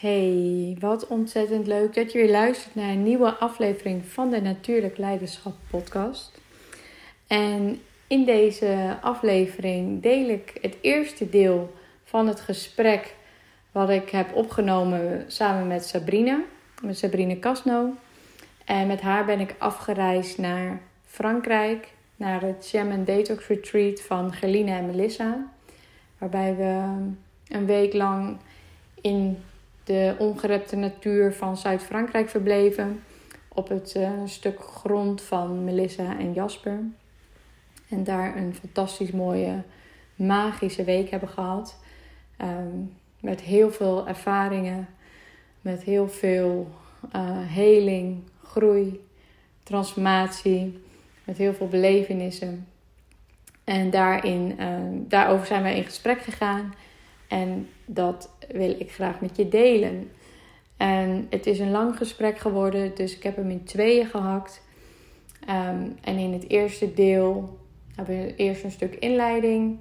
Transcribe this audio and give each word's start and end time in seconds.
Hey, 0.00 0.76
wat 0.80 1.06
ontzettend 1.06 1.66
leuk 1.66 1.94
dat 1.94 2.12
je 2.12 2.18
weer 2.18 2.30
luistert 2.30 2.74
naar 2.74 2.90
een 2.90 3.02
nieuwe 3.02 3.34
aflevering 3.34 4.04
van 4.06 4.30
de 4.30 4.40
Natuurlijk 4.40 4.98
Leiderschap 4.98 5.54
Podcast. 5.70 6.40
En 7.26 7.80
in 8.06 8.24
deze 8.24 8.96
aflevering 9.00 10.02
deel 10.02 10.28
ik 10.28 10.58
het 10.60 10.76
eerste 10.80 11.28
deel 11.28 11.74
van 12.04 12.28
het 12.28 12.40
gesprek 12.40 13.14
wat 13.72 13.90
ik 13.90 14.10
heb 14.10 14.34
opgenomen 14.34 15.24
samen 15.26 15.66
met 15.66 15.84
Sabrina, 15.84 16.40
met 16.82 16.98
Sabrina 16.98 17.36
Casno. 17.40 17.94
En 18.64 18.86
met 18.86 19.00
haar 19.00 19.24
ben 19.24 19.40
ik 19.40 19.54
afgereisd 19.58 20.38
naar 20.38 20.80
Frankrijk, 21.06 21.88
naar 22.16 22.40
het 22.42 22.70
Jam 22.70 22.90
and 22.90 23.06
Detox 23.06 23.46
Retreat 23.46 24.00
van 24.00 24.32
Geline 24.32 24.70
en 24.70 24.86
Melissa. 24.86 25.50
Waarbij 26.18 26.56
we 26.56 26.82
een 27.48 27.66
week 27.66 27.92
lang 27.92 28.36
in 29.00 29.38
de 29.86 30.14
ongerepte 30.18 30.76
natuur 30.76 31.32
van 31.32 31.56
Zuid-Frankrijk 31.56 32.28
verbleven. 32.28 33.02
Op 33.48 33.68
het 33.68 33.94
uh, 33.96 34.10
stuk 34.24 34.60
grond 34.60 35.22
van 35.22 35.64
Melissa 35.64 36.18
en 36.18 36.32
Jasper. 36.32 36.78
En 37.88 38.04
daar 38.04 38.36
een 38.36 38.54
fantastisch 38.54 39.10
mooie, 39.10 39.62
magische 40.14 40.84
week 40.84 41.10
hebben 41.10 41.28
gehad. 41.28 41.78
Um, 42.42 42.92
met 43.20 43.40
heel 43.40 43.70
veel 43.70 44.08
ervaringen, 44.08 44.88
met 45.60 45.82
heel 45.82 46.08
veel 46.08 46.70
uh, 47.16 47.30
heling, 47.32 48.22
groei, 48.42 49.00
transformatie, 49.62 50.82
met 51.24 51.36
heel 51.36 51.54
veel 51.54 51.68
belevenissen. 51.68 52.66
En 53.64 53.90
daarin, 53.90 54.56
uh, 54.60 54.66
daarover 54.92 55.46
zijn 55.46 55.62
wij 55.62 55.76
in 55.76 55.84
gesprek 55.84 56.20
gegaan. 56.20 56.74
En 57.28 57.68
dat 57.86 58.30
wil 58.48 58.70
ik 58.78 58.92
graag 58.92 59.20
met 59.20 59.36
je 59.36 59.48
delen. 59.48 60.10
En 60.76 61.26
het 61.30 61.46
is 61.46 61.58
een 61.58 61.70
lang 61.70 61.96
gesprek 61.96 62.38
geworden, 62.38 62.94
dus 62.94 63.16
ik 63.16 63.22
heb 63.22 63.36
hem 63.36 63.50
in 63.50 63.64
tweeën 63.64 64.06
gehakt. 64.06 64.62
Um, 65.48 65.96
en 66.00 66.16
in 66.16 66.32
het 66.32 66.48
eerste 66.48 66.94
deel 66.94 67.58
hebben 67.94 68.16
we 68.16 68.34
eerst 68.36 68.64
een 68.64 68.70
stuk 68.70 68.94
inleiding. 68.94 69.78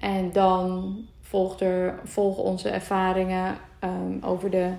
En 0.00 0.32
dan 0.32 0.96
volgt 1.20 1.60
er, 1.60 2.00
volgen 2.04 2.42
onze 2.42 2.68
ervaringen 2.68 3.56
um, 3.84 4.18
over 4.22 4.50
de 4.50 4.72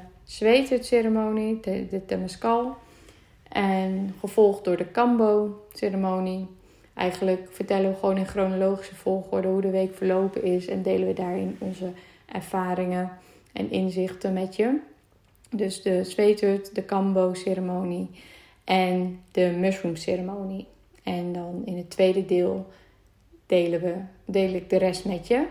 ceremonie, 0.79 1.59
de, 1.59 1.87
de 1.89 2.05
Temescal. 2.05 2.75
En 3.49 4.15
gevolgd 4.19 4.63
door 4.63 4.77
de 4.77 4.85
Kambo-ceremonie. 4.85 6.47
Eigenlijk 6.93 7.47
vertellen 7.51 7.89
we 7.89 7.95
gewoon 7.95 8.17
in 8.17 8.25
chronologische 8.25 8.95
volgorde 8.95 9.47
hoe 9.47 9.61
de 9.61 9.69
week 9.69 9.95
verlopen 9.95 10.43
is. 10.43 10.67
En 10.67 10.81
delen 10.81 11.07
we 11.07 11.13
daarin 11.13 11.55
onze 11.59 11.91
ervaringen 12.31 13.11
en 13.53 13.71
inzichten 13.71 14.33
met 14.33 14.55
je. 14.55 14.79
Dus 15.49 15.81
de 15.81 16.03
zweethut, 16.03 16.75
de 16.75 16.83
Kambo-ceremonie 16.83 18.09
en 18.63 19.21
de 19.31 19.55
mushroom-ceremonie. 19.59 20.67
En 21.03 21.33
dan 21.33 21.61
in 21.65 21.77
het 21.77 21.89
tweede 21.89 22.25
deel 22.25 22.67
delen 23.45 23.81
we, 23.81 23.95
deel 24.25 24.53
ik 24.53 24.69
de 24.69 24.77
rest 24.77 25.05
met 25.05 25.27
je. 25.27 25.45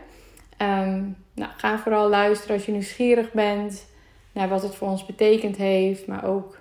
Um, 0.62 1.16
nou, 1.34 1.50
ga 1.56 1.78
vooral 1.78 2.08
luisteren 2.08 2.56
als 2.56 2.66
je 2.66 2.72
nieuwsgierig 2.72 3.32
bent 3.32 3.86
naar 4.32 4.48
wat 4.48 4.62
het 4.62 4.74
voor 4.74 4.88
ons 4.88 5.06
betekend 5.06 5.56
heeft, 5.56 6.06
maar 6.06 6.24
ook 6.24 6.58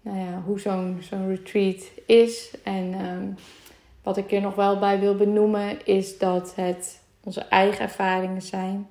nou 0.00 0.18
ja, 0.18 0.42
hoe 0.44 0.60
zo'n 0.60 0.98
zo'n 1.00 1.28
retreat 1.28 1.90
is. 2.06 2.50
En 2.62 3.06
um, 3.06 3.34
wat 4.02 4.16
ik 4.16 4.32
er 4.32 4.40
nog 4.40 4.54
wel 4.54 4.78
bij 4.78 5.00
wil 5.00 5.14
benoemen 5.14 5.86
is 5.86 6.18
dat 6.18 6.54
het 6.54 7.00
onze 7.20 7.40
eigen 7.40 7.80
ervaringen 7.80 8.42
zijn 8.42 8.88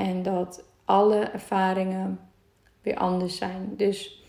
en 0.00 0.22
dat 0.22 0.64
alle 0.84 1.18
ervaringen 1.18 2.20
weer 2.82 2.96
anders 2.96 3.36
zijn. 3.36 3.72
Dus 3.76 4.24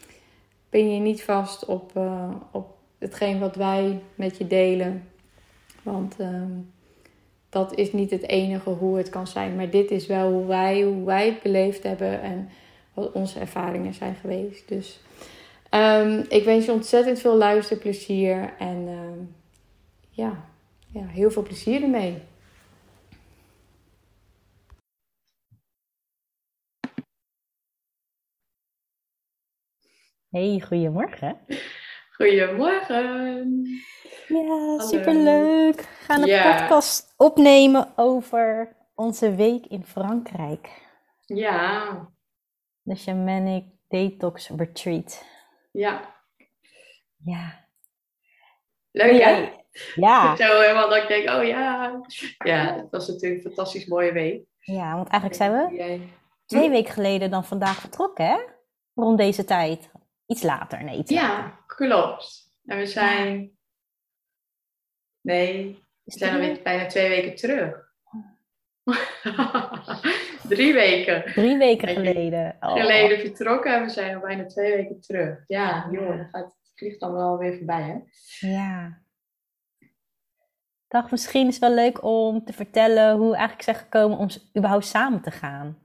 ben 0.70 0.94
je 0.94 1.00
niet 1.00 1.24
vast 1.24 1.66
op, 1.66 1.92
uh, 1.98 2.30
op 2.52 2.78
hetgeen 2.98 3.40
wat 3.40 3.56
wij 3.56 4.00
met 4.16 4.38
je 4.38 4.48
delen. 4.48 5.10
Want 5.84 6.16
um, 6.20 6.72
dat 7.50 7.76
is 7.76 7.94
niet 7.94 8.12
het 8.12 8.28
enige 8.28 8.70
hoe 8.70 8.98
het 8.98 9.10
kan 9.10 9.28
zijn. 9.28 9.56
Maar 9.56 9.70
dit 9.70 9.92
is 9.92 10.08
wel 10.08 10.32
hoe 10.32 10.46
wij, 10.46 10.82
hoe 10.82 11.06
wij 11.06 11.26
het 11.26 11.42
beleefd 11.42 11.84
hebben 11.84 12.22
en 12.22 12.50
wat 12.94 13.12
onze 13.12 13.40
ervaringen 13.40 13.94
zijn 13.94 14.16
geweest. 14.16 14.68
Dus 14.68 15.00
um, 15.72 16.26
ik 16.30 16.44
wens 16.44 16.66
je 16.66 16.72
ontzettend 16.72 17.20
veel 17.20 17.38
luisterplezier 17.38 18.54
en 18.60 18.88
um, 18.88 19.36
ja, 20.10 20.44
ja, 20.88 21.06
heel 21.06 21.32
veel 21.32 21.44
plezier 21.44 21.84
ermee. 21.84 22.18
Hey, 30.32 30.64
goedemorgen. 30.68 31.38
Goedemorgen. 32.16 33.68
Ja, 34.28 34.80
superleuk. 34.80 35.76
We 35.76 35.88
gaan 36.06 36.22
een 36.22 36.28
ja. 36.28 36.52
podcast 36.52 37.14
opnemen 37.18 37.94
over 37.96 38.76
onze 38.96 39.36
week 39.36 39.66
in 39.66 39.86
Frankrijk. 39.86 40.70
Ja. 41.26 42.10
De 42.82 42.96
Shamanic 42.96 43.66
Detox 43.88 44.50
Retreat. 44.50 45.26
Ja. 45.72 46.16
Ja. 47.24 47.66
Leuk 48.92 49.24
hè? 49.24 49.52
Ja. 49.96 50.36
Zo 50.36 50.60
helemaal 50.60 50.90
dat 50.90 51.02
ik 51.02 51.08
denk, 51.08 51.30
oh 51.30 51.44
ja. 51.44 52.02
Ja, 52.38 52.76
het 52.76 52.92
was 52.92 53.08
natuurlijk 53.08 53.44
een 53.44 53.52
fantastisch 53.52 53.86
mooie 53.86 54.12
week. 54.12 54.46
Ja, 54.60 54.96
want 54.96 55.10
eigenlijk 55.10 55.42
zijn 55.42 55.52
we 55.52 56.00
twee 56.46 56.70
weken 56.70 56.94
geleden 56.94 57.32
dan 57.32 57.46
vandaag 57.46 57.80
vertrokken 57.80 58.26
hè? 58.26 58.38
Rond 58.94 59.18
deze 59.18 59.44
tijd. 59.44 59.92
Iets 60.32 60.44
later, 60.44 60.84
nee, 60.84 60.98
iets 60.98 61.12
ja, 61.12 61.28
later. 61.28 61.64
klopt. 61.66 62.58
En 62.66 62.78
we 62.78 62.86
zijn... 62.86 63.52
Nee, 65.22 65.84
we 66.04 66.12
zijn 66.12 66.34
alweer 66.34 66.62
bijna 66.64 66.86
twee 66.86 67.10
weken 67.10 67.36
terug. 67.36 67.90
Drie 70.50 70.74
weken. 70.74 71.34
Drie 71.34 71.58
weken 71.58 71.88
geleden. 71.88 72.58
Oh. 72.60 72.72
Geleden 72.72 73.20
vertrokken 73.20 73.76
en 73.76 73.84
we 73.84 73.90
zijn 73.90 74.16
al 74.16 74.22
bijna 74.22 74.46
twee 74.46 74.76
weken 74.76 75.02
terug. 75.02 75.44
Ja, 75.48 75.82
gaat, 76.32 76.46
het 76.46 76.72
vliegt 76.76 77.00
dan 77.00 77.14
wel 77.14 77.38
weer 77.38 77.58
voorbij, 77.58 77.82
hè? 77.82 77.98
Ja. 78.48 79.02
Dacht, 80.88 81.12
misschien 81.12 81.48
is 81.48 81.54
het 81.56 81.64
wel 81.64 81.74
leuk 81.74 82.04
om 82.04 82.46
te 82.46 82.54
vertellen 82.54 83.18
hoe 83.18 83.30
we 83.30 83.36
eigenlijk 83.36 83.64
zijn 83.64 83.76
gekomen 83.76 84.18
om 84.18 84.28
überhaupt 84.58 84.86
samen 84.86 85.22
te 85.22 85.32
gaan. 85.32 85.78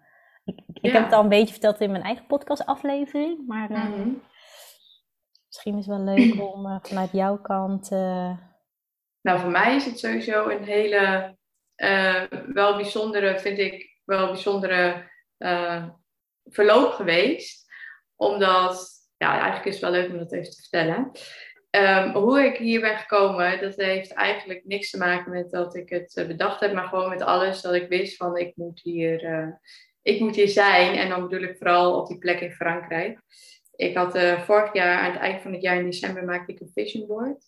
Ik, 0.45 0.61
ik 0.67 0.79
ja. 0.83 0.93
heb 0.93 1.05
het 1.05 1.13
al 1.13 1.23
een 1.23 1.29
beetje 1.29 1.53
verteld 1.53 1.81
in 1.81 1.91
mijn 1.91 2.03
eigen 2.03 2.27
podcastaflevering, 2.27 3.47
maar 3.47 3.71
mm 3.71 3.77
-hmm. 3.77 4.23
Misschien 5.57 5.79
is 5.79 5.87
het 5.87 5.97
wel 5.97 6.15
leuk 6.15 6.43
om 6.55 6.67
uh, 6.67 6.77
vanuit 6.83 7.13
jouw 7.13 7.39
kant. 7.39 7.93
Uh... 7.93 8.39
Nou, 9.21 9.41
voor 9.41 9.51
mij 9.51 9.75
is 9.75 9.85
het 9.85 9.99
sowieso 9.99 10.49
een 10.49 10.65
hele 10.65 11.35
wel 12.53 12.77
bijzondere, 12.77 13.39
vind 13.39 13.59
ik, 13.59 14.01
wel 14.05 14.27
bijzondere 14.27 15.11
verloop 16.45 16.93
geweest. 16.93 17.73
Omdat, 18.15 18.89
ja, 19.17 19.33
eigenlijk 19.33 19.65
is 19.65 19.73
het 19.73 19.83
wel 19.83 19.91
leuk 19.91 20.11
om 20.11 20.19
dat 20.19 20.33
even 20.33 20.51
te 20.51 20.61
vertellen. 20.61 21.11
Um, 21.71 22.13
hoe 22.23 22.45
ik 22.45 22.57
hier 22.57 22.81
ben 22.81 22.99
gekomen, 22.99 23.61
dat 23.61 23.77
heeft 23.77 24.13
eigenlijk 24.13 24.65
niks 24.65 24.91
te 24.91 24.99
maken 24.99 25.33
met 25.33 25.51
dat 25.51 25.75
ik 25.75 25.89
het 25.89 26.25
bedacht 26.27 26.61
heb, 26.61 26.73
maar 26.73 26.89
gewoon 26.89 27.09
met 27.09 27.23
alles 27.23 27.61
dat 27.61 27.75
ik 27.75 27.89
wist 27.89 28.17
van 28.17 28.37
ik 28.37 28.57
moet 28.57 28.81
hier, 28.83 29.25
uh, 29.25 29.49
ik 30.03 30.21
moet 30.21 30.37
hier 30.37 30.49
zijn. 30.49 30.97
En 30.97 31.09
dan 31.09 31.29
bedoel 31.29 31.49
ik 31.49 31.57
vooral 31.57 32.01
op 32.01 32.07
die 32.07 32.19
plek 32.19 32.41
in 32.41 32.53
Frankrijk. 32.53 33.21
Ik 33.77 33.97
had 33.97 34.17
uh, 34.17 34.41
vorig 34.41 34.73
jaar, 34.73 34.99
aan 34.99 35.13
het 35.13 35.21
eind 35.21 35.43
van 35.43 35.53
het 35.53 35.63
jaar 35.63 35.77
in 35.77 35.85
december, 35.85 36.25
maakte 36.25 36.53
ik 36.53 36.61
een 36.61 36.71
vision 36.75 37.07
board. 37.07 37.45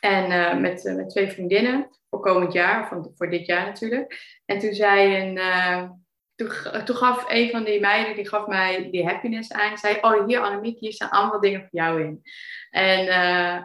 En 0.00 0.30
uh, 0.30 0.56
met, 0.56 0.92
met 0.96 1.10
twee 1.10 1.30
vriendinnen, 1.30 1.90
voor 2.10 2.20
komend 2.20 2.52
jaar, 2.52 2.88
voor 3.14 3.30
dit 3.30 3.46
jaar 3.46 3.66
natuurlijk. 3.66 4.40
En 4.44 4.58
toen 4.58 4.72
zei 4.72 5.16
een, 5.16 5.36
toen, 6.34 6.48
toen, 6.84 6.96
gaf 6.96 7.24
een 7.28 7.50
van 7.50 7.64
die 7.64 7.80
meiden, 7.80 8.14
die 8.14 8.28
gaf 8.28 8.46
mij 8.46 8.90
die 8.90 9.04
happiness 9.04 9.52
aan. 9.52 9.78
zei, 9.78 9.98
oh 10.00 10.26
hier 10.26 10.40
Annemiek, 10.40 10.78
hier 10.78 10.92
staan 10.92 11.10
allemaal 11.10 11.40
dingen 11.40 11.60
voor 11.60 11.80
jou 11.80 12.02
in. 12.02 12.22
En, 12.70 13.08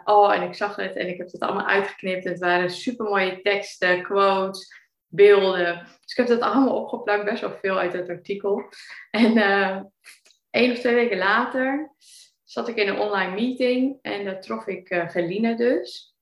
oh, 0.04 0.34
en 0.34 0.42
ik 0.42 0.54
zag 0.54 0.76
het 0.76 0.96
en 0.96 1.08
ik 1.08 1.18
heb 1.18 1.32
het 1.32 1.40
allemaal 1.40 1.66
uitgeknipt. 1.66 2.24
En 2.24 2.30
het 2.30 2.40
waren 2.40 2.70
super 2.70 3.06
mooie 3.06 3.40
teksten, 3.40 4.02
quotes, 4.02 4.76
beelden. 5.06 5.86
Dus 6.00 6.10
ik 6.10 6.16
heb 6.16 6.26
dat 6.26 6.40
allemaal 6.40 6.80
opgeplakt, 6.80 7.24
best 7.24 7.40
wel 7.40 7.58
veel 7.62 7.78
uit 7.78 7.92
het 7.92 8.08
artikel. 8.08 8.62
En 9.10 9.32
één 10.50 10.70
of 10.70 10.78
twee 10.78 10.94
weken 10.94 11.18
later 11.18 11.94
zat 12.44 12.68
ik 12.68 12.76
in 12.76 12.88
een 12.88 12.98
online 12.98 13.34
meeting. 13.34 13.98
En 14.02 14.24
daar 14.24 14.40
trof 14.40 14.66
ik 14.66 14.90
uh, 14.90 15.08
Geline 15.08 15.56
dus. 15.56 16.16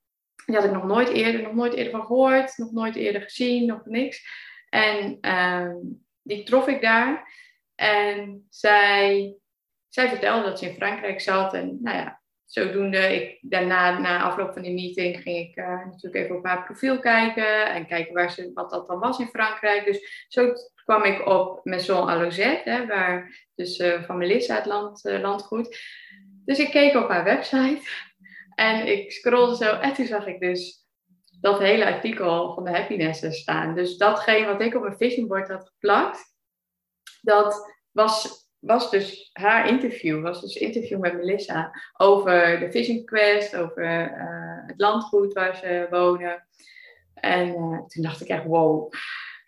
Die 0.46 0.54
had 0.54 0.64
ik 0.64 0.72
nog 0.72 0.84
nooit 0.84 1.08
eerder, 1.08 1.42
nog 1.42 1.54
nooit 1.54 1.74
eerder 1.74 1.92
van 1.92 2.06
gehoord. 2.06 2.58
Nog 2.58 2.72
nooit 2.72 2.96
eerder 2.96 3.22
gezien, 3.22 3.66
nog 3.66 3.84
niks. 3.84 4.26
En 4.68 5.18
die 6.22 6.42
trof 6.42 6.66
ik 6.66 6.80
daar. 6.80 7.32
En 7.74 8.46
zij, 8.50 9.36
zij 9.88 10.08
vertelde 10.08 10.44
dat 10.44 10.58
ze 10.58 10.68
in 10.68 10.74
Frankrijk 10.74 11.20
zat. 11.20 11.54
En 11.54 11.78
nou 11.82 11.96
ja, 11.96 12.20
zodoende, 12.46 12.98
ik, 12.98 13.38
daarna, 13.40 13.98
na 13.98 14.22
afloop 14.22 14.52
van 14.52 14.62
die 14.62 14.74
meeting, 14.74 15.22
ging 15.22 15.48
ik 15.48 15.56
uh, 15.56 15.84
natuurlijk 15.84 16.24
even 16.24 16.36
op 16.36 16.44
haar 16.44 16.64
profiel 16.64 16.98
kijken 16.98 17.66
en 17.66 17.86
kijken 17.86 18.14
waar 18.14 18.30
ze, 18.30 18.50
wat 18.54 18.70
dat 18.70 18.86
dan 18.86 18.98
was 18.98 19.18
in 19.18 19.26
Frankrijk. 19.26 19.84
Dus 19.84 20.26
zo 20.28 20.52
kwam 20.84 21.04
ik 21.04 21.26
op 21.26 21.60
Maison 21.64 22.08
Alozette, 22.08 22.84
waar 22.88 23.46
dus 23.54 23.78
uh, 23.78 24.02
van 24.02 24.16
Melissa 24.16 24.54
het 24.54 24.66
land, 24.66 25.04
uh, 25.04 25.20
landgoed. 25.20 25.78
Dus 26.44 26.58
ik 26.58 26.70
keek 26.70 26.94
op 26.94 27.08
haar 27.08 27.24
website 27.24 27.80
en 28.54 28.86
ik 28.86 29.12
scrollde 29.12 29.56
zo 29.56 29.78
en 29.78 29.92
toen 29.92 30.06
zag 30.06 30.26
ik 30.26 30.40
dus 30.40 30.84
dat 31.40 31.58
hele 31.58 31.86
artikel 31.86 32.54
van 32.54 32.64
de 32.64 32.70
Happiness 32.70 33.40
staan. 33.40 33.74
Dus 33.74 33.96
datgene 33.96 34.46
wat 34.46 34.60
ik 34.60 34.74
op 34.74 34.82
mijn 34.82 34.96
vision 34.96 35.26
board 35.26 35.48
had 35.48 35.68
geplakt, 35.68 36.34
dat 37.20 37.74
was 37.92 38.45
was 38.66 38.90
dus 38.90 39.30
haar 39.32 39.68
interview, 39.68 40.22
was 40.22 40.40
dus 40.40 40.54
interview 40.54 40.98
met 40.98 41.14
Melissa 41.14 41.70
over 41.96 42.60
de 42.60 42.70
Vision 42.70 43.04
Quest, 43.04 43.56
over 43.56 43.84
uh, 43.84 44.66
het 44.66 44.80
landgoed 44.80 45.32
waar 45.32 45.56
ze 45.56 45.86
wonen. 45.90 46.46
En 47.14 47.48
uh, 47.48 47.78
toen 47.86 48.02
dacht 48.02 48.20
ik 48.20 48.28
echt, 48.28 48.44
wow, 48.44 48.92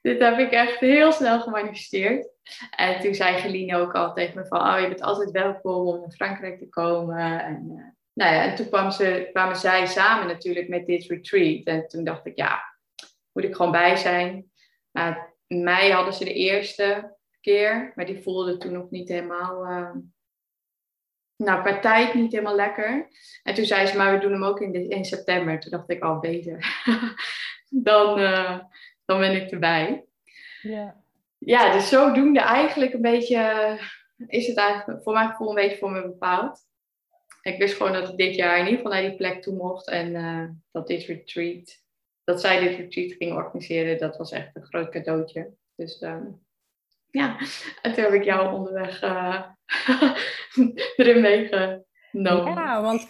dit 0.03 0.23
heb 0.23 0.39
ik 0.39 0.51
echt 0.51 0.81
heel 0.81 1.13
snel 1.13 1.41
gemanifesteerd. 1.41 2.29
En 2.77 3.01
toen 3.01 3.15
zei 3.15 3.37
Geline 3.37 3.77
ook 3.77 3.95
al 3.95 4.13
tegen 4.13 4.39
me 4.41 4.47
van, 4.47 4.61
oh, 4.61 4.81
je 4.81 4.89
bent 4.89 5.03
altijd 5.03 5.31
welkom 5.31 5.87
om 5.87 6.01
naar 6.01 6.11
Frankrijk 6.11 6.59
te 6.59 6.69
komen. 6.69 7.45
En, 7.45 7.65
uh, 7.71 7.83
nou 8.13 8.35
ja, 8.35 8.43
en 8.43 8.55
toen 8.55 8.69
kwam 8.69 8.91
ze, 8.91 9.29
kwamen 9.33 9.57
zij 9.57 9.87
samen 9.87 10.27
natuurlijk 10.27 10.69
met 10.69 10.87
dit 10.87 11.05
retreat. 11.05 11.65
En 11.65 11.89
toen 11.89 12.05
dacht 12.05 12.27
ik, 12.27 12.37
ja, 12.37 12.61
moet 13.33 13.45
ik 13.45 13.55
gewoon 13.55 13.73
bij 13.73 13.97
zijn. 13.97 14.51
Nou, 14.93 15.17
in 15.47 15.63
mei 15.63 15.93
hadden 15.93 16.15
ze 16.15 16.25
de 16.25 16.33
eerste 16.33 17.17
keer. 17.41 17.93
Maar 17.95 18.07
die 18.07 18.23
voelde 18.23 18.57
toen 18.57 18.73
nog 18.73 18.91
niet 18.91 19.09
helemaal. 19.09 19.67
Uh, 19.67 19.91
nou, 21.37 21.63
qua 21.63 21.79
tijd 21.79 22.15
niet 22.15 22.33
helemaal 22.33 22.55
lekker. 22.55 23.09
En 23.43 23.55
toen 23.55 23.65
zei 23.65 23.87
ze, 23.87 23.97
maar 23.97 24.13
we 24.13 24.21
doen 24.21 24.33
hem 24.33 24.45
ook 24.45 24.61
in, 24.61 24.73
de, 24.73 24.89
in 24.89 25.05
september. 25.05 25.61
Toen 25.61 25.71
dacht 25.71 25.91
ik, 25.91 26.03
al 26.03 26.15
oh, 26.15 26.21
beter. 26.21 26.83
dan, 27.69 28.21
uh, 28.21 28.59
dan 29.05 29.19
ben 29.19 29.43
ik 29.43 29.51
erbij. 29.51 30.05
Ja. 30.63 31.03
Ja, 31.39 31.73
dus 31.73 31.89
zodoende 31.89 32.41
eigenlijk 32.41 32.93
een 32.93 33.01
beetje. 33.01 33.79
Is 34.27 34.47
het 34.47 34.57
eigenlijk 34.57 35.03
voor 35.03 35.13
mijn 35.13 35.29
gevoel 35.29 35.49
een 35.49 35.55
beetje 35.55 35.77
voor 35.77 35.91
me 35.91 36.03
bepaald. 36.03 36.67
Ik 37.43 37.59
wist 37.59 37.77
gewoon 37.77 37.93
dat 37.93 38.09
ik 38.09 38.17
dit 38.17 38.35
jaar 38.35 38.59
in 38.59 38.65
ieder 38.65 38.77
geval 38.77 38.93
naar 38.93 39.09
die 39.09 39.17
plek 39.17 39.43
toe 39.43 39.55
mocht. 39.55 39.89
En 39.89 40.15
uh, 40.15 40.49
dat 40.71 40.87
dit 40.87 41.05
retreat, 41.05 41.83
dat 42.25 42.41
zij 42.41 42.61
dit 42.61 42.77
retreat 42.77 43.13
ging 43.13 43.33
organiseren, 43.33 43.99
dat 43.99 44.17
was 44.17 44.33
echt 44.33 44.57
een 44.57 44.65
groot 44.65 44.89
cadeautje. 44.89 45.51
Dus 45.75 46.03
um, 46.03 46.47
ja, 47.11 47.37
en 47.83 47.95
toen 47.95 48.05
heb 48.05 48.13
ik 48.13 48.25
jou 48.25 48.55
onderweg 48.55 49.03
uh, 49.03 49.43
erin 50.97 51.21
meegenomen. 51.21 52.55
Ja, 52.55 52.83
want 52.83 53.09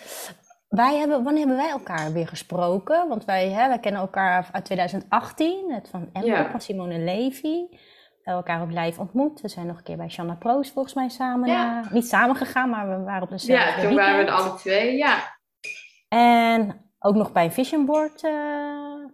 wij 0.69 0.97
hebben, 0.97 1.23
wanneer 1.25 1.47
hebben 1.47 1.65
wij 1.65 1.71
elkaar 1.73 2.13
weer 2.13 2.29
gesproken? 2.29 3.09
Want 3.09 3.25
wij, 3.25 3.51
hè, 3.51 3.69
wij 3.69 3.79
kennen 3.79 4.01
elkaar 4.01 4.49
uit 4.53 4.65
2018, 4.65 5.73
het 5.73 5.89
van 5.89 6.11
Emma, 6.13 6.27
ja. 6.27 6.51
van 6.51 6.61
Simone 6.61 6.99
Levy. 6.99 7.67
We 7.69 8.35
hebben 8.35 8.51
elkaar 8.51 8.63
op 8.63 8.85
live 8.85 9.01
ontmoet. 9.01 9.41
We 9.41 9.49
zijn 9.49 9.67
nog 9.67 9.77
een 9.77 9.83
keer 9.83 9.97
bij 9.97 10.11
Shanna 10.11 10.35
Proost 10.35 10.73
volgens 10.73 10.95
mij 10.95 11.09
samen. 11.09 11.49
Ja. 11.49 11.83
Uh, 11.85 11.91
niet 11.91 12.09
samen 12.09 12.37
gegaan, 12.37 12.71
maar 12.71 12.89
we 12.89 13.05
waren 13.05 13.23
op 13.23 13.31
dezelfde 13.31 13.81
Ja, 13.81 13.89
toen 13.89 13.95
waren 13.95 14.25
we 14.25 14.31
alle 14.31 14.55
twee, 14.55 14.97
ja. 14.97 15.39
En 16.09 16.93
ook 16.99 17.15
nog 17.15 17.33
bij 17.33 17.45
een 17.45 17.53
vision 17.53 17.87
board 17.87 18.23
uh, 18.23 19.05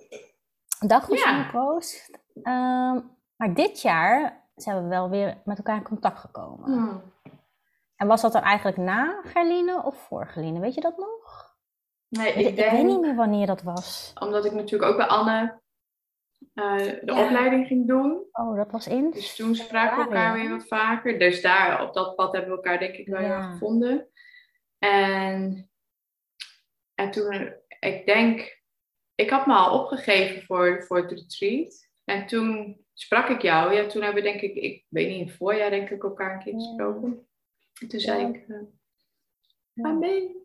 dag 0.78 1.06
van 1.06 1.16
ja. 1.16 1.22
Shanna 1.22 1.48
Proost. 1.50 2.20
Uh, 2.34 2.94
maar 3.36 3.54
dit 3.54 3.82
jaar 3.82 4.43
zijn 4.54 4.82
we 4.82 4.88
wel 4.88 5.10
weer 5.10 5.40
met 5.44 5.58
elkaar 5.58 5.76
in 5.76 5.82
contact 5.82 6.18
gekomen. 6.18 6.72
Hmm. 6.72 7.02
En 7.96 8.06
was 8.06 8.22
dat 8.22 8.32
dan 8.32 8.42
eigenlijk 8.42 8.76
na 8.76 9.20
Gerline 9.24 9.82
of 9.82 9.96
voor 9.96 10.26
Gerline? 10.26 10.60
Weet 10.60 10.74
je 10.74 10.80
dat 10.80 10.96
nog? 10.96 11.52
Nee, 12.08 12.32
ik, 12.32 12.46
ik, 12.46 12.56
denk, 12.56 12.70
weet 12.70 12.84
niet 12.84 13.00
meer 13.00 13.14
wanneer 13.14 13.46
dat 13.46 13.62
was. 13.62 14.12
Omdat 14.20 14.44
ik 14.44 14.52
natuurlijk 14.52 14.90
ook 14.90 14.96
bij 14.96 15.06
Anne 15.06 15.62
uh, 16.54 16.76
de 17.02 17.12
opleiding 17.12 17.66
ging 17.66 17.86
doen. 17.86 18.26
Oh, 18.32 18.56
dat 18.56 18.70
was 18.70 18.86
in? 18.86 19.10
Dus 19.10 19.36
toen 19.36 19.54
spraken 19.54 19.96
we 19.96 20.04
elkaar 20.04 20.34
weer 20.34 20.50
wat 20.50 20.66
vaker. 20.66 21.18
Dus 21.18 21.42
daar, 21.42 21.82
op 21.82 21.94
dat 21.94 22.16
pad 22.16 22.32
hebben 22.32 22.50
we 22.50 22.56
elkaar 22.56 22.78
denk 22.78 22.94
ik 22.94 23.08
wel 23.08 23.22
ja. 23.22 23.50
gevonden. 23.50 24.08
En, 24.78 25.70
en 26.94 27.10
toen, 27.10 27.54
ik 27.80 28.06
denk, 28.06 28.62
ik 29.14 29.30
had 29.30 29.46
me 29.46 29.54
al 29.54 29.80
opgegeven 29.80 30.42
voor, 30.42 30.84
voor 30.86 30.96
het 30.96 31.10
retreat. 31.10 31.88
En 32.04 32.26
toen 32.26 32.83
sprak 32.94 33.28
ik 33.28 33.42
jou. 33.42 33.74
Ja, 33.74 33.86
toen 33.86 34.02
hebben 34.02 34.22
we 34.22 34.28
denk 34.28 34.40
ik, 34.40 34.54
ik 34.54 34.84
weet 34.88 35.08
niet, 35.08 35.18
in 35.18 35.26
het 35.26 35.36
voorjaar 35.36 35.70
denk 35.70 35.90
ik 35.90 36.02
elkaar 36.02 36.32
een 36.32 36.44
keer 36.44 36.54
gesproken. 36.54 37.26
En 37.80 37.88
toen 37.88 38.00
zei 38.00 38.26
ik, 38.26 38.44
uh, 38.48 40.00
je? 40.00 40.42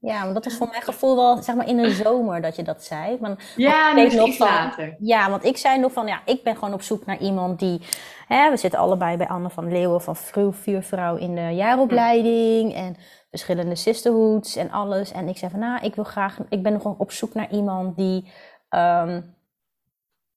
Ja, 0.00 0.22
want 0.22 0.34
dat 0.34 0.46
is 0.46 0.56
voor 0.56 0.68
mijn 0.68 0.82
gevoel 0.82 1.16
wel, 1.16 1.42
zeg 1.42 1.54
maar, 1.54 1.68
in 1.68 1.76
de 1.76 1.90
zomer 1.90 2.42
dat 2.42 2.56
je 2.56 2.62
dat 2.62 2.84
zei. 2.84 3.18
Want, 3.18 3.42
ja, 3.56 3.96
ik 3.96 4.12
nog 4.12 4.36
van, 4.36 4.46
later. 4.46 4.96
Ja, 4.98 5.30
want 5.30 5.44
ik 5.44 5.56
zei 5.56 5.78
nog 5.78 5.92
van, 5.92 6.06
ja, 6.06 6.22
ik 6.24 6.42
ben 6.42 6.54
gewoon 6.56 6.74
op 6.74 6.82
zoek 6.82 7.06
naar 7.06 7.20
iemand 7.20 7.58
die... 7.58 7.80
Hè, 8.26 8.50
we 8.50 8.56
zitten 8.56 8.80
allebei 8.80 9.16
bij 9.16 9.28
Anne 9.28 9.50
van 9.50 9.72
Leeuwen 9.72 10.00
van 10.00 10.16
Vuurvrouw 10.52 11.16
in 11.16 11.34
de 11.34 11.54
jaaropleiding. 11.54 12.74
En 12.74 12.96
verschillende 13.30 13.74
sisterhoods 13.74 14.56
en 14.56 14.70
alles. 14.70 15.12
En 15.12 15.28
ik 15.28 15.36
zei 15.36 15.50
van, 15.50 15.60
nou, 15.60 15.84
ik 15.84 15.94
wil 15.94 16.04
graag... 16.04 16.38
Ik 16.48 16.62
ben 16.62 16.80
gewoon 16.80 16.98
op 16.98 17.10
zoek 17.10 17.34
naar 17.34 17.50
iemand 17.50 17.96
die... 17.96 18.32
Um, 18.70 19.38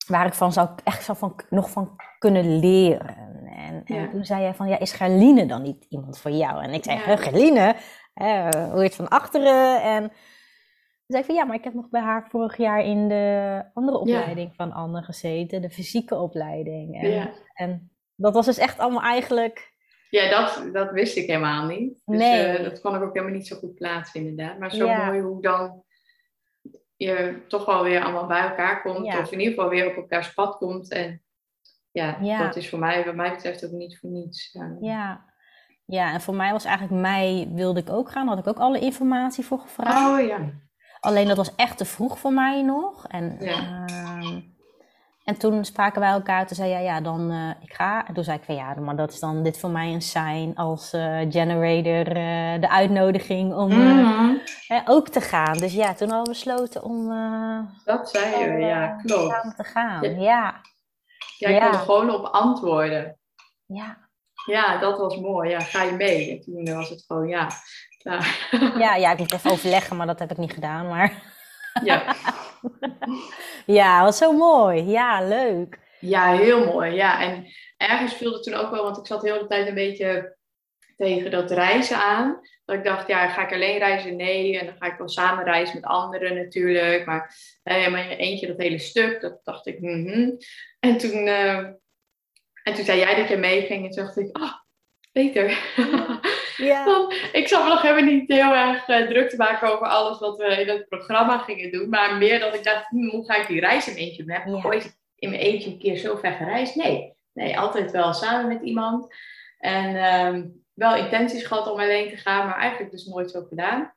waar 0.07 0.25
ik 0.25 0.33
van 0.33 0.53
zou, 0.53 0.69
echt 0.83 1.03
zou 1.03 1.17
van, 1.17 1.39
nog 1.49 1.69
van 1.69 1.95
kunnen 2.19 2.59
leren. 2.59 3.17
En, 3.55 3.83
en 3.85 4.09
toen 4.09 4.25
zei 4.25 4.41
jij 4.41 4.53
van, 4.53 4.67
ja, 4.67 4.79
is 4.79 4.91
Gerline 4.91 5.45
dan 5.45 5.61
niet 5.61 5.85
iemand 5.89 6.19
voor 6.19 6.31
jou? 6.31 6.63
En 6.63 6.73
ik 6.73 6.83
zei, 6.83 6.97
ja. 6.97 7.15
Gerline, 7.17 7.75
hoe 8.13 8.69
hoe 8.71 8.83
het 8.83 8.95
van 8.95 9.07
achteren? 9.07 9.81
En 9.81 10.01
toen 10.01 10.11
zei 11.07 11.21
ik 11.21 11.25
van, 11.25 11.35
ja, 11.35 11.45
maar 11.45 11.55
ik 11.55 11.63
heb 11.63 11.73
nog 11.73 11.89
bij 11.89 12.01
haar 12.01 12.27
vorig 12.29 12.57
jaar 12.57 12.83
in 12.83 13.07
de 13.07 13.63
andere 13.73 13.97
opleiding 13.97 14.47
ja. 14.47 14.55
van 14.55 14.71
Anne 14.71 15.01
gezeten, 15.01 15.61
de 15.61 15.69
fysieke 15.69 16.15
opleiding. 16.15 17.01
En, 17.01 17.31
en 17.53 17.91
dat 18.15 18.33
was 18.33 18.45
dus 18.45 18.57
echt 18.57 18.79
allemaal 18.79 19.01
eigenlijk... 19.01 19.71
Ja, 20.09 20.29
dat, 20.29 20.73
dat 20.73 20.91
wist 20.91 21.17
ik 21.17 21.27
helemaal 21.27 21.65
niet. 21.65 22.01
Dus 22.05 22.19
nee. 22.19 22.57
uh, 22.57 22.63
dat 22.63 22.81
kon 22.81 22.95
ik 22.95 23.01
ook 23.01 23.13
helemaal 23.13 23.35
niet 23.35 23.47
zo 23.47 23.55
goed 23.55 23.75
plaatsen 23.75 24.19
inderdaad. 24.19 24.59
Maar 24.59 24.71
zo 24.71 24.87
mooi 24.87 25.21
hoe 25.21 25.41
dan 25.41 25.83
je 27.03 27.41
toch 27.47 27.65
wel 27.65 27.83
weer 27.83 28.03
allemaal 28.03 28.27
bij 28.27 28.41
elkaar 28.41 28.81
komt. 28.81 29.17
Of 29.17 29.31
in 29.31 29.39
ieder 29.39 29.53
geval 29.53 29.69
weer 29.69 29.87
op 29.87 29.95
elkaars 29.95 30.33
pad 30.33 30.57
komt. 30.57 30.91
En 30.91 31.21
ja, 31.91 32.37
dat 32.37 32.55
is 32.55 32.69
voor 32.69 32.79
mij, 32.79 33.05
wat 33.05 33.15
mij 33.15 33.31
betreft, 33.31 33.65
ook 33.65 33.71
niet 33.71 33.99
voor 33.99 34.09
niets. 34.09 34.57
Ja. 34.79 35.25
ja, 35.85 36.13
en 36.13 36.21
voor 36.21 36.35
mij 36.35 36.51
was 36.51 36.65
eigenlijk 36.65 37.01
mei 37.01 37.49
wilde 37.53 37.79
ik 37.79 37.89
ook 37.89 38.11
gaan. 38.11 38.27
Had 38.27 38.39
ik 38.39 38.47
ook 38.47 38.59
alle 38.59 38.79
informatie 38.79 39.45
voor 39.45 39.59
gevraagd. 39.59 40.21
Oh 40.21 40.27
ja. 40.27 40.39
Alleen 40.99 41.27
dat 41.27 41.37
was 41.37 41.55
echt 41.55 41.77
te 41.77 41.85
vroeg 41.85 42.19
voor 42.19 42.33
mij 42.33 42.61
nog. 42.61 43.07
En, 43.07 43.37
ja. 43.39 43.85
uh, 43.89 44.37
en 45.23 45.37
toen 45.37 45.65
spraken 45.65 46.01
wij 46.01 46.09
elkaar. 46.09 46.47
Toen 46.47 46.55
zei 46.55 46.69
jij, 46.69 46.83
ja, 46.83 47.01
dan 47.01 47.31
uh, 47.31 47.49
ik 47.61 47.73
ga. 47.73 48.07
En 48.07 48.13
toen 48.13 48.23
zei 48.23 48.37
ik 48.37 48.43
van 48.43 48.55
ja, 48.55 48.73
maar 48.73 48.95
dat 48.95 49.11
is 49.13 49.19
dan 49.19 49.43
dit 49.43 49.59
voor 49.59 49.69
mij 49.69 49.93
een 49.93 50.01
sign 50.01 50.51
als 50.55 50.93
uh, 50.93 51.19
generator. 51.29 52.07
Uh, 52.07 52.61
de 52.61 52.69
uitnodiging 52.69 53.53
om 53.53 53.69
mm-hmm. 53.69 54.41
ook 54.85 55.09
te 55.09 55.21
gaan. 55.21 55.57
Dus 55.57 55.73
ja, 55.73 55.93
toen 55.93 56.09
hadden 56.09 56.23
we 56.23 56.29
besloten 56.29 56.83
om. 56.83 57.07
dat 57.85 58.09
zei 58.09 58.51
je, 58.51 58.65
ja, 58.65 58.87
klopt. 58.87 59.31
Samen 59.31 59.55
te 59.55 59.63
gaan, 59.63 60.19
ja. 60.21 60.61
ja. 61.37 61.49
Jij 61.49 61.59
kon 61.59 61.67
er 61.67 61.79
gewoon 61.79 62.09
op 62.09 62.25
antwoorden. 62.25 63.17
Ja. 63.65 63.97
Ja, 64.45 64.77
dat 64.77 64.97
was 64.97 65.19
mooi. 65.19 65.49
Ja, 65.49 65.59
ga 65.59 65.83
je 65.83 65.91
mee? 65.91 66.31
En 66.31 66.41
toen 66.41 66.75
was 66.75 66.89
het 66.89 67.03
gewoon 67.07 67.27
ja. 67.27 67.47
Ja, 67.97 68.19
ja, 68.77 68.95
ja 68.95 69.11
ik 69.11 69.17
moet 69.19 69.33
even 69.33 69.51
overleggen, 69.51 69.95
maar 69.95 70.07
dat 70.07 70.19
heb 70.19 70.31
ik 70.31 70.37
niet 70.37 70.53
gedaan. 70.53 70.87
Maar... 70.87 71.21
Ja. 71.83 72.03
ja, 73.65 74.03
wat 74.03 74.15
zo 74.15 74.31
mooi. 74.31 74.83
Ja, 74.83 75.27
leuk. 75.27 75.79
Ja, 75.99 76.35
heel 76.35 76.65
mooi. 76.65 76.93
Ja, 76.93 77.21
en 77.21 77.45
ergens 77.77 78.13
viel 78.13 78.33
het 78.33 78.43
toen 78.43 78.53
ook 78.53 78.71
wel, 78.71 78.83
want 78.83 78.97
ik 78.97 79.07
zat 79.07 79.21
de 79.21 79.31
hele 79.31 79.47
tijd 79.47 79.67
een 79.67 79.73
beetje 79.73 80.37
tegen 80.97 81.31
dat 81.31 81.51
reizen 81.51 81.97
aan. 81.97 82.41
Dat 82.65 82.75
ik 82.75 82.83
dacht, 82.83 83.07
ja, 83.07 83.29
ga 83.29 83.45
ik 83.45 83.53
alleen 83.53 83.77
reizen? 83.77 84.15
Nee. 84.15 84.59
En 84.59 84.65
dan 84.65 84.75
ga 84.79 84.85
ik 84.85 84.97
wel 84.97 85.09
samen 85.09 85.43
reizen 85.43 85.75
met 85.75 85.85
anderen 85.85 86.35
natuurlijk. 86.35 87.05
Maar 87.05 87.35
helemaal 87.63 88.03
eentje 88.03 88.47
dat 88.47 88.57
hele 88.57 88.79
stuk, 88.79 89.21
dat 89.21 89.39
dacht 89.43 89.67
ik, 89.67 89.79
mm 89.79 90.37
En 90.79 90.97
toen, 90.97 91.27
uh, 91.27 91.57
en 92.63 92.73
toen 92.73 92.85
zei 92.85 92.99
jij 92.99 93.15
dat 93.15 93.29
je 93.29 93.37
meeging. 93.37 93.85
En 93.85 93.91
toen 93.91 94.03
dacht 94.03 94.17
ik, 94.17 94.35
ah, 94.37 94.43
oh, 94.43 94.53
beter. 95.11 95.47
Ja. 96.57 97.07
Ik 97.31 97.47
zat 97.47 97.63
me 97.63 97.69
nog 97.69 97.81
helemaal 97.81 98.13
niet 98.13 98.27
heel 98.27 98.53
erg 98.53 98.87
uh, 98.87 99.07
druk 99.07 99.29
te 99.29 99.37
maken 99.37 99.73
over 99.73 99.87
alles 99.87 100.19
wat 100.19 100.37
we 100.37 100.45
in 100.45 100.69
het 100.69 100.87
programma 100.89 101.37
gingen 101.37 101.71
doen. 101.71 101.89
Maar 101.89 102.17
meer 102.17 102.39
dat 102.39 102.53
ik 102.53 102.63
dacht, 102.63 102.87
hm, 102.87 103.09
hoe 103.09 103.25
ga 103.25 103.35
ik 103.35 103.47
die 103.47 103.59
reis 103.59 103.87
in 103.87 103.95
eentje 103.95 104.23
doen? 104.23 104.35
Heb 104.35 104.45
ik 104.45 104.65
ooit 104.65 104.97
in 105.15 105.29
mijn 105.29 105.41
eentje 105.41 105.69
een 105.69 105.79
keer 105.79 105.97
zo 105.97 106.15
ver 106.15 106.31
gereisd? 106.31 106.75
Nee. 106.75 107.13
Nee, 107.33 107.59
altijd 107.59 107.91
wel 107.91 108.13
samen 108.13 108.47
met 108.47 108.61
iemand. 108.61 109.15
En 109.57 110.15
um, 110.25 110.63
wel 110.73 110.95
intenties 110.95 111.45
gehad 111.45 111.71
om 111.71 111.79
alleen 111.79 112.09
te 112.09 112.17
gaan, 112.17 112.45
maar 112.45 112.57
eigenlijk 112.57 112.91
dus 112.91 113.05
nooit 113.05 113.31
zo 113.31 113.41
gedaan. 113.41 113.93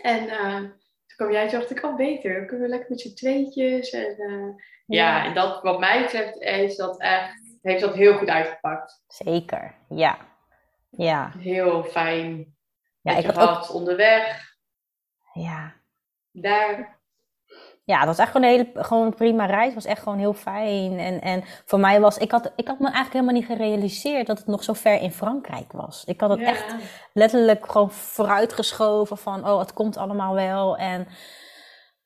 En 0.00 0.24
uh, 0.24 0.56
toen 0.56 1.16
kwam 1.16 1.32
jij 1.32 1.44
en 1.44 1.50
dacht 1.50 1.70
ik, 1.70 1.84
oh 1.84 1.96
beter, 1.96 2.34
dan 2.34 2.46
kunnen 2.46 2.66
we 2.66 2.70
lekker 2.72 2.90
met 2.90 3.00
z'n 3.00 3.14
tweetjes. 3.14 3.90
En, 3.90 4.14
uh, 4.18 4.54
ja. 4.86 5.18
ja, 5.18 5.24
en 5.24 5.34
dat 5.34 5.62
wat 5.62 5.78
mij 5.78 6.02
betreft 6.02 6.36
is 6.40 6.76
dat 6.76 7.00
echt, 7.00 7.56
heeft 7.62 7.80
dat 7.80 7.94
heel 7.94 8.18
goed 8.18 8.28
uitgepakt. 8.28 9.02
Zeker, 9.08 9.74
ja. 9.88 10.27
Ja. 10.90 11.32
Heel 11.38 11.84
fijn. 11.84 12.56
Ja, 13.00 13.16
ik 13.16 13.26
had 13.26 13.38
ook 13.38 13.74
onderweg. 13.74 14.56
Ja. 15.32 15.74
Daar 16.30 16.98
ja, 17.88 17.98
het 17.98 18.06
was 18.06 18.18
echt 18.18 18.30
gewoon 18.30 18.48
een, 18.48 18.56
hele, 18.56 18.84
gewoon 18.84 19.14
prima 19.14 19.46
reis. 19.46 19.64
Het 19.64 19.74
was 19.74 19.84
echt 19.84 20.02
gewoon 20.02 20.18
heel 20.18 20.32
fijn. 20.32 20.98
En, 20.98 21.20
en 21.20 21.44
voor 21.64 21.80
mij 21.80 22.00
was, 22.00 22.18
ik 22.18 22.30
had, 22.30 22.52
ik 22.56 22.66
had 22.66 22.78
me 22.78 22.84
eigenlijk 22.84 23.12
helemaal 23.12 23.34
niet 23.34 23.46
gerealiseerd 23.46 24.26
dat 24.26 24.38
het 24.38 24.46
nog 24.46 24.62
zo 24.62 24.72
ver 24.72 25.00
in 25.00 25.12
Frankrijk 25.12 25.72
was. 25.72 26.04
Ik 26.04 26.20
had 26.20 26.30
het 26.30 26.40
echt 26.40 26.74
letterlijk 27.12 27.70
gewoon 27.70 27.90
vooruitgeschoven 27.90 29.18
van, 29.18 29.48
oh, 29.48 29.58
het 29.58 29.72
komt 29.72 29.96
allemaal 29.96 30.34
wel. 30.34 30.76
En 30.76 31.08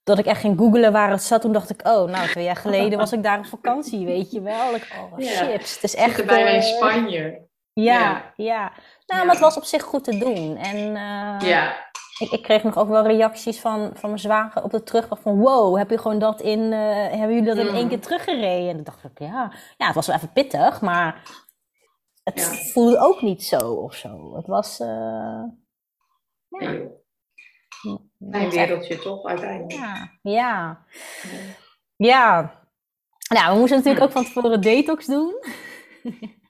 dat 0.05 0.19
ik 0.19 0.27
echt 0.27 0.41
ging 0.41 0.59
googelen 0.59 0.93
waar 0.93 1.11
het 1.11 1.23
zat. 1.23 1.41
Toen 1.41 1.53
dacht 1.53 1.71
ik, 1.71 1.89
oh, 1.89 2.11
nou, 2.11 2.29
twee 2.29 2.45
jaar 2.45 2.57
geleden 2.57 2.99
was 2.99 3.13
ik 3.13 3.23
daar 3.23 3.39
op 3.39 3.47
vakantie, 3.47 4.07
weet 4.07 4.31
je 4.31 4.41
wel. 4.41 4.75
Ik, 4.75 4.97
oh, 5.01 5.19
chips. 5.19 5.75
Het 5.75 5.83
is 5.85 5.95
echt... 5.95 6.19
In 6.19 6.29
eh, 6.29 6.63
Spanje. 6.63 7.51
Ja, 7.73 8.33
ja. 8.37 8.73
Nou, 9.07 9.25
maar 9.25 9.35
het 9.35 9.45
was 9.45 9.57
op 9.57 9.65
zich 9.65 9.83
goed 9.83 10.05
te 10.05 10.19
doen. 10.19 10.57
En, 10.57 10.77
uh, 10.77 11.49
ja 11.49 11.91
ik, 12.23 12.31
ik, 12.31 12.43
kreeg 12.43 12.63
nog 12.63 12.79
ook 12.79 12.89
wel 12.89 13.07
reacties 13.07 13.61
van, 13.61 13.91
van 13.95 14.09
mijn 14.09 14.21
zwager 14.21 14.63
op 14.63 14.71
de 14.71 14.83
terugweg 14.83 15.21
van 15.21 15.39
wow, 15.39 15.77
heb 15.77 15.91
je 15.91 15.99
gewoon 15.99 16.19
dat 16.19 16.41
in, 16.41 16.61
uh, 16.61 16.79
hebben 16.95 17.35
jullie 17.35 17.55
dat 17.55 17.57
in 17.57 17.75
één 17.75 17.89
keer 17.89 18.01
teruggereden? 18.01 18.69
En 18.69 18.75
dan 18.75 18.85
dacht 18.85 19.05
ik, 19.05 19.19
ja, 19.19 19.53
ja, 19.77 19.87
het 19.87 19.95
was 19.95 20.07
wel 20.07 20.17
even 20.17 20.33
pittig, 20.33 20.81
maar 20.81 21.23
het 22.25 22.71
voelde 22.73 22.99
ook 22.99 23.23
niet 23.23 23.45
zo 23.45 23.59
of 23.59 23.95
zo. 23.95 24.37
Het 24.37 24.47
was, 24.47 24.81
uh, 24.81 25.45
ja. 26.49 26.91
Mijn 28.19 28.51
wereldje 28.51 28.99
toch, 28.99 29.25
uiteindelijk. 29.25 29.73
Ja, 29.73 30.11
ja. 30.23 30.85
Ja. 31.97 32.61
Nou, 33.29 33.53
we 33.53 33.59
moesten 33.59 33.77
natuurlijk 33.77 34.05
ook 34.05 34.13
van 34.13 34.25
tevoren 34.25 34.61
detox 34.61 35.07
doen. 35.07 35.35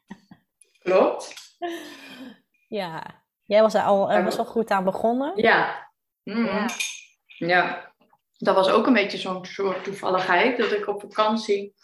Klopt. 0.83 1.35
Ja, 2.69 3.23
Jij 3.53 3.63
was 3.63 3.75
er 3.75 3.83
al 3.83 4.13
uh, 4.13 4.25
best 4.25 4.37
wel 4.37 4.47
goed 4.47 4.71
aan 4.71 4.85
begonnen. 4.85 5.33
Ja. 5.35 5.91
Mm. 6.23 6.45
ja. 6.45 6.67
ja. 7.37 7.95
Dat 8.37 8.55
was 8.55 8.69
ook 8.69 8.87
een 8.87 8.93
beetje 8.93 9.19
zo'n 9.19 9.45
soort 9.45 9.85
toevalligheid. 9.85 10.59
Dat 10.59 10.73
ik 10.73 10.87
op 10.87 11.01
vakantie 11.01 11.75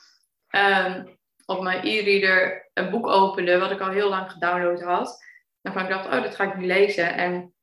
um, 0.50 1.18
op 1.46 1.62
mijn 1.62 1.86
e-reader 1.86 2.70
een 2.74 2.90
boek 2.90 3.06
opende. 3.06 3.58
Wat 3.58 3.70
ik 3.70 3.80
al 3.80 3.90
heel 3.90 4.08
lang 4.08 4.30
gedownload 4.30 4.82
had. 4.82 5.24
En 5.62 5.80
ik 5.80 5.88
dacht, 5.88 6.06
oh, 6.06 6.22
dat 6.22 6.34
ga 6.34 6.44
ik 6.44 6.56
nu 6.56 6.66
lezen. 6.66 7.14
En 7.14 7.54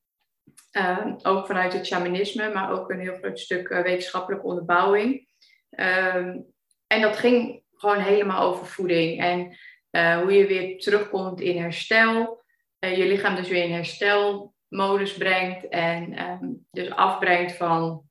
um, 0.72 1.18
ook 1.24 1.46
vanuit 1.46 1.74
het 1.74 1.86
shamanisme. 1.86 2.54
Maar 2.54 2.72
ook 2.72 2.90
een 2.90 3.00
heel 3.00 3.18
groot 3.18 3.40
stuk 3.40 3.70
uh, 3.70 3.82
wetenschappelijke 3.82 4.46
onderbouwing. 4.46 5.30
Um, 5.70 6.54
en 6.88 7.02
dat 7.02 7.18
ging 7.18 7.64
gewoon 7.74 8.00
helemaal 8.00 8.42
over 8.42 8.66
voeding. 8.66 9.22
En 9.22 9.58
uh, 9.96 10.22
hoe 10.22 10.34
je 10.34 10.46
weer 10.46 10.80
terugkomt 10.80 11.42
in 11.42 11.62
herstel. 11.62 12.44
Eh, 12.80 12.98
je 12.98 13.06
lichaam 13.06 13.36
dus 13.36 13.50
weer 13.50 13.64
in 13.64 13.74
herstelmodus 13.74 15.14
brengt 15.18 15.68
en 15.68 16.14
ehm, 16.14 16.46
dus 16.72 16.90
afbrengt 16.90 17.56
van 17.56 18.04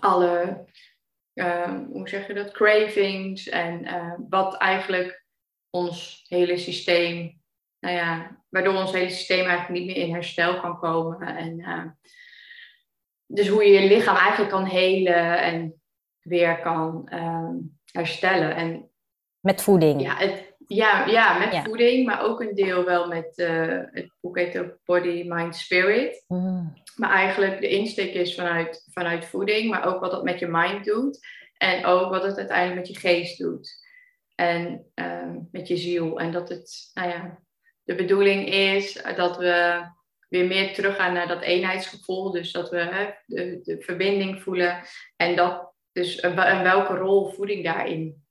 alle, 0.00 0.64
ehm, 1.34 1.84
hoe 1.84 2.08
zeg 2.08 2.26
je 2.26 2.34
dat, 2.34 2.52
cravings 2.52 3.48
en 3.48 3.84
uh, 3.84 4.14
wat 4.28 4.56
eigenlijk 4.56 5.24
ons 5.70 6.24
hele 6.28 6.56
systeem, 6.58 7.40
nou 7.80 7.94
ja, 7.94 8.42
waardoor 8.48 8.74
ons 8.74 8.92
hele 8.92 9.10
systeem 9.10 9.46
eigenlijk 9.46 9.68
niet 9.68 9.86
meer 9.86 10.06
in 10.06 10.12
herstel 10.12 10.60
kan 10.60 10.78
komen. 10.78 11.36
En, 11.36 11.58
uh, 11.58 11.84
dus 13.26 13.48
hoe 13.48 13.64
je 13.64 13.80
je 13.80 13.88
lichaam 13.88 14.16
eigenlijk 14.16 14.50
kan 14.50 14.64
helen 14.64 15.42
en 15.42 15.82
weer 16.20 16.60
kan 16.60 17.08
herstellen. 17.92 18.56
En, 18.56 18.90
Met 19.40 19.62
voeding. 19.62 20.02
Ja, 20.02 20.16
het, 20.16 20.53
ja, 20.66 21.06
ja 21.06 21.38
met 21.38 21.64
voeding, 21.64 22.06
maar 22.06 22.22
ook 22.22 22.40
een 22.40 22.54
deel 22.54 22.84
wel 22.84 23.08
met, 23.08 23.38
uh, 23.38 23.80
het 23.90 24.12
boek 24.20 24.38
heet 24.38 24.58
ook 24.58 24.78
Body, 24.84 25.24
Mind, 25.26 25.56
Spirit. 25.56 26.24
Mm. 26.28 26.82
Maar 26.96 27.10
eigenlijk 27.10 27.60
de 27.60 27.68
insteek 27.68 28.14
is 28.14 28.34
vanuit, 28.34 28.88
vanuit 28.92 29.24
voeding, 29.24 29.70
maar 29.70 29.86
ook 29.86 30.00
wat 30.00 30.10
dat 30.10 30.24
met 30.24 30.38
je 30.38 30.46
mind 30.46 30.84
doet. 30.84 31.18
En 31.56 31.84
ook 31.84 32.10
wat 32.10 32.22
het 32.22 32.36
uiteindelijk 32.36 32.76
met 32.76 32.88
je 32.88 33.08
geest 33.08 33.38
doet. 33.38 33.82
En 34.34 34.86
uh, 34.94 35.36
met 35.50 35.68
je 35.68 35.76
ziel. 35.76 36.20
En 36.20 36.32
dat 36.32 36.48
het, 36.48 36.90
nou 36.94 37.08
ja, 37.08 37.42
de 37.84 37.94
bedoeling 37.94 38.48
is 38.48 39.02
dat 39.16 39.36
we 39.36 39.82
weer 40.28 40.46
meer 40.46 40.74
teruggaan 40.74 41.12
naar 41.12 41.28
dat 41.28 41.42
eenheidsgevoel. 41.42 42.30
Dus 42.30 42.52
dat 42.52 42.70
we 42.70 42.78
hè, 42.78 43.10
de, 43.26 43.60
de 43.62 43.80
verbinding 43.80 44.42
voelen. 44.42 44.82
En 45.16 45.36
dat 45.36 45.74
dus 45.92 46.20
en 46.20 46.62
welke 46.62 46.94
rol 46.94 47.32
voeding 47.32 47.64
daarin 47.64 48.24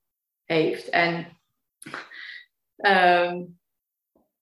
heeft. 0.46 0.90
En 0.90 1.42
Um, 2.78 3.60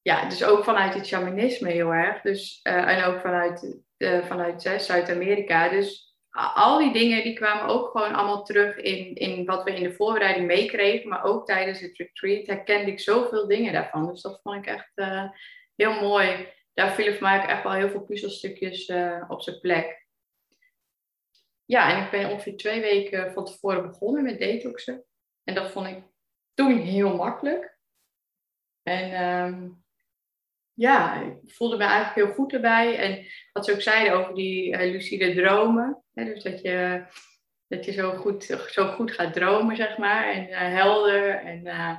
ja, 0.02 0.30
dus 0.30 0.44
ook 0.44 0.64
vanuit 0.64 0.94
het 0.94 1.08
shamanisme 1.08 1.70
heel 1.70 1.94
erg. 1.94 2.22
Dus, 2.22 2.60
uh, 2.64 2.98
en 2.98 3.04
ook 3.04 3.20
vanuit, 3.20 3.82
uh, 3.98 4.26
vanuit 4.26 4.62
Zuid-Amerika. 4.62 5.70
Dus 5.70 6.16
al 6.54 6.78
die 6.80 6.94
dingen 6.94 7.24
die 7.24 7.34
kwamen 7.34 7.66
ook 7.66 7.92
gewoon 7.92 8.14
allemaal 8.14 8.44
terug 8.44 8.78
in, 8.78 9.16
in 9.16 9.46
wat 9.46 9.64
we 9.64 9.74
in 9.74 9.84
de 9.84 9.94
voorbereiding 9.94 10.48
meekregen. 10.48 11.10
Maar 11.10 11.24
ook 11.24 11.46
tijdens 11.46 11.80
het 11.80 11.98
retreat 11.98 12.48
herkende 12.48 12.92
ik 12.92 13.00
zoveel 13.00 13.48
dingen 13.48 13.74
daarvan. 13.74 14.08
Dus 14.08 14.22
dat 14.22 14.40
vond 14.44 14.56
ik 14.56 14.66
echt 14.66 14.92
uh, 14.96 15.30
heel 15.76 15.94
mooi. 15.94 16.48
Daar 16.74 16.92
vielen 16.92 17.14
voor 17.14 17.28
mij 17.28 17.42
ook 17.42 17.48
echt 17.48 17.64
wel 17.64 17.72
heel 17.72 17.90
veel 17.90 18.06
puzzelstukjes 18.06 18.92
op 19.28 19.42
zijn 19.42 19.60
plek. 19.60 20.08
Ja, 21.66 21.96
en 21.96 22.04
ik 22.04 22.12
ben 22.12 22.30
ongeveer 22.30 22.58
twee 22.58 22.82
weken 22.82 23.34
van 23.34 23.46
tevoren 23.46 23.88
begonnen 23.88 24.24
met 24.24 24.40
detoxen. 24.40 25.04
En 25.44 25.56
dat 25.56 25.72
vond 25.72 25.88
ik 25.88 26.04
toen 26.54 26.78
heel 26.78 27.16
makkelijk. 27.16 27.71
En 28.84 29.24
um, 29.24 29.84
ja, 30.74 31.22
ik 31.22 31.54
voelde 31.54 31.78
me 31.78 31.84
eigenlijk 31.84 32.16
heel 32.16 32.36
goed 32.36 32.54
erbij. 32.54 32.98
En 32.98 33.26
wat 33.54 33.66
ze 33.66 33.74
ook 33.74 33.82
zeiden 33.82 34.14
over 34.14 34.34
die 34.34 34.72
uh, 34.72 34.92
lucide 34.92 35.36
dromen. 35.36 36.04
Hè, 36.14 36.26
dus 36.26 36.44
dat 36.44 36.62
je, 36.62 37.06
dat 37.68 37.86
je 37.86 37.92
zo, 37.92 38.16
goed, 38.16 38.44
zo 38.70 38.88
goed 38.88 39.12
gaat 39.12 39.34
dromen, 39.34 39.76
zeg 39.76 39.98
maar. 39.98 40.24
En 40.30 40.48
uh, 40.50 40.58
helder. 40.58 41.36
En 41.36 41.66
uh, 41.66 41.98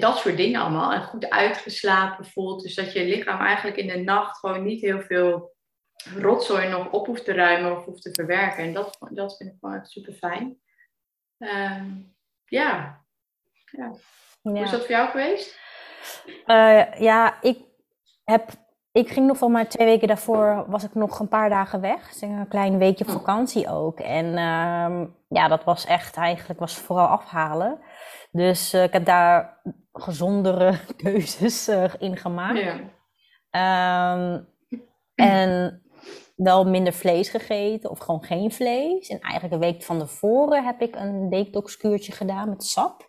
dat 0.00 0.18
soort 0.18 0.36
dingen 0.36 0.60
allemaal. 0.60 0.92
En 0.92 1.02
goed 1.02 1.30
uitgeslapen 1.30 2.24
voelt. 2.24 2.62
Dus 2.62 2.74
dat 2.74 2.92
je 2.92 3.04
lichaam 3.04 3.40
eigenlijk 3.40 3.76
in 3.76 3.88
de 3.88 3.98
nacht 3.98 4.38
gewoon 4.38 4.64
niet 4.64 4.80
heel 4.80 5.00
veel 5.00 5.54
rotzooi 6.14 6.68
nog 6.68 6.92
op 6.92 7.06
hoeft 7.06 7.24
te 7.24 7.32
ruimen 7.32 7.76
of 7.76 7.84
hoeft 7.84 8.02
te 8.02 8.12
verwerken. 8.12 8.64
En 8.64 8.72
dat, 8.72 8.98
dat 9.10 9.36
vind 9.36 9.50
ik 9.50 9.56
gewoon 9.60 9.86
super 9.86 10.12
fijn. 10.12 10.58
Um, 11.38 12.16
ja. 12.44 13.04
Ja. 14.54 14.58
Hoe 14.58 14.64
is 14.64 14.70
dat 14.70 14.80
voor 14.80 14.90
jou 14.90 15.08
geweest? 15.08 15.58
Uh, 16.46 17.00
ja, 17.00 17.42
ik 17.42 17.58
heb. 18.24 18.50
Ik 18.92 19.08
ging 19.08 19.26
nog 19.26 19.36
van 19.36 19.52
maar 19.52 19.68
twee 19.68 19.86
weken 19.86 20.08
daarvoor 20.08 20.64
was 20.68 20.84
ik 20.84 20.94
nog 20.94 21.18
een 21.18 21.28
paar 21.28 21.48
dagen 21.48 21.80
weg. 21.80 22.08
Dus 22.08 22.20
een 22.20 22.48
klein 22.48 22.78
weekje 22.78 23.04
hm. 23.04 23.10
vakantie 23.10 23.68
ook. 23.68 24.00
En 24.00 24.26
uh, 24.26 25.06
ja, 25.28 25.48
dat 25.48 25.64
was 25.64 25.86
echt 25.86 26.16
eigenlijk 26.16 26.60
was 26.60 26.74
vooral 26.74 27.06
afhalen. 27.06 27.78
Dus 28.30 28.74
uh, 28.74 28.82
ik 28.82 28.92
heb 28.92 29.04
daar 29.04 29.60
gezondere 29.92 30.78
keuzes 31.02 31.68
uh, 31.68 31.84
in 31.98 32.16
gemaakt. 32.16 32.58
Ja. 33.50 34.14
Um, 34.14 34.48
en 35.14 35.82
wel 36.36 36.64
minder 36.64 36.92
vlees 36.92 37.28
gegeten 37.28 37.90
of 37.90 37.98
gewoon 37.98 38.24
geen 38.24 38.52
vlees. 38.52 39.08
En 39.08 39.20
eigenlijk 39.20 39.54
een 39.54 39.70
week 39.70 39.82
van 39.82 39.98
tevoren 39.98 40.64
heb 40.64 40.80
ik 40.80 40.96
een 40.96 41.30
detoxkuurtje 41.30 42.12
gedaan 42.12 42.48
met 42.48 42.64
sap. 42.64 43.05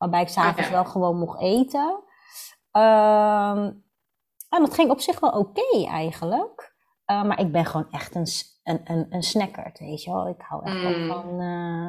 Waarbij 0.00 0.22
ik 0.22 0.28
s'avonds 0.28 0.58
okay. 0.58 0.70
wel 0.70 0.84
gewoon 0.84 1.18
mocht 1.18 1.40
eten. 1.40 2.02
Um, 2.72 3.84
en 4.48 4.60
dat 4.60 4.74
ging 4.74 4.90
op 4.90 5.00
zich 5.00 5.20
wel 5.20 5.30
oké 5.30 5.86
eigenlijk. 5.88 6.74
Uh, 7.06 7.22
maar 7.22 7.40
ik 7.40 7.52
ben 7.52 7.64
gewoon 7.64 7.90
echt 7.90 8.14
een, 8.14 8.26
een, 8.62 8.80
een, 8.84 9.06
een 9.10 9.22
snacker, 9.22 9.70
weet 9.78 10.02
je 10.02 10.10
wel. 10.10 10.28
Ik 10.28 10.40
hou 10.48 10.64
echt 10.64 10.96
mm. 10.96 11.06
van... 11.06 11.40
Uh, 11.40 11.88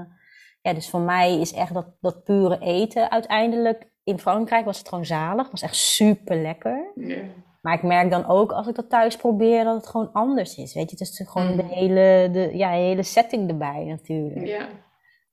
ja, 0.62 0.74
dus 0.74 0.90
voor 0.90 1.00
mij 1.00 1.40
is 1.40 1.54
echt 1.54 1.74
dat, 1.74 1.88
dat 2.02 2.24
pure 2.24 2.60
eten 2.60 3.12
uiteindelijk... 3.12 3.90
In 4.04 4.20
Frankrijk 4.20 4.66
was 4.66 4.78
het 4.78 4.90
gewoon 4.90 5.06
zalig. 5.06 5.42
Het 5.42 5.52
was 5.52 5.62
echt 5.62 5.76
super 5.76 6.42
lekker. 6.42 6.92
Yeah. 6.96 7.26
Maar 7.62 7.74
ik 7.74 7.84
merk 7.84 8.10
dan 8.10 8.26
ook 8.26 8.52
als 8.52 8.68
ik 8.68 8.76
dat 8.76 8.90
thuis 8.90 9.16
probeer 9.16 9.64
dat 9.64 9.76
het 9.76 9.88
gewoon 9.88 10.12
anders 10.12 10.58
is. 10.58 10.74
Weet 10.74 10.90
je, 10.90 10.98
het 10.98 11.10
is 11.10 11.28
gewoon 11.30 11.52
mm. 11.52 11.58
de, 11.58 11.64
hele, 11.64 12.30
de 12.32 12.58
ja, 12.58 12.70
hele 12.70 13.04
setting 13.04 13.50
erbij 13.50 13.84
natuurlijk. 13.84 14.46
Yeah. 14.46 14.68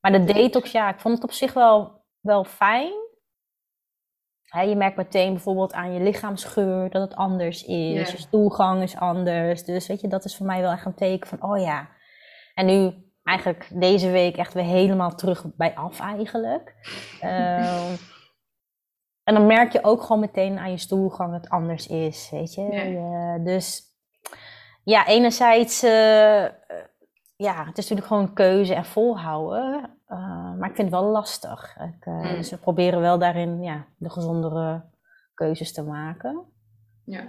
Maar 0.00 0.12
de 0.12 0.24
detox, 0.24 0.70
ja, 0.72 0.88
ik 0.88 1.00
vond 1.00 1.14
het 1.14 1.24
op 1.24 1.32
zich 1.32 1.52
wel 1.52 1.97
wel 2.20 2.44
fijn. 2.44 2.92
je 4.68 4.76
merkt 4.76 4.96
meteen 4.96 5.32
bijvoorbeeld 5.32 5.72
aan 5.72 5.92
je 5.92 6.00
lichaamsgeur 6.00 6.90
dat 6.90 7.02
het 7.02 7.14
anders 7.14 7.64
is. 7.64 8.10
Je 8.10 8.18
stoelgang 8.18 8.82
is 8.82 8.96
anders. 8.96 9.64
Dus 9.64 9.86
weet 9.86 10.00
je, 10.00 10.08
dat 10.08 10.24
is 10.24 10.36
voor 10.36 10.46
mij 10.46 10.60
wel 10.60 10.72
echt 10.72 10.84
een 10.84 10.94
teken 10.94 11.28
van, 11.28 11.42
oh 11.42 11.60
ja. 11.60 11.88
En 12.54 12.66
nu 12.66 13.06
eigenlijk 13.22 13.70
deze 13.72 14.10
week 14.10 14.36
echt 14.36 14.54
weer 14.54 14.64
helemaal 14.64 15.14
terug 15.14 15.44
bij 15.56 15.74
af 15.74 16.00
eigenlijk. 16.00 16.74
uh, 17.22 17.90
en 19.28 19.34
dan 19.34 19.46
merk 19.46 19.72
je 19.72 19.84
ook 19.84 20.02
gewoon 20.02 20.20
meteen 20.20 20.58
aan 20.58 20.70
je 20.70 20.78
stoelgang 20.78 21.32
dat 21.32 21.40
het 21.40 21.50
anders 21.50 21.86
is, 21.86 22.28
weet 22.30 22.54
je. 22.54 22.62
Ja. 22.62 23.38
dus 23.38 23.88
ja, 24.84 25.06
enerzijds, 25.06 25.84
uh, 25.84 26.44
ja, 27.38 27.64
het 27.64 27.78
is 27.78 27.88
natuurlijk 27.88 28.06
gewoon 28.06 28.32
keuze 28.32 28.74
en 28.74 28.84
volhouden. 28.84 29.98
Uh, 30.08 30.54
maar 30.54 30.68
ik 30.68 30.74
vind 30.74 30.90
het 30.90 31.00
wel 31.00 31.10
lastig. 31.10 31.76
Ik, 31.76 32.06
uh, 32.06 32.14
mm. 32.14 32.36
Dus 32.36 32.50
we 32.50 32.56
proberen 32.56 33.00
wel 33.00 33.18
daarin 33.18 33.62
ja, 33.62 33.86
de 33.96 34.10
gezondere 34.10 34.84
keuzes 35.34 35.72
te 35.72 35.82
maken. 35.82 36.52
Ja. 37.04 37.28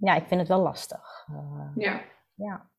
Ja, 0.00 0.14
ik 0.14 0.26
vind 0.26 0.40
het 0.40 0.48
wel 0.48 0.60
lastig. 0.60 1.26
Uh, 1.30 1.70
ja. 1.76 2.00
ja. 2.34 2.70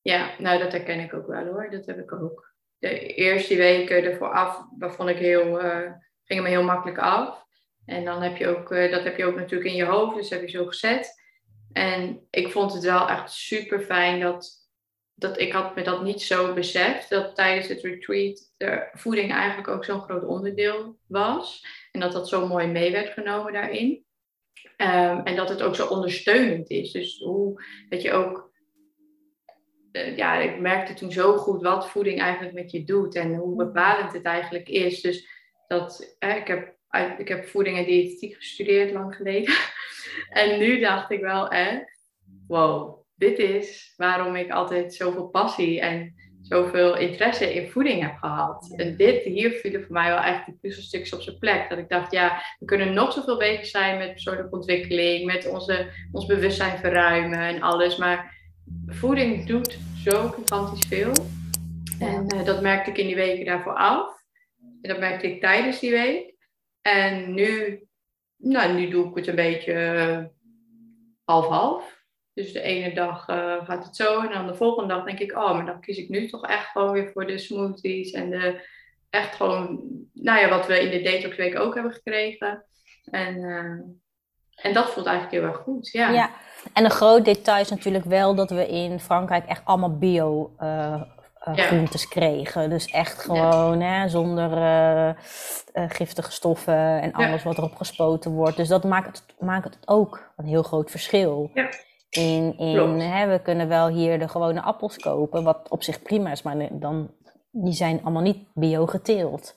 Ja, 0.00 0.30
nou 0.38 0.58
dat 0.58 0.72
herken 0.72 1.00
ik 1.00 1.14
ook 1.14 1.26
wel 1.26 1.46
hoor. 1.46 1.70
Dat 1.70 1.86
heb 1.86 1.98
ik 1.98 2.12
ook. 2.12 2.48
De 2.78 3.14
eerste 3.14 3.56
weken 3.56 4.04
ervoor 4.04 4.32
af, 4.32 4.66
vond 4.78 5.08
ik 5.08 5.18
heel, 5.18 5.58
ging 6.24 6.42
me 6.42 6.48
heel 6.48 6.64
makkelijk 6.64 6.98
af. 6.98 7.46
En 7.84 8.04
dan 8.04 8.22
heb 8.22 8.36
je 8.36 8.48
ook, 8.48 8.68
dat 8.68 9.04
heb 9.04 9.16
je 9.16 9.24
ook 9.24 9.36
natuurlijk 9.36 9.70
in 9.70 9.76
je 9.76 9.84
hoofd, 9.84 10.14
dus 10.14 10.30
heb 10.30 10.40
je 10.40 10.48
zo 10.48 10.66
gezet. 10.66 11.14
En 11.72 12.26
ik 12.30 12.52
vond 12.52 12.72
het 12.72 12.82
wel 12.82 13.08
echt 13.08 13.32
super 13.32 13.80
fijn 13.80 14.20
dat, 14.20 14.59
dat 15.20 15.40
ik 15.40 15.52
had 15.52 15.74
me 15.74 15.82
dat 15.82 16.02
niet 16.02 16.22
zo 16.22 16.54
beseft. 16.54 17.10
Dat 17.10 17.34
tijdens 17.34 17.68
het 17.68 17.80
retreat 17.80 18.52
de 18.56 18.88
voeding 18.92 19.32
eigenlijk 19.32 19.68
ook 19.68 19.84
zo'n 19.84 20.00
groot 20.00 20.24
onderdeel 20.24 20.98
was. 21.06 21.66
En 21.92 22.00
dat 22.00 22.12
dat 22.12 22.28
zo 22.28 22.46
mooi 22.46 22.66
mee 22.66 22.92
werd 22.92 23.12
genomen 23.12 23.52
daarin. 23.52 24.04
Um, 24.76 25.20
en 25.24 25.36
dat 25.36 25.48
het 25.48 25.62
ook 25.62 25.74
zo 25.74 25.86
ondersteunend 25.86 26.70
is. 26.70 26.92
Dus 26.92 27.18
hoe 27.18 27.64
dat 27.88 28.02
je 28.02 28.12
ook 28.12 28.50
eh, 29.92 30.16
ja, 30.16 30.38
ik 30.38 30.60
merkte 30.60 30.94
toen 30.94 31.12
zo 31.12 31.36
goed 31.36 31.62
wat 31.62 31.90
voeding 31.90 32.20
eigenlijk 32.20 32.54
met 32.54 32.70
je 32.70 32.84
doet 32.84 33.14
en 33.14 33.34
hoe 33.34 33.56
bepalend 33.56 34.12
het 34.12 34.24
eigenlijk 34.24 34.68
is. 34.68 35.00
Dus 35.00 35.28
dat, 35.66 36.16
ik, 36.18 36.46
heb, 36.46 36.74
ik 37.18 37.28
heb 37.28 37.44
voeding 37.46 37.76
en 37.76 37.84
diëtetiek 37.84 38.34
gestudeerd 38.34 38.92
lang 38.92 39.14
geleden. 39.14 39.54
en 40.42 40.58
nu 40.58 40.78
dacht 40.78 41.10
ik 41.10 41.20
wel 41.20 41.48
echt, 41.48 42.08
wow, 42.46 42.99
dit 43.20 43.38
is 43.38 43.94
waarom 43.96 44.36
ik 44.36 44.50
altijd 44.50 44.94
zoveel 44.94 45.28
passie 45.28 45.80
en 45.80 46.14
zoveel 46.40 46.96
interesse 46.96 47.54
in 47.54 47.70
voeding 47.70 48.02
heb 48.02 48.16
gehad. 48.16 48.74
En 48.76 48.96
dit, 48.96 49.22
hier 49.22 49.50
vielen 49.50 49.82
voor 49.84 49.92
mij 49.92 50.08
wel 50.08 50.22
echt 50.22 50.46
die 50.46 50.58
puzzelstukjes 50.60 51.12
op 51.12 51.20
zijn 51.20 51.38
plek. 51.38 51.68
Dat 51.68 51.78
ik 51.78 51.88
dacht, 51.88 52.12
ja, 52.12 52.42
we 52.58 52.64
kunnen 52.64 52.94
nog 52.94 53.12
zoveel 53.12 53.38
bezig 53.38 53.66
zijn 53.66 53.98
met 53.98 54.10
persoonlijke 54.10 54.56
ontwikkeling, 54.56 55.26
met 55.26 55.48
onze, 55.48 55.92
ons 56.12 56.26
bewustzijn 56.26 56.78
verruimen 56.78 57.38
en 57.38 57.62
alles. 57.62 57.96
Maar 57.96 58.36
voeding 58.86 59.46
doet 59.46 59.78
zo 60.04 60.28
gigantisch 60.28 60.86
veel. 60.86 61.12
En 61.98 62.34
uh, 62.34 62.44
dat 62.44 62.60
merkte 62.62 62.90
ik 62.90 62.98
in 62.98 63.06
die 63.06 63.14
weken 63.14 63.44
daarvoor 63.44 63.74
af. 63.74 64.22
En 64.82 64.88
dat 64.88 64.98
merkte 64.98 65.32
ik 65.32 65.40
tijdens 65.40 65.80
die 65.80 65.90
week. 65.90 66.34
En 66.82 67.34
nu, 67.34 67.80
nou, 68.36 68.72
nu 68.72 68.88
doe 68.88 69.08
ik 69.08 69.16
het 69.16 69.26
een 69.26 69.34
beetje 69.34 69.72
uh, 69.72 70.24
half-half. 71.24 71.99
Dus 72.42 72.52
de 72.52 72.60
ene 72.60 72.94
dag 72.94 73.28
uh, 73.28 73.64
gaat 73.64 73.84
het 73.84 73.96
zo. 73.96 74.20
En 74.20 74.32
dan 74.32 74.46
de 74.46 74.54
volgende 74.54 74.94
dag 74.94 75.04
denk 75.04 75.18
ik, 75.18 75.32
oh, 75.32 75.54
maar 75.54 75.66
dan 75.66 75.80
kies 75.80 75.98
ik 75.98 76.08
nu 76.08 76.28
toch 76.28 76.46
echt 76.46 76.66
gewoon 76.66 76.92
weer 76.92 77.10
voor 77.12 77.26
de 77.26 77.38
smoothies. 77.38 78.10
En 78.10 78.30
de, 78.30 78.66
echt 79.10 79.36
gewoon, 79.36 79.80
nou 80.12 80.40
ja, 80.40 80.48
wat 80.48 80.66
we 80.66 80.80
in 80.80 80.90
de 80.90 81.10
detoxweek 81.10 81.58
ook 81.58 81.74
hebben 81.74 81.92
gekregen. 81.92 82.64
En, 83.10 83.42
en 84.54 84.72
dat 84.72 84.90
voelt 84.90 85.06
eigenlijk 85.06 85.36
heel 85.36 85.52
erg 85.52 85.62
goed, 85.62 85.90
ja. 85.90 86.10
ja. 86.10 86.30
En 86.72 86.84
een 86.84 86.90
groot 86.90 87.24
detail 87.24 87.60
is 87.60 87.70
natuurlijk 87.70 88.04
wel 88.04 88.34
dat 88.34 88.50
we 88.50 88.68
in 88.68 89.00
Frankrijk 89.00 89.46
echt 89.46 89.64
allemaal 89.64 89.98
bio 89.98 90.54
uh, 90.60 91.02
groentes 91.40 92.08
kregen. 92.08 92.70
Dus 92.70 92.86
echt 92.86 93.22
gewoon 93.22 93.80
hè, 93.80 94.08
zonder 94.08 94.50
uh, 94.52 95.10
giftige 95.88 96.32
stoffen 96.32 97.00
en 97.00 97.12
alles 97.12 97.42
wat 97.42 97.58
erop 97.58 97.76
gespoten 97.76 98.30
wordt. 98.30 98.56
Dus 98.56 98.68
dat 98.68 98.84
maakt 98.84 99.06
het, 99.06 99.34
maakt 99.38 99.64
het 99.64 99.78
ook 99.84 100.32
een 100.36 100.46
heel 100.46 100.62
groot 100.62 100.90
verschil. 100.90 101.50
In, 102.10 102.58
in, 102.58 103.00
hè, 103.00 103.26
we 103.28 103.42
kunnen 103.42 103.68
wel 103.68 103.88
hier 103.88 104.18
de 104.18 104.28
gewone 104.28 104.62
appels 104.62 104.96
kopen, 104.96 105.44
wat 105.44 105.68
op 105.68 105.82
zich 105.82 106.02
prima 106.02 106.30
is, 106.30 106.42
maar 106.42 106.68
dan, 106.78 107.14
die 107.50 107.72
zijn 107.72 108.02
allemaal 108.02 108.22
niet 108.22 108.48
bio 108.54 108.86
geteeld. 108.86 109.56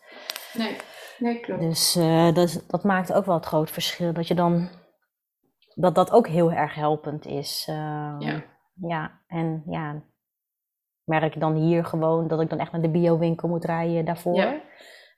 Nee, 0.53 0.75
nee 1.17 1.39
klopt. 1.39 1.61
Dus 1.61 1.93
dat, 2.33 2.63
dat 2.67 2.83
maakt 2.83 3.13
ook 3.13 3.25
wel 3.25 3.35
het 3.35 3.45
groot 3.45 3.71
verschil. 3.71 4.13
Dat 4.13 4.27
je 4.27 4.35
dan 4.35 4.69
dat 5.75 5.95
dat 5.95 6.11
ook 6.11 6.27
heel 6.27 6.51
erg 6.51 6.75
helpend 6.75 7.25
is. 7.25 7.67
Uh, 7.69 7.75
ja. 8.19 8.43
ja, 8.73 9.21
en 9.27 9.63
ja, 9.65 10.03
merk 11.03 11.39
dan 11.39 11.55
hier 11.55 11.85
gewoon 11.85 12.27
dat 12.27 12.41
ik 12.41 12.49
dan 12.49 12.59
echt 12.59 12.71
naar 12.71 12.81
de 12.81 12.89
biowinkel 12.89 13.47
moet 13.47 13.65
rijden 13.65 14.05
daarvoor. 14.05 14.35
Ja. 14.35 14.61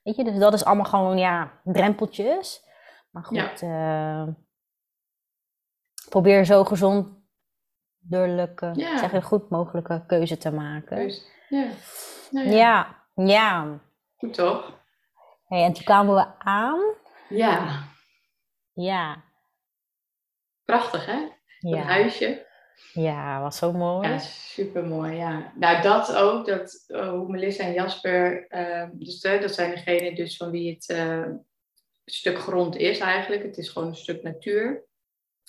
Weet 0.02 0.16
je, 0.16 0.24
dus 0.24 0.38
dat 0.38 0.54
is 0.54 0.64
allemaal 0.64 0.84
gewoon, 0.84 1.18
ja, 1.18 1.60
drempeltjes. 1.64 2.64
Maar 3.10 3.24
goed, 3.24 3.60
ja. 3.60 4.26
uh, 4.26 4.34
probeer 6.08 6.44
zo 6.44 6.64
gezond 6.64 7.15
ja. 8.08 8.98
zeg 8.98 9.12
je, 9.12 9.22
goed 9.22 9.50
mogelijke 9.50 10.04
keuze 10.06 10.38
te 10.38 10.50
maken. 10.50 10.96
Keuze. 10.96 11.20
Ja. 11.48 11.66
Nou 12.30 12.48
ja. 12.48 12.54
ja, 13.14 13.24
ja. 13.26 13.80
Goed 14.16 14.34
toch? 14.34 14.80
Hey, 15.46 15.64
en 15.64 15.72
toen 15.72 15.84
kwamen 15.84 16.14
we 16.14 16.38
aan. 16.38 16.80
Ja. 17.28 17.84
Ja. 18.72 19.24
Prachtig, 20.64 21.06
hè? 21.06 21.18
Ja. 21.58 21.76
Een 21.76 21.86
huisje. 21.86 22.46
Ja, 22.92 23.40
was 23.40 23.56
zo 23.56 23.72
mooi. 23.72 24.08
Ja, 24.08 24.18
super 24.18 24.84
mooi. 24.84 25.16
Ja. 25.16 25.52
Nou, 25.54 25.82
dat 25.82 26.14
ook, 26.14 26.46
dat, 26.46 26.84
uh, 26.88 27.08
hoe 27.08 27.28
Melissa 27.28 27.64
en 27.64 27.72
Jasper, 27.72 28.46
uh, 28.48 28.88
dus, 28.92 29.24
uh, 29.24 29.40
dat 29.40 29.54
zijn 29.54 29.70
degenen 29.70 30.14
dus 30.14 30.36
van 30.36 30.50
wie 30.50 30.70
het 30.70 30.96
stuk 32.04 32.38
grond 32.38 32.76
is 32.76 32.98
eigenlijk. 32.98 33.42
Het 33.42 33.58
is 33.58 33.68
gewoon 33.68 33.88
een 33.88 33.96
stuk 33.96 34.22
natuur. 34.22 34.84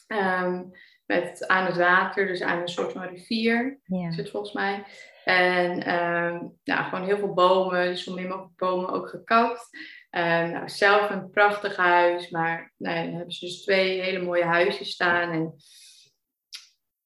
Um, 0.07 0.71
met 1.07 1.47
aan 1.47 1.65
het 1.65 1.77
water, 1.77 2.27
dus 2.27 2.41
aan 2.41 2.61
een 2.61 2.67
soort 2.67 2.91
van 2.91 3.01
rivier, 3.01 3.79
ja. 3.83 4.09
het 4.09 4.29
volgens 4.29 4.53
mij. 4.53 4.85
En 5.23 5.93
um, 5.93 6.59
nou, 6.63 6.83
gewoon 6.83 7.05
heel 7.05 7.17
veel 7.17 7.33
bomen, 7.33 7.85
dus 7.85 8.03
zo 8.03 8.13
min 8.13 8.27
mogelijk 8.27 8.55
bomen 8.55 8.89
ook 8.89 9.09
gekapt. 9.09 9.69
Uh, 10.11 10.21
nou, 10.23 10.69
zelf 10.69 11.09
een 11.09 11.29
prachtig 11.29 11.75
huis, 11.75 12.29
maar 12.29 12.73
nou, 12.77 13.05
dan 13.05 13.13
hebben 13.13 13.33
ze 13.33 13.45
dus 13.45 13.63
twee 13.63 14.01
hele 14.01 14.25
mooie 14.25 14.43
huisjes 14.43 14.89
staan. 14.89 15.31
En 15.31 15.55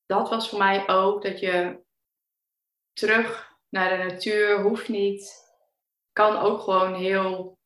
dat 0.06 0.30
was 0.30 0.50
voor 0.50 0.60
mij 0.60 0.88
ook 0.88 1.24
dat 1.24 1.40
je 1.40 1.80
terug 2.94 3.58
naar 3.70 3.98
de 3.98 4.04
natuur 4.04 4.62
hoeft 4.62 4.90
niet. 4.90 5.50
Kan 6.12 6.38
ook 6.38 6.62
gewoon 6.62 6.96
heel 6.96 7.60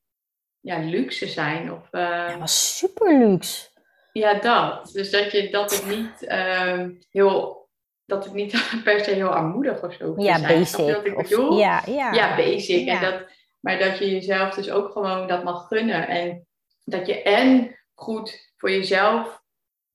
ja, 0.60 0.78
luxe 0.78 1.28
zijn. 1.28 1.72
Of, 1.72 1.88
uh, 1.92 2.00
ja, 2.00 2.38
was 2.38 2.78
super 2.78 3.18
luxe. 3.18 3.68
Ja, 4.18 4.34
dat. 4.34 4.90
Dus 4.92 5.10
dat, 5.10 5.32
je, 5.32 5.50
dat 5.50 5.76
het 5.76 5.86
niet 5.86 6.22
uh, 6.22 6.86
heel 7.10 7.64
dat 8.04 8.24
het 8.24 8.34
niet 8.34 8.68
per 8.84 9.00
se 9.00 9.10
heel 9.10 9.28
armoedig 9.28 9.82
of 9.82 9.94
zo 9.94 10.14
ja, 10.16 10.38
zijn. 10.38 10.58
Basic. 10.58 10.86
Dat 10.86 11.06
ik 11.06 11.16
bedoel? 11.16 11.48
Of, 11.48 11.58
ja, 11.58 11.82
ja. 11.86 12.12
ja, 12.12 12.36
basic. 12.36 12.88
En 12.88 13.00
dat, 13.00 13.26
maar 13.60 13.78
dat 13.78 13.98
je 13.98 14.10
jezelf 14.10 14.54
dus 14.54 14.70
ook 14.70 14.92
gewoon 14.92 15.28
dat 15.28 15.44
mag 15.44 15.66
gunnen. 15.66 16.08
En 16.08 16.46
dat 16.84 17.06
je 17.06 17.22
en 17.22 17.76
goed 17.94 18.52
voor 18.56 18.70
jezelf 18.70 19.42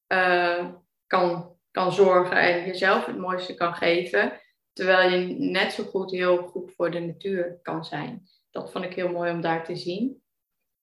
uh, 0.08 0.66
kan, 1.08 1.56
kan 1.72 1.92
zorgen 1.92 2.38
en 2.38 2.66
jezelf 2.66 3.06
het 3.06 3.18
mooiste 3.18 3.54
kan 3.54 3.76
geven. 3.76 4.42
Terwijl 4.74 5.10
je 5.10 5.36
net 5.38 5.74
zo 5.74 5.84
goed 5.84 6.12
heel 6.12 6.38
goed 6.38 6.74
voor 6.76 6.92
de 6.92 7.00
natuur 7.00 7.60
kan 7.62 7.86
zijn. 7.86 8.30
Dat 8.52 8.72
vond 8.72 8.86
ik 8.86 8.94
heel 8.94 9.10
mooi 9.10 9.32
om 9.32 9.42
daar 9.42 9.66
te 9.66 9.76
zien. 9.76 10.21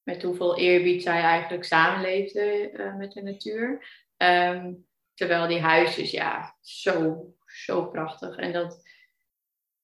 Met 0.09 0.23
hoeveel 0.23 0.59
eerbied 0.59 1.03
zij 1.03 1.21
eigenlijk 1.21 1.64
samenleefde 1.64 2.71
uh, 2.73 2.97
met 2.97 3.12
de 3.12 3.23
natuur. 3.23 3.87
Um, 4.16 4.87
terwijl 5.14 5.49
die 5.49 5.61
huisjes, 5.61 6.11
ja, 6.11 6.57
zo, 6.61 7.27
zo 7.47 7.85
prachtig. 7.87 8.37
En 8.37 8.53
dat, 8.53 8.83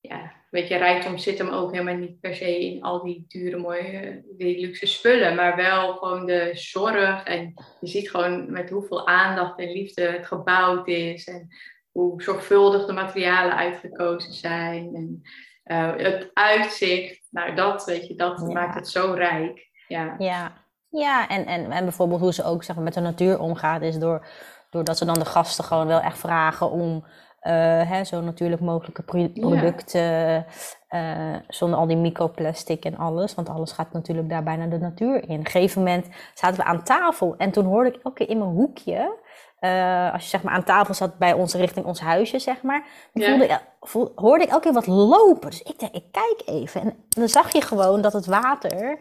ja, 0.01 0.33
weet 0.51 0.69
je, 0.69 0.77
rijkdom 0.77 1.19
zit 1.19 1.39
hem 1.39 1.49
ook 1.49 1.73
helemaal 1.73 1.95
niet 1.95 2.21
per 2.21 2.35
se 2.35 2.61
in 2.61 2.83
al 2.83 3.03
die 3.03 3.25
dure, 3.29 3.57
mooie, 3.57 4.25
die 4.37 4.61
luxe 4.61 4.87
spullen, 4.87 5.35
maar 5.35 5.57
wel 5.57 5.95
gewoon 5.95 6.27
de 6.27 6.51
zorg. 6.53 7.25
En 7.25 7.55
je 7.81 7.87
ziet 7.87 8.11
gewoon 8.11 8.53
met 8.53 8.71
hoeveel 8.71 9.07
aandacht 9.07 9.59
en 9.59 9.73
liefde 9.73 10.03
het 10.03 10.27
gebouwd 10.27 10.89
is 10.89 11.27
en 11.27 11.49
hoe 11.91 12.23
zorgvuldig 12.23 12.87
de 12.87 12.93
materialen 12.93 13.57
uitgekozen 13.57 14.33
zijn. 14.33 14.95
En 14.95 15.23
uh, 15.65 15.97
het 15.97 16.31
uitzicht, 16.33 17.27
nou 17.31 17.55
dat, 17.55 17.85
weet 17.85 18.07
je, 18.07 18.15
dat 18.15 18.39
maakt 18.39 18.75
het 18.75 18.89
zo 18.89 19.13
rijk. 19.13 19.73
Ja, 19.94 20.14
ja. 20.18 20.52
ja 20.88 21.28
en, 21.28 21.46
en, 21.46 21.70
en 21.70 21.85
bijvoorbeeld 21.85 22.20
hoe 22.20 22.33
ze 22.33 22.44
ook 22.44 22.64
zeg 22.64 22.76
maar, 22.76 22.85
met 22.85 22.94
de 22.94 23.00
natuur 23.00 23.40
omgaat, 23.40 23.83
is 23.83 23.98
door, 23.98 24.26
doordat 24.70 24.98
ze 24.98 25.04
dan 25.04 25.18
de 25.18 25.24
gasten 25.24 25.64
gewoon 25.64 25.87
wel 25.87 26.00
echt 26.00 26.18
vragen 26.18 26.70
om 26.70 27.04
uh, 27.42 28.02
zo 28.02 28.20
natuurlijk 28.20 28.61
mogelijke 28.61 29.02
producten. 29.02 30.46
Uh, 30.90 31.37
zonder 31.48 31.78
al 31.78 31.87
die 31.87 31.96
microplastic 31.96 32.85
en 32.85 32.96
alles. 32.96 33.35
Want 33.35 33.48
alles 33.48 33.72
gaat 33.72 33.92
natuurlijk 33.92 34.28
daar 34.28 34.42
bijna 34.42 34.66
de 34.66 34.78
natuur 34.78 35.28
in. 35.28 35.38
Op 35.38 35.44
een 35.44 35.50
gegeven 35.50 35.83
moment 35.83 36.09
zaten 36.35 36.57
we 36.57 36.64
aan 36.64 36.83
tafel. 36.83 37.35
En 37.37 37.50
toen 37.50 37.64
hoorde 37.64 37.88
ik 37.88 38.00
elke 38.02 38.16
keer 38.16 38.28
in 38.28 38.38
mijn 38.38 38.50
hoekje. 38.50 39.22
Uh, 39.61 40.12
als 40.12 40.22
je 40.22 40.28
zeg 40.28 40.42
maar 40.42 40.54
aan 40.54 40.64
tafel 40.64 40.94
zat 40.94 41.18
bij 41.18 41.33
ons 41.33 41.54
richting 41.54 41.87
ons 41.87 42.00
huisje, 42.00 42.38
zeg 42.38 42.62
maar. 42.62 42.87
Voelde, 43.12 43.61
voelde, 43.80 44.12
hoorde 44.14 44.44
ik 44.44 44.50
elke 44.50 44.62
keer 44.62 44.72
wat 44.72 44.87
lopen. 44.87 45.50
Dus 45.50 45.62
ik 45.62 45.78
dacht, 45.80 45.94
ik 45.94 46.12
kijk 46.12 46.42
even. 46.44 46.80
En 46.80 46.96
dan 47.09 47.28
zag 47.28 47.52
je 47.52 47.61
gewoon 47.61 48.00
dat 48.00 48.12
het 48.12 48.26
water 48.26 48.98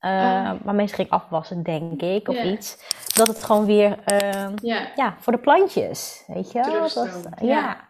uh, 0.00 0.10
oh. 0.10 0.64
waarmee 0.64 0.86
ze 0.86 0.94
ging 0.94 1.10
afwassen, 1.10 1.62
denk 1.62 2.02
ik, 2.02 2.28
of 2.28 2.34
yeah. 2.34 2.50
iets. 2.52 2.78
Dat 3.14 3.26
het 3.26 3.44
gewoon 3.44 3.66
weer, 3.66 3.98
uh, 4.12 4.48
yeah. 4.56 4.96
ja, 4.96 5.14
voor 5.18 5.32
de 5.32 5.38
plantjes, 5.38 6.24
weet 6.26 6.52
je 6.52 6.60
wel? 6.60 6.80
Dat, 6.80 7.28
ja. 7.40 7.46
ja. 7.46 7.88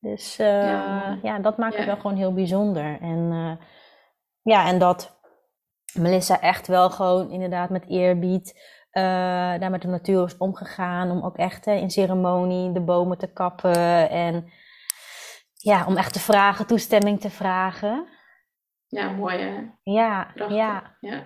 Dus 0.00 0.38
uh, 0.40 0.46
ja. 0.46 1.18
ja. 1.22 1.38
dat 1.38 1.56
maakt 1.56 1.76
het 1.76 1.86
wel 1.86 1.96
gewoon 1.96 2.16
heel 2.16 2.34
bijzonder. 2.34 3.00
En 3.00 3.58
ja, 4.42 4.66
en 4.66 4.78
dat 4.78 5.20
Melissa 5.94 6.40
echt 6.40 6.66
wel 6.66 6.90
gewoon 6.90 7.30
inderdaad 7.30 7.70
met 7.70 7.88
eerbied 7.88 8.78
daar 8.92 9.70
met 9.70 9.82
de 9.82 9.88
natuur 9.88 10.24
is 10.24 10.36
omgegaan. 10.36 11.10
Om 11.10 11.24
ook 11.24 11.36
echt 11.36 11.66
in 11.66 11.90
ceremonie 11.90 12.72
de 12.72 12.80
bomen 12.80 13.18
te 13.18 13.32
kappen 13.32 14.10
en 14.10 14.50
ja, 15.54 15.86
om 15.86 15.96
echt 15.96 16.12
te 16.12 16.20
vragen, 16.20 16.66
toestemming 16.66 17.20
te 17.20 17.30
vragen. 17.30 18.06
Ja, 18.86 19.10
mooi 19.10 19.38
hè? 19.38 19.70
Ja, 19.82 20.30
ja. 20.34 20.48
ja. 20.48 20.96
Ja. 21.00 21.22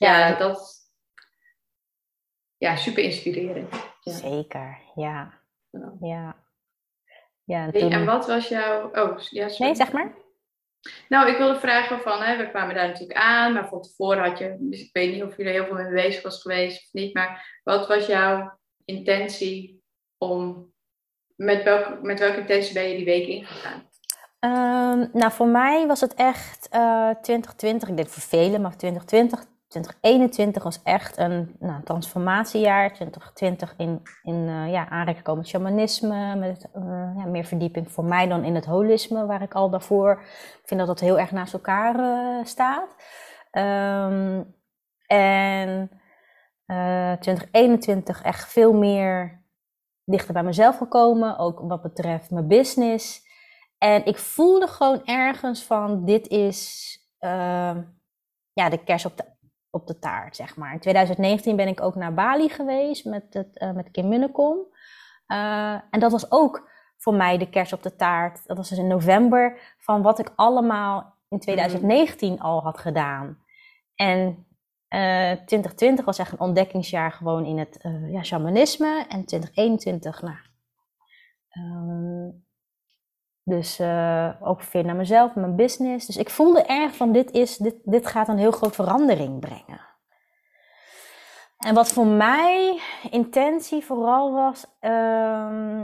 Ja, 0.00 0.34
dat... 0.34 0.78
Ja, 2.56 2.76
super 2.76 3.02
inspirerend. 3.02 3.74
Ja. 4.00 4.12
Zeker, 4.12 4.80
ja. 4.94 5.42
Ja. 6.00 6.36
ja. 7.44 7.64
en, 7.64 7.72
toen... 7.72 7.90
en 7.92 8.04
wat 8.04 8.26
was 8.26 8.48
jouw... 8.48 8.90
Oh, 8.92 9.18
ja, 9.18 9.48
sorry. 9.48 9.64
Nee, 9.64 9.74
zeg 9.74 9.92
maar. 9.92 10.14
Nou, 11.08 11.30
ik 11.30 11.36
wilde 11.36 11.58
vragen 11.58 12.00
van, 12.00 12.22
hè, 12.22 12.36
we 12.36 12.50
kwamen 12.50 12.74
daar 12.74 12.86
natuurlijk 12.86 13.18
aan, 13.18 13.52
maar 13.52 13.68
van 13.68 13.82
tevoren 13.82 14.22
had 14.22 14.38
je, 14.38 14.56
dus 14.58 14.80
ik 14.80 14.90
weet 14.92 15.12
niet 15.12 15.22
of 15.22 15.36
je 15.36 15.44
er 15.44 15.52
heel 15.52 15.64
veel 15.64 15.74
mee 15.74 15.92
bezig 15.92 16.22
was 16.22 16.42
geweest 16.42 16.82
of 16.82 16.92
niet, 16.92 17.14
maar 17.14 17.60
wat 17.64 17.86
was 17.86 18.06
jouw 18.06 18.58
intentie 18.84 19.82
om, 20.18 20.72
met, 21.36 21.62
welke, 21.62 21.98
met 22.02 22.18
welke 22.18 22.40
intentie 22.40 22.74
ben 22.74 22.88
je 22.88 22.96
die 22.96 23.04
week 23.04 23.26
ingegaan? 23.26 23.88
Um, 24.40 25.10
nou, 25.12 25.32
voor 25.32 25.46
mij 25.46 25.86
was 25.86 26.00
het 26.00 26.14
echt 26.14 26.68
uh, 26.74 27.10
eh, 27.10 27.16
2020, 27.20 27.88
ik 27.88 27.96
denk 27.96 28.08
voor 28.08 28.22
velen, 28.22 28.60
maar 28.60 28.76
2020, 28.76 29.44
2021 29.70 30.62
was 30.62 30.82
echt 30.82 31.18
een 31.18 31.56
nou, 31.58 31.82
transformatiejaar. 31.82 32.92
2020 32.92 33.74
in, 33.76 34.02
in 34.22 34.34
uh, 34.34 34.70
ja, 34.70 34.88
aanraking 34.88 35.36
met 35.36 35.48
shamanisme, 35.48 36.36
met 36.36 36.68
uh, 36.76 37.10
ja, 37.16 37.24
meer 37.24 37.44
verdieping 37.44 37.92
voor 37.92 38.04
mij 38.04 38.26
dan 38.28 38.44
in 38.44 38.54
het 38.54 38.64
holisme, 38.64 39.26
waar 39.26 39.42
ik 39.42 39.54
al 39.54 39.70
daarvoor, 39.70 40.20
ik 40.22 40.62
vind 40.64 40.80
dat 40.80 40.88
dat 40.88 41.00
heel 41.00 41.18
erg 41.18 41.30
naast 41.30 41.52
elkaar 41.52 41.98
uh, 41.98 42.44
staat. 42.44 42.96
Um, 43.52 44.54
en 45.06 45.90
2021 46.66 48.22
echt 48.22 48.48
veel 48.48 48.72
meer 48.72 49.44
dichter 50.04 50.32
bij 50.32 50.42
mezelf 50.42 50.76
gekomen, 50.76 51.38
ook 51.38 51.60
wat 51.60 51.82
betreft 51.82 52.30
mijn 52.30 52.46
business. 52.46 53.22
En 53.78 54.04
ik 54.04 54.18
voelde 54.18 54.66
gewoon 54.66 55.04
ergens 55.04 55.64
van, 55.64 56.04
dit 56.04 56.28
is 56.28 56.88
ja, 58.52 58.68
de 58.68 58.84
kers 58.84 59.04
op 59.04 59.16
de 59.16 59.24
op 59.70 59.86
de 59.86 59.98
taart, 59.98 60.36
zeg 60.36 60.56
maar. 60.56 60.72
In 60.72 60.80
2019 60.80 61.56
ben 61.56 61.68
ik 61.68 61.80
ook 61.80 61.94
naar 61.94 62.14
Bali 62.14 62.48
geweest 62.48 63.04
met, 63.04 63.24
het, 63.30 63.60
uh, 63.62 63.72
met 63.72 63.90
Kim 63.90 64.08
Munnekom. 64.08 64.58
Uh, 65.28 65.72
en 65.90 66.00
dat 66.00 66.12
was 66.12 66.30
ook 66.30 66.68
voor 66.96 67.14
mij 67.14 67.38
de 67.38 67.48
kers 67.50 67.72
op 67.72 67.82
de 67.82 67.96
taart. 67.96 68.46
Dat 68.46 68.56
was 68.56 68.68
dus 68.68 68.78
in 68.78 68.86
november 68.86 69.74
van 69.78 70.02
wat 70.02 70.18
ik 70.18 70.32
allemaal 70.36 71.14
in 71.28 71.38
2019 71.38 72.32
mm. 72.32 72.38
al 72.38 72.62
had 72.62 72.78
gedaan. 72.78 73.38
En 73.94 74.46
uh, 74.88 75.30
eh, 75.30 75.36
2020 75.36 76.04
was 76.04 76.18
echt 76.18 76.32
een 76.32 76.40
ontdekkingsjaar 76.40 77.12
gewoon 77.12 77.44
in 77.44 77.58
het 77.58 77.78
ja, 78.06 78.22
shamanisme. 78.22 79.04
En 79.08 79.24
2021, 79.24 80.22
nou... 80.22 80.36
Um, 81.58 82.48
dus 83.50 83.80
uh, 83.80 84.30
ook 84.40 84.60
veel 84.60 84.82
naar 84.82 84.96
mezelf, 84.96 85.34
mijn 85.34 85.56
business. 85.56 86.06
Dus 86.06 86.16
ik 86.16 86.30
voelde 86.30 86.62
erg 86.62 86.96
van 86.96 87.12
dit, 87.12 87.30
is, 87.30 87.56
dit, 87.56 87.74
dit 87.84 88.06
gaat 88.06 88.28
een 88.28 88.38
heel 88.38 88.50
groot 88.50 88.74
verandering 88.74 89.40
brengen. 89.40 89.80
En 91.58 91.74
wat 91.74 91.92
voor 91.92 92.06
mij 92.06 92.80
intentie 93.10 93.84
vooral 93.84 94.32
was, 94.32 94.66
um, 94.80 95.80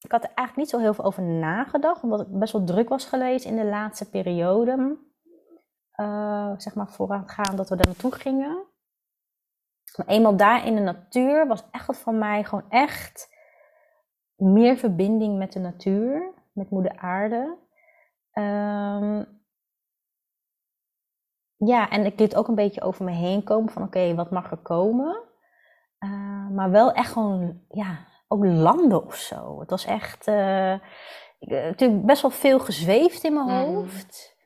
ik 0.00 0.12
had 0.12 0.22
er 0.22 0.32
eigenlijk 0.34 0.56
niet 0.56 0.68
zo 0.68 0.78
heel 0.78 0.94
veel 0.94 1.04
over 1.04 1.22
nagedacht, 1.22 2.02
omdat 2.02 2.20
ik 2.20 2.38
best 2.38 2.52
wel 2.52 2.64
druk 2.64 2.88
was 2.88 3.04
geweest 3.04 3.44
in 3.44 3.56
de 3.56 3.64
laatste 3.64 4.10
periode. 4.10 4.96
Uh, 5.96 6.52
zeg 6.56 6.74
maar 6.74 6.88
vooraangaan 6.88 7.56
dat 7.56 7.68
we 7.68 7.76
daar 7.76 7.86
naartoe 7.86 8.12
gingen. 8.12 8.66
Maar 9.96 10.06
eenmaal 10.06 10.36
daar 10.36 10.66
in 10.66 10.74
de 10.74 10.80
natuur 10.80 11.46
was 11.46 11.64
echt 11.70 11.86
wat 11.86 11.98
van 11.98 12.18
mij 12.18 12.44
gewoon 12.44 12.70
echt 12.70 13.36
meer 14.36 14.76
verbinding 14.76 15.38
met 15.38 15.52
de 15.52 15.58
natuur 15.58 16.32
met 16.58 16.70
moeder 16.70 16.96
aarde. 16.96 17.56
Um, 18.32 19.38
ja, 21.56 21.90
en 21.90 22.04
ik 22.04 22.18
liet 22.18 22.36
ook 22.36 22.48
een 22.48 22.54
beetje 22.54 22.82
over 22.82 23.04
me 23.04 23.10
heen 23.10 23.44
komen 23.44 23.72
van 23.72 23.82
oké, 23.82 24.14
wat 24.14 24.30
mag 24.30 24.50
er 24.50 24.56
komen? 24.56 25.22
Uh, 25.98 26.48
maar 26.50 26.70
wel 26.70 26.92
echt 26.92 27.12
gewoon, 27.12 27.60
ja, 27.68 28.06
ook 28.28 28.44
landen 28.44 29.04
of 29.06 29.14
zo. 29.14 29.60
Het 29.60 29.70
was 29.70 29.84
echt, 29.84 30.28
uh, 30.28 30.72
ik, 31.38 31.50
eh, 31.50 31.64
natuurlijk 31.64 32.06
best 32.06 32.22
wel 32.22 32.30
veel 32.30 32.60
gezweefd 32.60 33.24
in 33.24 33.32
mijn 33.32 33.46
mm. 33.46 33.74
hoofd. 33.74 34.36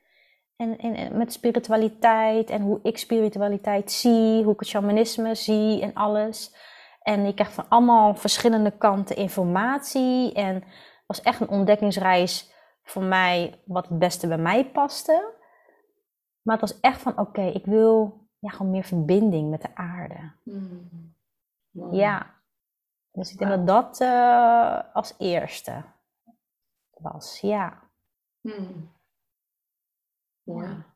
En, 0.56 0.78
en, 0.78 1.16
met 1.16 1.32
spiritualiteit 1.32 2.50
en 2.50 2.62
hoe 2.62 2.78
ik 2.82 2.98
spiritualiteit 2.98 3.92
zie, 3.92 4.42
hoe 4.42 4.52
ik 4.52 4.58
het 4.58 4.68
shamanisme 4.68 5.34
zie 5.34 5.82
en 5.82 5.94
alles. 5.94 6.54
En 7.02 7.24
ik 7.24 7.34
krijg 7.34 7.52
van 7.52 7.68
allemaal 7.68 8.14
verschillende 8.14 8.70
kanten 8.70 9.16
informatie. 9.16 10.32
En 10.32 10.64
was 11.16 11.22
echt 11.22 11.40
een 11.40 11.48
ontdekkingsreis 11.48 12.52
voor 12.82 13.02
mij 13.02 13.62
wat 13.64 13.88
het 13.88 13.98
beste 13.98 14.28
bij 14.28 14.38
mij 14.38 14.70
paste. 14.70 15.34
Maar 16.42 16.58
het 16.58 16.70
was 16.70 16.80
echt 16.80 17.00
van 17.00 17.18
oké, 17.18 17.42
ik 17.42 17.64
wil 17.64 18.20
ja, 18.38 18.48
gewoon 18.48 18.70
meer 18.70 18.84
verbinding 18.84 19.50
met 19.50 19.62
de 19.62 19.74
aarde. 19.74 20.32
Mm. 20.44 21.14
Ja. 21.90 22.40
Dus 23.10 23.32
ik 23.32 23.38
denk 23.38 23.50
dat 23.50 23.66
dat 23.66 24.00
uh, 24.00 24.94
als 24.94 25.14
eerste 25.18 25.84
was, 26.90 27.40
ja. 27.40 27.90
Mm. 28.40 28.92
Ja. 30.42 30.86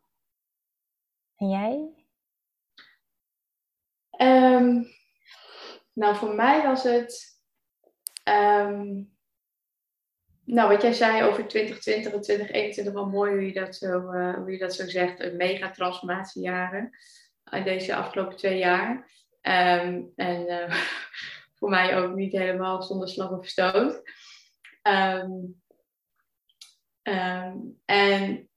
En 1.37 1.49
jij? 1.49 1.95
Um, 4.19 4.87
nou, 5.93 6.17
voor 6.17 6.35
mij 6.35 6.63
was 6.63 6.83
het 6.83 7.41
um, 8.25 9.16
nou, 10.47 10.69
wat 10.69 10.83
jij 10.83 10.93
zei 10.93 11.23
over 11.23 11.47
2020 11.47 12.13
en 12.13 12.21
2021, 12.21 12.93
wel 12.95 13.07
mooi 13.07 13.33
hoe 13.33 13.47
je 13.47 13.53
dat 13.53 13.77
zo, 13.77 14.13
uh, 14.13 14.35
hoe 14.35 14.53
je 14.53 14.59
dat 14.59 14.75
zo 14.75 14.89
zegt. 14.89 15.21
Een 15.21 15.37
mega 15.37 15.71
transformatiejaren 15.71 16.91
in 17.51 17.65
deze 17.65 17.95
afgelopen 17.95 18.37
twee 18.37 18.59
jaar. 18.59 19.11
Um, 19.43 20.13
en 20.17 20.47
uh, 20.49 20.75
voor 21.59 21.69
mij 21.69 21.97
ook 21.97 22.15
niet 22.15 22.33
helemaal 22.33 22.83
zonder 22.83 23.09
slag 23.09 23.31
of 23.31 23.47
stoot. 23.47 24.03
Um, 24.83 25.63
um, 27.03 27.81
en 27.85 28.49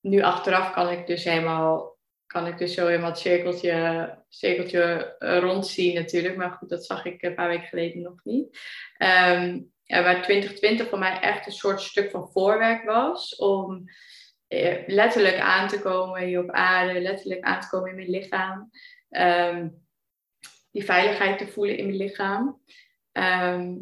nu 0.00 0.22
achteraf 0.22 0.72
kan 0.72 0.90
ik 0.90 1.06
dus 1.06 1.24
helemaal, 1.24 1.98
kan 2.26 2.46
ik 2.46 2.58
dus 2.58 2.74
zo 2.74 2.86
helemaal 2.86 3.10
het 3.10 3.18
cirkeltje, 3.18 4.18
cirkeltje 4.28 5.14
rondzien 5.18 5.94
natuurlijk. 5.94 6.36
Maar 6.36 6.50
goed, 6.50 6.68
dat 6.68 6.86
zag 6.86 7.04
ik 7.04 7.22
een 7.22 7.34
paar 7.34 7.48
weken 7.48 7.68
geleden 7.68 8.02
nog 8.02 8.24
niet. 8.24 8.58
Um, 8.98 9.71
waar 9.86 10.22
2020 10.22 10.88
voor 10.88 10.98
mij 10.98 11.20
echt 11.20 11.46
een 11.46 11.52
soort 11.52 11.80
stuk 11.80 12.10
van 12.10 12.30
voorwerk 12.32 12.84
was. 12.84 13.36
Om 13.36 13.84
eh, 14.48 14.82
letterlijk 14.86 15.38
aan 15.38 15.68
te 15.68 15.80
komen 15.80 16.22
hier 16.22 16.42
op 16.42 16.50
aarde, 16.50 17.00
letterlijk 17.00 17.40
aan 17.40 17.60
te 17.60 17.68
komen 17.68 17.90
in 17.90 17.96
mijn 17.96 18.10
lichaam. 18.10 18.70
Ehm, 19.08 19.68
die 20.70 20.84
veiligheid 20.84 21.38
te 21.38 21.46
voelen 21.46 21.76
in 21.76 21.86
mijn 21.86 21.96
lichaam. 21.96 22.62
Ehm, 23.12 23.74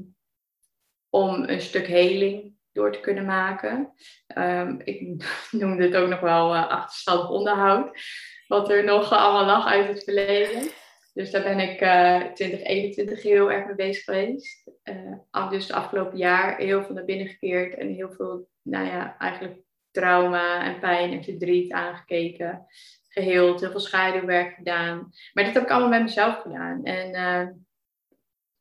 om 1.11 1.43
een 1.49 1.61
stuk 1.61 1.87
heling 1.87 2.55
door 2.73 2.93
te 2.93 3.01
kunnen 3.01 3.25
maken. 3.25 3.93
Um, 4.37 4.81
ik 4.85 5.25
noemde 5.51 5.83
het 5.83 5.97
ook 5.97 6.09
nog 6.09 6.21
wel 6.21 6.55
uh, 6.55 6.69
achterstandig 6.69 7.31
onderhoud. 7.31 7.99
Wat 8.47 8.71
er 8.71 8.85
nog 8.85 9.13
allemaal 9.13 9.45
lag 9.45 9.67
uit 9.67 9.89
het 9.89 10.05
verleden. 10.05 10.71
Dus 11.15 11.31
daar 11.31 11.43
ben 11.43 11.59
ik 11.59 11.81
uh, 11.81 12.17
eh, 12.17 12.33
2021 12.33 13.23
heel 13.23 13.53
erg 13.53 13.67
mee 13.67 13.75
bezig 13.75 14.05
geweest. 14.05 14.71
Uh, 14.85 15.51
dus 15.51 15.63
het 15.63 15.73
afgelopen 15.73 16.19
jaar 16.19 16.57
heel 16.57 16.85
veel 16.85 16.95
naar 16.95 17.05
binnen 17.05 17.27
gekeerd 17.27 17.75
en 17.75 17.95
heel 17.95 18.13
veel, 18.13 18.49
nou 18.63 18.87
ja, 18.87 19.17
eigenlijk 19.19 19.61
trauma 19.91 20.65
en 20.65 20.79
pijn 20.79 21.13
en 21.13 21.25
verdriet 21.25 21.73
aangekeken. 21.73 22.67
Geheeld, 23.09 23.61
heel 23.61 23.71
veel 23.71 23.81
schaduwwerk 23.81 24.55
gedaan. 24.55 25.11
Maar 25.33 25.45
dit 25.45 25.55
heb 25.55 25.63
ik 25.63 25.71
allemaal 25.71 25.89
met 25.89 26.03
mezelf 26.03 26.41
gedaan. 26.41 26.85
En 26.85 27.09
uh, 27.09 27.49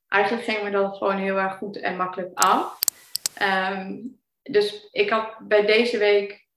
eigenlijk 0.07 0.43
ging 0.43 0.63
me 0.63 0.71
dat 0.71 0.97
gewoon 0.97 1.17
heel 1.17 1.37
erg 1.37 1.57
goed 1.57 1.79
en 1.79 1.95
makkelijk 1.95 2.31
af. 2.33 2.79
Um, 3.41 4.19
dus 4.41 4.87
ik 4.91 5.09
had 5.09 5.37
bij 5.39 5.65
deze 5.65 5.97
week 5.97 6.47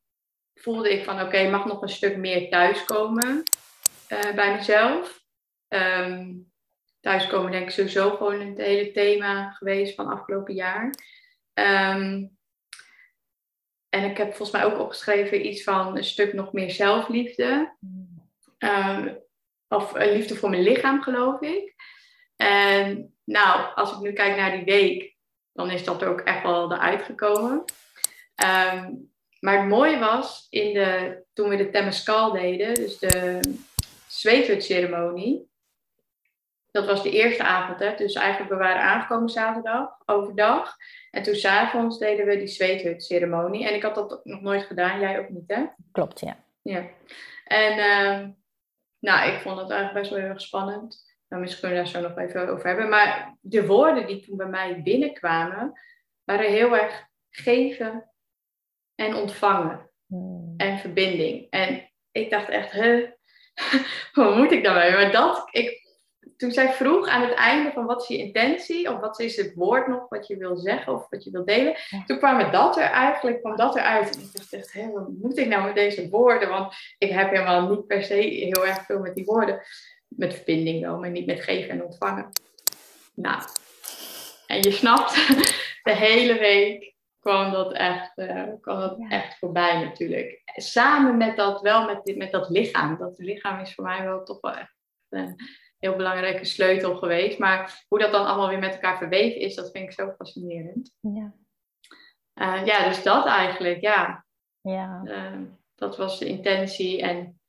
voelde 0.55 0.93
ik 0.93 1.05
van 1.05 1.21
oké, 1.21 1.51
mag 1.51 1.67
nog 1.67 1.83
een 1.83 1.89
stuk 1.89 2.17
meer 2.17 2.51
thuiskomen 2.51 3.43
uh, 4.09 4.35
bij 4.35 4.55
mezelf. 4.55 5.22
Um, 5.75 6.51
thuiskomen 7.01 7.51
denk 7.51 7.65
ik 7.65 7.71
sowieso 7.71 8.11
gewoon 8.11 8.41
het 8.41 8.59
hele 8.59 8.91
thema 8.91 9.51
geweest 9.51 9.95
van 9.95 10.07
afgelopen 10.07 10.55
jaar. 10.55 10.85
Um, 11.55 12.37
en 13.89 14.11
ik 14.11 14.17
heb 14.17 14.35
volgens 14.35 14.51
mij 14.51 14.65
ook 14.65 14.79
opgeschreven 14.79 15.47
iets 15.47 15.63
van 15.63 15.97
een 15.97 16.05
stuk 16.05 16.33
nog 16.33 16.53
meer 16.53 16.71
zelfliefde. 16.71 17.77
Um, 18.59 19.21
of 19.69 19.95
liefde 19.95 20.35
voor 20.35 20.51
mijn 20.51 20.63
lichaam, 20.63 21.03
geloof 21.03 21.41
ik. 21.41 21.75
En 22.37 23.15
nou, 23.25 23.75
als 23.75 23.93
ik 23.93 23.99
nu 23.99 24.13
kijk 24.13 24.37
naar 24.37 24.51
die 24.51 24.65
week, 24.65 25.17
dan 25.53 25.71
is 25.71 25.85
dat 25.85 26.03
er 26.03 26.09
ook 26.09 26.21
echt 26.21 26.43
wel 26.43 26.73
eruit 26.73 27.03
gekomen. 27.03 27.65
Maar 29.41 29.59
het 29.59 29.69
mooie 29.69 29.99
was, 29.99 30.47
in 30.51 30.75
de, 30.75 31.23
toen 31.33 31.49
we 31.49 31.57
de 31.57 31.71
Temescal 31.71 32.33
deden, 32.33 32.75
dus 32.75 32.99
de 32.99 33.41
zweethutceremonie, 34.09 35.51
dat 36.73 36.87
was 36.87 37.03
de 37.03 37.11
eerste 37.11 37.43
avond, 37.43 37.79
hè? 37.79 37.95
dus 37.97 38.15
eigenlijk 38.15 38.51
we 38.53 38.59
waren 38.59 38.83
aangekomen 38.83 39.29
zaterdag, 39.29 39.99
overdag. 40.07 40.77
En 41.11 41.23
toen 41.23 41.35
s'avonds 41.35 41.99
deden 41.99 42.27
we 42.27 42.37
die 42.37 42.47
zweethut-ceremonie. 42.47 43.69
En 43.69 43.75
ik 43.75 43.83
had 43.83 43.95
dat 43.95 44.25
nog 44.25 44.41
nooit 44.41 44.63
gedaan, 44.63 45.01
jij 45.01 45.19
ook 45.19 45.29
niet, 45.29 45.45
hè? 45.47 45.65
Klopt, 45.93 46.21
ja. 46.21 46.37
Ja. 46.63 46.85
En 47.45 47.79
uh, 47.79 48.29
nou, 48.99 49.31
ik 49.31 49.41
vond 49.41 49.59
het 49.59 49.71
eigenlijk 49.71 50.01
best 50.01 50.11
wel 50.11 50.21
heel 50.21 50.29
erg 50.29 50.41
spannend. 50.41 51.11
Nou, 51.29 51.43
misschien 51.43 51.69
kunnen 51.69 51.85
we 51.85 51.93
daar 51.93 52.03
zo 52.03 52.09
nog 52.09 52.19
even 52.19 52.49
over 52.49 52.67
hebben. 52.67 52.89
Maar 52.89 53.37
de 53.41 53.67
woorden 53.67 54.07
die 54.07 54.21
toen 54.21 54.37
bij 54.37 54.47
mij 54.47 54.83
binnenkwamen, 54.83 55.81
waren 56.25 56.51
heel 56.51 56.77
erg 56.77 57.07
geven 57.31 58.11
en 58.95 59.15
ontvangen. 59.15 59.91
Hmm. 60.07 60.55
En 60.57 60.79
verbinding. 60.79 61.47
En 61.51 61.91
ik 62.11 62.31
dacht 62.31 62.49
echt, 62.49 62.71
huh, 62.71 63.11
wat 64.13 64.37
moet 64.37 64.53
ik 64.53 64.65
daarmee? 64.65 64.93
Maar 64.93 65.13
dat, 65.13 65.49
ik, 65.51 65.82
toen 66.43 66.53
zij 66.53 66.73
vroeg 66.73 67.09
aan 67.09 67.23
het 67.23 67.35
einde 67.35 67.71
van 67.73 67.87
wat 67.87 68.03
is 68.03 68.09
je 68.09 68.17
intentie, 68.19 68.93
of 68.93 69.01
wat 69.01 69.21
is 69.21 69.37
het 69.37 69.55
woord 69.55 69.87
nog 69.87 70.09
wat 70.09 70.27
je 70.27 70.37
wil 70.37 70.57
zeggen 70.57 70.93
of 70.93 71.07
wat 71.11 71.25
je 71.25 71.31
wil 71.31 71.45
delen, 71.45 71.75
toen 72.07 72.19
kwam 72.19 72.51
dat 72.51 72.77
er 72.77 72.83
eigenlijk, 72.83 73.41
kwam 73.41 73.57
dat 73.57 73.77
eruit. 73.77 74.17
En 74.17 74.23
ik 74.23 74.33
dacht 74.33 74.53
echt, 74.53 74.73
hé, 74.73 74.91
wat 74.91 75.09
moet 75.09 75.39
ik 75.39 75.47
nou 75.47 75.65
met 75.65 75.75
deze 75.75 76.09
woorden? 76.09 76.49
Want 76.49 76.75
ik 76.99 77.11
heb 77.11 77.31
helemaal 77.31 77.69
niet 77.69 77.87
per 77.87 78.03
se 78.03 78.15
heel 78.15 78.67
erg 78.67 78.85
veel 78.85 78.99
met 78.99 79.15
die 79.15 79.25
woorden. 79.25 79.61
Met 80.09 80.35
verbinding 80.35 80.83
wel, 80.83 80.99
maar 80.99 81.11
niet 81.11 81.27
met 81.27 81.41
geven 81.41 81.71
en 81.71 81.85
ontvangen. 81.85 82.29
Nou, 83.15 83.43
en 84.47 84.63
je 84.63 84.71
snapt, 84.71 85.15
de 85.89 85.95
hele 85.95 86.39
week 86.39 86.95
kwam 87.21 87.53
dat 87.53 87.73
echt, 87.73 88.19
uh, 88.19 88.45
kwam 88.61 88.81
dat 88.81 88.97
echt 89.09 89.39
voorbij 89.39 89.85
natuurlijk. 89.85 90.43
Samen 90.55 91.17
met 91.17 91.37
dat, 91.37 91.61
wel 91.61 91.87
met, 91.87 92.17
met 92.17 92.31
dat 92.31 92.49
lichaam. 92.49 92.97
Dat 92.99 93.15
lichaam 93.19 93.61
is 93.61 93.75
voor 93.75 93.85
mij 93.85 94.05
wel 94.05 94.25
toch 94.25 94.41
wel 94.41 94.55
echt 94.55 94.75
heel 95.83 95.97
belangrijke 95.97 96.45
sleutel 96.45 96.97
geweest. 96.97 97.39
Maar 97.39 97.85
hoe 97.89 97.99
dat 97.99 98.13
dan 98.13 98.27
allemaal 98.27 98.49
weer 98.49 98.59
met 98.59 98.73
elkaar 98.73 98.99
verweven 98.99 99.41
is, 99.41 99.55
dat 99.55 99.71
vind 99.71 99.85
ik 99.85 99.93
zo 99.93 100.15
fascinerend. 100.17 100.95
Ja, 101.01 101.33
uh, 102.35 102.67
ja 102.67 102.89
dus 102.89 103.03
dat 103.03 103.27
eigenlijk, 103.27 103.81
ja. 103.81 104.25
ja. 104.61 105.01
Uh, 105.05 105.41
dat 105.75 105.97
was 105.97 106.19
de 106.19 106.27
intentie. 106.27 107.03
En 107.03 107.41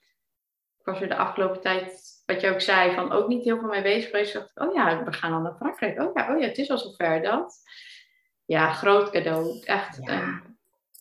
ik 0.79 0.85
was 0.85 1.01
er 1.01 1.07
de 1.07 1.15
afgelopen 1.15 1.61
tijd, 1.61 2.03
wat 2.25 2.41
je 2.41 2.49
ook 2.49 2.61
zei, 2.61 2.93
van 2.93 3.11
ook 3.11 3.27
niet 3.27 3.43
heel 3.43 3.59
veel 3.59 3.69
mee 3.69 3.81
bezig 3.81 4.09
geweest. 4.09 4.33
dacht 4.33 4.49
ik, 4.49 4.63
oh 4.63 4.73
ja, 4.73 5.03
we 5.03 5.13
gaan 5.13 5.33
al 5.33 5.41
naar 5.41 5.55
Frankrijk. 5.55 6.01
Oh 6.01 6.11
ja, 6.13 6.33
oh 6.33 6.39
ja, 6.39 6.47
het 6.47 6.57
is 6.57 6.69
al 6.69 6.77
zover 6.77 7.21
dat. 7.21 7.61
Ja, 8.45 8.73
groot 8.73 9.09
cadeau. 9.09 9.61
Echt. 9.63 9.97
Ja. 10.01 10.41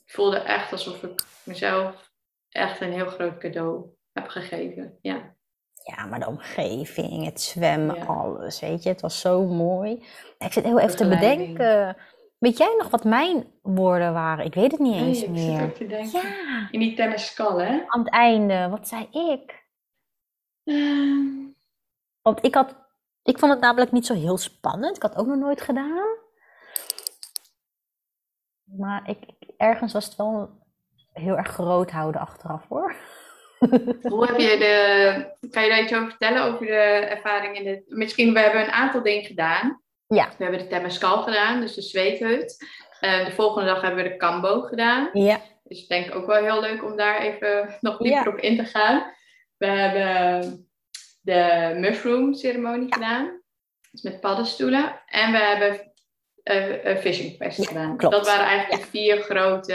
ik 0.04 0.12
voelde 0.12 0.38
echt 0.38 0.72
alsof 0.72 1.02
ik 1.02 1.24
mezelf 1.44 2.10
echt 2.48 2.80
een 2.80 2.92
heel 2.92 3.06
groot 3.06 3.38
cadeau 3.38 3.86
heb 4.12 4.28
gegeven. 4.28 4.98
Ja. 5.00 5.36
Ja, 5.84 6.06
maar 6.06 6.20
de 6.20 6.26
omgeving, 6.26 7.24
het 7.24 7.40
zwemmen, 7.40 8.06
alles, 8.06 8.60
weet 8.60 8.82
je. 8.82 8.88
Het 8.88 9.00
was 9.00 9.20
zo 9.20 9.46
mooi. 9.46 10.04
Ik 10.38 10.52
zit 10.52 10.64
heel 10.64 10.78
even 10.78 10.96
te 10.96 11.08
bedenken. 11.08 11.96
Weet 12.38 12.58
jij 12.58 12.74
nog 12.78 12.90
wat 12.90 13.04
mijn 13.04 13.46
woorden 13.62 14.12
waren? 14.12 14.44
Ik 14.44 14.54
weet 14.54 14.70
het 14.70 14.80
niet 14.80 14.94
eens 14.94 15.26
meer. 15.26 15.60
Ik 15.60 15.74
te 15.74 15.86
denken. 15.86 16.20
Ja. 16.20 16.68
In 16.70 16.80
die 16.80 16.94
tenniskal, 16.94 17.60
hè? 17.60 17.82
Aan 17.86 18.00
het 18.00 18.10
einde, 18.10 18.68
wat 18.68 18.88
zei 18.88 19.08
ik? 19.10 19.66
Ehm. 20.64 21.50
Want 22.22 22.44
ik 22.44 22.54
had... 22.54 22.76
Ik 23.22 23.38
vond 23.38 23.52
het 23.52 23.60
namelijk 23.60 23.92
niet 23.92 24.06
zo 24.06 24.14
heel 24.14 24.38
spannend. 24.38 24.96
Ik 24.96 25.02
had 25.02 25.10
het 25.10 25.20
ook 25.20 25.26
nog 25.26 25.38
nooit 25.38 25.60
gedaan. 25.60 26.16
Maar 28.64 29.08
ik, 29.08 29.18
ergens 29.56 29.92
was 29.92 30.04
het 30.04 30.16
wel 30.16 30.50
heel 31.12 31.36
erg 31.36 31.48
groot 31.48 31.90
houden 31.90 32.20
achteraf, 32.20 32.68
hoor. 32.68 32.94
Hoe 34.02 34.26
heb 34.26 34.38
je 34.38 34.56
de, 34.58 35.48
kan 35.50 35.62
je 35.62 35.68
daar 35.68 35.82
iets 35.82 35.94
over 35.94 36.08
vertellen 36.08 36.42
over 36.42 36.66
de 36.66 36.72
ervaring 37.08 37.58
in 37.58 37.64
de, 37.64 37.84
misschien 37.86 38.32
we 38.32 38.40
hebben 38.40 38.60
een 38.60 38.70
aantal 38.70 39.02
dingen 39.02 39.24
gedaan. 39.24 39.82
Ja. 40.06 40.28
We 40.38 40.42
hebben 40.44 40.60
de 40.60 40.66
Temescal 40.66 41.22
gedaan, 41.22 41.60
dus 41.60 41.74
de 41.74 41.82
zweethut. 41.82 42.66
Uh, 43.00 43.24
de 43.24 43.32
volgende 43.32 43.68
dag 43.68 43.80
hebben 43.80 44.02
we 44.02 44.10
de 44.10 44.16
Cambo 44.16 44.60
gedaan. 44.60 45.10
Ja. 45.12 45.40
Dus 45.64 45.82
ik 45.82 45.88
denk 45.88 46.14
ook 46.14 46.26
wel 46.26 46.42
heel 46.42 46.60
leuk 46.60 46.84
om 46.84 46.96
daar 46.96 47.20
even 47.20 47.76
nog 47.80 47.98
dieper 47.98 48.28
op 48.28 48.38
in 48.38 48.56
te 48.56 48.64
gaan. 48.64 49.12
We 49.56 49.66
hebben 49.66 50.68
de 51.20 51.72
mushroom 51.76 52.34
ceremonie 52.34 52.92
gedaan. 52.94 53.40
Dus 53.90 54.02
met 54.02 54.20
paddenstoelen. 54.20 55.02
En 55.06 55.32
we 55.32 55.38
hebben 55.38 55.92
uh, 56.44 56.84
een 56.84 56.96
fishing 56.96 57.36
fest 57.36 57.68
gedaan. 57.68 57.96
Klopt. 57.96 58.14
Dat 58.14 58.26
waren 58.26 58.46
eigenlijk 58.46 58.82
de 58.82 58.88
vier 58.88 59.20
grote 59.20 59.74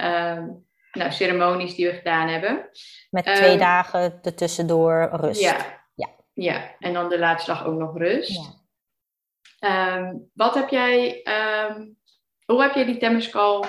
uh, 0.00 0.44
nou, 0.92 1.12
ceremonies 1.12 1.74
die 1.74 1.86
we 1.86 1.92
gedaan 1.92 2.28
hebben. 2.28 2.68
Met 3.10 3.24
twee 3.24 3.52
um, 3.52 3.58
dagen 3.58 4.18
ertussendoor 4.22 5.08
rust. 5.12 5.40
Ja, 5.40 5.56
ja. 5.94 6.08
ja, 6.32 6.76
en 6.78 6.92
dan 6.92 7.08
de 7.08 7.18
laatste 7.18 7.50
dag 7.50 7.64
ook 7.64 7.78
nog 7.78 7.98
rust. 7.98 8.30
Ja. 8.30 8.58
Um, 9.96 10.30
wat 10.34 10.54
heb 10.54 10.68
jij, 10.68 11.22
um, 11.68 11.98
hoe 12.44 12.62
heb 12.62 12.74
je 12.74 12.84
die 12.84 12.96
Temescal, 12.98 13.64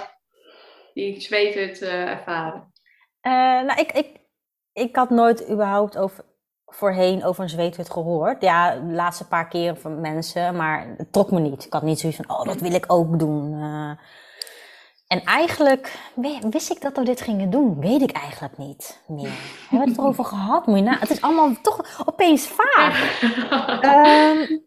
die 0.93 1.19
zweethut 1.19 1.81
uh, 1.81 2.09
ervaren? 2.09 2.71
Uh, 3.21 3.31
nou, 3.61 3.79
ik, 3.79 3.91
ik, 3.91 4.19
ik 4.73 4.95
had 4.95 5.09
nooit 5.09 5.49
überhaupt 5.49 5.97
over, 5.97 6.25
voorheen 6.65 7.23
over 7.23 7.43
een 7.43 7.49
zweethut 7.49 7.89
gehoord. 7.89 8.41
Ja, 8.41 8.75
de 8.75 8.93
laatste 8.93 9.27
paar 9.27 9.47
keren 9.47 9.77
van 9.77 10.01
mensen, 10.01 10.55
maar 10.55 10.93
het 10.97 11.13
trok 11.13 11.31
me 11.31 11.39
niet. 11.39 11.65
Ik 11.65 11.73
had 11.73 11.81
niet 11.81 11.99
zoiets 11.99 12.19
van, 12.25 12.37
oh, 12.37 12.45
dat 12.45 12.59
wil 12.59 12.73
ik 12.73 12.85
ook 12.87 13.19
doen. 13.19 13.53
Uh, 13.53 13.91
en 15.11 15.23
eigenlijk 15.23 16.13
wist 16.49 16.71
ik 16.71 16.81
dat 16.81 16.97
we 16.97 17.03
dit 17.03 17.21
gingen 17.21 17.49
doen. 17.49 17.79
Weet 17.79 18.01
ik 18.01 18.11
eigenlijk 18.11 18.57
niet 18.57 19.03
meer. 19.07 19.31
Hebben 19.69 19.79
we 19.79 19.89
het 19.89 19.97
erover 19.97 20.25
gehad? 20.25 20.67
Moet 20.67 20.77
je 20.77 20.83
na 20.83 20.97
het 20.99 21.09
is 21.09 21.21
allemaal 21.21 21.53
toch 21.61 22.07
opeens 22.07 22.47
vaag. 22.47 23.21
um, 23.83 24.63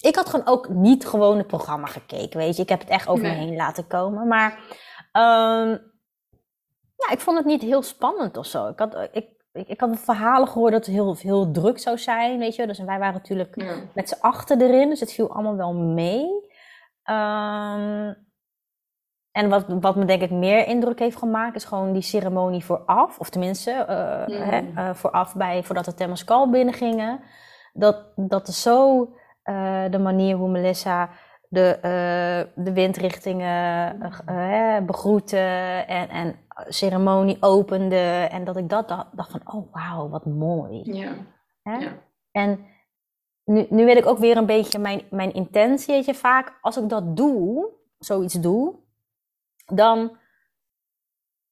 ik 0.00 0.14
had 0.14 0.28
gewoon 0.28 0.46
ook 0.46 0.68
niet 0.68 1.06
gewoon 1.06 1.38
het 1.38 1.46
programma 1.46 1.86
gekeken, 1.86 2.38
weet 2.38 2.56
je. 2.56 2.62
Ik 2.62 2.68
heb 2.68 2.80
het 2.80 2.88
echt 2.88 3.08
over 3.08 3.22
me 3.22 3.28
heen 3.28 3.56
laten 3.56 3.86
komen. 3.86 4.28
Maar 4.28 4.52
um, 5.12 5.68
ja, 6.96 7.10
ik 7.10 7.20
vond 7.20 7.36
het 7.36 7.46
niet 7.46 7.62
heel 7.62 7.82
spannend 7.82 8.36
of 8.36 8.46
zo. 8.46 8.68
Ik 8.68 8.78
had, 8.78 9.08
ik, 9.12 9.28
ik, 9.52 9.68
ik 9.68 9.80
had 9.80 9.98
verhalen 9.98 10.48
gehoord 10.48 10.72
dat 10.72 10.86
het 10.86 10.94
heel, 10.94 11.16
heel 11.16 11.50
druk 11.50 11.78
zou 11.78 11.98
zijn, 11.98 12.38
weet 12.38 12.54
je. 12.54 12.66
Dus 12.66 12.78
wij 12.78 12.98
waren 12.98 13.14
natuurlijk 13.14 13.56
met 13.94 14.08
z'n 14.08 14.20
achter 14.20 14.60
erin, 14.60 14.88
dus 14.88 15.00
het 15.00 15.12
viel 15.12 15.32
allemaal 15.32 15.56
wel 15.56 15.74
mee. 15.74 16.26
Um, 17.04 18.26
en 19.38 19.48
wat, 19.48 19.64
wat 19.80 19.96
me 19.96 20.04
denk 20.04 20.22
ik 20.22 20.30
meer 20.30 20.66
indruk 20.66 20.98
heeft 20.98 21.16
gemaakt, 21.16 21.56
is 21.56 21.64
gewoon 21.64 21.92
die 21.92 22.02
ceremonie 22.02 22.64
vooraf. 22.64 23.18
Of 23.18 23.30
tenminste, 23.30 23.70
uh, 23.70 24.48
hè, 24.48 24.60
uh, 24.60 24.94
vooraf 24.94 25.34
bij, 25.34 25.62
voordat 25.62 25.84
de 25.84 25.94
Temescal 25.94 26.50
binnengingen. 26.50 27.20
Dat, 27.72 27.96
dat 28.16 28.48
is 28.48 28.62
zo 28.62 29.00
uh, 29.44 29.84
de 29.90 29.98
manier 29.98 30.36
hoe 30.36 30.48
Melissa 30.48 31.08
de, 31.48 31.78
de 32.54 32.72
windrichtingen 32.72 33.98
begroette 34.86 35.38
en, 35.86 36.08
en 36.08 36.36
ceremonie 36.68 37.36
opende. 37.40 38.28
En 38.30 38.44
dat 38.44 38.56
ik 38.56 38.68
dat 38.68 38.88
dacht, 38.88 39.16
dacht 39.16 39.30
van, 39.30 39.40
oh 39.44 39.72
wauw, 39.72 40.08
wat 40.08 40.26
mooi. 40.26 40.80
Ja. 40.84 41.10
ja. 41.62 41.92
En 42.30 42.66
nu, 43.44 43.66
nu 43.70 43.84
weet 43.84 43.98
ik 43.98 44.06
ook 44.06 44.18
weer 44.18 44.36
een 44.36 44.46
beetje 44.46 44.78
mijn, 44.78 45.02
mijn 45.10 45.32
intentie. 45.32 45.94
Weet 45.94 46.04
je, 46.04 46.14
vaak 46.14 46.58
als 46.60 46.76
ik 46.76 46.88
dat 46.88 47.16
doe, 47.16 47.68
zoiets 47.98 48.34
doe, 48.34 48.86
dan 49.74 50.16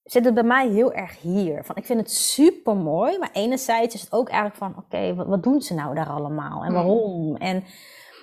zit 0.02 0.24
het 0.24 0.34
bij 0.34 0.42
mij 0.42 0.68
heel 0.68 0.92
erg 0.92 1.20
hier. 1.20 1.64
Van, 1.64 1.76
ik 1.76 1.84
vind 1.84 2.00
het 2.00 2.10
super 2.10 2.76
mooi, 2.76 3.18
maar 3.18 3.30
enerzijds 3.32 3.94
is 3.94 4.00
het 4.00 4.12
ook 4.12 4.28
eigenlijk 4.28 4.58
van: 4.58 4.76
oké, 4.76 5.14
wat, 5.14 5.26
wat, 5.26 5.42
doen 5.42 5.62
ze 5.62 5.74
nou 5.74 5.94
daar 5.94 6.08
allemaal 6.08 6.62
en 6.62 6.68
mm. 6.68 6.74
waarom? 6.74 7.36
En, 7.36 7.64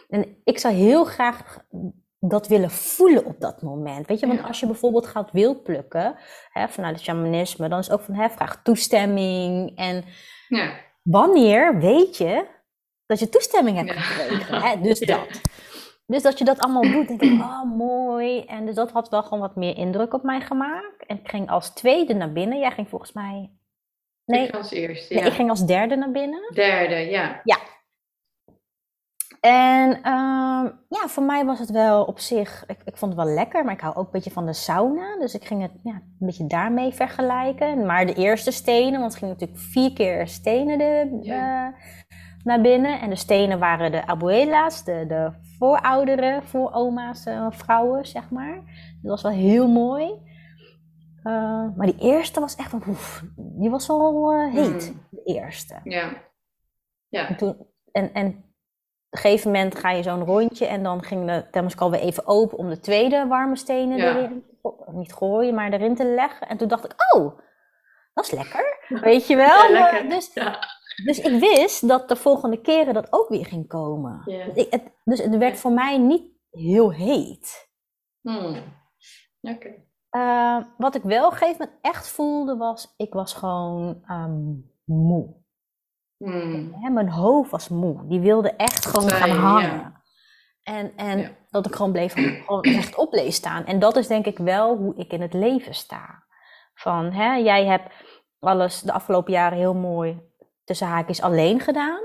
en 0.10 0.38
ik 0.44 0.60
zou 0.60 0.74
heel 0.74 1.04
graag 1.04 1.66
dat 2.20 2.48
willen 2.48 2.72
voelen 2.72 3.26
op 3.26 3.40
dat 3.40 3.62
moment. 3.62 4.08
Weet 4.08 4.20
je, 4.20 4.28
want 4.28 4.44
als 4.44 4.60
je 4.60 4.66
bijvoorbeeld 4.66 5.08
gaat 5.08 5.32
wildplukken 5.32 6.16
hè, 6.52 6.68
vanuit 6.68 6.96
het 6.96 7.04
shamanisme, 7.04 7.70
dan 7.70 7.80
is 7.80 7.92
ook 7.92 8.02
van 8.02 8.16
hè, 8.16 8.30
vraag 8.30 8.62
toestemming. 8.64 9.78
En 9.78 10.04
ja. 10.48 10.74
wanneer 11.04 11.80
weet 11.80 12.18
je 12.18 12.46
dat 13.06 13.20
je 13.20 13.30
toestemming 13.30 13.78
hebt 13.78 13.92
gekregen? 13.92 14.62
Hè? 14.70 14.82
Dus 14.82 15.00
dat. 15.00 15.42
Dus 16.06 16.22
dat 16.22 16.38
je 16.38 16.46
dat 16.46 16.60
allemaal 16.60 16.92
doet, 16.92 17.08
denk 17.08 17.22
ik, 17.22 17.42
oh 17.52 17.64
mooi. 17.64 18.46
En 18.46 18.66
dus 18.66 18.76
dat 18.76 18.92
had 18.92 19.10
wel 19.10 19.24
gewoon 19.24 19.40
wat 19.40 19.56
meer 19.56 19.78
indruk 19.78 20.14
op 20.14 20.24
mij 20.24 20.42
gemaakt. 20.42 21.06
En 21.06 21.20
ik 21.20 21.30
ging 21.30 21.50
als 21.50 21.74
tweede 21.74 22.14
naar 22.14 22.32
binnen. 22.32 22.60
Jij 22.60 22.72
ging 22.72 22.90
volgens 22.90 23.14
mij... 23.14 23.52
Nee, 24.26 24.48
ik 24.48 24.56
als 24.56 24.72
eerste, 24.72 25.14
ja. 25.14 25.20
Nee, 25.20 25.30
ik 25.30 25.36
ging 25.36 25.50
als 25.50 25.66
derde 25.66 25.96
naar 25.96 26.12
binnen. 26.12 26.52
Derde, 26.54 26.96
ja. 26.96 27.42
Ja. 27.44 27.58
En 29.44 29.90
uh, 29.90 30.70
ja, 30.90 31.08
voor 31.08 31.24
mij 31.24 31.46
was 31.46 31.60
het 31.60 31.70
wel 31.70 32.04
op 32.04 32.20
zich, 32.20 32.64
ik, 32.68 32.78
ik 32.86 32.98
vond 32.98 33.16
het 33.16 33.26
wel 33.26 33.34
lekker, 33.34 33.64
maar 33.64 33.74
ik 33.74 33.82
hou 33.82 33.96
ook 33.96 34.06
een 34.06 34.12
beetje 34.12 34.32
van 34.32 34.46
de 34.46 34.54
sauna. 34.54 35.18
Dus 35.20 35.34
ik 35.34 35.46
ging 35.46 35.62
het 35.62 35.72
ja, 35.84 35.94
een 35.94 36.28
beetje 36.28 36.48
daarmee 36.48 36.94
vergelijken. 36.94 37.86
Maar 37.86 38.06
de 38.06 38.14
eerste 38.14 38.52
stenen, 38.52 39.00
want 39.00 39.12
het 39.12 39.22
ging 39.22 39.32
natuurlijk 39.32 39.60
vier 39.60 39.94
keer 39.94 40.28
stenen 40.28 40.78
de, 40.78 41.20
ja. 41.22 41.68
uh, 41.68 41.76
naar 42.44 42.62
binnen. 42.62 43.00
En 43.00 43.10
de 43.10 43.16
stenen 43.16 43.60
waren 43.60 43.92
de 43.92 44.06
abuela's, 44.06 44.84
de, 44.84 45.06
de 45.08 45.32
voorouderen, 45.64 46.44
vooroma's, 46.44 47.26
uh, 47.26 47.48
vrouwen, 47.50 48.06
zeg 48.06 48.30
maar. 48.30 48.56
Dat 49.02 49.12
was 49.12 49.22
wel 49.22 49.32
heel 49.32 49.68
mooi. 49.68 50.04
Uh, 51.24 51.66
maar 51.76 51.86
die 51.86 52.00
eerste 52.00 52.40
was 52.40 52.56
echt 52.56 52.70
van, 52.70 52.84
oef, 52.88 53.24
die 53.36 53.70
was 53.70 53.88
wel 53.88 54.34
uh, 54.34 54.54
heet, 54.54 54.94
mm. 54.94 55.08
de 55.10 55.24
eerste. 55.24 55.80
Ja. 55.84 56.14
ja. 57.08 57.28
En 57.28 57.36
toen, 57.36 57.68
en, 57.92 58.14
en 58.14 58.28
op 58.28 58.34
een 59.10 59.20
gegeven 59.20 59.52
moment 59.52 59.76
ga 59.76 59.92
je 59.92 60.04
zo'n 60.04 60.24
rondje 60.24 60.66
en 60.66 60.84
dan 60.84 61.04
ging 61.04 61.28
de 61.28 61.46
thermoskan 61.52 61.92
weer 61.92 62.00
even 62.00 62.28
open 62.28 62.58
om 62.58 62.70
de 62.70 62.80
tweede 62.80 63.28
warme 63.28 63.56
stenen 63.56 64.00
erin, 64.00 64.46
niet 64.92 65.14
gooien, 65.14 65.54
maar 65.54 65.72
erin 65.72 65.96
te 65.96 66.06
leggen. 66.06 66.48
En 66.48 66.58
toen 66.58 66.68
dacht 66.68 66.86
ik, 66.86 66.94
oh, 67.14 67.40
dat 68.14 68.26
is 68.26 68.32
lekker. 68.32 68.78
Weet 69.10 69.28
je 69.28 69.36
wel? 69.36 69.72
lekker. 69.72 70.10
Dus, 70.10 70.34
dus 70.96 71.20
ik 71.20 71.40
wist 71.40 71.88
dat 71.88 72.10
de 72.10 72.16
volgende 72.16 72.62
keren 72.62 72.94
dat 72.94 73.08
ook 73.10 73.30
weer 73.30 73.46
ging 73.46 73.68
komen. 73.68 74.22
Dus, 74.54 74.68
het, 74.70 74.84
dus 75.04 75.22
het 75.22 75.38
werd 75.38 75.58
voor 75.58 75.72
mij 75.72 75.98
niet 75.98 76.32
heel 76.52 76.92
heet. 76.92 77.72
Hmm. 78.22 78.64
Uh, 80.12 80.58
wat 80.78 80.96
ik 80.96 81.04
wel 81.04 81.26
op 81.26 81.32
een 81.32 81.38
gegeven 81.38 81.66
moment 81.66 81.80
echt 81.82 82.08
voelde 82.08 82.58
was, 82.58 82.94
ik 82.98 83.14
was 83.14 83.34
gewoon 83.34 84.04
um, 84.08 84.72
moe. 84.84 85.42
Hmm. 86.18 86.94
mijn 86.94 87.10
hoofd 87.10 87.52
was 87.52 87.70
moe. 87.70 88.08
Die 88.08 88.20
wilde 88.20 88.50
echt 88.56 88.86
gewoon 88.86 89.10
gaan 89.10 89.30
hangen. 89.30 90.02
En, 90.64 90.96
en 90.96 91.36
dat 91.50 91.66
ik 91.66 91.76
gewoon 91.76 91.92
bleef 91.92 92.14
gewoon 92.46 92.62
rechtop 92.62 93.10
bleef 93.10 93.34
staan. 93.34 93.66
En 93.66 93.80
dat 93.80 93.96
is 93.96 94.08
denk 94.08 94.26
ik 94.26 94.38
wel 94.38 94.78
hoe 94.78 94.96
ik 94.96 95.12
in 95.12 95.22
het 95.22 95.34
leven 95.34 95.74
sta. 95.74 96.24
Van, 96.74 97.12
hè, 97.12 97.36
jij 97.36 97.66
hebt 97.66 97.94
alles 98.40 98.82
de 98.82 98.92
afgelopen 98.92 99.34
jaren 99.34 99.58
heel 99.58 99.74
mooi 99.74 100.22
tussen 100.64 100.88
haakjes 100.88 101.22
alleen 101.22 101.60
gedaan. 101.60 102.02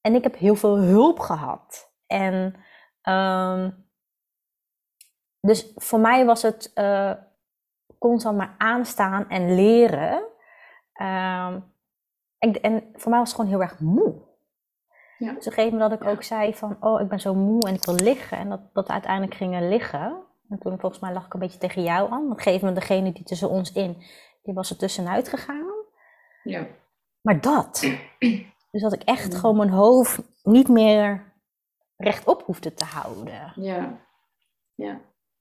En 0.00 0.14
ik 0.14 0.22
heb 0.22 0.36
heel 0.36 0.54
veel 0.54 0.76
hulp 0.76 1.18
gehad. 1.18 1.92
En 2.06 2.54
um, 3.02 3.86
dus 5.40 5.72
voor 5.74 6.00
mij 6.00 6.24
was 6.24 6.42
het 6.42 6.70
uh, 6.74 7.12
constant 7.98 8.36
maar 8.36 8.54
aanstaan 8.58 9.28
en 9.28 9.54
leren. 9.54 10.14
Um, 11.00 11.76
en, 12.38 12.60
en, 12.60 12.88
voor 12.94 13.10
mij 13.10 13.18
was 13.18 13.28
het 13.28 13.36
gewoon 13.36 13.50
heel 13.50 13.62
erg 13.62 13.80
moe. 13.80 14.26
Ja. 15.18 15.32
Dus 15.32 15.46
op 15.46 15.46
een 15.46 15.52
gegeven 15.52 15.78
moment 15.78 15.90
dat 15.90 16.00
ik 16.00 16.08
ook 16.08 16.22
zei 16.22 16.54
van, 16.54 16.76
oh, 16.80 17.00
ik 17.00 17.08
ben 17.08 17.20
zo 17.20 17.34
moe 17.34 17.68
en 17.68 17.74
ik 17.74 17.84
wil 17.84 17.94
liggen. 17.94 18.38
En 18.38 18.48
dat, 18.48 18.60
dat 18.72 18.86
we 18.86 18.92
uiteindelijk 18.92 19.34
gingen 19.34 19.68
liggen. 19.68 20.26
En 20.48 20.58
toen 20.58 20.78
volgens 20.78 21.00
mij 21.00 21.12
lag 21.12 21.26
ik 21.26 21.34
een 21.34 21.40
beetje 21.40 21.58
tegen 21.58 21.82
jou 21.82 22.10
aan. 22.10 22.24
Op 22.24 22.30
een 22.30 22.42
gegeven 22.42 22.66
moment 22.66 22.86
degene 22.86 23.12
die 23.12 23.24
tussen 23.24 23.50
ons 23.50 23.72
in, 23.72 23.96
die 24.42 24.54
was 24.54 24.70
er 24.70 24.76
tussenuit 24.76 25.28
gegaan. 25.28 25.66
Ja. 26.42 26.66
Maar 27.20 27.40
dat. 27.40 27.80
Dus 28.70 28.82
dat 28.82 28.92
ik 28.92 29.02
echt 29.02 29.34
gewoon 29.34 29.56
mijn 29.56 29.70
hoofd 29.70 30.20
niet 30.42 30.68
meer 30.68 31.32
rechtop 31.96 32.42
hoefde 32.42 32.74
te 32.74 32.84
houden. 32.84 33.52
Ja. 33.56 33.98
Ja. 34.74 35.00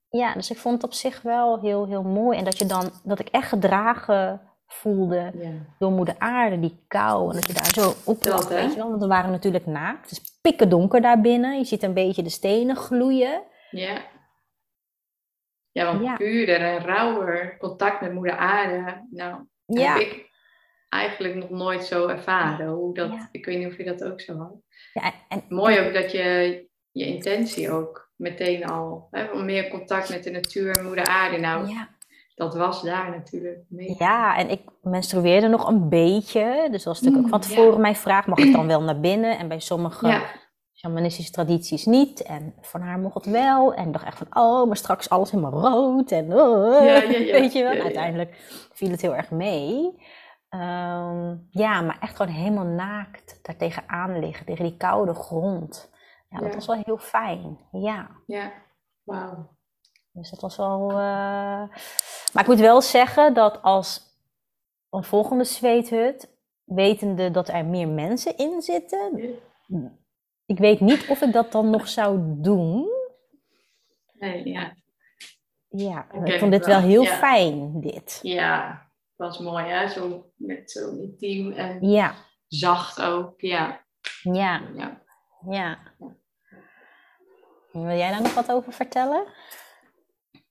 Ja, 0.09 0.33
dus 0.33 0.51
ik 0.51 0.57
vond 0.57 0.75
het 0.75 0.83
op 0.83 0.93
zich 0.93 1.21
wel 1.21 1.59
heel, 1.59 1.87
heel 1.87 2.03
mooi. 2.03 2.37
En 2.37 2.43
dat 2.43 2.57
je 2.57 2.65
dan, 2.65 2.91
dat 3.03 3.19
ik 3.19 3.27
echt 3.27 3.47
gedragen 3.47 4.41
voelde 4.67 5.33
door 5.79 5.91
moeder 5.91 6.15
aarde, 6.17 6.59
die 6.59 6.83
kou. 6.87 7.29
En 7.29 7.35
dat 7.35 7.47
je 7.47 7.53
daar 7.53 7.71
zo 7.73 7.93
op 8.05 8.25
lag, 8.25 8.47
weet 8.47 8.73
je 8.73 8.77
wel. 8.77 8.89
Want 8.89 9.01
we 9.01 9.07
waren 9.07 9.31
natuurlijk 9.31 9.65
naakt. 9.65 10.09
Het 10.09 10.11
is 10.11 10.39
pikken 10.41 10.69
donker 10.69 11.01
daar 11.01 11.21
binnen. 11.21 11.57
Je 11.57 11.65
ziet 11.65 11.83
een 11.83 11.93
beetje 11.93 12.23
de 12.23 12.29
stenen 12.29 12.75
gloeien. 12.75 13.43
Ja. 13.71 14.01
Ja, 15.71 15.85
want 15.85 16.03
ja. 16.03 16.15
puurder 16.15 16.61
en 16.61 16.79
rauwer 16.79 17.57
contact 17.57 18.01
met 18.01 18.13
moeder 18.13 18.37
aarde. 18.37 19.07
Nou, 19.11 19.43
ja. 19.65 19.93
heb 19.93 20.01
ik 20.01 20.26
eigenlijk 20.89 21.35
nog 21.35 21.49
nooit 21.49 21.85
zo 21.85 22.07
ervaren. 22.07 22.67
Hoe 22.67 22.93
dat, 22.93 23.27
Ik 23.31 23.45
weet 23.45 23.57
niet 23.57 23.67
of 23.67 23.77
je 23.77 23.83
dat 23.83 24.03
ook 24.03 24.21
zo 24.21 24.37
had. 24.37 24.55
Ja, 24.93 25.13
en, 25.29 25.43
Mooi 25.49 25.79
ook 25.79 25.93
dat 25.93 26.11
je 26.11 26.65
je 26.91 27.05
intentie 27.05 27.71
ook 27.71 28.11
meteen 28.15 28.65
al, 28.65 29.07
hè, 29.11 29.31
om 29.31 29.45
meer 29.45 29.67
contact 29.67 30.09
met 30.09 30.23
de 30.23 30.31
natuur 30.31 30.77
en 30.77 30.85
moeder 30.85 31.05
aarde. 31.05 31.37
Nou, 31.37 31.67
ja. 31.67 31.89
dat 32.35 32.55
was 32.55 32.81
daar 32.81 33.09
natuurlijk. 33.09 33.59
Mee. 33.69 33.95
Ja, 33.97 34.37
en 34.37 34.49
ik 34.49 34.61
menstrueerde 34.81 35.47
nog 35.47 35.67
een 35.67 35.89
beetje. 35.89 36.67
Dus 36.71 36.87
als 36.87 37.01
natuurlijk 37.01 37.25
ook 37.25 37.41
van 37.41 37.49
tevoren 37.49 37.73
ja. 37.73 37.79
mij 37.79 37.95
vraag, 37.95 38.27
mag 38.27 38.37
ik 38.37 38.53
dan 38.53 38.67
wel 38.67 38.81
naar 38.81 38.99
binnen? 38.99 39.37
En 39.37 39.47
bij 39.47 39.59
sommige 39.59 40.07
ja. 40.07 40.23
shamanistische 40.73 41.31
tradities 41.31 41.85
niet. 41.85 42.21
En 42.21 42.53
van 42.61 42.81
haar 42.81 42.99
mocht 42.99 43.15
het 43.15 43.25
wel. 43.25 43.73
En 43.73 43.85
ik 43.85 43.93
dacht 43.93 44.05
echt 44.05 44.17
van, 44.17 44.27
oh, 44.43 44.67
maar 44.67 44.77
straks 44.77 45.09
alles 45.09 45.31
helemaal 45.31 45.61
rood. 45.61 46.11
En 46.11 46.33
oh, 46.33 46.79
weet 47.39 47.53
je 47.53 47.63
wel. 47.63 47.81
Uiteindelijk 47.81 48.35
viel 48.73 48.89
het 48.89 49.01
heel 49.01 49.15
erg 49.15 49.31
mee. 49.31 49.95
Um, 50.49 51.47
ja, 51.51 51.81
maar 51.81 51.97
echt 51.99 52.15
gewoon 52.15 52.31
helemaal 52.31 52.65
naakt 52.65 53.39
daartegen 53.41 53.83
aan 53.87 54.19
liggen, 54.19 54.45
tegen 54.45 54.65
die 54.65 54.77
koude 54.77 55.13
grond. 55.13 55.91
Ja, 56.29 56.39
dat 56.39 56.53
was 56.53 56.65
wel 56.65 56.81
heel 56.85 56.97
fijn. 56.97 57.59
Ja. 57.71 58.09
Ja, 58.25 58.51
wauw. 59.03 59.55
Dus 60.11 60.29
dat 60.29 60.41
was 60.41 60.57
wel. 60.57 60.89
Uh... 60.89 60.97
Maar 62.33 62.43
ik 62.43 62.47
moet 62.47 62.59
wel 62.59 62.81
zeggen 62.81 63.33
dat 63.33 63.61
als 63.61 64.01
een 64.89 65.03
volgende 65.03 65.43
zweethut, 65.43 66.37
wetende 66.63 67.31
dat 67.31 67.49
er 67.49 67.65
meer 67.65 67.87
mensen 67.87 68.37
in 68.37 68.61
zitten, 68.61 69.35
ik 70.45 70.57
weet 70.57 70.79
niet 70.79 71.07
of 71.09 71.21
ik 71.21 71.33
dat 71.33 71.51
dan 71.51 71.69
nog 71.69 71.87
zou 71.87 72.19
doen. 72.41 72.87
Nee, 74.13 74.49
ja. 74.49 74.73
Ja, 75.67 76.11
ik 76.23 76.39
vond 76.39 76.51
dit 76.51 76.65
wel, 76.65 76.79
heel 76.79 77.05
fijn, 77.05 77.81
dit. 77.81 78.19
Ja, 78.21 78.86
was 79.17 79.37
mooi, 79.37 79.65
hè? 79.65 79.87
Zo 79.87 80.31
met 80.35 80.71
zo'n 80.71 80.99
intiem 80.99 81.51
en 81.51 81.89
ja. 81.89 82.15
zacht 82.47 83.01
ook, 83.01 83.41
ja. 83.41 83.85
Ja. 84.21 84.61
ja. 84.75 85.01
ja. 85.49 85.79
Wil 87.71 87.97
jij 87.97 88.11
daar 88.11 88.21
nog 88.21 88.33
wat 88.33 88.51
over 88.51 88.73
vertellen? 88.73 89.25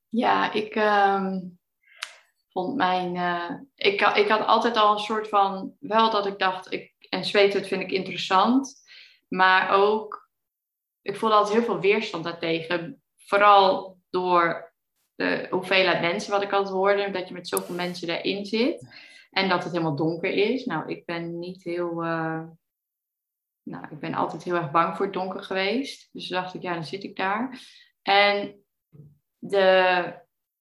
Ja, 0.09 0.53
ik 0.53 0.75
um, 0.77 1.59
vond 2.49 2.77
mijn. 2.77 3.15
Uh, 3.15 3.51
ik, 3.75 4.01
ik 4.01 4.29
had 4.29 4.47
altijd 4.47 4.77
al 4.77 4.93
een 4.93 4.99
soort 4.99 5.29
van. 5.29 5.77
Wel 5.81 6.11
dat 6.11 6.27
ik 6.27 6.39
dacht, 6.39 6.73
ik, 6.73 6.95
en 7.09 7.25
zweet 7.25 7.67
vind 7.67 7.83
ik 7.83 7.91
interessant. 7.91 8.85
Maar 9.29 9.71
ook, 9.71 10.31
ik 11.03 11.17
voelde 11.17 11.35
altijd 11.35 11.57
heel 11.57 11.65
veel 11.65 11.81
weerstand 11.81 12.25
daartegen. 12.25 13.03
Vooral 13.17 13.99
door 14.11 14.66
de 15.17 15.47
hoeveelheid 15.51 16.01
mensen 16.01 16.31
wat 16.31 16.43
ik 16.43 16.53
altijd 16.53 16.75
hoorde, 16.75 17.11
dat 17.11 17.29
je 17.29 17.35
met 17.35 17.49
zoveel 17.49 17.75
mensen 17.75 18.07
daarin 18.07 18.45
zit. 18.45 18.89
En 19.31 19.49
dat 19.49 19.63
het 19.63 19.73
helemaal 19.73 19.97
donker 19.97 20.33
is. 20.33 20.65
Nou, 20.65 20.91
ik 20.91 21.05
ben 21.05 21.39
niet 21.39 21.63
heel. 21.63 22.05
Uh, 22.05 22.43
nou, 23.63 23.85
ik 23.91 24.01
ben 24.01 24.15
altijd 24.15 24.43
heel 24.43 24.55
erg 24.55 24.71
bang 24.71 24.97
voor 24.97 25.05
het 25.05 25.15
donker 25.15 25.43
geweest. 25.43 26.09
Dus 26.13 26.29
dacht 26.29 26.55
ik, 26.55 26.63
ja, 26.63 26.75
dan 26.75 26.85
zit 26.85 27.05
ik 27.05 27.17
daar. 27.17 27.61
En 28.03 28.65
de, 29.39 30.13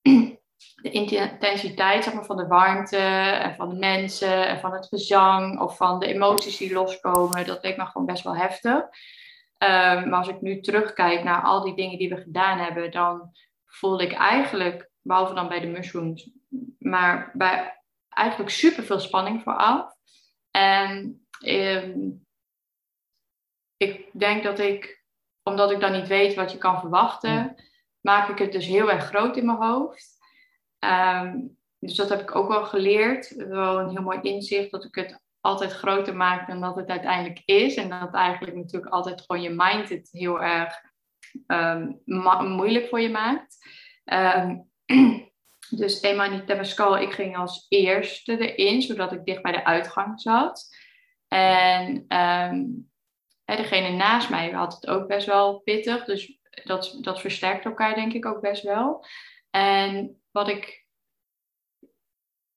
de 0.81 0.89
intensiteit 0.91 2.03
zeg 2.03 2.13
maar, 2.13 2.25
van 2.25 2.37
de 2.37 2.47
warmte 2.47 2.97
en 2.97 3.55
van 3.55 3.69
de 3.69 3.75
mensen 3.75 4.47
en 4.47 4.59
van 4.59 4.73
het 4.73 4.87
gezang 4.87 5.59
of 5.59 5.77
van 5.77 5.99
de 5.99 6.05
emoties 6.05 6.57
die 6.57 6.73
loskomen, 6.73 7.45
dat 7.45 7.63
leek 7.63 7.77
me 7.77 7.85
gewoon 7.85 8.07
best 8.07 8.23
wel 8.23 8.35
heftig. 8.35 8.81
Um, 9.57 10.09
maar 10.09 10.19
als 10.19 10.27
ik 10.27 10.41
nu 10.41 10.61
terugkijk 10.61 11.23
naar 11.23 11.41
al 11.41 11.63
die 11.63 11.75
dingen 11.75 11.97
die 11.97 12.09
we 12.09 12.21
gedaan 12.21 12.57
hebben, 12.57 12.91
dan 12.91 13.31
voelde 13.75 14.03
ik 14.03 14.13
eigenlijk, 14.13 14.89
behalve 15.01 15.33
dan 15.33 15.47
bij 15.47 15.59
de 15.59 15.67
mushrooms, 15.67 16.29
maar 16.77 17.31
bij 17.33 17.81
eigenlijk 18.09 18.51
super 18.51 18.83
veel 18.83 18.99
spanning 18.99 19.41
vooraf. 19.41 19.93
En 20.51 21.25
um, 21.45 22.25
ik 23.77 24.09
denk 24.11 24.43
dat 24.43 24.59
ik, 24.59 25.03
omdat 25.43 25.71
ik 25.71 25.79
dan 25.79 25.91
niet 25.91 26.07
weet 26.07 26.33
wat 26.33 26.51
je 26.51 26.57
kan 26.57 26.79
verwachten, 26.79 27.55
maak 28.01 28.29
ik 28.29 28.37
het 28.37 28.51
dus 28.51 28.65
heel 28.65 28.91
erg 28.91 29.05
groot 29.05 29.37
in 29.37 29.45
mijn 29.45 29.57
hoofd. 29.57 30.17
Um, 30.79 31.57
dus 31.79 31.95
dat 31.95 32.09
heb 32.09 32.21
ik 32.21 32.35
ook 32.35 32.47
wel 32.47 32.65
geleerd. 32.65 33.35
Wel 33.35 33.79
een 33.79 33.89
heel 33.89 34.01
mooi 34.01 34.19
inzicht 34.21 34.71
dat 34.71 34.83
ik 34.83 34.95
het 34.95 35.23
altijd 35.41 35.71
groter 35.71 36.15
maak 36.15 36.47
dan 36.47 36.61
dat 36.61 36.75
het 36.75 36.89
uiteindelijk 36.89 37.41
is. 37.45 37.75
En 37.75 37.89
dat 37.89 38.13
eigenlijk 38.13 38.55
natuurlijk 38.55 38.91
altijd 38.91 39.21
gewoon 39.21 39.41
je 39.41 39.49
mind 39.49 39.89
het 39.89 40.09
heel 40.11 40.41
erg 40.41 40.81
moeilijk 42.47 42.87
voor 42.87 43.01
je 43.01 43.09
maakt. 43.09 43.57
Um, 44.05 44.69
dus 45.69 46.01
eenmaal 46.01 46.29
niet 46.29 46.47
Temescal, 46.47 46.97
ik 46.97 47.11
ging 47.11 47.37
als 47.37 47.65
eerste 47.69 48.53
erin, 48.53 48.81
zodat 48.81 49.11
ik 49.11 49.25
dicht 49.25 49.41
bij 49.41 49.51
de 49.51 49.65
uitgang 49.65 50.21
zat. 50.21 50.75
En 51.27 52.05
um, 52.17 52.91
degene 53.45 53.89
naast 53.95 54.29
mij 54.29 54.51
had 54.51 54.73
het 54.73 54.87
ook 54.87 55.07
best 55.07 55.27
wel 55.27 55.59
pittig. 55.59 56.05
Dus 56.05 56.39
dat, 56.63 56.97
dat 57.01 57.21
versterkt 57.21 57.65
elkaar 57.65 57.95
denk 57.95 58.13
ik 58.13 58.25
ook 58.25 58.41
best 58.41 58.63
wel. 58.63 59.05
En 59.49 60.21
wat 60.31 60.47
ik. 60.47 60.83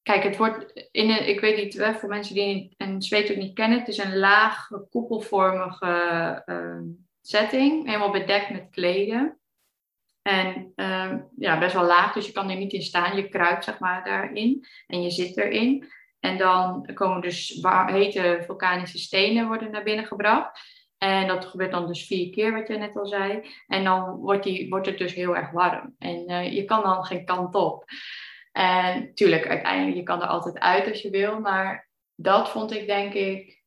Kijk, 0.02 0.22
het 0.22 0.36
wordt 0.36 0.88
in 0.90 1.28
ik 1.28 1.40
weet 1.40 1.56
niet, 1.56 1.96
voor 1.98 2.08
mensen 2.08 2.34
die 2.34 2.74
een 2.76 3.02
zweet 3.02 3.30
ook 3.30 3.36
niet 3.36 3.54
kennen, 3.54 3.78
het 3.78 3.88
is 3.88 3.98
een 3.98 4.18
laag 4.18 4.68
koepelvormige 4.90 6.42
setting, 7.28 7.86
helemaal 7.86 8.10
bedekt 8.10 8.50
met 8.50 8.68
kleden. 8.70 9.38
En 10.22 10.72
uh, 10.76 11.14
ja, 11.36 11.58
best 11.58 11.74
wel 11.74 11.84
laag, 11.84 12.12
dus 12.12 12.26
je 12.26 12.32
kan 12.32 12.50
er 12.50 12.56
niet 12.56 12.72
in 12.72 12.82
staan. 12.82 13.16
Je 13.16 13.28
kruipt 13.28 13.64
zeg 13.64 13.78
maar 13.78 14.04
daarin 14.04 14.66
en 14.86 15.02
je 15.02 15.10
zit 15.10 15.36
erin. 15.36 15.88
En 16.20 16.38
dan 16.38 16.90
komen 16.94 17.20
dus 17.20 17.60
hete 17.86 18.42
vulkanische 18.46 18.98
stenen 18.98 19.46
worden 19.46 19.70
naar 19.70 19.82
binnen 19.82 20.06
gebracht. 20.06 20.60
En 20.98 21.26
dat 21.26 21.44
gebeurt 21.44 21.70
dan 21.70 21.86
dus 21.86 22.06
vier 22.06 22.30
keer, 22.30 22.52
wat 22.52 22.68
je 22.68 22.78
net 22.78 22.96
al 22.96 23.06
zei. 23.06 23.50
En 23.66 23.84
dan 23.84 24.16
wordt, 24.16 24.44
die, 24.44 24.68
wordt 24.68 24.86
het 24.86 24.98
dus 24.98 25.14
heel 25.14 25.36
erg 25.36 25.50
warm. 25.50 25.94
En 25.98 26.30
uh, 26.30 26.52
je 26.52 26.64
kan 26.64 26.82
dan 26.82 27.04
geen 27.04 27.24
kant 27.24 27.54
op. 27.54 27.84
En 28.52 29.14
tuurlijk, 29.14 29.46
uiteindelijk, 29.46 29.96
je 29.96 30.02
kan 30.02 30.22
er 30.22 30.28
altijd 30.28 30.58
uit 30.58 30.88
als 30.88 31.02
je 31.02 31.10
wil. 31.10 31.40
Maar 31.40 31.88
dat 32.14 32.50
vond 32.50 32.72
ik 32.72 32.86
denk 32.86 33.14
ik 33.14 33.57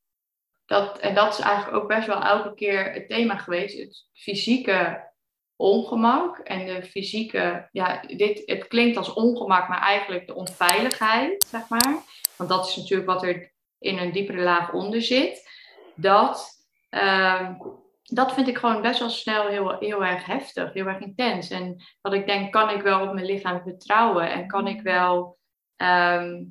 dat, 0.71 0.99
en 0.99 1.15
dat 1.15 1.33
is 1.33 1.39
eigenlijk 1.39 1.83
ook 1.83 1.87
best 1.87 2.07
wel 2.07 2.21
elke 2.21 2.53
keer 2.53 2.93
het 2.93 3.07
thema 3.07 3.37
geweest. 3.37 3.77
Het 3.77 4.05
fysieke 4.13 5.09
ongemak 5.55 6.37
en 6.37 6.65
de 6.65 6.83
fysieke, 6.83 7.69
ja, 7.71 8.01
dit, 8.07 8.41
het 8.45 8.67
klinkt 8.67 8.97
als 8.97 9.13
ongemak, 9.13 9.67
maar 9.67 9.81
eigenlijk 9.81 10.27
de 10.27 10.35
onveiligheid, 10.35 11.43
zeg 11.43 11.69
maar. 11.69 11.97
Want 12.37 12.49
dat 12.49 12.67
is 12.67 12.75
natuurlijk 12.75 13.09
wat 13.09 13.23
er 13.23 13.53
in 13.79 13.97
een 13.97 14.11
diepere 14.11 14.41
laag 14.41 14.73
onder 14.73 15.01
zit. 15.01 15.49
Dat, 15.95 16.49
ehm, 16.89 17.53
dat 18.03 18.33
vind 18.33 18.47
ik 18.47 18.57
gewoon 18.57 18.81
best 18.81 18.99
wel 18.99 19.09
snel 19.09 19.47
heel, 19.47 19.77
heel 19.79 20.05
erg 20.05 20.25
heftig, 20.25 20.73
heel 20.73 20.85
erg 20.85 20.99
intens. 20.99 21.49
En 21.49 21.83
dat 22.01 22.13
ik 22.13 22.27
denk, 22.27 22.51
kan 22.51 22.69
ik 22.69 22.81
wel 22.81 23.07
op 23.07 23.13
mijn 23.13 23.25
lichaam 23.25 23.61
vertrouwen 23.61 24.31
en 24.31 24.47
kan 24.47 24.67
ik 24.67 24.81
wel, 24.81 25.37
ehm, 25.75 26.43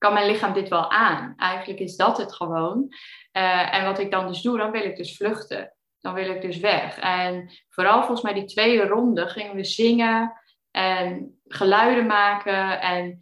kan 0.00 0.12
mijn 0.12 0.26
lichaam 0.26 0.52
dit 0.52 0.68
wel 0.68 0.90
aan? 0.90 1.34
Eigenlijk 1.36 1.80
is 1.80 1.96
dat 1.96 2.18
het 2.18 2.34
gewoon. 2.34 2.86
Uh, 3.32 3.74
en 3.74 3.84
wat 3.84 3.98
ik 3.98 4.10
dan 4.10 4.26
dus 4.26 4.42
doe, 4.42 4.58
dan 4.58 4.70
wil 4.70 4.84
ik 4.84 4.96
dus 4.96 5.16
vluchten 5.16 5.74
dan 6.00 6.14
wil 6.14 6.30
ik 6.30 6.40
dus 6.40 6.58
weg. 6.58 6.98
En 6.98 7.50
vooral 7.68 7.98
volgens 7.98 8.22
mij 8.22 8.32
die 8.32 8.44
tweede 8.44 8.86
ronde 8.86 9.28
gingen 9.28 9.54
we 9.54 9.64
zingen 9.64 10.40
en 10.70 11.40
geluiden 11.46 12.06
maken. 12.06 12.80
En 12.80 13.20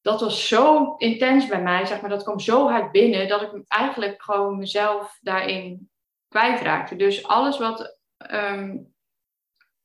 dat 0.00 0.20
was 0.20 0.48
zo 0.48 0.94
intens 0.96 1.46
bij 1.46 1.62
mij, 1.62 1.86
zeg 1.86 2.00
maar. 2.00 2.10
Dat 2.10 2.22
kwam 2.22 2.40
zo 2.40 2.68
hard 2.68 2.92
binnen 2.92 3.28
dat 3.28 3.42
ik 3.42 3.64
eigenlijk 3.68 4.22
gewoon 4.22 4.58
mezelf 4.58 5.18
daarin 5.20 5.90
kwijtraakte. 6.28 6.96
Dus 6.96 7.26
alles 7.26 7.58
wat. 7.58 7.98
Ehm, 8.16 8.76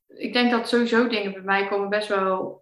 ik 0.06 0.32
denk 0.32 0.50
dat 0.50 0.68
sowieso 0.68 1.08
dingen 1.08 1.32
bij 1.32 1.42
mij 1.42 1.68
komen 1.68 1.88
best 1.88 2.08
wel, 2.08 2.61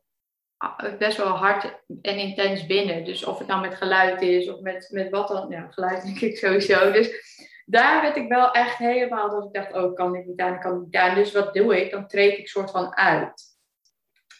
best 0.99 1.17
wel 1.17 1.27
hard 1.27 1.83
en 2.03 2.19
intens 2.19 2.67
binnen. 2.67 3.05
Dus 3.05 3.25
of 3.25 3.39
het 3.39 3.47
nou 3.47 3.61
met 3.61 3.75
geluid 3.75 4.23
is 4.23 4.49
of 4.49 4.61
met, 4.61 4.89
met 4.93 5.11
wat 5.11 5.29
dan. 5.29 5.51
Ja, 5.51 5.67
geluid 5.71 6.03
denk 6.03 6.21
ik 6.21 6.37
sowieso. 6.37 6.93
Dus 6.93 7.39
daar 7.67 8.03
werd 8.03 8.17
ik 8.17 8.29
wel 8.29 8.51
echt 8.53 8.77
helemaal 8.77 9.31
dat 9.31 9.45
ik 9.45 9.53
dacht, 9.53 9.73
oh, 9.73 9.95
kan 9.95 10.15
ik 10.15 10.27
niet 10.27 10.41
aan, 10.41 10.61
kan 10.61 10.77
ik 10.77 10.85
niet 10.85 10.97
aan. 10.97 11.15
Dus 11.15 11.33
wat 11.33 11.55
doe 11.55 11.81
ik? 11.81 11.91
Dan 11.91 12.07
treed 12.07 12.39
ik 12.39 12.49
soort 12.49 12.71
van 12.71 12.97
uit. 12.97 13.43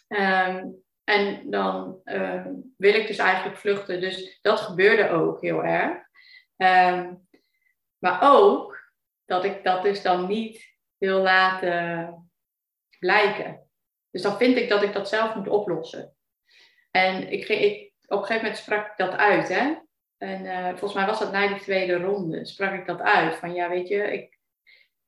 Ehm, 0.07 0.67
en 1.03 1.49
dan 1.49 2.01
ehm, 2.03 2.53
wil 2.77 2.93
ik 2.93 3.07
dus 3.07 3.17
eigenlijk 3.17 3.57
vluchten. 3.57 4.01
Dus 4.01 4.39
dat 4.41 4.59
gebeurde 4.59 5.09
ook 5.09 5.41
heel 5.41 5.63
erg. 5.63 5.97
Ehm, 6.57 7.13
maar 7.97 8.19
ook 8.21 8.91
dat 9.25 9.43
ik 9.43 9.63
dat 9.63 9.83
dus 9.83 10.01
dan 10.01 10.27
niet 10.27 10.77
wil 10.97 11.21
laten 11.21 12.31
blijken. 12.99 13.70
Dus 14.11 14.21
dan 14.21 14.37
vind 14.37 14.57
ik 14.57 14.69
dat 14.69 14.83
ik 14.83 14.93
dat 14.93 15.09
zelf 15.09 15.35
moet 15.35 15.47
oplossen. 15.47 16.15
En 16.91 17.31
ik, 17.31 17.47
ik, 17.47 17.93
op 18.07 18.19
een 18.19 18.25
gegeven 18.25 18.43
moment 18.43 18.57
sprak 18.57 18.85
ik 18.85 18.97
dat 18.97 19.11
uit. 19.11 19.49
Hè? 19.49 19.73
En 20.17 20.45
uh, 20.45 20.67
volgens 20.67 20.93
mij 20.93 21.05
was 21.05 21.19
dat 21.19 21.31
na 21.31 21.47
die 21.47 21.59
tweede 21.59 21.97
ronde, 21.97 22.45
sprak 22.45 22.73
ik 22.73 22.85
dat 22.85 23.01
uit. 23.01 23.35
Van 23.35 23.53
ja, 23.53 23.69
weet 23.69 23.87
je, 23.87 24.11
ik, 24.13 24.37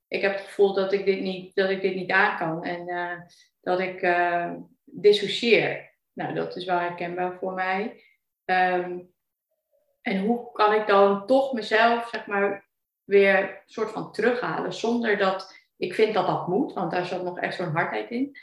ik 0.07 0.21
heb 0.21 0.31
het 0.31 0.41
gevoel 0.41 0.73
dat 0.73 0.93
ik 0.93 1.05
dit 1.05 1.19
niet, 1.19 1.55
dat 1.55 1.69
ik 1.69 1.81
dit 1.81 1.95
niet 1.95 2.11
aan 2.11 2.37
kan. 2.37 2.63
En 2.63 2.87
uh, 2.87 3.21
dat 3.61 3.79
ik 3.79 4.01
uh, 4.01 4.53
dissocieer. 4.83 5.91
Nou, 6.13 6.33
dat 6.33 6.55
is 6.55 6.65
wel 6.65 6.79
herkenbaar 6.79 7.37
voor 7.39 7.53
mij. 7.53 8.03
Um, 8.45 9.13
en 10.01 10.25
hoe 10.25 10.51
kan 10.51 10.73
ik 10.73 10.87
dan 10.87 11.25
toch 11.25 11.53
mezelf, 11.53 12.09
zeg 12.09 12.25
maar, 12.25 12.69
weer 13.03 13.63
soort 13.65 13.91
van 13.91 14.11
terughalen. 14.11 14.73
Zonder 14.73 15.17
dat 15.17 15.61
ik 15.77 15.93
vind 15.93 16.13
dat 16.13 16.27
dat 16.27 16.47
moet, 16.47 16.73
want 16.73 16.91
daar 16.91 17.05
zat 17.05 17.23
nog 17.23 17.39
echt 17.39 17.55
zo'n 17.55 17.75
hardheid 17.75 18.09
in. 18.09 18.37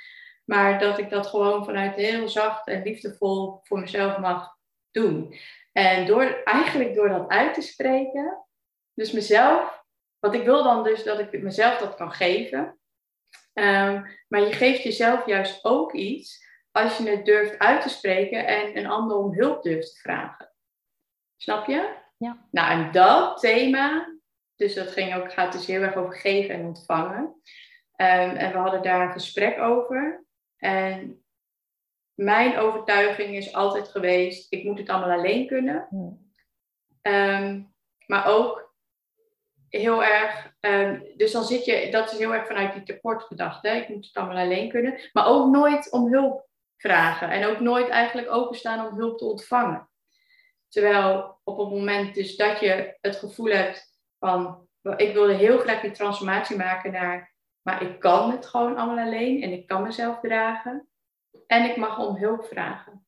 Maar 0.51 0.79
dat 0.79 0.99
ik 0.99 1.11
dat 1.11 1.27
gewoon 1.27 1.65
vanuit 1.65 1.95
heel 1.95 2.29
zacht 2.29 2.67
en 2.67 2.83
liefdevol 2.83 3.61
voor 3.63 3.79
mezelf 3.79 4.19
mag 4.19 4.57
doen. 4.91 5.35
En 5.73 6.07
door, 6.07 6.43
eigenlijk 6.45 6.95
door 6.95 7.09
dat 7.09 7.29
uit 7.29 7.55
te 7.55 7.61
spreken, 7.61 8.47
dus 8.95 9.13
mezelf, 9.13 9.85
want 10.19 10.35
ik 10.35 10.45
wil 10.45 10.63
dan 10.63 10.83
dus 10.83 11.03
dat 11.03 11.19
ik 11.19 11.43
mezelf 11.43 11.79
dat 11.79 11.95
kan 11.95 12.13
geven. 12.13 12.79
Um, 13.55 14.19
maar 14.29 14.41
je 14.41 14.53
geeft 14.53 14.83
jezelf 14.83 15.27
juist 15.27 15.65
ook 15.65 15.93
iets 15.93 16.47
als 16.71 16.99
je 16.99 17.11
het 17.11 17.25
durft 17.25 17.59
uit 17.59 17.83
te 17.83 17.89
spreken 17.89 18.47
en 18.47 18.77
een 18.77 18.87
ander 18.87 19.17
om 19.17 19.35
hulp 19.35 19.63
durft 19.63 19.95
te 19.95 20.01
vragen. 20.01 20.53
Snap 21.37 21.67
je? 21.67 21.95
Ja. 22.17 22.47
Nou, 22.51 22.71
en 22.71 22.93
dat 22.93 23.41
thema, 23.41 24.15
dus 24.57 24.75
dat 24.75 24.91
ging 24.91 25.15
ook, 25.15 25.33
gaat 25.33 25.53
dus 25.53 25.67
heel 25.67 25.83
erg 25.83 25.95
over 25.95 26.15
geven 26.15 26.55
en 26.55 26.65
ontvangen. 26.65 27.23
Um, 27.97 28.37
en 28.37 28.53
we 28.53 28.59
hadden 28.59 28.83
daar 28.83 29.01
een 29.01 29.13
gesprek 29.13 29.59
over. 29.59 30.29
En 30.61 31.25
mijn 32.15 32.59
overtuiging 32.59 33.37
is 33.37 33.53
altijd 33.55 33.89
geweest, 33.89 34.53
ik 34.53 34.65
moet 34.65 34.79
het 34.79 34.89
allemaal 34.89 35.19
alleen 35.19 35.47
kunnen. 35.47 35.89
Um, 37.03 37.75
maar 38.07 38.27
ook 38.27 38.75
heel 39.69 40.05
erg, 40.05 40.53
um, 40.61 41.07
dus 41.17 41.33
dan 41.33 41.45
zit 41.45 41.65
je, 41.65 41.91
dat 41.91 42.13
is 42.13 42.19
heel 42.19 42.35
erg 42.35 42.47
vanuit 42.47 42.73
die 42.73 42.83
tekortgedachte, 42.83 43.69
ik 43.69 43.89
moet 43.89 44.07
het 44.07 44.17
allemaal 44.17 44.45
alleen 44.45 44.69
kunnen. 44.69 45.01
Maar 45.13 45.27
ook 45.27 45.51
nooit 45.51 45.91
om 45.91 46.13
hulp 46.13 46.49
vragen 46.77 47.31
en 47.31 47.47
ook 47.47 47.61
nooit 47.61 47.89
eigenlijk 47.89 48.31
openstaan 48.31 48.87
om 48.87 48.99
hulp 48.99 49.19
te 49.19 49.25
ontvangen. 49.25 49.91
Terwijl 50.69 51.41
op 51.45 51.59
het 51.59 51.69
moment 51.69 52.15
dus 52.15 52.37
dat 52.37 52.61
je 52.61 52.97
het 53.01 53.17
gevoel 53.17 53.51
hebt 53.51 54.01
van, 54.19 54.69
ik 54.97 55.13
wilde 55.13 55.35
heel 55.35 55.59
graag 55.59 55.81
die 55.81 55.91
transformatie 55.91 56.57
maken 56.57 56.93
naar, 56.93 57.30
maar 57.63 57.83
ik 57.83 58.01
kan 58.01 58.31
het 58.31 58.47
gewoon 58.47 58.77
allemaal 58.77 59.05
alleen 59.05 59.43
en 59.43 59.53
ik 59.53 59.67
kan 59.67 59.83
mezelf 59.83 60.21
dragen. 60.21 60.89
En 61.47 61.71
ik 61.71 61.77
mag 61.77 61.99
om 61.99 62.17
hulp 62.17 62.45
vragen. 62.45 63.07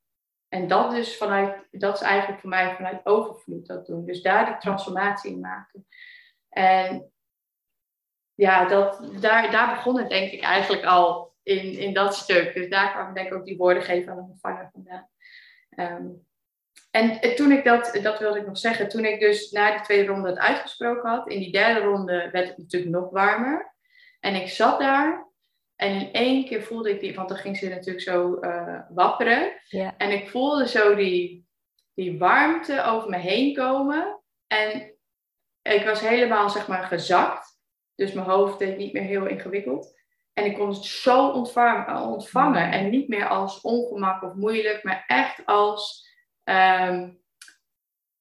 En 0.49 0.69
dat, 0.69 0.91
dus 0.91 1.17
vanuit, 1.17 1.67
dat 1.71 1.95
is 1.95 2.01
eigenlijk 2.01 2.41
voor 2.41 2.51
mij 2.51 2.75
vanuit 2.75 3.07
overvloed 3.07 3.67
dat 3.67 3.87
doen. 3.87 4.05
Dus 4.05 4.23
daar 4.23 4.47
die 4.47 4.59
transformatie 4.59 5.33
in 5.33 5.41
maken. 5.41 5.87
En 6.49 7.13
ja, 8.35 8.65
dat, 8.65 9.09
daar, 9.21 9.51
daar 9.51 9.75
begon 9.75 9.99
het 9.99 10.09
denk 10.09 10.33
ik 10.33 10.43
eigenlijk 10.43 10.85
al 10.85 11.35
in, 11.43 11.79
in 11.79 11.95
dat 11.95 12.15
stuk. 12.15 12.55
Dus 12.55 12.69
daar 12.69 12.93
kwam 12.93 13.15
denk 13.15 13.27
ik 13.27 13.35
ook 13.35 13.45
die 13.45 13.57
woorden 13.57 13.83
geven 13.83 14.11
aan 14.11 14.17
de 14.17 14.23
ontvanger 14.23 14.71
vandaan. 14.73 15.09
Um, 15.77 16.27
en 16.91 17.35
toen 17.35 17.53
ik 17.53 17.65
dat, 17.65 17.99
dat 18.03 18.19
wilde 18.19 18.39
ik 18.39 18.47
nog 18.47 18.59
zeggen, 18.59 18.89
toen 18.89 19.05
ik 19.05 19.21
dus 19.21 19.51
na 19.51 19.71
die 19.71 19.81
tweede 19.81 20.13
ronde 20.13 20.29
het 20.29 20.39
uitgesproken 20.39 21.11
had, 21.11 21.29
in 21.29 21.39
die 21.39 21.53
derde 21.53 21.81
ronde 21.81 22.29
werd 22.33 22.49
het 22.49 22.59
natuurlijk 22.59 22.93
nog 22.93 23.11
warmer. 23.11 23.72
En 24.25 24.35
ik 24.35 24.49
zat 24.49 24.81
daar 24.81 25.31
en 25.77 26.01
in 26.01 26.13
één 26.13 26.45
keer 26.45 26.63
voelde 26.63 26.91
ik 26.91 27.01
die, 27.01 27.15
want 27.15 27.29
dan 27.29 27.39
ging 27.39 27.57
ze 27.57 27.69
natuurlijk 27.69 28.05
zo 28.05 28.39
uh, 28.41 28.81
wapperen. 28.89 29.53
En 29.97 30.11
ik 30.11 30.29
voelde 30.29 30.69
zo 30.69 30.95
die, 30.95 31.47
die 31.95 32.19
warmte 32.19 32.83
over 32.83 33.09
me 33.09 33.17
heen 33.17 33.55
komen. 33.55 34.21
En 34.47 34.95
ik 35.63 35.85
was 35.85 36.01
helemaal, 36.01 36.51
zeg 36.51 36.69
maar, 36.69 36.83
gezakt. 36.83 37.61
Dus 37.95 38.13
mijn 38.13 38.27
hoofd 38.27 38.59
deed 38.59 38.77
niet 38.77 38.93
meer 38.93 39.03
heel 39.03 39.27
ingewikkeld. 39.27 40.01
En 40.33 40.45
ik 40.45 40.55
kon 40.55 40.69
het 40.69 40.85
zo 40.85 41.29
ontvangen, 41.29 41.97
ontvangen. 41.97 42.71
En 42.71 42.91
niet 42.91 43.09
meer 43.09 43.29
als 43.29 43.61
ongemak 43.61 44.23
of 44.23 44.35
moeilijk, 44.35 44.83
maar 44.83 45.05
echt 45.07 45.47
als 45.47 46.09
um, 46.45 47.23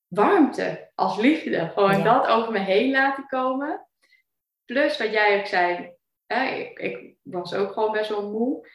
warmte, 0.07 0.91
als 0.95 1.17
liefde. 1.17 1.71
Gewoon 1.73 2.03
dat 2.03 2.27
over 2.27 2.51
me 2.51 2.59
heen 2.59 2.91
laten 2.91 3.27
komen. 3.27 3.87
Plus 4.71 4.97
wat 4.97 5.11
jij 5.11 5.39
ook 5.39 5.45
zei, 5.45 5.91
ik, 6.27 6.79
ik, 6.79 7.15
was 7.21 7.53
ook 7.53 7.71
gewoon 7.71 7.91
best 7.91 8.09
wel 8.09 8.31
moe. 8.31 8.67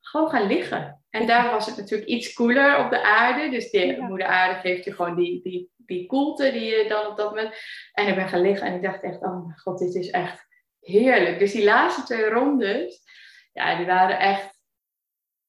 Gewoon 0.00 0.30
gaan 0.30 0.46
liggen. 0.46 1.02
En 1.10 1.26
daar 1.26 1.50
was 1.50 1.66
het 1.66 1.76
natuurlijk 1.76 2.08
iets 2.08 2.32
koeler 2.32 2.84
op 2.84 2.90
de 2.90 3.02
aarde. 3.02 3.48
Dus 3.50 3.70
de 3.70 3.96
moeder 3.98 4.26
aarde 4.26 4.60
geeft 4.60 4.84
je 4.84 4.92
gewoon 4.92 5.16
die, 5.16 5.42
die, 5.42 5.70
die 5.76 6.06
koelte 6.06 6.52
die 6.52 6.64
je 6.64 6.88
dan 6.88 7.06
op 7.06 7.16
dat 7.16 7.28
moment... 7.28 7.54
En 7.92 8.08
ik 8.08 8.14
ben 8.14 8.28
gaan 8.28 8.40
liggen 8.40 8.66
en 8.66 8.74
ik 8.74 8.82
dacht 8.82 9.02
echt, 9.02 9.22
oh 9.22 9.46
mijn 9.46 9.58
god, 9.58 9.78
dit 9.78 9.94
is 9.94 10.10
echt 10.10 10.46
heerlijk. 10.80 11.38
Dus 11.38 11.52
die 11.52 11.64
laatste 11.64 12.02
twee 12.02 12.28
rondes, 12.28 13.02
ja, 13.52 13.76
die 13.76 13.86
waren 13.86 14.18
echt 14.18 14.60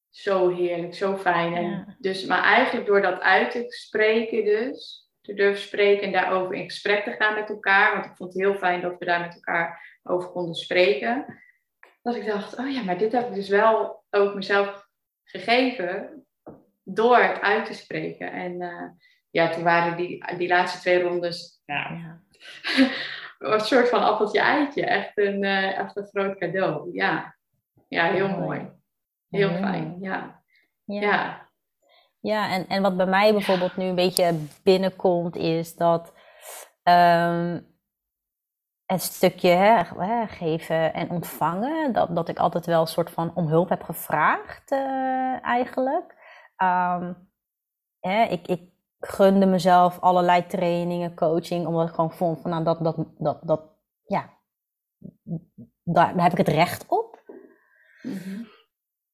zo 0.10 0.50
heerlijk, 0.56 0.96
zo 0.96 1.18
fijn. 1.18 1.54
En 1.56 1.96
dus, 2.00 2.26
maar 2.26 2.44
eigenlijk 2.44 2.86
door 2.86 3.02
dat 3.02 3.20
uit 3.20 3.52
te 3.52 3.66
spreken 3.68 4.46
dus, 4.46 5.09
te 5.22 5.34
durven 5.34 5.62
spreken 5.62 6.04
en 6.04 6.12
daarover 6.12 6.56
in 6.56 6.64
gesprek 6.64 7.04
te 7.04 7.12
gaan 7.12 7.36
met 7.36 7.50
elkaar. 7.50 7.94
Want 7.94 8.06
ik 8.06 8.16
vond 8.16 8.34
het 8.34 8.42
heel 8.42 8.56
fijn 8.56 8.82
dat 8.82 8.98
we 9.00 9.06
daar 9.06 9.20
met 9.20 9.34
elkaar 9.34 9.98
over 10.04 10.30
konden 10.30 10.56
spreken. 10.56 11.42
Dat 12.02 12.16
ik 12.16 12.26
dacht, 12.26 12.58
oh 12.58 12.72
ja, 12.72 12.84
maar 12.84 12.98
dit 12.98 13.12
heb 13.12 13.28
ik 13.28 13.34
dus 13.34 13.50
wel 13.50 14.04
ook 14.10 14.36
mezelf 14.36 14.88
gegeven 15.24 16.26
door 16.84 17.18
het 17.18 17.42
uit 17.42 17.66
te 17.66 17.74
spreken. 17.74 18.32
En 18.32 18.62
uh, 18.62 18.90
ja, 19.30 19.50
toen 19.50 19.64
waren 19.64 19.98
die, 19.98 20.36
die 20.38 20.48
laatste 20.48 20.80
twee 20.80 21.02
rondes 21.02 21.62
ja, 21.66 21.92
ja. 21.92 22.22
een 23.54 23.60
soort 23.60 23.90
van 23.90 24.04
appeltje-eitje. 24.04 24.86
Echt 24.86 25.18
een, 25.18 25.44
uh, 25.44 25.78
echt 25.78 25.98
een 25.98 26.08
groot 26.08 26.38
cadeau. 26.38 26.90
Ja, 26.94 27.36
ja 27.88 28.12
heel 28.12 28.30
mooi. 28.30 28.72
Heel 29.30 29.50
fijn, 29.50 29.98
ja. 30.00 30.44
ja. 30.86 31.00
Ja, 31.00 31.49
en, 32.22 32.68
en 32.68 32.82
wat 32.82 32.98
bij 32.98 33.06
mij 33.06 33.32
bijvoorbeeld 33.32 33.78
nu 33.78 33.86
een 33.86 33.96
beetje 33.96 34.40
binnenkomt, 34.64 35.36
is 35.36 35.76
dat 35.76 36.14
um, 36.84 37.68
het 38.86 39.02
stukje 39.02 39.50
hè, 39.50 39.84
geven 40.28 40.94
en 40.94 41.10
ontvangen, 41.10 41.94
dat, 41.94 42.16
dat 42.16 42.30
ik 42.30 42.40
altijd 42.40 42.66
wel 42.66 42.82
een 42.82 42.88
soort 42.88 43.10
van 43.10 43.36
om 43.36 43.48
hulp 43.48 43.70
heb 43.70 43.84
gevraagd 43.84 44.72
uh, 44.72 45.44
eigenlijk. 45.46 46.18
Um, 46.58 47.30
hè, 48.00 48.24
ik, 48.24 48.48
ik 48.48 48.72
gunde 49.00 49.46
mezelf 49.46 50.00
allerlei 50.00 50.46
trainingen, 50.46 51.16
coaching, 51.16 51.66
omdat 51.66 51.88
ik 51.88 51.96
gewoon 51.96 52.12
vond 52.12 52.42
van 52.42 52.52
nou 52.52 52.64
dat, 52.64 52.84
dat, 52.84 53.06
dat, 53.18 53.40
dat 53.42 53.62
ja, 54.06 54.30
daar, 55.84 56.14
daar 56.16 56.24
heb 56.24 56.32
ik 56.32 56.38
het 56.38 56.48
recht 56.48 56.86
op. 56.88 57.24
Mhm. 58.02 58.44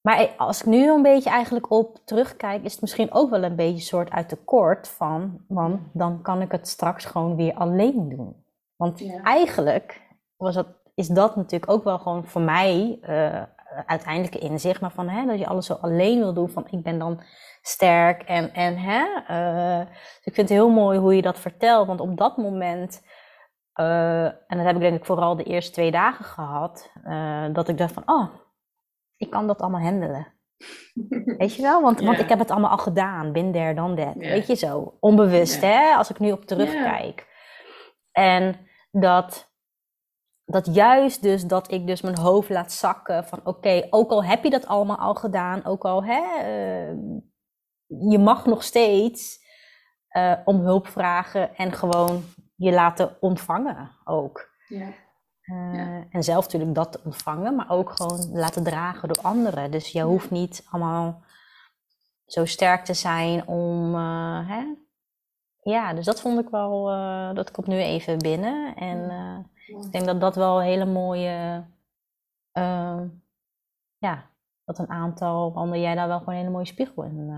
Maar 0.05 0.29
als 0.37 0.59
ik 0.59 0.65
nu 0.65 0.91
een 0.91 1.01
beetje 1.01 1.29
eigenlijk 1.29 1.71
op 1.71 1.97
terugkijk, 2.03 2.63
is 2.63 2.71
het 2.71 2.81
misschien 2.81 3.13
ook 3.13 3.29
wel 3.29 3.43
een 3.43 3.55
beetje 3.55 3.73
een 3.73 3.81
soort 3.81 4.11
uit 4.11 4.29
tekort 4.29 4.87
van, 4.87 5.41
want 5.47 5.79
dan 5.93 6.21
kan 6.21 6.41
ik 6.41 6.51
het 6.51 6.67
straks 6.67 7.05
gewoon 7.05 7.35
weer 7.35 7.53
alleen 7.53 8.09
doen. 8.09 8.45
Want 8.75 9.19
eigenlijk 9.23 10.01
was 10.37 10.55
dat, 10.55 10.67
is 10.95 11.07
dat 11.07 11.35
natuurlijk 11.35 11.71
ook 11.71 11.83
wel 11.83 11.99
gewoon 11.99 12.25
voor 12.25 12.41
mij 12.41 12.99
uh, 13.01 13.41
uiteindelijke 13.85 14.39
inzicht, 14.39 14.81
maar 14.81 14.91
van 14.91 15.09
hè, 15.09 15.25
dat 15.25 15.39
je 15.39 15.47
alles 15.47 15.65
zo 15.65 15.73
alleen 15.73 16.19
wil 16.19 16.33
doen, 16.33 16.49
van 16.49 16.67
ik 16.69 16.83
ben 16.83 16.99
dan 16.99 17.21
sterk 17.61 18.23
en, 18.23 18.53
en 18.53 18.77
hè. 18.77 19.05
Uh, 19.29 19.85
dus 19.87 20.25
ik 20.25 20.33
vind 20.33 20.49
het 20.49 20.57
heel 20.57 20.69
mooi 20.69 20.99
hoe 20.99 21.15
je 21.15 21.21
dat 21.21 21.39
vertelt, 21.39 21.87
want 21.87 21.99
op 21.99 22.17
dat 22.17 22.37
moment, 22.37 23.03
uh, 23.75 24.23
en 24.25 24.57
dat 24.57 24.65
heb 24.65 24.75
ik 24.75 24.81
denk 24.81 24.97
ik 24.97 25.05
vooral 25.05 25.35
de 25.35 25.43
eerste 25.43 25.71
twee 25.71 25.91
dagen 25.91 26.25
gehad, 26.25 26.91
dat 27.53 27.67
ik 27.67 27.77
dacht 27.77 27.93
van, 27.93 28.03
oh, 28.05 28.27
ik 29.25 29.31
kan 29.31 29.47
dat 29.47 29.61
allemaal 29.61 29.81
handelen. 29.81 30.27
Weet 31.37 31.55
je 31.55 31.61
wel? 31.61 31.81
Want, 31.81 32.01
want 32.01 32.19
ik 32.19 32.29
heb 32.29 32.39
het 32.39 32.51
allemaal 32.51 32.69
al 32.69 32.77
gedaan. 32.77 33.31
Bin 33.31 33.51
there, 33.51 33.73
dan 33.73 33.95
that. 33.95 34.15
Weet 34.15 34.47
je 34.47 34.55
zo. 34.55 34.97
Onbewust, 34.99 35.61
hè? 35.61 35.93
Als 35.95 36.09
ik 36.09 36.19
nu 36.19 36.31
op 36.31 36.45
terugkijk. 36.45 37.27
En 38.11 38.67
dat, 38.91 39.51
dat 40.45 40.75
juist 40.75 41.21
dus 41.21 41.43
dat 41.43 41.71
ik 41.71 41.87
dus 41.87 42.01
mijn 42.01 42.17
hoofd 42.17 42.49
laat 42.49 42.71
zakken 42.71 43.25
van 43.25 43.39
oké, 43.43 43.87
ook 43.89 44.11
al 44.11 44.23
heb 44.23 44.43
je 44.43 44.49
dat 44.49 44.67
allemaal 44.67 44.97
al 44.97 45.15
gedaan, 45.15 45.65
ook 45.65 45.85
al 45.85 46.03
hè, 46.03 46.21
uh, 46.21 46.97
je 48.11 48.19
mag 48.19 48.45
nog 48.45 48.63
steeds 48.63 49.39
uh, 50.17 50.37
om 50.45 50.59
hulp 50.59 50.87
vragen 50.87 51.55
en 51.55 51.71
gewoon 51.71 52.23
je 52.55 52.71
laten 52.71 53.17
ontvangen 53.19 53.91
ook. 54.03 54.49
Ja. 55.45 55.73
Uh, 55.73 56.03
En 56.09 56.23
zelf 56.23 56.43
natuurlijk 56.43 56.75
dat 56.75 56.91
te 56.91 57.01
ontvangen, 57.03 57.55
maar 57.55 57.69
ook 57.69 57.89
gewoon 57.91 58.29
laten 58.31 58.63
dragen 58.63 59.07
door 59.07 59.23
anderen. 59.23 59.71
Dus 59.71 59.91
je 59.91 60.01
hoeft 60.01 60.31
niet 60.31 60.67
allemaal 60.69 61.23
zo 62.25 62.45
sterk 62.45 62.85
te 62.85 62.93
zijn 62.93 63.47
om. 63.47 63.95
Uh, 63.95 64.49
hè? 64.49 64.63
Ja, 65.61 65.93
dus 65.93 66.05
dat 66.05 66.21
vond 66.21 66.39
ik 66.39 66.49
wel. 66.49 66.91
Uh, 66.91 67.33
dat 67.33 67.51
komt 67.51 67.67
nu 67.67 67.77
even 67.77 68.17
binnen. 68.17 68.75
En 68.75 69.09
ik 69.67 69.91
denk 69.91 70.05
dat 70.05 70.21
dat 70.21 70.35
wel 70.35 70.57
een 70.57 70.65
hele 70.65 70.85
mooie. 70.85 71.63
ja, 73.97 74.29
dat 74.63 74.79
een 74.79 74.89
aantal. 74.89 75.53
Wandel 75.53 75.79
jij 75.79 75.95
daar 75.95 76.07
wel 76.07 76.17
gewoon 76.19 76.33
een 76.33 76.39
hele 76.39 76.51
mooie 76.51 76.65
spiegel 76.65 77.03
in 77.03 77.29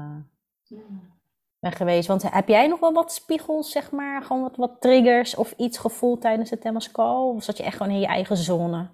ben 1.60 1.72
geweest. 1.72 2.08
Want 2.08 2.32
heb 2.32 2.48
jij 2.48 2.68
nog 2.68 2.80
wel 2.80 2.94
wat 2.94 3.14
spiegels, 3.14 3.72
zeg 3.72 3.92
maar, 3.92 4.24
gewoon 4.24 4.42
wat, 4.42 4.56
wat 4.56 4.82
triggers 4.82 5.36
of 5.36 5.54
iets 5.58 5.78
gevoeld 5.78 6.22
tijdens 6.22 6.50
de 6.50 6.58
Temescal? 6.58 7.30
Of 7.30 7.44
zat 7.44 7.58
je 7.58 7.64
echt 7.64 7.78
gewoon 7.78 7.94
in 7.94 8.00
je 8.00 8.08
eigen 8.08 8.38
zone? 8.38 8.90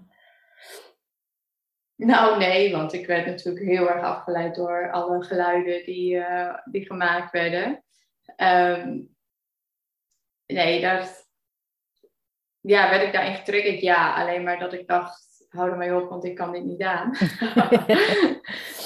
Nou, 1.96 2.38
nee, 2.38 2.72
want 2.72 2.92
ik 2.92 3.06
werd 3.06 3.26
natuurlijk 3.26 3.64
heel 3.64 3.88
erg 3.88 4.02
afgeleid 4.02 4.54
door 4.54 4.90
alle 4.90 5.24
geluiden 5.24 5.84
die, 5.84 6.14
uh, 6.14 6.54
die 6.64 6.86
gemaakt 6.86 7.32
werden. 7.32 7.84
Um, 8.36 9.16
nee, 10.46 10.80
dat, 10.80 11.28
ja, 12.60 12.90
werd 12.90 13.02
ik 13.02 13.12
daarin 13.12 13.34
getriggerd? 13.34 13.80
Ja, 13.80 14.14
alleen 14.14 14.42
maar 14.42 14.58
dat 14.58 14.72
ik 14.72 14.86
dacht, 14.86 15.46
hou 15.48 15.70
er 15.70 15.76
mee 15.76 15.94
op, 15.94 16.08
want 16.08 16.24
ik 16.24 16.34
kan 16.34 16.52
dit 16.52 16.64
niet 16.64 16.82
aan. 16.82 17.16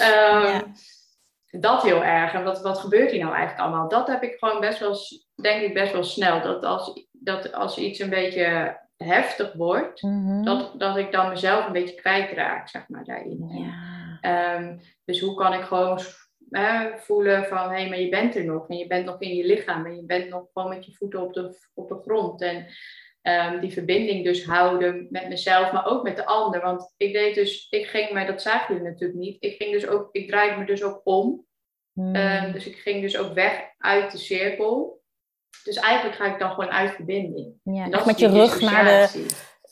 um, 0.01 0.45
ja 0.49 0.65
dat 1.51 1.83
heel 1.83 2.05
erg. 2.05 2.33
En 2.33 2.45
wat, 2.45 2.61
wat 2.61 2.79
gebeurt 2.79 3.11
hier 3.11 3.21
nou 3.21 3.35
eigenlijk 3.35 3.67
allemaal? 3.67 3.89
Dat 3.89 4.07
heb 4.07 4.23
ik 4.23 4.37
gewoon 4.39 4.61
best 4.61 4.79
wel, 4.79 4.97
denk 5.35 5.63
ik, 5.63 5.75
best 5.75 5.93
wel 5.93 6.05
snel. 6.05 6.43
Dat 6.43 6.65
als, 6.65 7.07
dat 7.13 7.53
als 7.53 7.79
iets 7.79 7.99
een 7.99 8.11
beetje 8.11 8.79
heftig 8.97 9.53
wordt, 9.53 10.03
mhm. 10.03 10.43
dat, 10.43 10.73
dat 10.79 10.97
ik 10.97 11.13
dan 11.13 11.29
mezelf 11.29 11.67
een 11.67 11.73
beetje 11.73 11.95
kwijtraak, 11.95 12.69
zeg 12.69 12.89
maar, 12.89 13.05
daarin. 13.05 13.49
Ja. 13.49 14.57
Um, 14.57 14.81
dus 15.05 15.21
hoe 15.21 15.35
kan 15.35 15.53
ik 15.53 15.63
gewoon 15.63 16.01
voelen 16.97 17.45
van, 17.45 17.71
hé, 17.71 17.81
hey, 17.81 17.89
maar 17.89 18.01
je 18.01 18.09
bent 18.09 18.37
er 18.37 18.45
nog. 18.45 18.69
En 18.69 18.77
je 18.77 18.87
bent 18.87 19.05
nog 19.05 19.21
in 19.21 19.35
je 19.35 19.47
lichaam. 19.47 19.87
En 19.87 19.97
je 19.97 20.05
bent 20.05 20.29
nog 20.29 20.47
gewoon 20.53 20.69
met 20.69 20.85
je 20.85 20.95
voeten 20.95 21.21
op 21.21 21.35
de, 21.35 21.59
op 21.75 21.89
de 21.89 22.01
grond. 22.05 22.43
En 22.43 22.67
um, 23.29 23.61
die 23.61 23.73
verbinding 23.73 24.25
dus 24.25 24.45
houden 24.45 25.07
met 25.11 25.29
mezelf, 25.29 25.73
maar 25.73 25.87
ook 25.87 26.03
met 26.03 26.17
de 26.17 26.27
ander. 26.27 26.61
Want 26.61 26.95
ik 26.97 27.13
deed 27.13 27.35
dus, 27.35 27.67
ik 27.71 27.87
ging, 27.87 28.11
maar 28.11 28.27
dat 28.27 28.43
zagen 28.43 28.75
jullie 28.75 28.91
natuurlijk 28.91 29.19
niet. 29.19 29.37
Ik 29.41 29.57
ging 29.57 29.73
dus 29.73 29.87
ook, 29.87 30.09
ik 30.13 30.29
draaide 30.29 30.57
me 30.57 30.67
dus 30.67 30.83
ook 30.83 31.01
om. 31.05 31.47
Hmm. 31.93 32.17
Um, 32.17 32.53
dus 32.53 32.67
ik 32.67 32.77
ging 32.77 33.01
dus 33.01 33.17
ook 33.19 33.35
weg 33.35 33.61
uit 33.79 34.11
de 34.11 34.19
cirkel. 34.19 35.03
Dus 35.65 35.77
eigenlijk 35.77 36.17
ga 36.17 36.33
ik 36.33 36.39
dan 36.39 36.51
gewoon 36.51 36.71
uit 36.71 36.91
verbinding. 36.91 37.53
Ja, 37.63 37.85
en 37.85 37.91
dat 37.91 38.07
met 38.07 38.19
je 38.19 38.29
rug 38.29 38.61
naar 38.61 38.85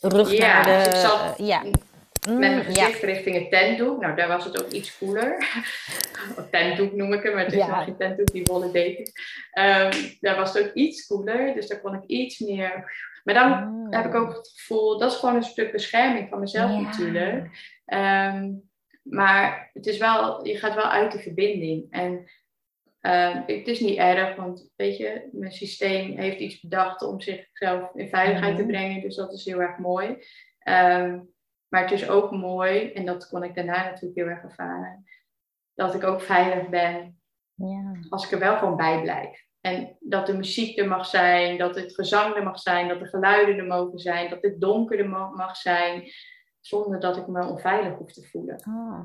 de 0.00 0.08
rug 0.08 0.32
ja, 0.32 0.64
naar 0.64 0.84
de. 0.84 0.90
Dus 0.90 1.02
ik 1.02 1.08
zat 1.08 1.38
ja. 1.38 1.62
met 1.62 2.38
mijn 2.38 2.52
hmm, 2.52 2.62
gezicht 2.62 3.02
richting 3.02 3.36
het 3.36 3.50
tentdoek. 3.50 4.00
Nou, 4.00 4.16
daar 4.16 4.28
was 4.28 4.44
het 4.44 4.64
ook 4.64 4.70
iets 4.70 4.98
cooler. 4.98 5.48
tentdoek 6.50 6.92
noem 6.92 7.12
ik 7.12 7.22
hem, 7.22 7.34
maar 7.34 7.44
het 7.44 7.52
is 7.52 7.66
nog 7.66 7.84
geen 7.84 7.96
tentdoek, 7.96 8.32
die 8.32 8.44
wollen 8.44 8.72
deken. 8.72 9.12
Um, 9.52 10.16
daar 10.20 10.36
was 10.36 10.54
het 10.54 10.66
ook 10.66 10.74
iets 10.74 11.06
cooler, 11.06 11.54
dus 11.54 11.66
daar 11.66 11.80
kon 11.80 11.94
ik 11.94 12.04
iets 12.06 12.38
meer 12.38 12.92
maar 13.26 13.34
dan 13.34 13.52
ah. 13.52 13.86
heb 13.90 14.06
ik 14.06 14.14
ook 14.14 14.36
het 14.36 14.52
gevoel, 14.54 14.98
dat 14.98 15.12
is 15.12 15.18
gewoon 15.18 15.34
een 15.34 15.42
stuk 15.42 15.72
bescherming 15.72 16.28
van 16.28 16.40
mezelf 16.40 16.80
natuurlijk. 16.80 17.48
Ehm, 17.84 18.52
maar 19.02 19.70
het 19.72 19.86
is 19.86 19.98
wel, 19.98 20.46
je 20.46 20.58
gaat 20.58 20.74
wel 20.74 20.88
uit 20.88 21.12
de 21.12 21.18
verbinding. 21.18 21.86
En 21.90 22.24
uh, 23.00 23.34
het 23.46 23.68
is 23.68 23.80
niet 23.80 23.98
erg, 23.98 24.36
want 24.36 24.70
weet 24.76 24.96
je, 24.96 25.28
mijn 25.32 25.52
systeem 25.52 26.18
heeft 26.18 26.40
iets 26.40 26.60
bedacht 26.60 27.02
om 27.02 27.20
zichzelf 27.20 27.94
in 27.94 28.08
veiligheid 28.08 28.56
te 28.56 28.66
brengen. 28.66 29.00
Dus 29.00 29.16
dat 29.16 29.32
is 29.32 29.44
heel 29.44 29.60
erg 29.60 29.78
mooi. 29.78 30.08
Um, 30.68 31.34
maar 31.68 31.82
het 31.82 31.90
is 31.90 32.08
ook 32.08 32.30
mooi, 32.30 32.92
en 32.92 33.04
dat 33.04 33.28
kon 33.28 33.42
ik 33.42 33.54
daarna 33.54 33.84
natuurlijk 33.84 34.14
heel 34.14 34.26
erg 34.26 34.42
ervaren, 34.42 35.04
dat 35.74 35.94
ik 35.94 36.04
ook 36.04 36.20
veilig 36.20 36.68
ben 36.68 37.20
ja. 37.54 37.92
als 38.08 38.24
ik 38.24 38.30
er 38.32 38.38
wel 38.38 38.56
gewoon 38.56 38.76
bij 38.76 39.02
blijf. 39.02 39.45
En 39.66 39.96
dat 40.00 40.26
de 40.26 40.36
muziek 40.36 40.78
er 40.78 40.88
mag 40.88 41.06
zijn, 41.06 41.58
dat 41.58 41.74
het 41.74 41.94
gezang 41.94 42.34
er 42.34 42.42
mag 42.42 42.58
zijn, 42.58 42.88
dat 42.88 42.98
de 42.98 43.06
geluiden 43.06 43.58
er 43.58 43.66
mogen 43.66 43.98
zijn, 43.98 44.30
dat 44.30 44.42
het 44.42 44.60
donker 44.60 44.98
er 44.98 45.08
mag 45.08 45.56
zijn, 45.56 46.10
zonder 46.60 47.00
dat 47.00 47.16
ik 47.16 47.26
me 47.26 47.46
onveilig 47.46 47.98
hoef 47.98 48.12
te 48.12 48.22
voelen. 48.22 48.62
Oh. 48.68 49.04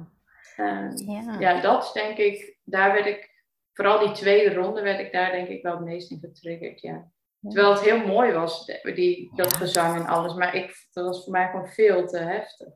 ja. 0.56 1.36
ja, 1.40 1.62
dat 1.62 1.92
denk 1.94 2.18
ik, 2.18 2.58
daar 2.64 2.94
werd 2.94 3.06
ik, 3.06 3.30
vooral 3.74 4.00
die 4.00 4.12
tweede 4.12 4.56
ronde 4.56 4.82
werd 4.82 5.00
ik 5.00 5.12
daar 5.12 5.32
denk 5.32 5.48
ik 5.48 5.64
wel 5.64 5.76
het 5.76 5.86
meest 5.86 6.12
in 6.12 6.20
getriggerd, 6.20 6.82
ja. 6.82 7.12
Terwijl 7.42 7.72
het 7.72 7.82
heel 7.82 8.06
mooi 8.06 8.32
was, 8.32 8.66
die, 8.84 9.32
dat 9.36 9.54
gezang 9.54 9.96
en 9.96 10.06
alles, 10.06 10.34
maar 10.34 10.56
ik, 10.56 10.88
dat 10.92 11.06
was 11.06 11.24
voor 11.24 11.32
mij 11.32 11.50
gewoon 11.50 11.68
veel 11.68 12.08
te 12.08 12.18
heftig. 12.18 12.68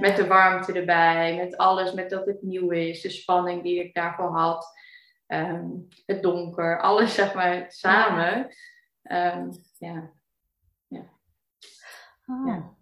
Met 0.00 0.16
de 0.16 0.26
warmte 0.26 0.72
erbij, 0.72 1.36
met 1.36 1.56
alles, 1.56 1.92
met 1.92 2.10
dat 2.10 2.26
het 2.26 2.42
nieuw 2.42 2.70
is, 2.70 3.00
de 3.00 3.10
spanning 3.10 3.62
die 3.62 3.84
ik 3.84 3.94
daarvoor 3.94 4.36
had. 4.36 4.66
Ehm, 5.32 5.66
het 6.06 6.22
donker, 6.22 6.80
alles 6.80 7.14
zeg 7.14 7.34
maar 7.34 7.64
samen. 7.68 8.36
Um, 9.02 9.50
ja. 9.78 10.10
Ja. 10.88 11.02
Oh. 12.26 12.46
ja. 12.46 12.74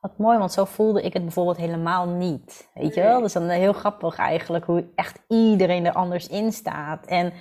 Wat 0.00 0.18
mooi, 0.18 0.38
want 0.38 0.52
zo 0.52 0.64
voelde 0.64 1.02
ik 1.02 1.12
het 1.12 1.22
bijvoorbeeld 1.22 1.56
helemaal 1.56 2.08
niet. 2.08 2.70
Weet 2.74 2.94
je 2.94 3.02
wel? 3.02 3.18
Dat 3.18 3.28
is 3.28 3.32
dan 3.32 3.48
heel 3.48 3.72
grappig 3.72 4.16
eigenlijk, 4.16 4.64
hoe 4.64 4.92
echt 4.94 5.18
iedereen 5.28 5.86
er 5.86 5.92
anders 5.92 6.28
in 6.28 6.52
staat. 6.52 7.06
En 7.06 7.32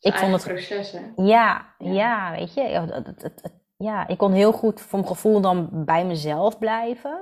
ik 0.00 0.14
vond 0.14 0.32
het. 0.32 0.44
Proces, 0.44 0.96
Ja, 1.16 1.74
ja, 1.78 2.30
weet 2.30 2.54
je. 2.54 2.62
Ja, 2.62 2.86
het, 2.86 3.22
het, 3.22 3.52
ja, 3.76 4.08
ik 4.08 4.18
kon 4.18 4.32
heel 4.32 4.52
goed 4.52 4.80
voor 4.80 4.98
mijn 4.98 5.10
gevoel 5.10 5.40
dan 5.40 5.84
bij 5.84 6.04
mezelf 6.06 6.58
blijven. 6.58 7.20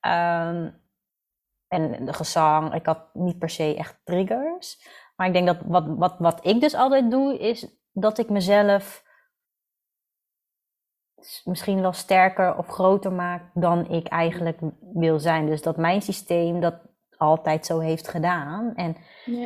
Um, 0.00 0.82
en 1.68 2.04
de 2.04 2.12
gezang, 2.12 2.74
ik 2.74 2.86
had 2.86 3.14
niet 3.14 3.38
per 3.38 3.50
se 3.50 3.76
echt 3.76 4.00
triggers. 4.04 4.88
Maar 5.16 5.26
ik 5.26 5.32
denk 5.32 5.46
dat 5.46 5.56
wat, 5.66 5.84
wat, 5.86 6.14
wat 6.18 6.46
ik 6.46 6.60
dus 6.60 6.74
altijd 6.74 7.10
doe, 7.10 7.38
is 7.38 7.66
dat 7.92 8.18
ik 8.18 8.30
mezelf 8.30 9.02
misschien 11.44 11.80
wel 11.80 11.92
sterker 11.92 12.56
of 12.56 12.66
groter 12.66 13.12
maak 13.12 13.42
dan 13.54 13.90
ik 13.90 14.06
eigenlijk 14.06 14.58
wil 14.92 15.18
zijn. 15.18 15.46
Dus 15.46 15.62
dat 15.62 15.76
mijn 15.76 16.02
systeem 16.02 16.60
dat 16.60 16.74
altijd 17.16 17.66
zo 17.66 17.78
heeft 17.78 18.08
gedaan. 18.08 18.74
En 18.74 18.96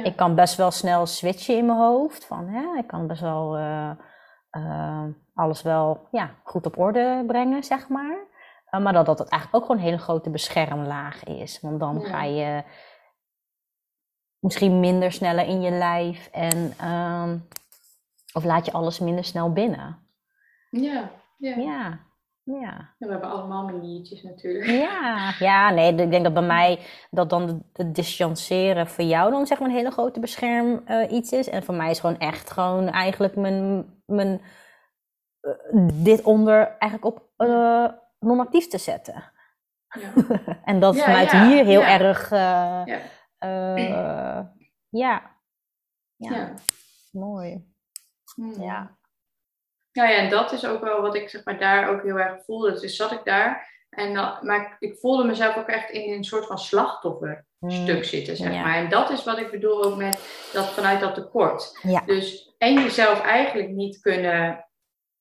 ik 0.05 0.17
kan 0.17 0.35
best 0.35 0.57
wel 0.57 0.71
snel 0.71 1.07
switchen 1.07 1.57
in 1.57 1.67
mijn 1.67 1.79
hoofd. 1.79 2.25
Van, 2.27 2.49
hè, 2.49 2.79
ik 2.79 2.87
kan 2.87 3.07
best 3.07 3.21
wel 3.21 3.59
uh, 3.59 3.91
uh, 4.51 5.05
alles 5.35 5.63
wel 5.63 6.09
ja, 6.11 6.31
goed 6.45 6.67
op 6.67 6.79
orde 6.79 7.25
brengen, 7.27 7.65
zeg 7.65 7.89
maar. 7.89 8.17
Uh, 8.71 8.81
maar 8.81 8.93
dat 8.93 9.07
dat 9.07 9.29
eigenlijk 9.29 9.55
ook 9.55 9.63
gewoon 9.63 9.77
een 9.77 9.89
hele 9.89 10.03
grote 10.03 10.31
beschermlaag 10.31 11.25
is. 11.25 11.61
Want 11.61 11.81
dan 11.81 12.01
ga 12.01 12.23
je 12.23 12.63
misschien 14.41 14.81
minder 14.81 15.13
sneller 15.13 15.47
in 15.47 15.61
je 15.61 15.71
lijf 15.71 16.29
en 16.33 16.89
um, 16.89 17.49
of 18.33 18.45
laat 18.45 18.67
je 18.67 18.73
alles 18.73 18.99
minder 18.99 19.25
snel 19.25 19.53
binnen. 19.53 19.99
Ja, 20.71 21.11
ja. 21.39 21.57
ja. 21.57 22.07
Ja. 22.57 22.95
We 22.99 23.11
hebben 23.11 23.31
allemaal 23.31 23.65
maniertjes 23.65 24.23
natuurlijk. 24.23 24.67
Ja, 24.67 25.35
ja, 25.39 25.71
nee, 25.71 25.95
ik 25.95 26.11
denk 26.11 26.25
dat 26.25 26.35
bij 26.35 26.43
mij 26.43 26.79
dat 27.11 27.31
dan 27.31 27.63
het 27.73 27.95
distancieren 27.95 28.87
voor 28.87 29.05
jou 29.05 29.31
dan 29.31 29.47
zeg 29.47 29.59
maar 29.59 29.69
een 29.69 29.75
hele 29.75 29.91
grote 29.91 30.21
bescherm 30.21 30.83
uh, 30.89 31.13
iets 31.13 31.33
is. 31.33 31.49
En 31.49 31.63
voor 31.63 31.75
mij 31.75 31.91
is 31.91 32.01
gewoon 32.01 32.19
echt 32.19 32.51
gewoon 32.51 32.89
eigenlijk 32.89 33.37
mijn, 33.37 33.87
mijn 34.07 34.41
uh, 35.43 35.53
dit 35.93 36.23
onder 36.23 36.77
eigenlijk 36.79 37.05
op 37.05 37.29
uh, 37.39 37.89
normatief 38.19 38.69
te 38.69 38.79
zetten. 38.79 39.33
Ja. 39.89 40.39
en 40.65 40.81
dat 40.81 40.95
is 40.95 41.01
Ja, 41.01 41.07
vanuit 41.07 41.31
ja, 41.31 41.47
hier 41.47 41.65
heel 41.65 41.83
erg, 41.83 42.31
eh, 42.31 42.83
Ja. 43.39 43.77
eh, 43.77 44.47
ja. 44.89 45.37
ja, 46.17 46.31
Ja. 46.31 46.55
mooi. 47.13 47.65
Hmm. 48.35 48.63
Ja. 48.63 48.97
Nou 49.93 50.11
ja, 50.11 50.17
en 50.17 50.31
dat 50.31 50.53
is 50.53 50.67
ook 50.67 50.81
wel 50.83 51.01
wat 51.01 51.15
ik 51.15 51.29
zeg 51.29 51.45
maar 51.45 51.59
daar 51.59 51.89
ook 51.89 52.03
heel 52.03 52.19
erg 52.19 52.45
voelde. 52.45 52.81
Dus 52.81 52.97
zat 52.97 53.13
ik 53.13 53.25
daar 53.25 53.77
en 53.89 54.15
dan, 54.15 54.39
maar 54.47 54.77
ik 54.79 54.99
voelde 54.99 55.25
mezelf 55.25 55.57
ook 55.57 55.69
echt 55.69 55.91
in 55.91 56.13
een 56.13 56.25
soort 56.25 56.47
van 56.47 56.59
slachtofferstuk 56.59 57.45
Mm, 57.97 58.05
zitten, 58.05 58.37
zeg 58.37 58.53
ja. 58.53 58.63
maar. 58.63 58.77
En 58.77 58.89
dat 58.89 59.11
is 59.11 59.25
wat 59.25 59.39
ik 59.39 59.51
bedoel 59.51 59.85
ook 59.85 59.97
met 59.97 60.49
dat 60.53 60.73
vanuit 60.73 61.01
dat 61.01 61.15
tekort. 61.15 61.79
Ja. 61.83 62.01
Dus 62.01 62.55
en 62.59 62.75
jezelf 62.75 63.21
eigenlijk 63.21 63.69
niet 63.69 64.01
kunnen, 64.01 64.69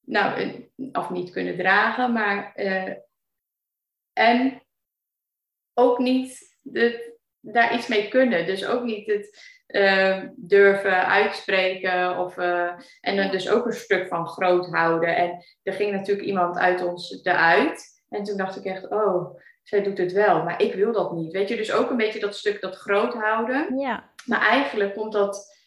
nou, 0.02 0.34
eh, 0.36 0.90
of 0.92 1.10
niet 1.10 1.32
kunnen 1.32 1.58
dragen, 1.58 2.14
maar 2.14 2.54
eh, 2.56 2.96
en 4.14 4.62
ook 5.74 5.98
niet 5.98 6.58
de, 6.62 7.07
daar 7.54 7.76
iets 7.76 7.88
mee 7.88 8.08
kunnen. 8.08 8.46
Dus 8.46 8.66
ook 8.66 8.84
niet 8.84 9.08
het 9.08 9.56
eh, 9.68 10.24
durven 10.36 11.08
uitspreken. 11.08 12.18
Of, 12.18 12.38
eh, 12.38 12.72
en 13.02 13.32
dus 13.32 13.50
ook 13.50 13.66
een 13.66 13.74
stuk 13.74 14.08
van 14.08 14.28
groot 14.28 14.68
houden. 14.70 15.16
En 15.16 15.44
er 15.64 15.74
ging 15.74 15.92
natuurlijk 15.92 16.28
iemand 16.28 16.58
uit 16.58 16.84
ons 16.84 17.20
eruit. 17.24 17.86
En 18.10 18.24
toen 18.24 18.38
dacht 18.38 18.56
ik 18.56 18.66
echt, 18.66 18.90
oh, 18.90 19.40
zij 19.64 19.84
doet 19.84 19.98
het 19.98 20.12
wel. 20.12 20.44
Maar 20.44 20.62
ik 20.62 20.74
wil 20.74 20.92
dat 20.92 21.12
niet. 21.12 21.32
Weet 21.32 21.50
je, 21.50 21.56
dus 21.56 21.72
ook 21.72 21.90
een 21.90 21.98
beetje 21.98 22.20
dat 22.20 22.36
stuk 22.36 22.62
dat 22.62 22.76
groot 22.76 23.14
houden. 23.14 23.78
Ja. 23.80 24.10
Maar 24.26 24.42
eigenlijk 24.42 24.94
komt 24.94 25.14
dat, 25.14 25.58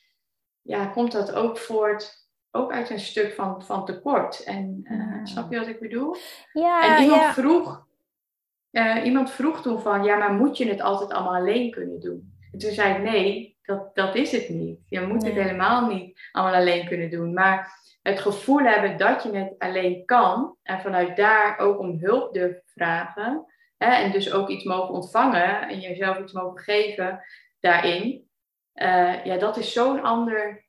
ja, 0.62 0.86
komt 0.86 1.12
dat 1.12 1.34
ook 1.34 1.58
voort. 1.58 2.18
Ook 2.50 2.72
uit 2.72 2.90
een 2.90 3.00
stuk 3.00 3.32
van, 3.32 3.64
van 3.64 3.84
tekort. 3.84 4.42
En 4.44 4.80
eh, 4.84 5.24
snap 5.24 5.52
je 5.52 5.58
wat 5.58 5.66
ik 5.66 5.80
bedoel? 5.80 6.16
Ja, 6.52 6.96
En 6.96 7.02
iemand 7.02 7.20
ja. 7.20 7.32
vroeg, 7.32 7.86
eh, 8.70 9.04
iemand 9.04 9.30
vroeg 9.30 9.62
toen 9.62 9.80
van, 9.80 10.04
ja, 10.04 10.16
maar 10.16 10.32
moet 10.32 10.56
je 10.56 10.68
het 10.68 10.80
altijd 10.80 11.12
allemaal 11.12 11.34
alleen 11.34 11.70
kunnen 11.70 12.00
doen? 12.00 12.38
En 12.52 12.58
toen 12.58 12.70
zei 12.70 12.94
ik, 12.94 13.02
nee, 13.02 13.58
dat, 13.62 13.94
dat 13.94 14.14
is 14.14 14.32
het 14.32 14.48
niet. 14.48 14.80
Je 14.88 15.00
moet 15.00 15.22
het 15.24 15.34
helemaal 15.34 15.86
niet 15.86 16.20
allemaal 16.32 16.54
alleen 16.54 16.86
kunnen 16.86 17.10
doen. 17.10 17.32
Maar 17.32 17.72
het 18.02 18.20
gevoel 18.20 18.58
hebben 18.58 18.96
dat 18.96 19.22
je 19.22 19.36
het 19.36 19.54
alleen 19.58 20.04
kan 20.04 20.56
en 20.62 20.80
vanuit 20.80 21.16
daar 21.16 21.58
ook 21.58 21.78
om 21.78 21.98
hulp 22.00 22.34
durven 22.34 22.62
vragen. 22.66 23.44
Hè, 23.76 23.94
en 23.94 24.12
dus 24.12 24.32
ook 24.32 24.48
iets 24.48 24.64
mogen 24.64 24.94
ontvangen 24.94 25.68
en 25.68 25.80
jezelf 25.80 26.18
iets 26.18 26.32
mogen 26.32 26.58
geven 26.58 27.24
daarin. 27.60 28.28
eh, 28.72 29.24
ja, 29.24 29.36
dat 29.36 29.56
is 29.56 29.72
zo'n 29.72 30.02
ander, 30.02 30.66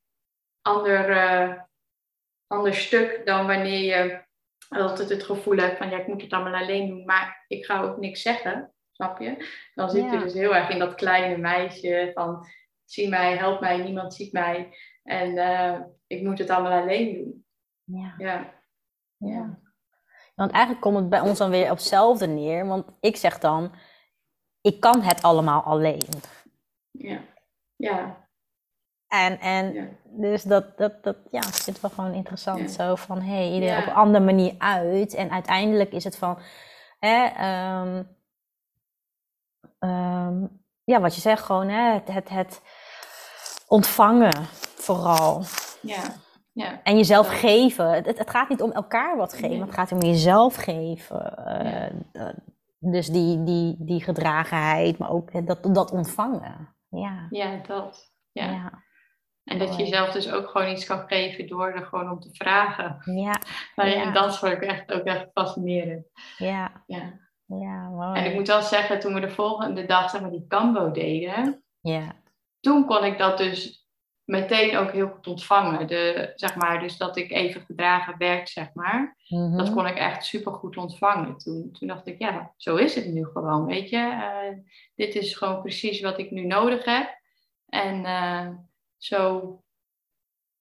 ander, 0.62 1.10
eh, 1.10 1.60
ander 2.48 2.74
stuk 2.74 3.22
dan 3.26 3.48
wanneer 3.48 3.84
je 3.84 4.24
altijd 4.80 5.10
het 5.10 5.24
gevoel 5.24 5.58
hebt 5.58 5.78
van 5.78 5.90
ja, 5.90 5.98
ik 5.98 6.08
moet 6.08 6.22
het 6.22 6.32
allemaal 6.34 6.62
alleen 6.62 6.88
doen, 6.88 7.06
maar 7.06 7.46
ik 7.48 7.66
ga 7.66 7.82
ook 7.82 7.98
niks 7.98 8.22
zeggen. 8.22 8.74
Snap 8.92 9.20
je? 9.20 9.50
Dan 9.74 9.90
zit 9.90 10.04
je 10.04 10.12
Ja. 10.12 10.20
dus 10.20 10.34
heel 10.34 10.56
erg 10.56 10.70
in 10.70 10.80
dat 10.80 10.96
kleine 10.96 11.38
meisje 11.38 12.12
van 12.14 12.46
zie 12.86 13.10
mij, 13.10 13.38
help 13.38 13.60
mij, 13.60 13.78
niemand 13.78 14.14
ziet 14.14 14.32
mij. 14.32 14.78
En 15.04 15.38
eh, 15.38 15.80
ik 16.08 16.22
moet 16.24 16.40
het 16.40 16.50
allemaal 16.50 16.82
alleen 16.82 17.14
doen. 17.14 17.46
Ja. 17.84 18.14
Ja. 18.18 18.54
Ja. 19.18 19.60
Want 20.36 20.52
eigenlijk 20.52 20.84
komt 20.84 20.98
het 20.98 21.10
bij 21.10 21.20
ons 21.20 21.38
dan 21.38 21.50
weer 21.50 21.72
op 21.72 21.78
hetzelfde 21.78 22.28
neer. 22.28 22.68
Want 22.68 22.86
ik 23.00 23.16
zeg 23.16 23.40
dan, 23.40 23.72
ik 24.62 24.80
kan 24.80 25.02
het 25.02 25.22
allemaal 25.22 25.62
alleen. 25.62 26.00
Ja. 26.92 27.22
Ja. 27.76 28.21
En, 29.12 29.40
en 29.40 29.74
Ja. 29.74 29.88
dus 30.04 30.44
dat, 30.44 30.78
dat, 30.78 31.04
dat 31.04 31.16
ja, 31.32 31.40
ik 31.40 31.54
vind 31.54 31.66
het 31.66 31.82
wel 31.82 31.90
gewoon 31.92 32.14
interessant. 32.14 32.60
Ja. 32.60 32.68
Zo 32.68 32.96
van, 32.96 33.22
hé, 33.22 33.34
hey, 33.36 33.52
iedereen 33.54 33.76
Ja. 33.76 33.82
op 33.82 33.88
een 33.88 33.94
andere 33.94 34.24
manier 34.26 34.56
uit. 34.58 35.14
En 35.14 35.32
uiteindelijk 35.32 35.92
is 35.92 36.04
het 36.04 36.18
van, 36.18 36.38
hè, 37.00 37.24
ehm, 37.26 38.04
ehm, 39.80 40.46
ja, 40.84 41.00
wat 41.00 41.16
je 41.16 41.22
zegt, 41.22 41.44
gewoon 41.44 41.68
hè, 41.70 41.94
het, 41.94 42.08
het, 42.08 42.30
het 42.30 42.62
ontvangen 43.68 44.46
vooral. 44.76 45.44
Ja. 45.82 46.04
Ja. 46.54 46.84
En 46.84 46.98
jezelf 46.98 47.32
Ja. 47.32 47.38
geven. 47.38 47.90
Het, 47.94 48.06
het, 48.06 48.18
het 48.18 48.30
gaat 48.30 48.50
niet 48.50 48.62
om 48.62 48.72
elkaar 48.72 49.18
wat 49.18 49.34
geven, 49.34 49.50
Nee. 49.50 49.62
het 49.62 49.74
gaat 49.74 49.92
om 49.92 50.02
jezelf 50.02 50.56
geven. 50.56 51.38
Eh, 51.46 51.72
Ja. 51.72 51.90
eh, 52.12 52.34
dus 52.80 53.08
die, 53.08 53.44
die, 53.44 53.76
die 53.80 54.04
gedragenheid, 54.04 54.98
maar 54.98 55.10
ook 55.10 55.48
dat, 55.48 55.64
dat 55.76 55.92
ontvangen. 55.92 56.76
Ja. 56.90 57.28
Ja, 57.30 57.58
dat. 57.68 58.12
Ja. 58.32 58.72
En 59.52 59.58
dat 59.60 59.76
je 59.76 59.84
jezelf 59.84 60.12
dus 60.12 60.32
ook 60.32 60.50
gewoon 60.50 60.72
iets 60.72 60.86
kan 60.86 61.08
geven 61.08 61.48
door 61.48 61.68
er 61.72 61.86
gewoon 61.86 62.12
om 62.12 62.20
te 62.20 62.30
vragen. 62.34 63.02
Ja. 63.16 63.36
Maar 63.76 63.90
Ja. 63.90 64.02
En 64.04 64.14
dat 64.14 64.38
vond 64.38 64.52
ik 64.52 64.62
echt 64.62 64.92
ook 64.94 65.04
echt 65.04 65.28
fascinerend. 65.34 66.06
Ja. 66.38 66.84
Ja. 66.88 67.20
Ja. 67.46 67.90
Mooi. 67.90 68.20
En 68.20 68.26
ik 68.26 68.34
moet 68.34 68.48
wel 68.48 68.62
zeggen, 68.62 69.00
toen 69.00 69.14
we 69.14 69.20
de 69.20 69.30
volgende 69.30 69.86
dag 69.86 70.10
zeg 70.10 70.22
maar, 70.22 70.32
die 70.32 70.46
kambo 70.48 70.92
deden, 70.92 71.64
Ja. 71.82 72.14
toen 72.60 72.86
kon 72.86 73.04
ik 73.04 73.18
dat 73.18 73.38
dus 73.38 73.80
meteen 74.24 74.78
ook 74.78 74.92
heel 74.92 75.08
goed 75.08 75.28
ontvangen. 75.28 75.88
De, 75.88 76.32
zeg 76.36 76.56
maar, 76.56 76.80
dus 76.80 76.98
dat 76.98 77.18
ik 77.18 77.32
even 77.32 77.62
gedragen 77.62 78.18
werd, 78.18 78.50
zeg 78.50 78.74
maar. 78.74 79.18
Mhm. 79.28 79.58
Dat 79.58 79.74
kon 79.74 79.88
ik 79.88 79.98
echt 79.98 80.26
super 80.26 80.52
goed 80.54 80.78
ontvangen. 80.78 81.38
Toen, 81.38 81.72
toen 81.72 81.88
dacht 81.88 82.08
ik, 82.08 82.20
ja, 82.20 82.54
zo 82.58 82.76
is 82.76 82.96
het 82.96 83.06
nu 83.06 83.26
gewoon, 83.26 83.66
weet 83.66 83.90
je. 83.90 83.98
Eh, 83.98 84.58
dit 84.96 85.16
is 85.16 85.36
gewoon 85.36 85.62
precies 85.62 86.02
wat 86.02 86.18
ik 86.20 86.32
nu 86.32 86.46
nodig 86.46 86.86
heb. 86.86 87.20
En 87.66 88.06
eh, 88.06 88.48
zo 89.04 89.64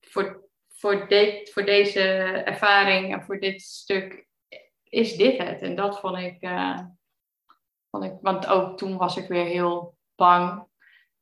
voor, 0.01 0.49
voor, 0.69 1.09
de, 1.09 1.49
voor 1.53 1.65
deze 1.65 2.01
ervaring 2.45 3.13
en 3.13 3.23
voor 3.23 3.41
dit 3.41 3.63
stuk 3.63 4.27
is 4.85 5.17
dit 5.17 5.39
het. 5.39 5.63
En 5.63 5.77
dat 5.77 6.01
vond 6.01 6.19
ik, 6.19 6.41
eh, 6.41 6.79
vond 7.91 8.05
ik 8.05 8.13
want 8.21 8.47
ook 8.47 8.79
toen 8.79 8.97
was 8.97 9.17
ik 9.17 9.29
weer 9.29 9.45
heel 9.45 9.97
bang. 10.15 10.69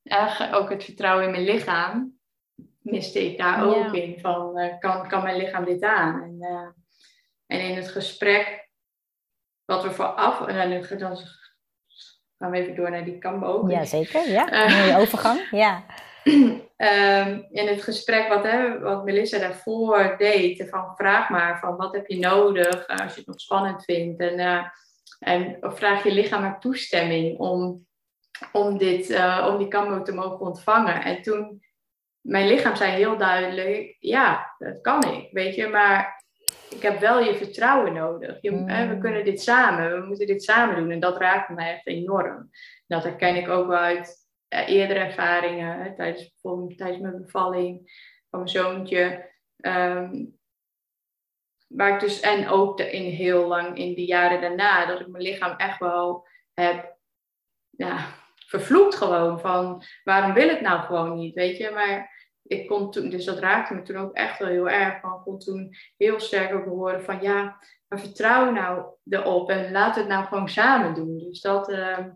Eh, 0.02 0.52
ook 0.54 0.70
het 0.70 0.84
vertrouwen 0.84 1.24
in 1.24 1.30
mijn 1.30 1.44
lichaam 1.44 2.18
miste 2.78 3.24
ik 3.24 3.38
daar 3.38 3.58
Ja. 3.58 3.64
ook 3.64 3.92
in. 3.94 4.20
Van, 4.20 4.58
eh, 4.58 4.78
kan, 4.78 5.08
kan 5.08 5.22
mijn 5.22 5.36
lichaam 5.36 5.64
dit 5.64 5.82
aan? 5.82 6.22
En, 6.22 6.36
eh, 6.40 6.68
en 7.46 7.68
in 7.68 7.76
het 7.76 7.88
gesprek 7.88 8.70
wat 9.64 9.82
we 9.82 9.90
vooraf... 9.90 10.46
En 10.46 10.70
dan, 10.70 10.98
dan 10.98 11.16
gaan 12.38 12.50
we 12.50 12.58
even 12.58 12.74
door 12.74 12.90
naar 12.90 13.04
die 13.04 13.18
kambo 13.18 13.46
ook. 13.46 13.70
Ja, 13.70 13.84
zeker. 13.84 14.28
Ja. 14.28 14.44
Mooie 14.68 14.96
overgang. 14.96 15.48
Ja. 15.50 15.84
Ehm, 16.78 17.42
in 17.50 17.68
het 17.68 17.82
gesprek 17.82 18.28
wat, 18.28 18.42
hè, 18.42 18.78
wat 18.78 19.04
Melissa 19.04 19.38
daarvoor 19.38 20.14
deed, 20.18 20.68
van 20.68 20.94
vraag 20.96 21.28
maar 21.28 21.58
van 21.58 21.76
wat 21.76 21.94
heb 21.94 22.06
je 22.06 22.18
nodig 22.18 22.86
eh, 22.86 22.96
als 22.96 23.12
je 23.12 23.18
het 23.18 23.26
nog 23.26 23.40
spannend 23.40 23.84
vindt. 23.84 24.20
En, 24.20 24.38
eh, 24.38 24.64
en 25.18 25.56
vraag 25.60 26.04
je 26.04 26.12
lichaam 26.12 26.42
maar 26.42 26.60
toestemming 26.60 27.38
om, 27.38 27.86
om, 28.52 28.78
dit, 28.78 29.10
eh, 29.10 29.46
om 29.50 29.58
die 29.58 29.68
kambo 29.68 30.02
te 30.02 30.12
mogen 30.12 30.40
ontvangen. 30.40 31.02
En 31.04 31.22
toen, 31.22 31.62
mijn 32.20 32.48
lichaam 32.48 32.76
zei 32.76 32.92
heel 32.92 33.16
duidelijk, 33.16 33.96
ja, 33.98 34.54
dat 34.58 34.80
kan 34.80 35.04
ik, 35.04 35.28
weet 35.32 35.54
je, 35.54 35.66
maar 35.66 36.24
ik 36.70 36.82
heb 36.82 37.00
wel 37.00 37.22
je 37.22 37.34
vertrouwen 37.34 37.92
nodig. 37.92 38.38
Je, 38.40 38.50
Mm. 38.50 38.68
hè, 38.68 38.88
we 38.88 38.98
kunnen 38.98 39.24
dit 39.24 39.42
samen, 39.42 40.00
we 40.00 40.06
moeten 40.06 40.26
dit 40.26 40.42
samen 40.42 40.76
doen. 40.76 40.90
En 40.90 41.00
dat 41.00 41.16
raakte 41.16 41.52
mij 41.52 41.72
echt 41.72 41.86
enorm. 41.86 42.50
Dat 42.86 43.02
herken 43.02 43.36
ik 43.36 43.48
ook 43.48 43.66
wel 43.66 43.78
uit 43.78 44.27
eerdere 44.48 45.00
ervaringen, 45.00 45.94
tijdens, 45.96 46.34
tijdens 46.76 46.98
mijn 46.98 47.22
bevalling 47.22 47.90
van 48.30 48.38
mijn 48.40 48.48
zoontje. 48.48 49.30
Ehm, 49.56 50.24
waar 51.68 51.94
ik 51.94 52.00
dus, 52.00 52.20
en 52.20 52.48
ook 52.48 52.76
de, 52.76 52.90
in 52.90 53.10
heel 53.10 53.46
lang 53.46 53.78
in 53.78 53.94
de 53.94 54.04
jaren 54.04 54.40
daarna, 54.40 54.86
dat 54.86 55.00
ik 55.00 55.08
mijn 55.08 55.22
lichaam 55.22 55.56
echt 55.56 55.78
wel 55.78 56.26
heb 56.54 56.96
ja, 57.70 58.14
vervloekt 58.46 58.94
gewoon. 58.94 59.40
Van 59.40 59.82
waarom 60.04 60.34
wil 60.34 60.48
het 60.48 60.60
nou 60.60 60.80
gewoon 60.80 61.18
niet, 61.18 61.34
weet 61.34 61.56
je. 61.56 61.70
Maar 61.70 62.16
ik 62.42 62.66
kon 62.66 62.90
toen, 62.90 63.10
dus 63.10 63.24
dat 63.24 63.38
raakte 63.38 63.74
me 63.74 63.82
toen 63.82 63.96
ook 63.96 64.14
echt 64.14 64.38
wel 64.38 64.48
heel 64.48 64.68
erg. 64.68 65.00
Van, 65.00 65.12
ik 65.12 65.22
kon 65.22 65.38
toen 65.38 65.74
heel 65.96 66.20
sterk 66.20 66.54
ook 66.54 66.64
horen 66.64 67.04
van 67.04 67.22
ja, 67.22 67.58
maar 67.88 68.00
vertrouw 68.00 68.50
nou 68.50 68.86
erop 69.08 69.50
en 69.50 69.72
laat 69.72 69.96
het 69.96 70.08
nou 70.08 70.24
gewoon 70.26 70.48
samen 70.48 70.94
doen. 70.94 71.18
Dus 71.18 71.40
dat, 71.40 71.70
ehm, 71.70 72.10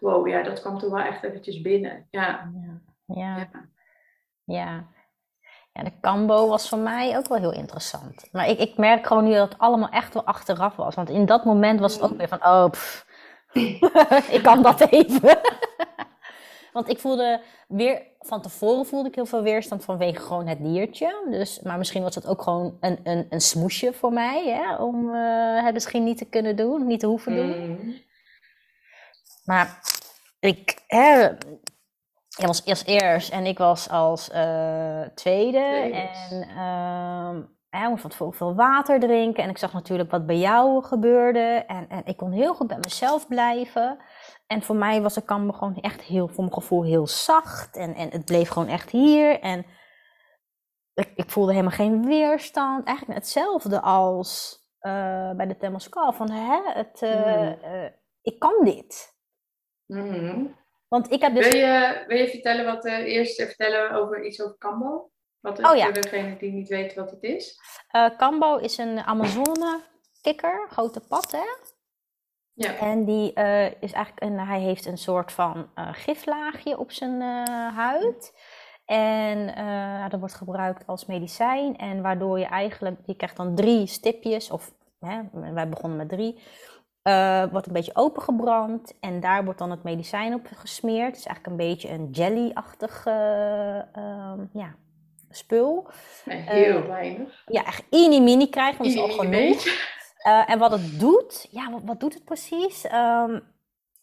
wow, 0.00 0.28
ja, 0.28 0.42
dat 0.42 0.60
kwam 0.60 0.78
toen 0.78 0.90
wel 0.90 1.00
echt 1.00 1.22
eventjes 1.22 1.60
binnen. 1.60 2.06
Ja, 2.10 2.52
Ja. 3.06 3.48
Ja. 4.44 4.86
ja. 5.72 5.82
De 5.82 6.00
Cambo 6.00 6.48
was 6.48 6.68
voor 6.68 6.78
mij 6.78 7.16
ook 7.16 7.28
wel 7.28 7.38
heel 7.38 7.52
interessant. 7.52 8.28
Maar 8.32 8.48
ik, 8.48 8.58
ik 8.58 8.76
merk 8.76 9.06
gewoon 9.06 9.24
nu 9.24 9.34
dat 9.34 9.52
het 9.52 9.58
allemaal 9.58 9.88
echt 9.88 10.14
wel 10.14 10.24
achteraf 10.24 10.76
was. 10.76 10.94
Want 10.94 11.10
in 11.10 11.26
dat 11.26 11.44
moment 11.44 11.80
was 11.80 11.94
het 11.94 12.02
ook 12.02 12.16
weer 12.16 12.28
van, 12.28 12.44
oh, 12.44 12.70
pff. 12.70 13.06
ik 14.36 14.40
kan 14.42 14.62
dat 14.62 14.80
even. 14.80 15.38
Want 16.72 16.88
ik 16.88 16.98
voelde 16.98 17.40
weer, 17.68 18.02
van 18.20 18.40
tevoren 18.40 18.86
voelde 18.86 19.08
ik 19.08 19.14
heel 19.14 19.26
veel 19.26 19.42
weerstand 19.42 19.84
vanwege 19.84 20.20
gewoon 20.20 20.46
het 20.46 20.62
diertje. 20.62 21.26
Dus, 21.30 21.60
maar 21.60 21.78
misschien 21.78 22.02
was 22.02 22.14
het 22.14 22.26
ook 22.26 22.42
gewoon 22.42 22.76
een, 22.80 22.98
een, 23.02 23.26
een 23.30 23.40
smoesje 23.40 23.92
voor 23.92 24.12
mij, 24.12 24.44
hè, 24.48 24.74
om 24.76 25.08
uh, 25.14 25.64
het 25.64 25.74
misschien 25.74 26.04
niet 26.04 26.18
te 26.18 26.24
kunnen 26.24 26.56
doen, 26.56 26.86
niet 26.86 27.00
te 27.00 27.06
hoeven 27.06 27.36
doen. 27.36 27.70
Mm. 27.70 27.94
Maar 29.44 29.80
ik, 30.40 30.82
hè, 30.86 31.30
ik 32.36 32.46
was 32.46 32.64
eerst 32.64 32.86
eerst 32.86 33.30
en 33.30 33.46
ik 33.46 33.58
was 33.58 33.88
als 33.88 34.30
uh, 34.30 35.00
tweede. 35.14 35.58
En 35.58 37.48
hij 37.68 37.88
moest 37.88 38.02
wat 38.02 38.36
veel 38.36 38.54
water 38.54 39.00
drinken. 39.00 39.42
En 39.42 39.50
ik 39.50 39.58
zag 39.58 39.72
natuurlijk 39.72 40.10
wat 40.10 40.26
bij 40.26 40.38
jou 40.38 40.84
gebeurde. 40.84 41.64
En, 41.66 41.88
en 41.88 42.04
ik 42.04 42.16
kon 42.16 42.32
heel 42.32 42.54
goed 42.54 42.66
bij 42.66 42.78
mezelf 42.80 43.28
blijven. 43.28 43.98
En 44.46 44.62
voor 44.62 44.76
mij 44.76 45.02
was 45.02 45.14
de 45.14 45.24
kamber 45.24 45.54
gewoon 45.54 45.80
echt 45.80 46.00
heel, 46.02 46.28
voor 46.28 46.44
mijn 46.44 46.54
gevoel, 46.54 46.84
heel 46.84 47.06
zacht. 47.06 47.76
En, 47.76 47.94
en 47.94 48.10
het 48.10 48.24
bleef 48.24 48.48
gewoon 48.48 48.68
echt 48.68 48.90
hier. 48.90 49.40
En 49.40 49.66
ik, 50.94 51.12
ik 51.14 51.30
voelde 51.30 51.50
helemaal 51.52 51.76
geen 51.76 52.06
weerstand. 52.06 52.86
Eigenlijk 52.86 53.18
hetzelfde 53.18 53.80
als 53.80 54.60
uh, 54.80 55.30
bij 55.30 55.46
de 55.46 55.56
Temescal. 55.56 56.12
Van, 56.12 56.30
hè, 56.30 56.60
het, 56.64 57.02
uh, 57.02 57.46
uh, 57.46 57.90
ik 58.22 58.38
kan 58.38 58.64
dit. 58.64 59.13
Mm. 59.86 60.56
Want 60.88 61.12
ik 61.12 61.20
heb 61.20 61.34
dus... 61.34 61.48
Wil 61.48 61.60
je, 61.60 62.04
wil 62.06 62.16
je 62.16 62.28
vertellen 62.28 62.64
wat, 62.64 62.84
eerst 62.84 63.42
vertellen 63.42 63.90
over 63.90 64.24
iets 64.24 64.42
over 64.42 64.56
Kambo? 64.58 65.10
Wat 65.40 65.64
oh, 65.64 65.76
ja. 65.76 65.84
voor 65.84 66.00
degene 66.02 66.36
die 66.36 66.52
niet 66.52 66.68
weten 66.68 66.98
wat 66.98 67.10
het 67.10 67.22
is. 67.22 67.60
Kambo 68.16 68.56
is 68.56 68.78
een 68.78 68.98
Amazone 68.98 69.80
kikker, 70.20 70.66
grote 70.70 71.00
pad 71.00 71.32
hè. 71.32 71.72
Ja. 72.52 72.76
En 72.76 73.04
die 73.04 73.32
uh, 73.34 73.66
is 73.66 73.92
eigenlijk 73.92 74.22
een, 74.22 74.38
hij 74.38 74.60
heeft 74.60 74.86
een 74.86 74.98
soort 74.98 75.32
van 75.32 75.70
uh, 75.74 75.88
giflaagje 75.92 76.78
op 76.78 76.92
zijn 76.92 77.20
uh, 77.20 77.76
huid. 77.76 78.32
En 78.84 79.46
dat 80.08 80.20
wordt 80.20 80.34
gebruikt 80.34 80.86
als 80.86 81.06
medicijn. 81.06 81.76
En 81.76 82.02
waardoor 82.02 82.38
je 82.38 82.44
eigenlijk, 82.44 83.00
je 83.06 83.16
krijgt 83.16 83.36
dan 83.36 83.54
drie 83.54 83.86
stipjes, 83.86 84.50
of 84.50 84.74
hè, 85.00 85.20
wij 85.52 85.68
begonnen 85.68 85.98
met 85.98 86.08
drie. 86.08 86.42
Wordt 87.50 87.66
een 87.66 87.72
beetje 87.72 87.96
opengebrand 87.96 88.94
en 89.00 89.20
daar 89.20 89.44
wordt 89.44 89.58
dan 89.58 89.70
het 89.70 89.82
medicijn 89.82 90.34
op 90.34 90.46
gesmeerd. 90.54 91.06
Het 91.06 91.16
is 91.16 91.26
eigenlijk 91.26 91.46
een 91.46 91.68
beetje 91.68 91.90
een 91.90 92.10
jelly-achtig 92.10 93.06
ehm, 93.06 94.40
ja, 94.52 94.74
spul. 95.30 95.86
heel 96.24 96.86
weinig. 96.86 97.42
Ja, 97.46 97.64
echt 97.64 97.84
mini-mini 97.90 98.48
krijgen, 98.48 98.78
want 98.78 98.94
dat 98.94 99.04
is 99.04 99.10
al 99.10 99.24
genoeg. 99.24 99.66
Uh, 100.26 100.50
en 100.50 100.58
wat 100.58 100.70
het 100.70 101.00
doet, 101.00 101.48
ja, 101.50 101.70
wat, 101.70 101.80
wat 101.84 102.00
doet 102.00 102.14
het 102.14 102.24
precies? 102.24 102.84
Um, 102.84 103.32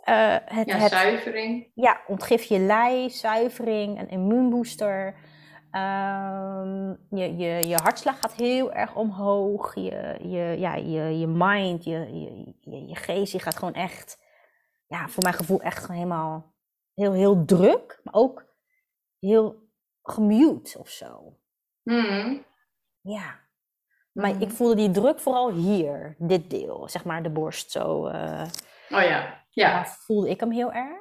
uh, 0.10 0.36
het, 0.46 0.68
ja, 0.68 0.78
het, 0.78 0.92
zuivering. 0.92 1.68
Ja, 1.76 2.02
ontgif 2.08 2.44
je 2.44 2.60
lei, 2.60 3.10
zuivering, 3.10 4.00
een 4.00 4.10
immuunbooster. 4.10 5.16
Um, 5.72 6.98
je, 7.10 7.38
je, 7.38 7.68
je 7.68 7.76
hartslag 7.76 8.20
gaat 8.20 8.34
heel 8.34 8.74
erg 8.74 8.96
omhoog. 8.96 9.76
Je, 9.76 10.18
je, 10.22 10.56
ja, 10.60 10.76
je, 10.76 11.20
je 11.20 11.28
mind, 11.28 11.84
je, 11.84 12.20
je, 12.60 12.88
je 12.88 12.96
geest, 12.96 13.32
je 13.32 13.40
gaat 13.40 13.58
gewoon 13.58 13.74
echt, 13.74 14.24
ja, 14.88 15.08
voor 15.08 15.24
mijn 15.24 15.36
gevoel 15.36 15.62
echt 15.62 15.80
gewoon 15.80 15.96
helemaal 15.96 16.54
heel, 16.94 17.14
heel 17.14 17.46
druk. 17.46 18.00
Maar 18.04 18.14
ook 18.14 18.46
heel 19.20 19.70
gemute 20.02 20.80
of 20.80 20.90
zo. 20.90 21.38
Mm. 21.84 22.46
Ja. 23.02 23.40
Maar 24.12 24.30
ik 24.30 24.48
mhm. 24.48 24.50
voelde 24.50 24.76
die 24.76 24.92
druk 24.92 25.20
vooral 25.20 25.52
hier, 25.52 26.16
dit 26.18 26.50
deel, 26.50 26.90
zeg 26.90 27.04
maar 27.06 27.24
de 27.24 27.30
borst 27.30 27.72
zo. 27.72 28.08
Uh, 28.08 28.44
oh 28.90 29.02
ja, 29.02 29.46
ja. 29.50 29.86
voelde 29.86 30.30
ik 30.30 30.40
hem 30.40 30.52
heel 30.52 30.72
erg. 30.72 31.01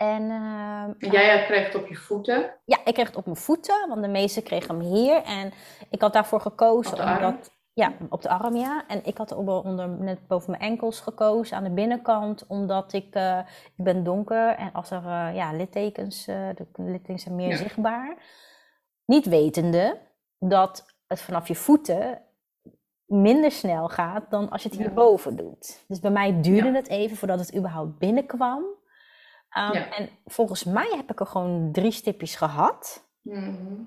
En, 0.00 0.22
uh, 0.22 0.84
jij 1.12 1.44
kreeg 1.44 1.66
het 1.66 1.74
op 1.74 1.86
je 1.86 1.94
voeten? 1.94 2.54
Ja, 2.64 2.78
ik 2.84 2.94
kreeg 2.94 3.06
het 3.06 3.16
op 3.16 3.24
mijn 3.24 3.36
voeten, 3.36 3.88
want 3.88 4.02
de 4.02 4.08
meeste 4.08 4.42
kregen 4.42 4.76
hem 4.76 4.92
hier. 4.92 5.22
En 5.22 5.52
ik 5.90 6.00
had 6.00 6.12
daarvoor 6.12 6.40
gekozen 6.40 6.98
omdat. 6.98 7.58
Ja, 7.72 7.92
op 8.08 8.22
de 8.22 8.28
arm, 8.28 8.56
ja. 8.56 8.84
En 8.86 9.04
ik 9.04 9.18
had 9.18 9.32
onder, 9.32 9.88
net 9.88 10.26
boven 10.26 10.50
mijn 10.50 10.62
enkels 10.62 11.00
gekozen 11.00 11.56
aan 11.56 11.64
de 11.64 11.70
binnenkant, 11.70 12.46
omdat 12.46 12.92
ik, 12.92 13.16
uh, 13.16 13.38
ik 13.76 13.84
ben 13.84 14.04
donker 14.04 14.48
en 14.48 14.72
als 14.72 14.90
er 14.90 15.02
uh, 15.04 15.34
ja, 15.34 15.52
littekens, 15.52 16.24
de 16.24 16.66
littekens 16.76 17.22
zijn 17.22 17.36
meer 17.36 17.56
zichtbaar. 17.56 18.16
Niet 19.04 19.26
wetende 19.26 19.98
dat 20.38 20.86
het 21.06 21.20
vanaf 21.20 21.48
je 21.48 21.54
voeten 21.54 22.22
minder 23.06 23.50
snel 23.50 23.88
gaat 23.88 24.30
dan 24.30 24.50
als 24.50 24.62
je 24.62 24.68
het 24.68 24.78
hierboven 24.78 25.36
doet. 25.36 25.84
Dus 25.88 26.00
bij 26.00 26.10
mij 26.10 26.40
duurde 26.40 26.72
het 26.72 26.88
even 26.88 27.16
voordat 27.16 27.38
het 27.38 27.56
überhaupt 27.56 27.98
binnenkwam. 27.98 28.78
Um, 29.58 29.72
En 29.72 30.08
volgens 30.26 30.64
mij 30.64 30.92
heb 30.96 31.10
ik 31.10 31.20
er 31.20 31.26
gewoon 31.26 31.72
drie 31.72 31.90
stipjes 31.90 32.34
gehad. 32.34 33.08
Mhm. 33.20 33.82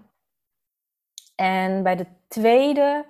En 1.36 1.84
bij 1.84 1.96
de 1.96 2.06
tweede, 2.28 3.06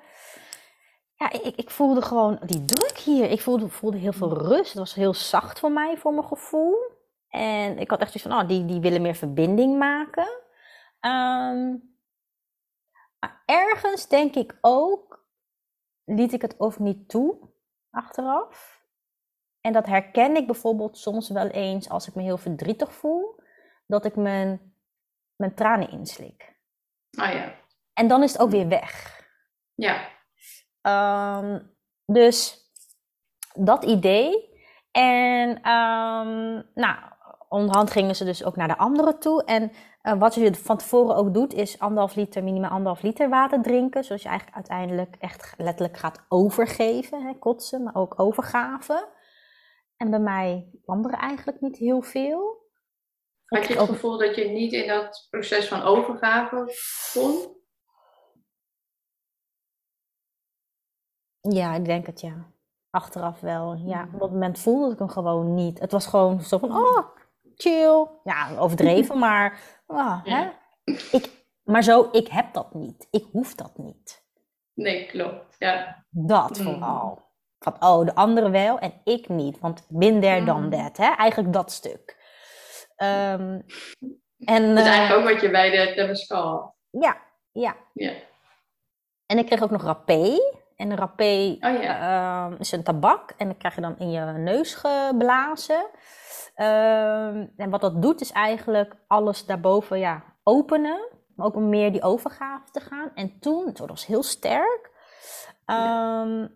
ja, 1.15 1.31
ik, 1.31 1.55
ik, 1.55 1.69
voelde 1.69 2.01
gewoon 2.01 2.39
die 2.45 2.65
druk 2.65 2.97
hier. 2.97 3.29
Ik 3.29 3.41
voelde, 3.41 3.69
voelde 3.69 3.97
heel 3.97 4.13
veel 4.13 4.33
rust. 4.33 4.69
Het 4.69 4.79
was 4.79 4.93
heel 4.93 5.13
zacht 5.13 5.59
voor 5.59 5.71
mij, 5.71 5.97
voor 5.97 6.13
mijn 6.13 6.27
gevoel. 6.27 6.75
En 7.29 7.77
ik 7.77 7.89
had 7.89 7.99
echt 7.99 8.11
zoiets 8.11 8.31
van, 8.31 8.41
oh, 8.41 8.47
die, 8.47 8.65
die 8.65 8.81
willen 8.81 9.01
meer 9.01 9.15
verbinding 9.15 9.77
maken. 9.77 10.41
Um, 11.01 11.91
maar 13.19 13.43
ergens 13.45 14.07
denk 14.07 14.35
ik 14.35 14.57
ook, 14.61 15.25
liet 16.03 16.33
ik 16.33 16.41
het 16.41 16.59
ook 16.59 16.79
niet 16.79 17.09
toe 17.09 17.51
achteraf. 17.89 18.82
En 19.65 19.73
dat 19.73 19.85
herken 19.85 20.35
ik 20.35 20.45
bijvoorbeeld 20.45 20.97
soms 20.97 21.29
wel 21.29 21.47
eens 21.47 21.89
als 21.89 22.07
ik 22.07 22.15
me 22.15 22.21
heel 22.21 22.37
verdrietig 22.37 22.93
voel, 22.93 23.41
dat 23.87 24.05
ik 24.05 24.15
mijn, 24.15 24.75
mijn 25.35 25.55
tranen 25.55 25.89
inslik. 25.89 26.55
Ah 27.17 27.33
ja. 27.33 27.55
En 27.93 28.07
dan 28.07 28.23
is 28.23 28.31
het 28.31 28.41
ook 28.41 28.49
weer 28.49 28.67
weg. 28.67 29.21
Ja. 29.73 30.07
Um, 31.41 31.75
dus 32.05 32.57
dat 33.53 33.83
idee. 33.83 34.51
En 34.91 35.49
um, 35.49 36.63
nou, 36.73 36.97
onderhand 37.49 37.91
gingen 37.91 38.15
ze 38.15 38.25
dus 38.25 38.43
ook 38.43 38.55
naar 38.55 38.67
de 38.67 38.77
anderen 38.77 39.19
toe. 39.19 39.43
En 39.43 39.71
uh, 40.03 40.13
wat 40.13 40.35
je 40.35 40.55
van 40.55 40.77
tevoren 40.77 41.15
ook 41.15 41.33
doet, 41.33 41.53
is 41.53 41.79
anderhalf 41.79 42.15
liter, 42.15 42.43
minimaal 42.43 42.71
anderhalf 42.71 43.01
liter 43.01 43.29
water 43.29 43.61
drinken. 43.61 44.03
Zodat 44.03 44.21
je 44.21 44.29
eigenlijk 44.29 44.57
uiteindelijk 44.57 45.15
echt 45.19 45.53
letterlijk 45.57 45.97
gaat 45.97 46.25
overgeven. 46.27 47.25
Hè, 47.25 47.33
kotsen, 47.39 47.83
maar 47.83 47.95
ook 47.95 48.19
overgaven. 48.19 49.07
En 50.03 50.09
bij 50.09 50.19
mij 50.19 50.69
kwam 50.83 51.05
er 51.05 51.13
eigenlijk 51.13 51.61
niet 51.61 51.77
heel 51.77 52.01
veel. 52.01 52.71
Had 53.45 53.67
je 53.67 53.73
het 53.73 53.89
gevoel 53.89 54.17
dat 54.17 54.35
je 54.35 54.49
niet 54.49 54.73
in 54.73 54.87
dat 54.87 55.27
proces 55.29 55.67
van 55.67 55.81
overgave 55.81 56.75
kon? 57.13 57.61
Ja, 61.39 61.73
ik 61.73 61.85
denk 61.85 62.05
het 62.05 62.21
ja. 62.21 62.51
Achteraf 62.89 63.39
wel. 63.39 63.75
Ja, 63.75 64.07
op 64.13 64.19
dat 64.19 64.31
moment 64.31 64.59
voelde 64.59 64.93
ik 64.93 64.99
hem 64.99 65.09
gewoon 65.09 65.53
niet. 65.53 65.79
Het 65.79 65.91
was 65.91 66.07
gewoon 66.07 66.41
zo 66.41 66.57
van, 66.57 66.71
oh, 66.71 67.07
chill. 67.55 68.07
Ja, 68.23 68.57
overdreven, 68.57 69.19
maar, 69.25 69.79
oh, 69.87 70.25
hè? 70.25 70.49
Ik, 71.11 71.45
maar 71.63 71.83
zo, 71.83 72.09
ik 72.11 72.27
heb 72.27 72.53
dat 72.53 72.73
niet. 72.73 73.07
Ik 73.11 73.25
hoef 73.31 73.55
dat 73.55 73.77
niet. 73.77 74.25
Nee, 74.73 75.05
klopt. 75.05 75.55
Ja. 75.59 76.05
Dat 76.09 76.59
mm. 76.59 76.63
vooral. 76.63 77.31
Van, 77.63 77.75
oh, 77.79 78.05
de 78.05 78.15
anderen 78.15 78.51
wel 78.51 78.79
en 78.79 78.93
ik 79.03 79.29
niet. 79.29 79.59
Want 79.59 79.85
bin 79.89 80.21
there 80.21 80.45
dan 80.45 80.69
that. 80.69 80.97
Hè? 80.97 81.13
Eigenlijk 81.17 81.53
dat 81.53 81.71
stuk. 81.71 82.17
Um, 82.97 83.65
en, 84.45 84.75
dat 84.75 84.85
is 84.85 84.91
eigenlijk 84.91 85.13
ook 85.13 85.33
wat 85.33 85.41
je 85.41 85.49
bij 85.49 85.69
de 85.69 85.93
Temescal. 85.95 86.75
Ja, 86.89 87.17
ja. 87.51 87.75
ja. 87.93 88.11
En 89.25 89.37
ik 89.37 89.45
kreeg 89.45 89.63
ook 89.63 89.71
nog 89.71 89.83
rapé. 89.83 90.37
En 90.75 90.91
een 90.91 90.97
rapé 90.97 91.57
oh, 91.59 91.81
ja. 91.81 92.49
uh, 92.49 92.59
is 92.59 92.71
een 92.71 92.83
tabak. 92.83 93.33
En 93.37 93.47
dat 93.47 93.57
krijg 93.57 93.75
je 93.75 93.81
dan 93.81 93.99
in 93.99 94.11
je 94.11 94.19
neus 94.19 94.75
geblazen. 94.75 95.85
Ehm, 96.55 97.45
en 97.57 97.69
wat 97.69 97.81
dat 97.81 98.01
doet 98.01 98.21
is 98.21 98.31
eigenlijk 98.31 98.95
alles 99.07 99.45
daarboven 99.45 99.99
ja, 99.99 100.23
openen. 100.43 101.07
Maar 101.35 101.45
ook 101.45 101.55
om 101.55 101.69
meer 101.69 101.91
die 101.91 102.03
overgave 102.03 102.71
te 102.71 102.79
gaan. 102.79 103.11
En 103.15 103.39
toen, 103.39 103.65
het 103.65 103.79
was 103.79 104.05
heel 104.05 104.23
sterk. 104.23 104.91
Um, 105.65 105.75
ja. 105.75 106.49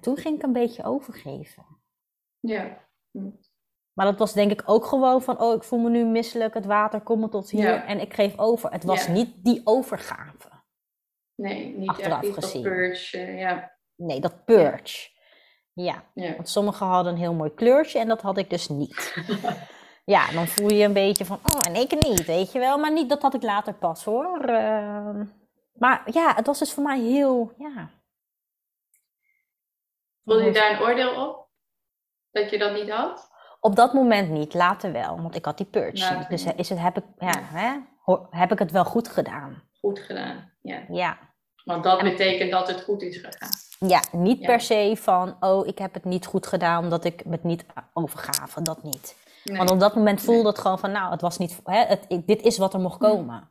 Toen 0.00 0.16
ging 0.16 0.36
ik 0.36 0.42
een 0.42 0.52
beetje 0.52 0.84
overgeven. 0.84 1.64
Ja. 2.40 2.78
Maar 3.92 4.06
dat 4.06 4.18
was 4.18 4.32
denk 4.32 4.50
ik 4.50 4.62
ook 4.64 4.84
gewoon 4.84 5.22
van, 5.22 5.40
oh, 5.40 5.54
ik 5.54 5.62
voel 5.62 5.78
me 5.78 5.90
nu 5.90 6.04
misselijk, 6.04 6.54
het 6.54 6.66
water 6.66 7.00
komt 7.00 7.20
me 7.20 7.28
tot 7.28 7.50
hier 7.50 7.84
en 7.84 8.00
ik 8.00 8.14
geef 8.14 8.38
over. 8.38 8.72
Het 8.72 8.84
was 8.84 9.08
niet 9.08 9.44
die 9.44 9.60
overgave. 9.64 10.48
Nee, 11.34 11.76
niet 11.76 11.88
Achteraf 11.88 12.22
echt 12.22 12.34
gezien. 12.34 12.62
dat 12.62 12.72
purge, 12.72 13.18
ja. 13.18 13.72
Nee, 13.96 14.20
dat 14.20 14.44
purge. 14.44 15.12
Ja. 15.72 16.04
want 16.14 16.48
sommigen 16.48 16.86
hadden 16.86 17.12
een 17.12 17.18
heel 17.18 17.34
mooi 17.34 17.54
kleurtje 17.54 17.98
en 17.98 18.08
dat 18.08 18.20
had 18.20 18.38
ik 18.38 18.50
dus 18.50 18.68
niet. 18.68 19.16
ja, 20.14 20.30
dan 20.32 20.46
voel 20.46 20.70
je 20.70 20.84
een 20.84 20.92
beetje 20.92 21.24
van, 21.24 21.38
oh, 21.42 21.60
en 21.66 21.80
ik 21.80 21.90
niet, 22.08 22.24
weet 22.24 22.52
je 22.52 22.58
wel. 22.58 22.78
Maar 22.78 22.92
niet, 22.92 23.08
dat 23.08 23.22
had 23.22 23.34
ik 23.34 23.42
later 23.42 23.74
pas 23.74 24.04
hoor. 24.04 24.50
Uh, 24.50 25.20
maar 25.72 26.02
ja, 26.12 26.34
het 26.34 26.46
was 26.46 26.58
dus 26.58 26.72
voor 26.72 26.82
mij 26.82 27.00
heel, 27.00 27.52
ja. 27.58 27.90
Voelde 30.24 30.42
je 30.44 30.52
daar 30.52 30.70
een 30.72 30.80
oordeel 30.80 31.28
op? 31.28 31.48
Dat 32.30 32.50
je 32.50 32.58
dat 32.58 32.72
niet 32.74 32.90
had? 32.90 33.28
Op 33.60 33.76
dat 33.76 33.92
moment 33.92 34.30
niet, 34.30 34.54
later 34.54 34.92
wel, 34.92 35.22
want 35.22 35.34
ik 35.34 35.44
had 35.44 35.56
die 35.56 35.66
purge. 35.66 35.98
Later 35.98 36.28
dus 36.30 36.44
niet. 36.44 36.54
is 36.58 36.68
het, 36.68 36.78
heb, 36.78 36.96
ik, 36.96 37.04
ja, 37.18 37.32
hè, 37.42 37.78
heb 38.30 38.52
ik 38.52 38.58
het 38.58 38.70
wel 38.70 38.84
goed 38.84 39.08
gedaan? 39.08 39.62
Goed 39.80 39.98
gedaan. 39.98 40.52
Ja. 40.62 40.84
Ja. 40.88 41.18
Want 41.64 41.84
dat 41.84 42.02
betekent 42.02 42.50
dat 42.50 42.68
het 42.68 42.82
goed 42.82 43.02
is 43.02 43.16
gegaan. 43.16 43.48
Ja, 43.88 44.02
niet 44.12 44.40
Ja. 44.40 44.46
per 44.46 44.60
se 44.60 44.96
van, 45.00 45.36
oh, 45.40 45.66
ik 45.66 45.78
heb 45.78 45.94
het 45.94 46.04
niet 46.04 46.26
goed 46.26 46.46
gedaan 46.46 46.82
omdat 46.84 47.04
ik 47.04 47.22
het 47.30 47.42
niet 47.44 47.66
overgave. 47.92 48.62
Dat 48.62 48.82
niet. 48.82 49.16
Nee. 49.44 49.56
Want 49.56 49.70
op 49.70 49.80
dat 49.80 49.94
moment 49.94 50.20
voelde 50.22 50.42
Nee. 50.42 50.50
het 50.50 50.58
gewoon 50.60 50.78
van, 50.78 50.90
nou, 50.92 51.10
het 51.10 51.20
was 51.20 51.38
niet, 51.38 51.60
hè, 51.64 51.84
het, 51.84 52.04
ik- 52.08 52.26
dit 52.26 52.42
is 52.42 52.58
wat 52.58 52.74
er 52.74 52.80
mocht 52.80 52.98
komen. 52.98 53.48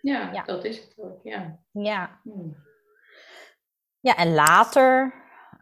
Ja, 0.00 0.30
Ja. 0.32 0.42
dat 0.42 0.64
is 0.64 0.76
het 0.76 0.94
ook. 0.96 1.20
Ja. 1.22 1.58
Ja. 1.72 2.20
Hmm. 2.22 2.56
Ja, 4.00 4.16
en 4.16 4.34
later 4.34 5.14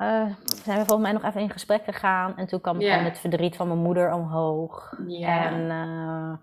eh, 0.04 0.36
zijn 0.64 0.78
we 0.78 0.84
volgens 0.84 1.00
mij 1.00 1.12
nog 1.12 1.24
even 1.24 1.40
in 1.40 1.50
gesprek 1.50 1.84
gegaan. 1.84 2.36
En 2.36 2.46
toen 2.46 2.60
kwam 2.60 2.80
gewoon 2.80 3.04
het 3.04 3.18
verdriet 3.18 3.56
van 3.56 3.68
mijn 3.68 3.82
moeder 3.82 4.12
omhoog. 4.12 4.98
En 5.20 5.70
eh, 5.70 6.36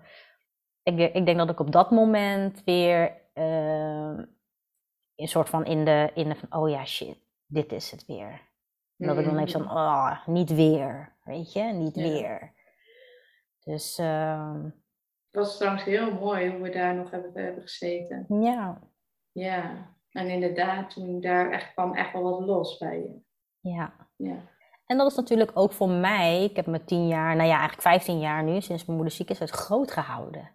ik, 0.84 1.14
ik 1.14 1.26
denk 1.26 1.38
dat 1.38 1.49
ik 1.49 1.59
op 1.59 1.72
dat 1.72 1.91
moment 1.91 2.64
weer 2.64 3.22
eh, 3.34 4.18
een 5.16 5.28
soort 5.28 5.49
van 5.49 5.66
in 5.66 5.86
de, 5.86 6.12
in 6.14 6.30
de 6.30 6.36
van, 6.36 6.62
oh 6.62 6.70
ja, 6.70 6.86
shit, 6.86 7.18
dit 7.45 7.72
is 7.72 7.91
het 7.91 8.05
weer. 8.05 8.49
En 8.97 9.07
dat 9.07 9.18
ik 9.18 9.26
dan 9.26 9.38
even 9.38 9.64
van, 9.64 9.78
oh, 9.78 10.28
niet 10.28 10.53
weer, 10.53 11.16
weet 11.24 11.53
je, 11.53 11.64
niet 11.64 11.95
Mm. 11.95 12.03
Weer. 12.03 12.53
Dus 13.64 13.97
ehm, 13.97 14.64
Het 14.64 15.41
was 15.41 15.57
trouwens 15.57 15.84
heel 15.84 16.14
mooi 16.14 16.49
hoe 16.49 16.62
we 16.62 16.70
daar 16.70 16.95
nog 16.95 17.12
hebben, 17.12 17.43
hebben 17.43 17.62
gezeten. 17.62 18.26
ja, 18.41 18.80
Ja. 19.32 19.89
En 20.12 20.30
inderdaad, 20.30 20.89
toen 20.89 21.22
daar 21.22 21.51
echt, 21.51 21.74
kwam 21.74 21.93
echt 21.93 22.14
wel 22.14 22.22
wat 22.22 22.39
los 22.39 22.78
bij 22.78 22.97
je. 22.97 23.20
Ja. 23.62 23.93
Ja. 24.18 24.49
En 24.86 24.97
dat 24.97 25.12
is 25.12 25.18
natuurlijk 25.18 25.51
ook 25.53 25.72
voor 25.74 25.89
mij, 25.89 26.43
ik 26.43 26.55
heb 26.55 26.66
me 26.66 26.84
tien 26.84 27.07
jaar, 27.07 27.36
nou 27.36 27.47
ja, 27.47 27.53
eigenlijk 27.53 27.82
vijftien 27.82 28.20
jaar 28.20 28.43
nu, 28.43 28.62
sinds 28.62 28.86
mijn 28.86 28.97
moeder 28.97 29.16
ziek 29.16 29.30
is, 29.30 29.39
het 29.39 29.49
groot 29.49 29.91
gehouden. 29.91 30.49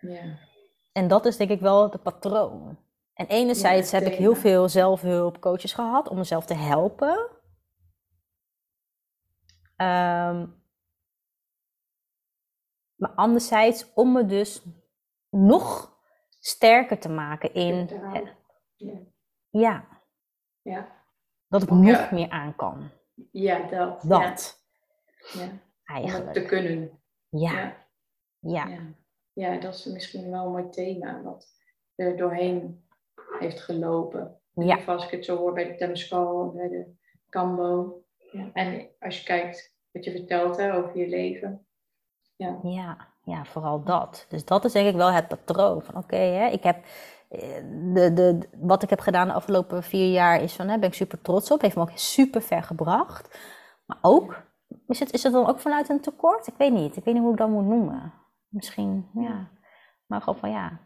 Ja. 0.00 0.38
En 0.92 1.08
dat 1.08 1.26
is 1.26 1.36
denk 1.36 1.50
ik 1.50 1.60
wel 1.60 1.90
het 1.90 2.02
patroon. 2.02 2.78
En 3.14 3.26
enerzijds 3.26 3.90
Ja, 3.90 3.98
heb 3.98 4.06
ik 4.12 4.18
heel 4.18 4.34
veel 4.34 4.68
zelfhulpcoaches 4.68 5.72
gehad 5.72 6.08
om 6.08 6.16
mezelf 6.16 6.46
te 6.46 6.54
helpen. 6.54 7.28
Ehm, 9.76 10.46
maar 12.94 13.10
anderzijds 13.14 13.92
om 13.94 14.12
me 14.12 14.26
dus 14.26 14.62
nog 15.30 15.98
sterker 16.38 16.98
te 16.98 17.08
maken 17.08 17.54
in. 17.54 17.88
Ja. 18.78 19.02
ja, 19.50 19.88
Ja. 20.62 20.99
Dat 21.50 21.62
ik 21.62 21.68
Ja. 21.68 21.74
nog 21.76 22.10
meer 22.10 22.30
aan 22.30 22.56
kan. 22.56 22.90
ja, 23.30 23.58
dat. 23.68 24.02
Dat, 24.02 24.62
Ja. 25.32 25.42
Om 25.42 25.48
het 25.50 25.60
te 25.84 25.92
eigenlijk. 25.92 26.46
kunnen. 26.46 27.00
Ja, 27.28 27.76
Ja. 28.38 28.68
ja, 29.32 29.56
dat 29.56 29.74
is 29.74 29.84
misschien 29.84 30.30
wel 30.30 30.44
een 30.44 30.50
mooi 30.50 30.68
thema 30.68 31.22
wat 31.22 31.46
er 31.94 32.16
doorheen 32.16 32.84
heeft 33.38 33.60
gelopen. 33.60 34.40
Ja, 34.54 34.78
als 34.86 35.04
ik 35.04 35.10
het 35.10 35.24
zo 35.24 35.36
hoor 35.36 35.52
bij 35.52 35.64
de 35.64 35.74
Temscal, 35.74 36.52
bij 36.52 36.68
de 36.68 36.94
Cambo. 37.28 38.02
Ja. 38.32 38.50
En 38.52 38.88
als 39.00 39.18
je 39.18 39.24
kijkt 39.24 39.74
wat 39.90 40.04
je 40.04 40.10
vertelt 40.10 40.56
hè, 40.56 40.74
over 40.74 40.98
je 40.98 41.08
leven. 41.08 41.66
Ja, 42.36 42.58
ja, 42.62 43.08
ja, 43.24 43.44
vooral 43.44 43.82
dat. 43.84 44.26
Dus 44.28 44.44
dat 44.44 44.64
is 44.64 44.72
denk 44.72 44.88
ik 44.88 44.94
wel 44.94 45.12
het 45.12 45.28
patroon 45.28 45.82
van 45.82 45.96
oké, 45.96 46.44
ik 46.46 46.62
heb 46.62 46.84
de, 47.30 48.10
de, 48.14 48.48
wat 48.60 48.82
ik 48.82 48.90
heb 48.90 49.00
gedaan 49.00 49.26
de 49.26 49.32
afgelopen 49.32 49.82
vier 49.82 50.12
jaar 50.12 50.42
is 50.42 50.56
van, 50.56 50.68
hè, 50.68 50.78
ben 50.78 50.88
ik 50.88 50.94
super 50.94 51.20
trots 51.20 51.50
op, 51.50 51.60
heeft 51.60 51.76
me 51.76 51.82
ook 51.82 51.90
super 51.94 52.42
ver 52.42 52.62
gebracht. 52.62 53.38
Maar 53.86 53.98
ook, 54.00 54.42
is 54.86 54.98
het, 54.98 55.12
is 55.12 55.22
het 55.22 55.32
dan 55.32 55.46
ook 55.46 55.60
vanuit 55.60 55.88
een 55.88 56.00
tekort? 56.00 56.46
Ik 56.46 56.54
weet 56.56 56.72
niet, 56.72 56.96
ik 56.96 57.04
weet 57.04 57.14
niet 57.14 57.22
hoe 57.22 57.32
ik 57.32 57.38
dat 57.38 57.48
moet 57.48 57.64
noemen. 57.64 58.12
Misschien, 58.48 59.10
ja. 59.14 59.50
Maar 60.06 60.20
gewoon 60.20 60.38
van 60.38 60.50
ja, 60.50 60.80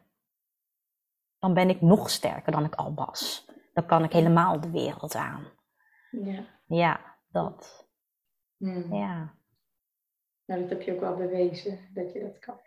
dan 1.39 1.55
ben 1.55 1.69
ik 1.69 1.81
nog 1.81 2.11
sterker 2.11 2.53
dan 2.53 2.65
ik 2.65 2.75
al 2.75 2.95
was. 2.95 3.51
Dan 3.73 3.87
kan 3.87 4.05
ik 4.05 4.13
helemaal 4.13 4.61
de 4.61 4.71
wereld 4.71 5.15
aan. 5.15 5.45
ja. 6.11 6.45
Ja, 6.67 7.01
dat. 7.29 7.89
Ja. 8.59 9.35
Nou, 10.45 10.61
dat 10.61 10.71
heb 10.71 10.83
je 10.83 10.95
ook 10.95 11.01
wel 11.01 11.17
bewezen 11.17 11.79
dat 11.95 12.13
je 12.13 12.21
dat 12.21 12.39
kan. 12.39 12.61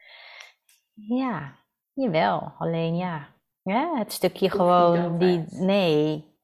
Ja, 0.94 1.56
jawel. 1.94 2.54
Alleen 2.58 2.96
ja, 2.96 3.28
ja 3.72 3.98
het 3.98 4.12
stukje 4.14 4.50
gewoon 4.50 5.18
die, 5.18 5.46
nee, 5.50 6.36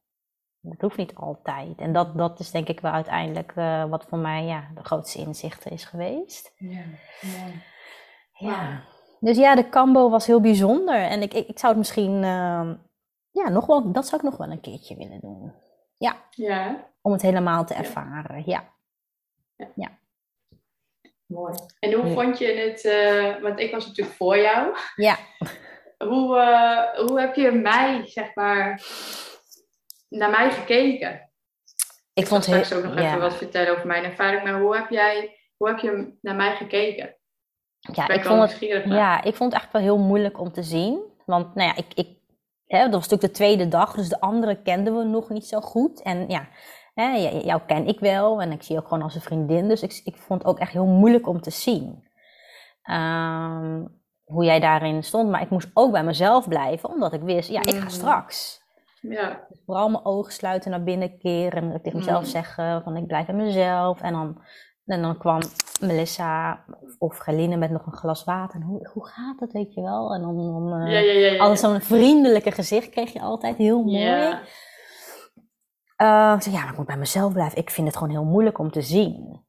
dat 0.60 0.82
hoeft 0.82 0.98
niet 0.98 1.16
altijd. 1.16 1.78
En 1.78 1.94
dat, 1.94 2.18
dat 2.18 2.40
is 2.40 2.52
denk 2.52 2.68
ik 2.68 2.80
wel 2.80 2.92
uiteindelijk 2.92 3.52
eh, 3.56 3.86
wat 3.86 4.06
voor 4.10 4.18
mij 4.18 4.44
ja, 4.46 4.68
de 4.76 4.84
grootste 4.84 5.20
inzichten 5.20 5.72
is 5.72 5.86
geweest. 5.86 6.54
Ja, 6.58 6.84
ja. 7.22 7.46
Ja. 8.34 8.84
Dus 9.20 9.38
ja, 9.38 9.56
de 9.56 9.70
Cambo 9.70 10.10
was 10.10 10.26
heel 10.26 10.42
bijzonder. 10.42 10.96
En 10.96 11.22
ik, 11.22 11.34
ik, 11.34 11.48
ik 11.48 11.60
zou 11.60 11.72
het 11.72 11.78
misschien, 11.82 12.24
ehm, 12.24 12.76
ja, 13.32 13.50
nog 13.50 13.66
wel, 13.66 13.92
dat 13.92 14.08
zou 14.08 14.22
ik 14.22 14.30
nog 14.30 14.38
wel 14.38 14.52
een 14.52 14.62
keertje 14.62 14.96
willen 14.96 15.20
doen. 15.20 15.54
ja 15.98 16.16
hè? 16.30 16.74
Om 17.02 17.12
het 17.12 17.22
helemaal 17.22 17.66
te 17.66 17.74
Ja. 17.74 17.80
ervaren, 17.80 18.44
ja. 18.46 18.72
mooi. 21.26 21.54
En 21.80 21.94
hoe 21.94 22.08
Ja. 22.08 22.14
vond 22.14 22.38
je 22.38 22.46
het, 22.54 22.86
eh, 22.86 23.42
want 23.42 23.60
ik 23.60 23.72
was 23.72 23.88
natuurlijk 23.88 24.16
voor 24.16 24.38
jou. 24.38 24.76
Ja, 24.96 25.18
Hoe, 26.08 26.38
eh, 26.38 27.08
hoe 27.08 27.20
heb 27.20 27.36
je 27.36 27.51
mij, 27.51 28.01
zeg 28.06 28.36
maar, 28.36 28.82
naar 30.10 30.30
mij 30.30 30.51
gekeken? 30.51 31.32
ik 32.14 32.28
vond 32.28 32.45
het 32.45 32.74
ook 32.74 32.84
nog 32.84 32.93
ja. 32.95 33.08
even 33.08 33.20
wat 33.20 33.36
vertellen 33.36 33.72
over 33.72 33.88
mijn 33.88 34.04
ervaring. 34.04 34.43
Maar 34.43 34.60
hoe 34.60 34.76
heb 34.76 34.89
jij, 34.89 35.38
hoe 35.58 35.68
heb 35.68 35.80
je 35.80 36.18
naar 36.22 36.36
mij 36.36 36.56
gekeken? 36.56 37.16
Ja, 37.80 38.08
ik 38.08 38.24
vond 38.24 38.60
het, 38.60 38.84
ja, 38.86 39.24
ik 39.24 39.36
vond 39.36 39.54
het 39.54 39.62
echt 39.62 39.72
wel 39.72 39.82
heel 39.82 39.97
moeilijk 39.97 40.39
om 40.39 40.51
te 40.51 40.64
zien. 40.64 40.99
Want 41.26 41.56
nou 41.56 41.68
ja, 41.68 41.76
ik, 41.76 41.93
ik, 41.93 42.18
hè, 42.66 42.80
dat 42.80 42.93
was 42.93 43.08
natuurlijk 43.08 43.22
de 43.34 43.38
tweede 43.38 43.68
dag, 43.68 43.93
dus 43.93 44.10
de 44.10 44.20
andere 44.20 44.62
kenden 44.62 44.97
we 44.97 45.04
nog 45.04 45.30
niet 45.30 45.45
zo 45.45 45.60
goed. 45.60 46.01
En 46.01 46.30
ja, 46.30 46.47
hè, 46.93 47.16
jou 47.43 47.62
ken 47.68 47.88
ik 47.88 47.99
wel 47.99 48.41
en 48.41 48.51
ik 48.51 48.64
zie 48.64 48.76
je 48.76 48.82
ook 48.82 48.88
gewoon 48.88 49.04
als 49.04 49.16
een 49.16 49.22
vriendin. 49.22 49.68
Dus 49.68 49.82
ik, 49.82 50.01
ik 50.04 50.18
vond 50.18 50.41
het 50.41 50.51
ook 50.51 50.60
echt 50.60 50.72
heel 50.72 50.86
moeilijk 50.86 51.28
om 51.28 51.41
te 51.41 51.51
zien. 51.51 52.08
Ehm, 52.84 53.86
hoe 54.34 54.44
jij 54.46 54.60
daarin 54.60 55.04
stond. 55.04 55.30
Maar 55.30 55.42
ik 55.42 55.50
moest 55.50 55.70
ook 55.74 55.92
bij 55.92 56.04
mezelf 56.04 56.48
blijven, 56.48 56.90
omdat 56.90 57.14
ik 57.14 57.22
wist, 57.22 57.50
ja, 57.50 57.60
ik 57.62 57.74
ga 57.74 57.80
Mhm. 57.80 57.90
straks. 57.90 58.62
Ja, 59.02 59.48
Vooral 59.66 59.90
mijn 59.90 60.06
ogen 60.06 60.32
sluiten, 60.34 60.72
naar 60.72 60.84
binnen 60.84 61.18
keren. 61.18 61.72
En 61.72 61.82
tegen 61.82 62.00
mezelf 62.00 62.20
Mm. 62.24 62.26
zeggen 62.30 62.84
van 62.84 62.98
ik 62.98 63.08
blijf 63.08 63.26
bij 63.26 63.36
mezelf. 63.36 64.02
En 64.02 64.14
dan, 64.14 64.42
en 64.86 65.02
dan 65.02 65.18
kwam 65.18 65.40
Melissa 65.82 66.64
of, 66.82 66.96
of 67.00 67.18
Geline 67.18 67.56
met 67.58 67.70
nog 67.72 67.86
een 67.86 67.94
glas 67.94 68.24
water. 68.24 68.60
En 68.60 68.66
hoe, 68.66 68.90
hoe 68.94 69.08
gaat 69.08 69.40
het, 69.40 69.52
weet 69.52 69.74
je 69.74 69.82
wel? 69.82 70.14
En 70.14 70.22
dan, 70.22 70.36
dan 70.38 70.74
eh, 70.82 70.92
ja, 70.94 71.00
ja. 71.00 71.32
ja, 71.32 71.40
altijd 71.40 71.60
zo'n 71.60 71.82
vriendelijke 71.82 72.52
gezicht 72.52 72.90
kreeg 72.90 73.14
je 73.14 73.22
altijd. 73.22 73.58
Heel 73.58 73.84
mooi. 73.84 73.98
Ja. 74.00 74.42
Eh, 75.96 76.34
ik 76.36 76.42
zei, 76.42 76.56
ja, 76.56 76.62
maar 76.62 76.72
ik 76.72 76.78
moet 76.78 76.86
bij 76.88 76.98
mezelf 76.98 77.34
blijven. 77.34 77.58
Ik 77.58 77.70
vind 77.70 77.88
het 77.88 77.96
gewoon 77.98 78.14
heel 78.14 78.24
moeilijk 78.26 78.58
om 78.60 78.72
te 78.72 78.82
zien. 78.82 79.42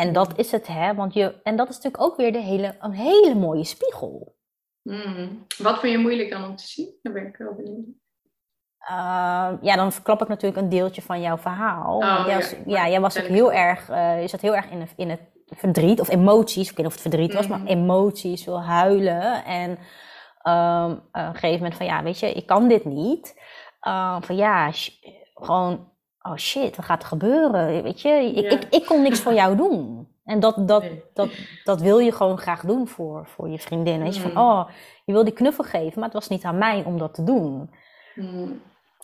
En 0.00 0.12
dat 0.12 0.38
is 0.38 0.50
het, 0.52 0.66
hè. 0.66 0.94
Want 0.94 1.14
je, 1.14 1.40
en 1.42 1.56
dat 1.56 1.68
is 1.68 1.74
natuurlijk 1.74 2.02
ook 2.02 2.16
weer 2.16 2.32
de 2.32 2.38
hele, 2.38 2.76
een 2.80 2.92
hele 2.92 3.34
mooie 3.34 3.64
spiegel. 3.64 4.36
Mm. 4.82 5.46
Wat 5.58 5.78
vind 5.78 5.92
je 5.92 5.98
moeilijk 5.98 6.30
dan 6.30 6.44
om 6.44 6.56
te 6.56 6.66
zien? 6.66 6.98
Daar 7.02 7.12
ben 7.12 7.26
ik 7.26 7.36
wel 7.36 7.54
benieuwd. 7.54 7.86
Uh, 8.90 9.52
ja, 9.60 9.76
dan 9.76 9.92
verklap 9.92 10.22
ik 10.22 10.28
natuurlijk 10.28 10.62
een 10.62 10.68
deeltje 10.68 11.02
van 11.02 11.20
jouw 11.20 11.38
verhaal. 11.38 11.96
Oh, 11.96 12.22
jij 12.26 12.34
ja. 12.34 12.34
was, 12.34 12.54
ja, 12.66 12.88
jij 12.88 13.00
was 13.00 13.18
ook 13.18 13.26
heel 13.26 13.52
erg, 13.52 13.90
uh, 13.90 14.20
je 14.20 14.28
zat 14.28 14.40
heel 14.40 14.56
erg 14.56 14.70
in, 14.70 14.80
het- 14.80 14.92
in 14.96 15.10
het 15.10 15.20
verdriet, 15.46 16.00
of 16.00 16.08
emoties. 16.08 16.70
Ik 16.70 16.76
weet 16.76 16.86
niet 16.86 16.86
of 16.86 16.92
het 16.92 17.12
verdriet 17.12 17.34
was, 17.34 17.46
maar 17.46 17.64
emoties, 17.64 18.44
veel 18.44 18.62
huilen. 18.62 19.44
En 19.44 19.70
um, 20.54 20.92
op 20.92 21.08
een 21.12 21.34
gegeven 21.34 21.58
moment 21.58 21.74
van, 21.74 21.86
ja, 21.86 22.02
weet 22.02 22.18
je, 22.18 22.32
ik 22.32 22.46
kan 22.46 22.68
dit 22.68 22.84
niet. 22.84 23.40
Uh, 23.82 24.16
van 24.20 24.36
ja, 24.36 24.70
gewoon, 25.34 25.89
oh 26.22 26.36
shit, 26.36 26.76
wat 26.76 26.84
gaat 26.84 27.02
er 27.02 27.08
gebeuren? 27.08 27.82
Weet 27.82 28.00
je, 28.00 28.08
ik, 28.08 28.44
Ja. 28.44 28.50
ik, 28.50 28.64
ik 28.70 28.86
kon 28.86 29.02
niks 29.02 29.20
voor 29.20 29.34
jou 29.34 29.56
doen. 29.56 30.08
En 30.24 30.40
dat, 30.40 30.68
dat, 30.68 30.82
Nee. 30.82 31.02
dat, 31.14 31.28
dat 31.64 31.80
wil 31.80 31.98
je 31.98 32.12
gewoon 32.12 32.38
graag 32.38 32.60
doen 32.62 32.88
voor, 32.88 33.26
voor 33.26 33.48
je 33.48 33.58
vriendin. 33.58 34.02
Weet 34.02 34.14
je, 34.14 34.20
van, 34.20 34.30
Mhm. 34.30 34.40
oh, 34.40 34.68
je 35.04 35.12
wil 35.12 35.24
die 35.24 35.32
knuffel 35.32 35.64
geven, 35.64 35.92
maar 35.94 36.04
het 36.08 36.12
was 36.18 36.28
niet 36.28 36.44
aan 36.44 36.58
mij 36.58 36.84
om 36.84 36.98
dat 36.98 37.14
te 37.14 37.24
doen. 37.24 37.70
Mm. 38.14 38.60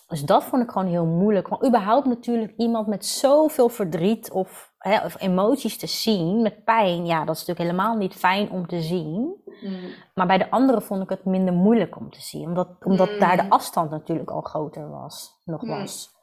Dus 0.09 0.23
dat 0.23 0.45
vond 0.45 0.63
ik 0.63 0.71
gewoon 0.71 0.89
heel 0.89 1.07
moeilijk. 1.07 1.49
Want 1.49 1.67
überhaupt 1.67 2.07
natuurlijk 2.07 2.53
iemand 2.57 2.87
met 2.87 3.07
zoveel 3.07 3.69
verdriet 3.69 4.31
of, 4.31 4.73
hè, 4.79 5.05
of 5.05 5.21
emoties 5.21 5.79
te 5.79 5.87
zien, 5.87 6.43
met 6.43 6.65
pijn, 6.65 7.07
ja, 7.07 7.25
dat 7.25 7.35
is 7.35 7.45
natuurlijk 7.47 7.71
helemaal 7.71 7.97
niet 7.97 8.15
fijn 8.15 8.51
om 8.51 8.67
te 8.67 8.81
zien. 8.83 9.35
Mm. 9.61 9.79
Maar 10.15 10.27
bij 10.27 10.39
de 10.39 10.51
anderen 10.51 10.83
vond 10.83 11.03
ik 11.03 11.09
het 11.09 11.25
minder 11.25 11.55
moeilijk 11.55 11.97
om 11.97 12.11
te 12.11 12.21
zien, 12.21 12.45
omdat, 12.47 12.69
omdat 12.85 13.11
Mm. 13.13 13.19
daar 13.19 13.37
de 13.37 13.49
afstand 13.51 13.91
natuurlijk 13.91 14.31
al 14.31 14.41
groter 14.41 14.91
was, 14.91 15.41
nog 15.45 15.63
Mm. 15.63 15.69
was. 15.69 16.15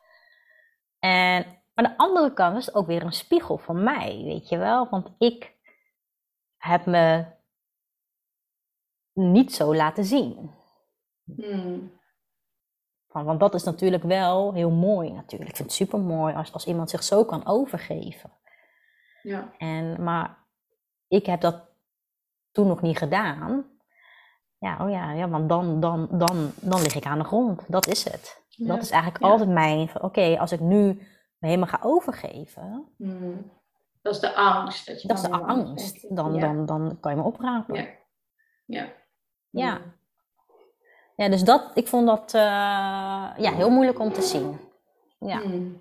En 1.03 1.45
aan 1.73 1.83
de 1.83 1.97
andere 1.97 2.33
kant 2.33 2.53
was 2.53 2.65
het 2.65 2.75
ook 2.75 2.87
weer 2.87 3.03
een 3.03 3.13
spiegel 3.13 3.57
van 3.57 3.83
mij, 3.83 4.21
weet 4.23 4.49
je 4.49 4.57
wel? 4.57 4.89
Want 4.89 5.09
ik 5.17 5.55
heb 6.57 6.85
me 6.85 7.25
niet 9.13 9.53
zo 9.53 9.75
laten 9.75 10.05
zien. 10.05 10.51
Mm. 11.23 11.99
Van, 13.07 13.25
want 13.25 13.39
dat 13.39 13.53
is 13.53 13.63
natuurlijk 13.63 14.03
wel 14.03 14.53
heel 14.53 14.71
mooi 14.71 15.11
natuurlijk. 15.11 15.49
Ik 15.49 15.55
vind 15.55 15.67
het 15.69 15.77
super 15.77 15.99
mooi 15.99 16.35
als, 16.35 16.53
als 16.53 16.65
iemand 16.65 16.89
zich 16.89 17.03
zo 17.03 17.25
kan 17.25 17.45
overgeven. 17.45 18.31
Ja. 19.21 19.53
En, 19.57 20.03
maar 20.03 20.37
ik 21.07 21.25
heb 21.25 21.41
dat 21.41 21.61
toen 22.51 22.67
nog 22.67 22.81
niet 22.81 22.97
gedaan. 22.97 23.65
Ja, 24.57 24.77
oh 24.85 24.89
ja, 24.89 25.11
ja 25.11 25.29
want 25.29 25.49
dan, 25.49 25.79
dan, 25.79 26.07
dan, 26.11 26.51
dan 26.61 26.81
lig 26.81 26.95
ik 26.95 27.05
aan 27.05 27.19
de 27.19 27.25
grond. 27.25 27.71
Dat 27.71 27.87
is 27.87 28.03
het. 28.03 28.42
Dat 28.57 28.81
is 28.81 28.89
eigenlijk 28.89 29.23
altijd 29.23 29.49
mijn, 29.49 29.89
oké, 30.01 30.37
als 30.39 30.51
ik 30.51 30.59
nu 30.59 30.85
me 31.37 31.47
helemaal 31.47 31.67
ga 31.67 31.79
overgeven. 31.81 32.85
Hmm. 32.97 33.51
Dat 34.01 34.13
is 34.13 34.19
de 34.19 34.35
angst. 34.35 34.85
Dat, 34.87 35.01
dat 35.01 35.17
is 35.17 35.23
de 35.23 35.31
angst. 35.31 36.15
Dan, 36.15 36.39
dan, 36.39 36.65
dan 36.65 36.97
kan 36.99 37.11
je 37.11 37.17
me 37.17 37.23
oprapen. 37.23 37.75
Ja. 37.75 37.85
Ja. 38.65 38.87
Ja. 39.49 39.81
Ja, 41.15 41.29
dus 41.29 41.43
dat, 41.43 41.71
ik 41.73 41.87
vond 41.87 42.07
dat 42.07 42.33
uh, 42.35 42.41
ja, 43.37 43.51
heel 43.53 43.69
moeilijk 43.69 43.99
om 43.99 44.13
te 44.13 44.21
zien. 44.21 44.59
Ja. 45.19 45.41
Hmm. 45.41 45.79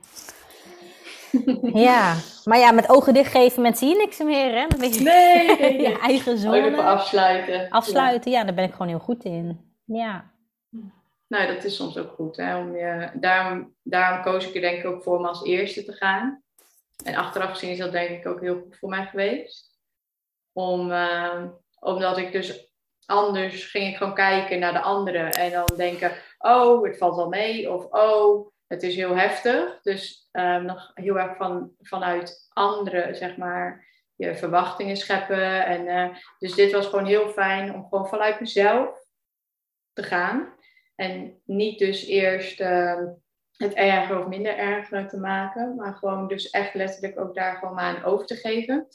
ja, 1.72 2.14
maar 2.44 2.58
ja, 2.58 2.72
met 2.72 2.88
ogen 2.88 3.14
dichtgeven 3.14 3.62
mensen 3.62 3.86
zie 3.86 3.96
je 3.96 4.02
niks 4.02 4.18
meer, 4.18 4.60
hè? 4.60 4.66
Dan 4.66 4.92
je 4.92 5.00
nee, 5.00 5.58
nee, 5.58 5.80
je 5.88 5.98
eigen. 5.98 6.52
Even 6.52 6.84
afsluiten. 6.84 7.70
Afsluiten, 7.70 8.30
ja. 8.30 8.44
daar 8.44 8.54
ben 8.54 8.64
ik 8.64 8.72
gewoon 8.72 8.88
heel 8.88 8.98
goed 8.98 9.24
in. 9.24 9.60
Ja. 9.84 10.31
Nou, 11.32 11.54
dat 11.54 11.64
is 11.64 11.76
soms 11.76 11.96
ook 11.96 12.12
goed. 12.12 12.36
Hè? 12.36 12.56
Om 12.56 12.76
je, 12.76 13.10
daarom, 13.14 13.74
daarom 13.82 14.22
koos 14.22 14.48
ik 14.48 14.54
er 14.54 14.60
denk 14.60 14.78
ik 14.78 14.86
ook 14.86 15.02
voor 15.02 15.18
om 15.18 15.24
als 15.24 15.44
eerste 15.44 15.84
te 15.84 15.92
gaan. 15.92 16.42
En 17.04 17.14
achteraf 17.14 17.50
gezien 17.50 17.70
is 17.70 17.78
dat 17.78 17.92
denk 17.92 18.10
ik 18.10 18.26
ook 18.26 18.40
heel 18.40 18.60
goed 18.60 18.78
voor 18.78 18.88
mij 18.88 19.06
geweest. 19.06 19.78
Om, 20.52 20.90
uh, 20.90 21.44
omdat 21.80 22.18
ik 22.18 22.32
dus 22.32 22.72
anders 23.06 23.64
ging 23.64 23.88
ik 23.88 23.96
gewoon 23.96 24.14
kijken 24.14 24.58
naar 24.58 24.72
de 24.72 24.80
anderen. 24.80 25.30
En 25.30 25.50
dan 25.50 25.76
denken, 25.76 26.12
oh, 26.38 26.84
het 26.84 26.98
valt 26.98 27.16
wel 27.16 27.28
mee. 27.28 27.72
Of 27.72 27.84
oh, 27.84 28.52
het 28.66 28.82
is 28.82 28.94
heel 28.94 29.16
heftig. 29.16 29.80
Dus 29.82 30.28
um, 30.32 30.64
nog 30.64 30.90
heel 30.94 31.18
erg 31.18 31.36
van, 31.36 31.72
vanuit 31.80 32.48
anderen, 32.48 33.16
zeg 33.16 33.36
maar, 33.36 33.86
je 34.14 34.36
verwachtingen 34.36 34.96
scheppen. 34.96 35.66
En, 35.66 35.86
uh, 35.86 36.16
dus 36.38 36.54
dit 36.54 36.72
was 36.72 36.86
gewoon 36.86 37.06
heel 37.06 37.28
fijn 37.28 37.74
om 37.74 37.82
gewoon 37.88 38.08
vanuit 38.08 38.40
mezelf 38.40 39.06
te 39.92 40.02
gaan. 40.02 40.60
En 41.02 41.40
niet 41.44 41.78
dus 41.78 42.06
eerst 42.06 42.60
uh, 42.60 43.02
het 43.56 43.74
erger 43.74 44.18
of 44.18 44.26
minder 44.26 44.56
erger 44.56 45.08
te 45.08 45.16
maken, 45.16 45.74
maar 45.74 45.94
gewoon 45.94 46.28
dus 46.28 46.50
echt 46.50 46.74
letterlijk 46.74 47.20
ook 47.20 47.34
daar 47.34 47.56
gewoon 47.56 47.78
aan 47.78 48.04
over 48.04 48.26
te 48.26 48.36
geven. 48.36 48.86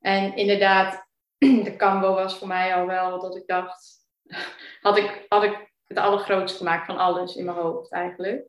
En 0.00 0.36
inderdaad, 0.36 1.06
de 1.66 1.74
Cambo 1.76 2.14
was 2.14 2.38
voor 2.38 2.48
mij 2.48 2.74
al 2.74 2.86
wel 2.86 3.20
dat 3.20 3.36
ik 3.36 3.46
dacht, 3.46 3.96
had 4.80 4.98
ik, 4.98 5.26
had 5.28 5.42
ik 5.42 5.72
het 5.84 5.98
allergrootste 5.98 6.58
gemaakt 6.58 6.86
van 6.86 6.98
alles 6.98 7.36
in 7.36 7.44
mijn 7.44 7.56
hoofd 7.56 7.92
eigenlijk. 7.92 8.46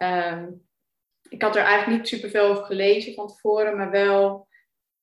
Um, 0.00 0.66
ik 1.28 1.42
had 1.42 1.56
er 1.56 1.64
eigenlijk 1.64 1.98
niet 1.98 2.08
superveel 2.08 2.44
over 2.44 2.64
gelezen 2.64 3.14
van 3.14 3.28
tevoren, 3.28 3.76
maar 3.76 3.90
wel 3.90 4.48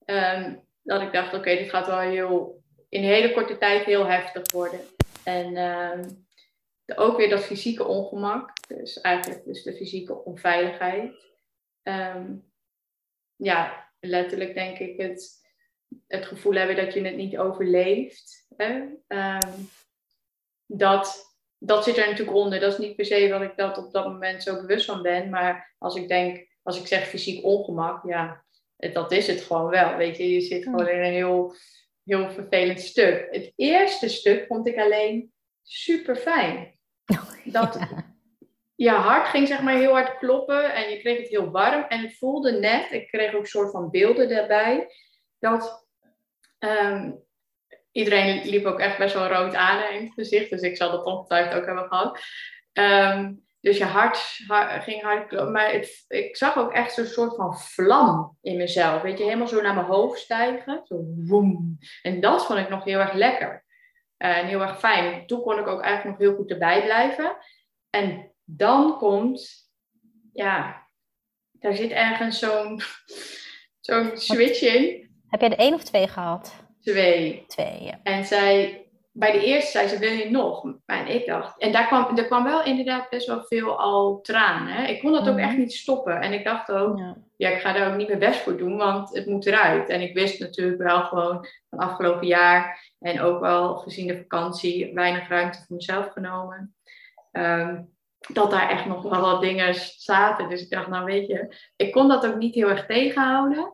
um, 0.06 0.66
dat 0.84 1.02
ik 1.02 1.14
dacht, 1.14 1.34
oké, 1.34 1.56
dit 1.56 1.70
gaat 1.70 1.88
wel 1.88 2.00
heel, 2.00 2.64
in 2.90 3.04
een 3.04 3.10
hele 3.10 3.34
korte 3.34 3.58
tijd 3.58 3.86
heel 3.86 4.06
heftig 4.06 4.52
worden. 4.52 4.80
En 5.24 5.58
ook 6.96 7.18
weer 7.18 7.30
dat 7.30 7.44
fysieke 7.44 7.86
ongemak, 7.86 8.52
dus 8.68 9.02
eigenlijk 9.02 9.46
dus 9.46 9.64
de 9.64 9.74
fysieke 9.74 10.24
onveiligheid. 10.24 11.28
Um, 11.84 12.52
ja, 13.36 13.92
letterlijk 14.00 14.54
denk 14.54 14.80
ik 14.80 14.98
het, 15.02 15.48
het 16.08 16.26
gevoel 16.26 16.54
hebben 16.54 16.76
dat 16.76 16.94
je 16.94 17.02
het 17.02 17.16
niet 17.16 17.38
overleeft. 17.38 18.48
Hè? 18.58 18.86
Um, 19.08 19.70
dat, 20.66 21.36
dat 21.58 21.84
zit 21.84 21.98
er 21.98 22.08
natuurlijk 22.08 22.38
onder. 22.38 22.60
Dat 22.60 22.72
is 22.72 22.78
niet 22.78 22.96
per 22.96 23.06
se 23.06 23.30
wat 23.30 23.42
ik 23.42 23.58
dat 23.58 23.78
op 23.78 23.92
dat 23.92 24.06
moment 24.06 24.44
zo 24.44 24.56
bewust 24.56 24.86
van 24.86 25.02
ben. 25.02 25.30
Maar 25.30 25.76
als 25.78 25.96
ik 25.96 26.08
denk, 26.08 26.48
als 26.64 26.80
ik 26.80 26.88
zeg 26.88 27.08
fysiek 27.08 27.44
ongemak, 27.44 28.08
ja, 28.08 28.46
dat 28.76 29.12
is 29.12 29.28
het 29.28 29.42
gewoon 29.42 29.70
wel. 29.70 29.96
Weet 29.96 30.18
je, 30.18 30.32
je 30.32 30.42
zit 30.42 30.64
gewoon 30.64 30.88
in 30.88 31.00
een 31.00 31.14
heel, 31.14 31.56
heel 32.04 32.32
vervelend 32.32 32.80
stuk. 32.80 33.28
Het 33.32 33.54
eerste 33.56 34.10
stuk 34.10 34.46
vond 34.48 34.68
ik 34.68 34.78
alleen 34.78 35.34
super 35.64 36.16
fijn. 36.16 36.79
Dat 37.52 37.80
je 38.80 38.89
hart 38.89 39.28
ging 39.28 39.47
zeg 39.47 39.62
maar 39.62 39.76
heel 39.76 39.91
hard 39.91 40.18
kloppen 40.18 40.74
en 40.74 40.89
je 40.89 41.00
kreeg 41.00 41.18
het 41.18 41.28
heel 41.28 41.52
warm. 41.52 41.86
En 41.88 42.02
het 42.02 42.18
voelde 42.18 42.52
net, 42.52 42.91
ik 42.91 43.08
kreeg 43.08 43.34
ook 43.34 43.41
een 43.41 43.47
soort 43.47 43.72
van 43.72 43.89
beelden 43.89 44.30
daarbij, 44.30 44.88
dat 45.39 45.88
ehm, 46.60 47.12
iedereen 47.91 48.50
liep 48.50 48.66
ook 48.66 48.80
echt 48.80 48.97
best 48.97 49.14
wel 49.14 49.28
rood 49.28 49.56
aan 49.56 49.93
in 49.93 50.04
het 50.04 50.14
gezicht. 50.14 50.50
Dus 50.50 50.62
ik 50.62 50.78
zal 50.78 50.91
dat 50.91 51.06
ongetwijfeld 51.06 51.60
ook 51.60 51.66
hebben 51.66 51.88
gehad. 51.88 52.20
Ehm, 52.74 53.34
dus 53.62 53.78
je 53.78 53.86
hart, 53.86 54.18
ging 54.84 55.02
hard 55.02 55.28
kloppen. 55.28 55.52
Maar 55.52 55.74
ik 56.08 56.36
zag 56.36 56.58
ook 56.58 56.72
echt 56.72 56.93
zo'n 56.93 57.06
soort 57.06 57.36
van 57.36 57.58
vlam 57.58 58.38
in 58.41 58.58
mezelf. 58.58 59.02
Weet 59.02 59.18
je, 59.18 59.24
helemaal 59.24 59.47
zo 59.47 59.62
naar 59.62 59.74
mijn 59.74 59.86
hoofd 59.86 60.20
stijgen. 60.20 60.82
Zo 60.84 61.00
woem. 61.16 61.78
En 62.02 62.20
dat 62.20 62.45
vond 62.45 62.60
ik 62.60 62.70
nog 62.70 62.84
heel 62.84 63.00
erg 63.00 63.14
lekker. 63.14 63.66
Eh, 64.20 64.38
en 64.38 64.46
heel 64.46 64.62
erg 64.62 64.80
fijn. 64.80 65.28
Toen 65.28 65.42
kon 65.42 65.60
ik 65.60 65.68
ook 65.68 65.82
eigenlijk 65.82 66.20
nog 66.20 66.28
heel 66.28 66.38
goed 66.38 66.52
erbij 66.52 66.84
blijven. 66.84 67.38
En 67.90 68.32
dan 68.44 68.98
komt, 68.98 69.70
ja, 70.34 70.88
daar 71.52 71.76
zit 71.76 71.92
ergens 71.92 72.40
zo'n 72.40 72.82
zo'n 73.88 74.12
switch 74.14 74.62
in. 74.62 75.10
Heb 75.28 75.40
jij 75.40 75.50
de 75.50 75.56
één 75.56 75.74
of 75.74 75.84
twee 75.84 76.08
gehad? 76.08 76.56
Twee. 76.82 77.44
Twee, 77.48 77.84
ja. 77.84 78.00
En 78.04 78.26
zij, 78.26 78.86
bij 79.12 79.32
de 79.32 79.44
eerste 79.44 79.72
zei 79.72 79.88
ze, 79.88 80.00
wil 80.00 80.12
je 80.12 80.30
nog? 80.30 80.66
En 80.86 81.08
ik 81.08 81.26
dacht, 81.26 81.60
en 81.60 81.72
daar 81.72 81.88
kwam, 81.88 82.18
er 82.18 82.26
kwam 82.26 82.44
wel 82.44 82.64
inderdaad 82.64 83.10
best 83.10 83.28
wel 83.28 83.44
veel 83.44 83.80
al 83.80 84.22
tranen. 84.22 84.74
Hè? 84.74 84.88
Ik 84.88 85.00
kon 85.00 85.12
dat 85.12 85.28
ook 85.28 85.36
mhm. 85.36 85.44
echt 85.44 85.58
niet 85.58 85.74
stoppen. 85.74 86.22
En 86.22 86.34
ik 86.34 86.44
dacht 86.44 86.72
ook, 86.72 86.98
ja. 86.98 87.18
Ja. 87.44 87.50
ik 87.50 87.62
ga 87.62 87.74
daar 87.74 87.92
ook 87.92 87.98
niet 87.98 88.08
mijn 88.08 88.20
best 88.20 88.40
voor 88.40 88.58
doen, 88.58 88.78
want 88.78 89.16
het 89.16 89.26
moet 89.26 89.46
eruit. 89.46 89.90
En 89.90 90.02
ik 90.02 90.14
wist 90.14 90.40
natuurlijk 90.40 90.82
wel 90.82 91.04
gewoon 91.04 91.48
van 91.70 91.80
afgelopen 91.80 92.28
jaar 92.28 92.92
en 93.00 93.22
ook 93.22 93.40
wel 93.40 93.76
gezien 93.76 94.08
de 94.08 94.18
vakantie 94.18 94.94
weinig 94.94 95.28
ruimte 95.28 95.64
voor 95.68 95.76
mezelf 95.76 96.10
genomen. 96.12 96.76
Ehm, 97.32 97.82
dat 98.20 98.52
daar 98.52 98.70
echt 98.70 98.86
nog 98.86 99.04
wel 99.04 99.22
wat 99.22 99.42
dingen 99.42 99.76
zaten. 99.98 100.50
Dus 100.50 100.62
ik 100.62 100.70
dacht, 100.70 100.88
nou 100.88 101.06
weet 101.06 101.28
je, 101.28 101.56
ik 101.76 101.92
kon 101.92 102.08
dat 102.08 102.26
ook 102.26 102.36
niet 102.36 102.56
heel 102.56 102.70
erg 102.70 102.86
tegenhouden. 102.86 103.74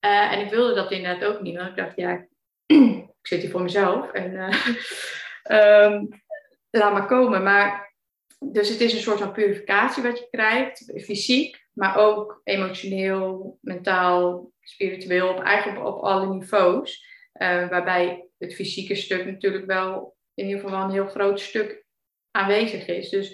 Uh, 0.00 0.32
en 0.32 0.40
ik 0.40 0.50
wilde 0.50 0.74
dat 0.74 0.90
inderdaad 0.90 1.24
ook 1.24 1.40
niet, 1.40 1.56
want 1.56 1.68
ik 1.68 1.76
dacht, 1.76 1.96
ja, 1.96 2.26
ik 2.66 3.26
zit 3.26 3.40
hier 3.40 3.50
voor 3.50 3.62
mezelf 3.62 4.12
en 4.12 4.32
uh, 4.32 5.84
um, 5.84 6.08
laat 6.80 6.92
maar 6.92 7.06
komen. 7.06 7.42
Maar, 7.42 7.94
dus 8.38 8.68
het 8.68 8.80
is 8.80 8.92
een 8.92 9.00
soort 9.00 9.18
van 9.18 9.32
purificatie 9.32 10.02
wat 10.02 10.18
je 10.18 10.28
krijgt, 10.30 10.92
fysiek, 10.96 11.59
maar 11.72 11.96
ook 11.96 12.40
emotioneel, 12.44 13.58
mentaal, 13.60 14.52
spiritueel, 14.60 15.28
op, 15.28 15.42
eigenlijk 15.42 15.86
op, 15.86 16.02
alle 16.02 16.34
niveaus. 16.34 17.08
Uh, 17.42 17.68
waarbij 17.68 18.28
het 18.38 18.54
fysieke 18.54 18.94
stuk 18.94 19.26
natuurlijk 19.26 19.66
wel 19.66 20.16
in 20.34 20.46
ieder 20.46 20.60
geval 20.60 20.76
wel 20.76 20.86
een 20.86 20.94
heel 20.94 21.06
groot 21.06 21.40
stuk 21.40 21.84
aanwezig 22.30 22.86
is. 22.86 23.08
Dus 23.08 23.28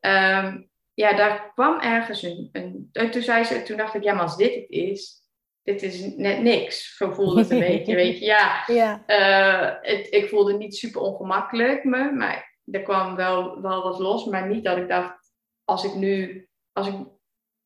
um, 0.00 0.70
ja, 0.94 1.12
daar 1.16 1.52
kwam 1.54 1.80
ergens 1.80 2.22
een, 2.22 2.48
een. 2.52 3.10
Toen 3.10 3.22
zei 3.22 3.44
ze, 3.44 3.62
toen 3.62 3.76
dacht 3.76 3.94
ik, 3.94 4.02
ja, 4.02 4.12
maar 4.12 4.22
als 4.22 4.36
dit 4.36 4.54
het 4.54 4.68
is, 4.68 5.22
dit 5.62 5.82
is 5.82 6.14
net 6.16 6.42
niks. 6.42 6.96
Zo 6.96 7.12
voelde 7.12 7.40
het 7.40 7.50
een 7.50 7.58
beetje, 7.76 7.94
weet 7.94 8.18
je. 8.18 8.24
Ja, 8.24 8.64
ja. 8.66 9.02
Uh, 9.06 9.76
het, 9.80 10.06
ik 10.10 10.28
voelde 10.28 10.56
niet 10.56 10.76
super 10.76 11.00
ongemakkelijk 11.00 11.84
me, 11.84 12.12
maar 12.12 12.56
er 12.70 12.82
kwam 12.82 13.16
wel, 13.16 13.60
wel 13.60 13.82
wat 13.82 13.98
los. 13.98 14.24
Maar 14.24 14.48
niet 14.48 14.64
dat 14.64 14.76
ik 14.76 14.88
dacht, 14.88 15.32
als 15.64 15.84
ik 15.84 15.94
nu, 15.94 16.46
als 16.72 16.86
ik 16.86 16.94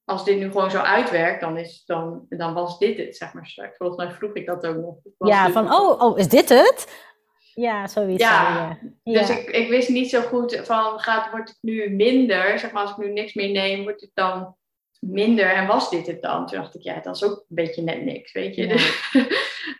als 0.04 0.24
dit 0.24 0.38
nu 0.38 0.50
gewoon 0.50 0.70
zo 0.70 0.78
uitwerkt, 0.78 1.40
dan, 1.40 1.58
is, 1.58 1.82
dan, 1.86 2.26
dan 2.28 2.54
was 2.54 2.78
dit 2.78 2.98
het, 2.98 3.16
zeg 3.16 3.32
maar 3.32 3.46
straks. 3.46 3.76
Volgens 3.76 4.04
mij 4.04 4.14
vroeg 4.14 4.34
ik 4.34 4.46
dat 4.46 4.66
ook 4.66 4.76
nog. 4.76 4.96
Ja, 5.18 5.50
van, 5.50 5.72
oh, 5.72 6.02
oh, 6.02 6.18
is 6.18 6.28
dit 6.28 6.48
het? 6.48 7.10
Ja, 7.54 7.86
zoiets. 7.86 8.22
Ja, 8.22 8.78
ja. 9.02 9.20
dus 9.20 9.30
Ik, 9.30 9.50
ik 9.50 9.68
wist 9.68 9.88
niet 9.88 10.10
zo 10.10 10.20
goed 10.20 10.60
van, 10.64 10.98
gaat, 11.00 11.30
wordt 11.30 11.48
het 11.48 11.58
nu 11.60 11.90
minder? 11.90 12.58
Zeg 12.58 12.72
maar, 12.72 12.82
als 12.82 12.90
ik 12.90 12.96
nu 12.96 13.12
niks 13.12 13.34
meer 13.34 13.50
neem, 13.50 13.82
wordt 13.82 14.00
het 14.00 14.10
dan 14.14 14.56
minder? 15.00 15.52
En 15.52 15.66
was 15.66 15.90
dit 15.90 16.06
het 16.06 16.22
dan? 16.22 16.46
Toen 16.46 16.58
dacht 16.58 16.74
ik, 16.74 16.82
ja, 16.82 17.00
dat 17.00 17.16
is 17.16 17.24
ook 17.24 17.36
een 17.36 17.44
beetje 17.48 17.82
net 17.82 18.04
niks, 18.04 18.32
weet 18.32 18.54
je. 18.54 18.68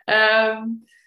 um, 0.05 0.83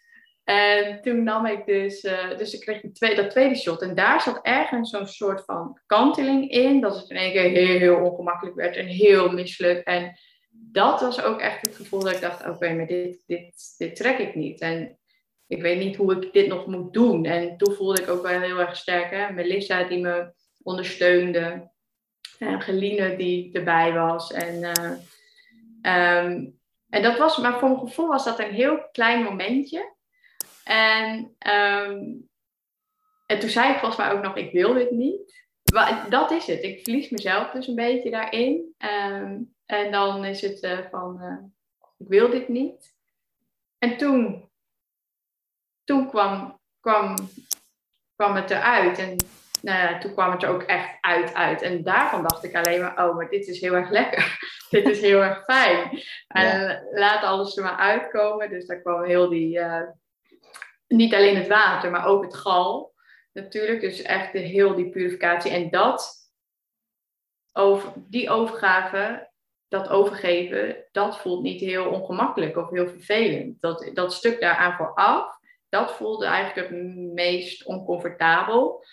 En 0.47 1.03
toen 1.03 1.23
nam 1.23 1.47
ik 1.47 1.67
dus, 1.67 2.05
uh, 2.05 2.37
dus 2.37 2.55
ik 2.55 2.61
kreeg 2.61 2.81
tweede, 2.93 3.23
dat 3.23 3.31
tweede 3.31 3.55
shot. 3.55 3.83
En 3.83 3.95
daar 3.95 4.21
zat 4.21 4.39
ergens 4.43 4.91
zo'n 4.91 5.07
soort 5.07 5.45
van 5.45 5.81
kanteling 5.87 6.51
in. 6.51 6.81
Dat 6.81 6.97
het 6.97 7.11
in 7.11 7.17
één 7.17 7.33
keer 7.33 7.51
heel, 7.51 7.79
heel 7.79 7.97
ongemakkelijk 7.97 8.57
werd 8.57 8.77
en 8.77 8.87
heel 8.87 9.33
misselijk. 9.33 9.87
En 9.87 10.19
dat 10.51 11.01
was 11.01 11.23
ook 11.23 11.41
echt 11.41 11.61
het 11.61 11.77
gevoel 11.77 12.01
dat 12.01 12.13
ik 12.13 12.21
dacht, 12.21 12.49
oké, 12.49 12.73
maar 12.75 12.87
dit, 12.87 13.23
dit, 13.27 13.75
dit 13.79 13.97
trek 13.97 14.19
ik 14.19 14.35
niet. 14.35 14.61
En 14.61 14.99
ik 15.47 15.63
weet 15.63 15.79
niet 15.79 15.97
hoe 15.97 16.17
ik 16.17 16.33
dit 16.33 16.47
nog 16.47 16.67
moet 16.67 16.93
doen. 16.93 17.25
En 17.25 17.57
toen 17.57 17.75
voelde 17.75 18.03
ik 18.03 18.09
ook 18.09 18.23
wel 18.23 18.41
heel 18.41 18.59
erg 18.59 18.77
sterk. 18.77 19.11
Hè? 19.11 19.33
Melissa 19.33 19.85
die 19.85 20.01
me 20.01 20.33
ondersteunde. 20.63 21.71
En 22.39 22.61
Geline 22.61 23.17
die 23.17 23.53
erbij 23.53 23.93
was. 23.93 24.33
En, 24.33 24.63
uh, 24.63 26.25
um, 26.25 26.59
en 26.89 27.03
dat 27.03 27.19
was, 27.19 27.39
maar 27.39 27.59
voor 27.59 27.69
mijn 27.69 27.81
gevoel 27.81 28.09
was 28.09 28.25
dat 28.25 28.39
een 28.39 28.53
heel 28.53 28.89
klein 28.93 29.23
momentje. 29.23 29.95
En, 30.69 31.37
um, 31.47 32.29
en 33.27 33.39
toen 33.39 33.49
zei 33.49 33.73
ik 33.73 33.79
volgens 33.79 33.97
mij 33.97 34.13
ook 34.13 34.23
nog, 34.23 34.37
ik 34.37 34.53
wil 34.53 34.75
dit 34.75 34.91
niet. 34.91 35.45
Maar 35.73 36.11
dat 36.11 36.31
is 36.31 36.47
het. 36.47 36.63
Ik 36.63 36.83
verlies 36.83 37.11
mezelf 37.11 37.51
dus 37.51 37.67
een 37.67 37.75
beetje 37.75 38.11
daarin. 38.11 38.75
Um, 38.79 39.55
en 39.67 39.91
dan 39.93 40.25
is 40.25 40.41
het 40.41 40.63
uh, 40.63 40.79
van, 40.91 41.19
uh, 41.23 41.45
ik 41.99 42.09
wil 42.09 42.31
dit 42.31 42.49
niet. 42.49 42.95
En 43.79 43.97
toen 43.97 44.51
toen 45.85 46.09
kwam, 46.09 46.61
kwam, 46.81 47.15
kwam 48.17 48.35
het 48.35 48.51
eruit. 48.51 48.99
En 48.99 49.17
nou 49.63 49.79
ja, 49.79 49.99
toen 49.99 50.13
kwam 50.13 50.31
het 50.31 50.43
er 50.43 50.49
ook 50.49 50.63
echt 50.63 50.99
uit, 51.01 51.35
uit. 51.35 51.63
En 51.63 51.83
daarvan 51.83 52.23
dacht 52.23 52.45
ik 52.45 52.55
alleen 52.55 52.81
maar, 52.81 53.09
oh, 53.09 53.17
maar 53.17 53.29
dit 53.29 53.47
is 53.47 53.61
heel 53.61 53.75
erg 53.75 53.91
lekker. 53.91 54.39
dit 54.71 54.89
is 54.89 55.01
heel 55.01 55.23
erg 55.23 55.45
fijn. 55.45 56.03
En 56.29 56.87
laat 56.91 57.23
alles 57.23 57.57
er 57.57 57.63
maar 57.63 57.77
uitkomen. 57.77 58.51
Dus 58.51 58.67
daar 58.67 58.81
kwam 58.81 59.05
heel 59.05 59.29
die, 59.29 59.59
uh, 59.59 59.83
niet 60.89 61.15
alleen 61.15 61.37
het 61.37 61.49
water, 61.49 61.91
maar 61.91 62.07
ook 62.07 62.25
het 62.25 62.35
gal 62.35 62.95
natuurlijk. 63.33 63.81
Dus 63.81 64.03
echt 64.03 64.33
de, 64.33 64.39
heel 64.39 64.75
die 64.75 64.91
purificatie. 64.91 65.51
En 65.51 65.71
dat, 65.71 66.15
over, 67.53 67.93
die 67.97 68.31
overgave, 68.31 69.31
dat 69.69 69.89
overgeven, 69.89 70.85
dat 70.93 71.19
voelt 71.19 71.43
niet 71.43 71.61
heel 71.61 71.91
ongemakkelijk 71.91 72.57
of 72.57 72.71
heel 72.71 72.89
vervelend. 72.89 73.61
Dat, 73.61 73.91
dat 73.95 74.13
stuk 74.13 74.41
daaraan 74.41 74.77
vooraf, 74.77 75.39
dat 75.69 75.93
voelde 75.93 76.27
eigenlijk 76.27 76.69
het 76.69 76.79
meest 76.97 77.65
oncomfortabel. 77.65 78.85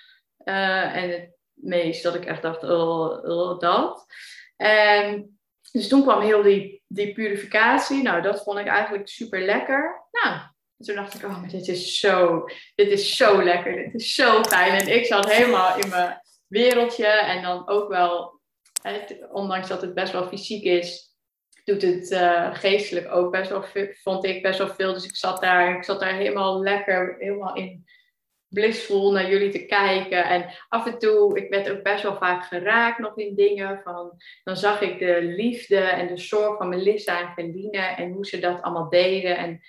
Uh, 0.46 0.96
en 0.96 1.10
het 1.10 1.36
meest 1.54 2.04
dat 2.04 2.16
ik 2.16 2.26
echt 2.26 2.42
dacht, 2.42 2.64
oh, 2.64 3.24
oh, 3.24 3.60
dat. 3.60 4.06
En 4.56 5.38
dus 5.72 5.88
toen 5.88 6.02
kwam 6.02 6.22
heel 6.22 6.42
die, 6.42 6.84
die 6.88 7.14
purificatie. 7.14 8.04
Nou, 8.04 8.22
dat 8.22 8.44
vond 8.44 8.60
ik 8.60 8.68
eigenlijk 8.68 9.08
super 9.08 9.42
lekker. 9.42 10.08
Nou, 10.12 10.40
toen 10.84 10.96
dacht 10.96 11.14
ik, 11.14 11.24
oh, 11.24 11.42
maar 11.42 11.50
dit 11.50 11.68
is 11.68 12.00
zo, 12.00 12.46
dit 12.76 12.88
is 12.88 13.16
zo 13.16 13.44
lekker, 13.44 13.76
dit 13.76 13.94
is 13.94 14.14
zo 14.14 14.44
fijn. 14.44 14.72
En 14.72 14.96
ik 14.96 15.06
zat 15.06 15.32
helemaal 15.32 15.80
in 15.80 15.90
mijn 15.90 16.22
wereldje 16.48 17.08
en 17.08 17.42
dan 17.42 17.70
ook 17.70 17.90
wel, 17.90 18.42
ondanks 19.32 19.68
dat 19.68 19.82
het 19.82 19.94
best 19.94 20.12
wel 20.12 20.28
fysiek 20.28 20.64
is, 20.64 21.12
doet 21.64 21.82
het 21.82 22.12
uh, 22.12 22.56
geestelijk 22.56 23.12
ook 23.12 23.32
best 23.32 23.50
wel, 23.50 23.66
vond 24.04 24.26
ik 24.26 24.42
best 24.42 24.58
wel 24.58 24.68
veel. 24.68 24.94
Dus 24.94 25.06
ik 25.06 25.16
zat 25.16 25.42
daar, 25.42 25.78
ik 25.78 25.84
zat 25.84 26.00
daar 26.00 26.16
helemaal 26.16 26.62
lekker, 26.62 27.16
helemaal 27.20 27.56
in 27.56 27.86
blissvol 28.54 29.12
naar 29.12 29.30
jullie 29.30 29.52
te 29.52 29.66
kijken. 29.66 30.26
En 30.26 30.46
af 30.70 30.86
en 30.86 31.00
toe, 31.00 31.38
ik 31.38 31.50
werd 31.50 31.70
ook 31.70 31.84
best 31.84 32.04
wel 32.04 32.18
vaak 32.18 32.44
geraakt 32.44 33.00
nog 33.00 33.18
in 33.18 33.36
dingen. 33.36 33.82
Van, 33.84 34.12
dan 34.44 34.58
zag 34.58 34.82
ik 34.82 35.00
de 35.00 35.22
liefde 35.22 35.78
en 35.78 36.08
de 36.08 36.18
zorg 36.18 36.58
van 36.58 36.70
Melissa 36.70 37.22
en 37.22 37.34
Feline 37.34 37.78
en 37.78 38.12
hoe 38.12 38.26
ze 38.26 38.40
dat 38.40 38.62
allemaal 38.62 38.90
deden. 38.90 39.38
En 39.38 39.62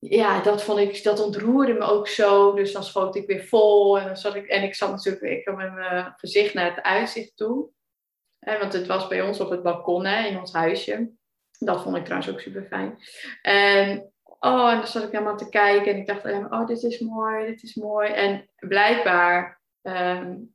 ja, 0.00 0.40
dat 0.42 0.62
vond 0.62 0.78
ik, 0.78 1.02
dat 1.02 1.24
ontroerde 1.24 1.72
me 1.72 1.80
ook 1.80 2.08
zo. 2.08 2.54
Dus 2.54 2.72
dan 2.72 2.84
schoot 2.84 3.16
ik 3.16 3.26
weer 3.26 3.44
vol. 3.44 3.98
En, 3.98 4.06
dan 4.06 4.16
zat 4.16 4.34
ik, 4.34 4.46
en 4.46 4.62
ik 4.62 4.74
zat 4.74 4.90
natuurlijk 4.90 5.24
ik 5.24 5.56
met 5.56 5.74
mijn 5.74 6.14
gezicht 6.16 6.54
naar 6.54 6.74
het 6.74 6.82
uitzicht 6.82 7.36
toe. 7.36 7.68
En, 8.38 8.58
want 8.58 8.72
het 8.72 8.86
was 8.86 9.08
bij 9.08 9.22
ons 9.22 9.40
op 9.40 9.50
het 9.50 9.62
balkon 9.62 10.04
hè, 10.04 10.26
in 10.26 10.38
ons 10.38 10.52
huisje. 10.52 11.10
Dat 11.58 11.82
vond 11.82 11.96
ik 11.96 12.04
trouwens 12.04 12.32
ook 12.32 12.40
super 12.40 12.64
fijn. 12.64 12.98
En, 13.42 14.12
oh, 14.24 14.70
en 14.70 14.76
dan 14.76 14.86
zat 14.86 15.02
ik 15.02 15.12
helemaal 15.12 15.36
te 15.36 15.48
kijken. 15.48 15.92
En 15.92 15.98
ik 15.98 16.06
dacht 16.06 16.24
oh, 16.24 16.66
dit 16.66 16.82
is 16.82 17.00
mooi, 17.00 17.46
dit 17.46 17.62
is 17.62 17.74
mooi. 17.74 18.08
En 18.08 18.50
blijkbaar 18.56 19.60
um, 19.82 20.54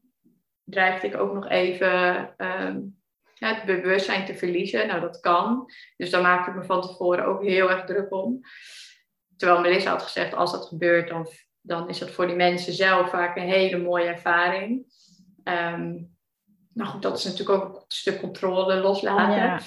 dreigde 0.63 1.07
ik 1.07 1.17
ook 1.17 1.33
nog 1.33 1.49
even 1.49 1.89
ja, 3.33 3.53
het 3.53 3.65
bewustzijn 3.65 4.25
te 4.25 4.35
verliezen. 4.35 4.87
Nou, 4.87 5.01
dat 5.01 5.19
kan. 5.19 5.71
Dus 5.97 6.09
daar 6.09 6.21
maakte 6.21 6.49
ik 6.49 6.55
me 6.55 6.63
van 6.63 6.81
tevoren 6.81 7.25
ook 7.25 7.43
heel 7.43 7.69
erg 7.69 7.85
druk 7.85 8.13
om. 8.13 8.41
Terwijl 9.37 9.61
Melissa 9.61 9.89
had 9.89 10.01
gezegd, 10.01 10.35
als 10.35 10.51
dat 10.51 10.65
gebeurt, 10.65 11.09
dan, 11.09 11.27
dan 11.61 11.89
is 11.89 11.99
dat 11.99 12.11
voor 12.11 12.27
die 12.27 12.35
mensen 12.35 12.73
zelf 12.73 13.09
vaak 13.09 13.35
een 13.35 13.49
hele 13.49 13.77
mooie 13.77 14.05
ervaring. 14.05 14.85
Um, 15.43 16.13
nou 16.73 16.89
goed, 16.89 17.01
dat 17.01 17.17
is 17.17 17.23
natuurlijk 17.23 17.63
ook 17.63 17.75
een 17.75 17.83
stuk 17.87 18.19
controle 18.19 18.75
loslaten. 18.75 19.35
Ja. 19.35 19.59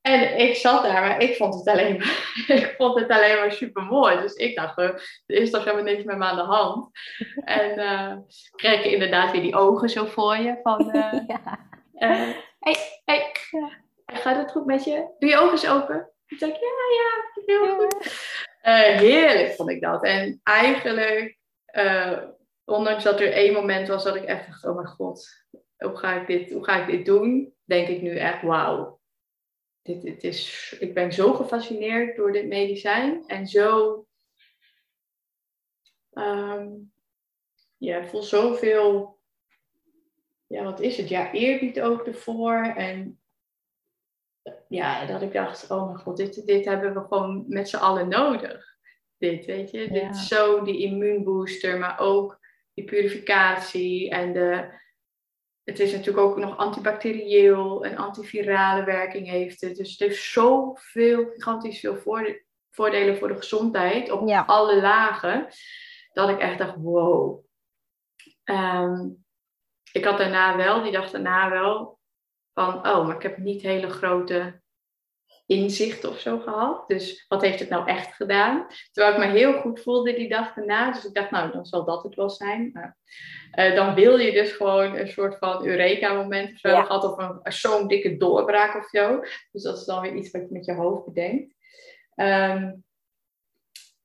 En 0.00 0.38
ik 0.38 0.56
zat 0.56 0.82
daar, 0.82 1.00
maar 1.00 1.20
ik 1.20 1.36
vond 1.36 1.54
het 1.54 1.68
alleen 1.68 1.96
maar, 1.96 2.34
ik 2.58 2.74
vond 2.76 3.00
het 3.00 3.10
alleen 3.10 3.36
maar 3.36 3.52
super 3.52 3.82
mooi. 3.82 4.20
Dus 4.20 4.34
ik 4.34 4.56
dacht, 4.56 4.78
er 4.78 5.02
is 5.26 5.50
toch 5.50 5.64
helemaal 5.64 5.84
niks 5.84 6.04
met 6.04 6.16
me 6.16 6.24
aan 6.24 6.36
de 6.36 6.42
hand. 6.42 6.88
En 7.44 7.78
uh, 7.78 8.16
kreeg 8.54 8.82
je 8.84 8.92
inderdaad 8.92 9.30
weer 9.30 9.40
die 9.40 9.56
ogen 9.56 9.88
zo 9.88 10.04
voor 10.04 10.36
je. 10.36 10.58
Van, 10.62 10.96
uh, 10.96 11.12
ja. 11.26 11.58
uh, 11.94 12.34
hey, 12.58 12.76
hey, 13.04 13.34
gaat 14.06 14.36
het 14.36 14.50
goed 14.50 14.66
met 14.66 14.84
je? 14.84 15.14
Doe 15.18 15.30
je 15.30 15.38
ogen 15.38 15.50
eens 15.50 15.68
open? 15.68 16.10
Ik 16.26 16.38
dacht, 16.38 16.52
ja, 16.52 16.68
ja, 16.96 17.42
heel 17.46 17.74
goed. 17.74 18.48
Uh, 18.62 18.82
heerlijk 18.82 19.52
vond 19.52 19.70
ik 19.70 19.80
dat. 19.80 20.04
En 20.04 20.40
eigenlijk, 20.42 21.38
uh, 21.72 22.22
ondanks 22.64 23.04
dat 23.04 23.20
er 23.20 23.32
één 23.32 23.52
moment 23.52 23.88
was 23.88 24.04
dat 24.04 24.16
ik 24.16 24.24
echt 24.24 24.46
dacht, 24.46 24.64
oh 24.64 24.74
mijn 24.74 24.86
god, 24.86 25.44
hoe 25.76 25.96
ga 25.96 26.20
ik 26.20 26.26
dit, 26.26 26.52
hoe 26.52 26.64
ga 26.64 26.80
ik 26.80 26.86
dit 26.86 27.06
doen? 27.06 27.54
Denk 27.64 27.88
ik 27.88 28.02
nu 28.02 28.16
echt, 28.16 28.42
wauw. 28.42 29.00
Dit, 29.82 30.22
is, 30.22 30.76
ik 30.80 30.94
ben 30.94 31.12
zo 31.12 31.32
gefascineerd 31.32 32.16
door 32.16 32.32
dit 32.32 32.46
medicijn 32.46 33.24
en 33.26 33.46
zo. 33.46 34.06
Um, 36.12 36.92
ja, 37.76 37.98
ik 37.98 38.08
voel 38.08 38.22
zoveel. 38.22 39.18
Ja, 40.46 40.62
wat 40.62 40.80
is 40.80 40.96
het? 40.96 41.08
Ja, 41.08 41.32
eerbied 41.32 41.80
ook 41.80 42.06
ervoor. 42.06 42.62
En 42.62 43.20
ja, 44.68 45.06
dat 45.06 45.22
ik 45.22 45.32
dacht, 45.32 45.70
oh 45.70 45.86
mijn 45.86 45.98
god, 45.98 46.16
dit, 46.16 46.46
dit 46.46 46.64
hebben 46.64 46.94
we 46.94 47.00
gewoon 47.00 47.44
met 47.48 47.68
z'n 47.68 47.76
allen 47.76 48.08
nodig. 48.08 48.78
Dit, 49.18 49.46
weet 49.46 49.70
je. 49.70 49.88
Dit 49.88 50.16
zo 50.16 50.62
die 50.62 50.78
immuunbooster, 50.78 51.78
maar 51.78 51.98
ook 51.98 52.38
die 52.74 52.84
purificatie 52.84 54.10
en 54.10 54.32
de... 54.32 54.78
Het 55.64 55.80
is 55.80 55.92
natuurlijk 55.92 56.26
ook 56.26 56.36
nog 56.36 56.56
antibacterieel 56.56 57.84
en 57.84 57.96
antivirale 57.96 58.84
werking 58.84 59.28
heeft 59.28 59.60
het. 59.60 59.76
Dus 59.76 59.90
het 59.90 59.98
heeft 59.98 60.22
zoveel, 60.22 61.24
gigantisch 61.24 61.80
veel 61.80 61.96
voordelen 62.70 63.16
voor 63.16 63.28
de 63.28 63.36
gezondheid 63.36 64.10
op 64.10 64.28
alle 64.46 64.80
lagen. 64.80 65.48
Dat 66.12 66.28
ik 66.28 66.38
echt 66.38 66.58
dacht, 66.58 66.76
wow. 66.76 67.44
Ehm, 68.44 69.08
ik 69.92 70.04
had 70.04 70.18
daarna 70.18 70.56
wel, 70.56 70.82
die 70.82 70.92
dag 70.92 71.10
daarna 71.10 71.50
wel, 71.50 71.99
van, 72.54 72.88
oh, 72.88 73.06
maar 73.06 73.16
ik 73.16 73.22
heb 73.22 73.36
niet 73.36 73.62
hele 73.62 73.88
grote 73.88 74.60
inzicht 75.50 76.04
of 76.04 76.20
zo 76.20 76.38
gehad. 76.38 76.88
Dus 76.88 77.24
wat 77.28 77.42
heeft 77.42 77.60
het 77.60 77.68
nou 77.68 77.88
echt 77.88 78.14
gedaan? 78.14 78.66
Terwijl 78.92 79.14
ik 79.14 79.20
me 79.20 79.38
heel 79.38 79.60
goed 79.60 79.80
voelde 79.80 80.14
die 80.14 80.28
dag 80.28 80.54
daarna. 80.54 80.92
Dus 80.92 81.04
ik 81.04 81.14
dacht, 81.14 81.30
nou, 81.30 81.52
dan 81.52 81.66
zal 81.66 81.84
dat 81.84 82.02
het 82.02 82.14
wel 82.14 82.30
zijn. 82.30 82.70
Maar, 82.72 82.98
uh, 83.58 83.74
dan 83.74 83.94
wil 83.94 84.18
je 84.18 84.32
dus 84.32 84.52
gewoon 84.52 84.96
een 84.96 85.08
soort 85.08 85.38
van 85.38 85.66
Eureka-moment 85.66 86.52
of 86.52 86.58
zo 86.58 86.68
ja. 86.68 86.82
gehad. 86.82 87.04
Of 87.04 87.18
een, 87.18 87.52
zo'n 87.52 87.88
dikke 87.88 88.16
doorbraak 88.16 88.76
of 88.76 88.88
zo. 88.88 89.20
Dus 89.52 89.62
dat 89.62 89.78
is 89.78 89.84
dan 89.84 90.02
weer 90.02 90.14
iets 90.14 90.30
wat 90.30 90.42
je 90.42 90.48
met 90.50 90.64
je 90.64 90.74
hoofd 90.74 91.04
bedenkt. 91.04 91.54
Um, 92.14 92.84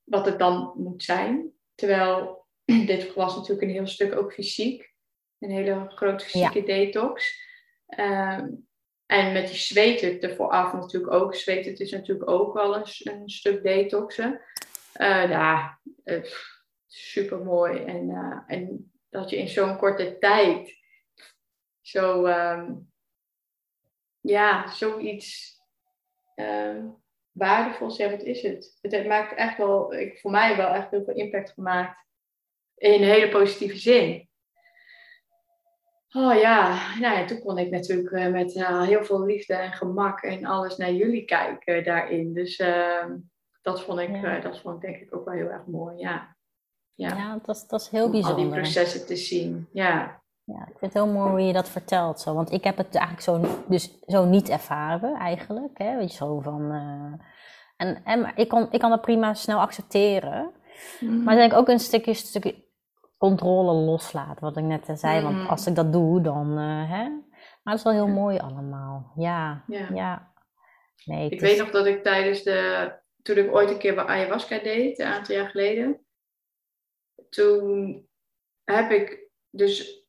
wat 0.03 0.25
het 0.25 0.39
dan 0.39 0.73
moet 0.75 1.03
zijn. 1.03 1.51
Terwijl 1.75 2.45
dit 2.91 3.13
was 3.13 3.35
natuurlijk 3.35 3.61
een 3.61 3.73
heel 3.73 3.87
stuk 3.87 4.15
ook 4.15 4.33
fysiek. 4.33 4.93
Een 5.39 5.51
hele 5.51 5.85
grote 5.89 6.25
fysieke 6.25 6.59
ja. 6.59 6.65
detox. 6.65 7.43
Um, 7.87 8.67
en 9.05 9.33
met 9.33 9.47
die 9.47 9.55
zweten 9.55 10.21
er 10.21 10.35
vooraf 10.35 10.73
natuurlijk 10.73 11.13
ook. 11.13 11.35
Zweten 11.35 11.77
is 11.77 11.91
natuurlijk 11.91 12.29
ook 12.29 12.53
wel 12.53 12.75
een, 12.75 13.29
stuk 13.29 13.63
detoxen. 13.63 14.41
Uh, 14.97 15.29
ja, 15.29 15.79
uh, 16.03 16.23
super 16.87 17.43
mooi. 17.43 17.83
En, 17.83 18.09
uh, 18.09 18.41
en 18.47 18.91
dat 19.09 19.29
je 19.29 19.37
in 19.37 19.47
zo'n 19.47 19.77
korte 19.77 20.17
tijd 20.19 20.83
zo, 21.81 22.25
um, 22.25 22.91
ja, 24.21 24.67
zoiets 24.67 25.59
um, 26.35 27.03
waardevols, 27.31 27.97
ja, 27.97 28.09
wat 28.09 28.23
is 28.23 28.41
het? 28.41 28.77
Het 28.81 29.07
maakt 29.07 29.37
echt 29.37 29.57
wel, 29.57 29.93
ik, 29.93 30.19
voor 30.19 30.31
mij 30.31 30.57
wel 30.57 30.73
echt 30.73 30.91
heel 30.91 31.03
veel 31.03 31.15
impact 31.15 31.51
gemaakt. 31.51 32.03
In 32.75 32.91
een 32.91 33.09
hele 33.09 33.29
positieve 33.29 33.77
zin. 33.77 34.24
Oh 36.17 36.33
ja, 36.33 36.77
nou 36.99 37.17
ja, 37.17 37.25
toen 37.25 37.39
kon 37.39 37.57
ik 37.57 37.71
natuurlijk 37.71 38.11
uh, 38.11 38.27
met 38.27 38.55
uh, 38.55 38.81
heel 38.81 39.03
veel 39.03 39.25
liefde 39.25 39.53
en 39.53 39.71
gemak 39.71 40.21
en 40.21 40.45
alles 40.45 40.77
naar 40.77 40.91
jullie 40.91 41.25
kijken 41.25 41.83
daarin. 41.83 42.33
Dus 42.33 42.59
uh, 42.59 43.05
dat, 43.61 43.81
vond 43.81 43.99
ik, 43.99 44.15
ja. 44.15 44.39
dat 44.39 44.59
vond 44.59 44.75
ik 44.75 44.81
denk 44.81 45.01
ik 45.01 45.15
ook 45.15 45.25
wel 45.25 45.33
heel 45.33 45.49
erg 45.49 45.65
mooi, 45.65 45.97
ja. 45.97 46.35
Ja, 46.93 47.15
ja 47.15 47.39
dat, 47.45 47.55
is, 47.55 47.67
dat 47.67 47.81
is 47.81 47.89
heel 47.89 48.09
bijzonder. 48.09 48.45
Om 48.45 48.51
die 48.51 48.61
processen 48.61 49.05
te 49.05 49.15
zien, 49.15 49.67
ja. 49.71 50.23
Ja, 50.43 50.61
ik 50.61 50.77
vind 50.77 50.93
het 50.93 51.03
heel 51.03 51.13
mooi 51.13 51.29
hoe 51.29 51.41
je 51.41 51.53
dat 51.53 51.69
vertelt. 51.69 52.19
Zo. 52.19 52.33
Want 52.33 52.51
ik 52.51 52.63
heb 52.63 52.77
het 52.77 52.95
eigenlijk 52.95 53.23
zo, 53.23 53.63
dus 53.67 53.99
zo 54.05 54.25
niet 54.25 54.49
ervaren 54.49 55.15
eigenlijk. 55.15 55.77
Hè? 55.77 55.97
Weet 55.97 56.11
je, 56.11 56.17
zo 56.17 56.39
van... 56.39 56.71
en, 57.77 58.01
en 58.03 58.31
ik, 58.35 58.47
kon, 58.47 58.67
ik 58.71 58.79
kan 58.79 58.89
dat 58.89 59.01
prima 59.01 59.33
snel 59.33 59.59
accepteren. 59.59 60.51
Mm. 60.99 61.23
Maar 61.23 61.35
denk 61.35 61.53
ook 61.53 61.67
een 61.67 61.79
stukje, 61.79 62.13
stukje 62.13 62.64
controle 63.17 63.73
loslaten, 63.73 64.43
wat 64.43 64.57
ik 64.57 64.63
net 64.63 64.89
zei. 64.93 65.21
Want 65.21 65.33
mm-hmm. 65.33 65.49
als 65.49 65.67
ik 65.67 65.75
dat 65.75 65.93
doe, 65.93 66.21
dan. 66.21 66.59
Uh, 66.59 66.91
hè? 66.91 67.03
Maar 67.63 67.73
het 67.73 67.77
is 67.77 67.83
wel 67.83 67.93
heel 67.93 68.07
mooi 68.07 68.37
allemaal. 68.37 69.11
Ja, 69.15 69.63
ja. 69.67 69.87
ja. 69.93 70.33
Nee, 71.05 71.29
ik 71.29 71.39
weet 71.39 71.57
nog 71.57 71.71
dat 71.71 71.85
ik 71.85 72.03
tijdens 72.03 72.43
de. 72.43 72.91
Toen 73.21 73.37
ik 73.37 73.55
ooit 73.55 73.69
een 73.69 73.77
keer 73.77 73.95
bij 73.95 74.05
ayahuasca 74.05 74.59
deed, 74.59 74.99
een 74.99 75.05
aantal 75.05 75.35
jaar 75.35 75.49
geleden. 75.49 76.05
Toen 77.29 78.07
heb 78.63 78.91
ik 78.91 79.29
dus. 79.49 80.03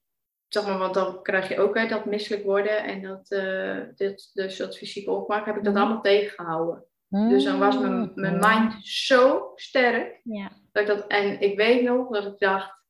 Zeg 0.49 0.67
maar, 0.67 0.79
want 0.79 0.95
dan 0.95 1.23
krijg 1.23 1.49
je 1.49 1.59
ook 1.59 1.77
hè, 1.77 1.87
dat 1.87 2.05
misselijk 2.05 2.45
worden 2.45 2.85
en 2.85 3.03
dat, 3.03 3.31
uh, 3.31 3.81
dit, 3.95 4.31
dus 4.33 4.57
dat 4.57 4.77
fysieke 4.77 5.11
opmaak, 5.11 5.47
heb 5.47 5.57
ik 5.57 5.65
dat 5.65 5.73
mm-hmm. 5.73 5.87
allemaal 5.87 6.03
tegengehouden. 6.03 6.85
Dus 7.09 7.45
dan 7.45 7.59
was 7.59 7.79
mijn, 7.79 8.13
mijn 8.15 8.37
mm-hmm. 8.37 8.61
mind 8.61 8.87
zo 8.87 9.53
sterk. 9.55 10.21
Ja 10.23 10.51
Dat 10.73 10.83
ik 10.83 10.89
dat, 10.89 11.07
en 11.07 11.41
ik 11.41 11.57
weet 11.57 11.83
nog 11.83 12.09
dat 12.09 12.27
ik 12.27 12.39
dacht, 12.39 12.86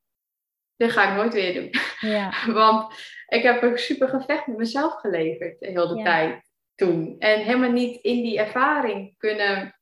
dit 0.77 0.91
ga 0.91 1.09
ik 1.09 1.15
nooit 1.15 1.33
weer 1.33 1.53
doen. 1.53 1.69
Ja. 1.99 2.31
Want 2.53 2.93
ik 3.27 3.43
heb 3.43 3.61
een 3.63 3.77
super 3.77 4.07
gevecht 4.09 4.47
met 4.47 4.57
mezelf 4.57 4.93
geleverd 4.93 5.59
de 5.59 5.67
hele 5.67 5.95
Ja. 5.95 6.03
tijd 6.03 6.49
toen. 6.75 7.15
En 7.19 7.39
helemaal 7.39 7.71
niet 7.71 8.01
in 8.03 8.21
die 8.23 8.39
ervaring 8.39 9.15
kunnen. 9.17 9.75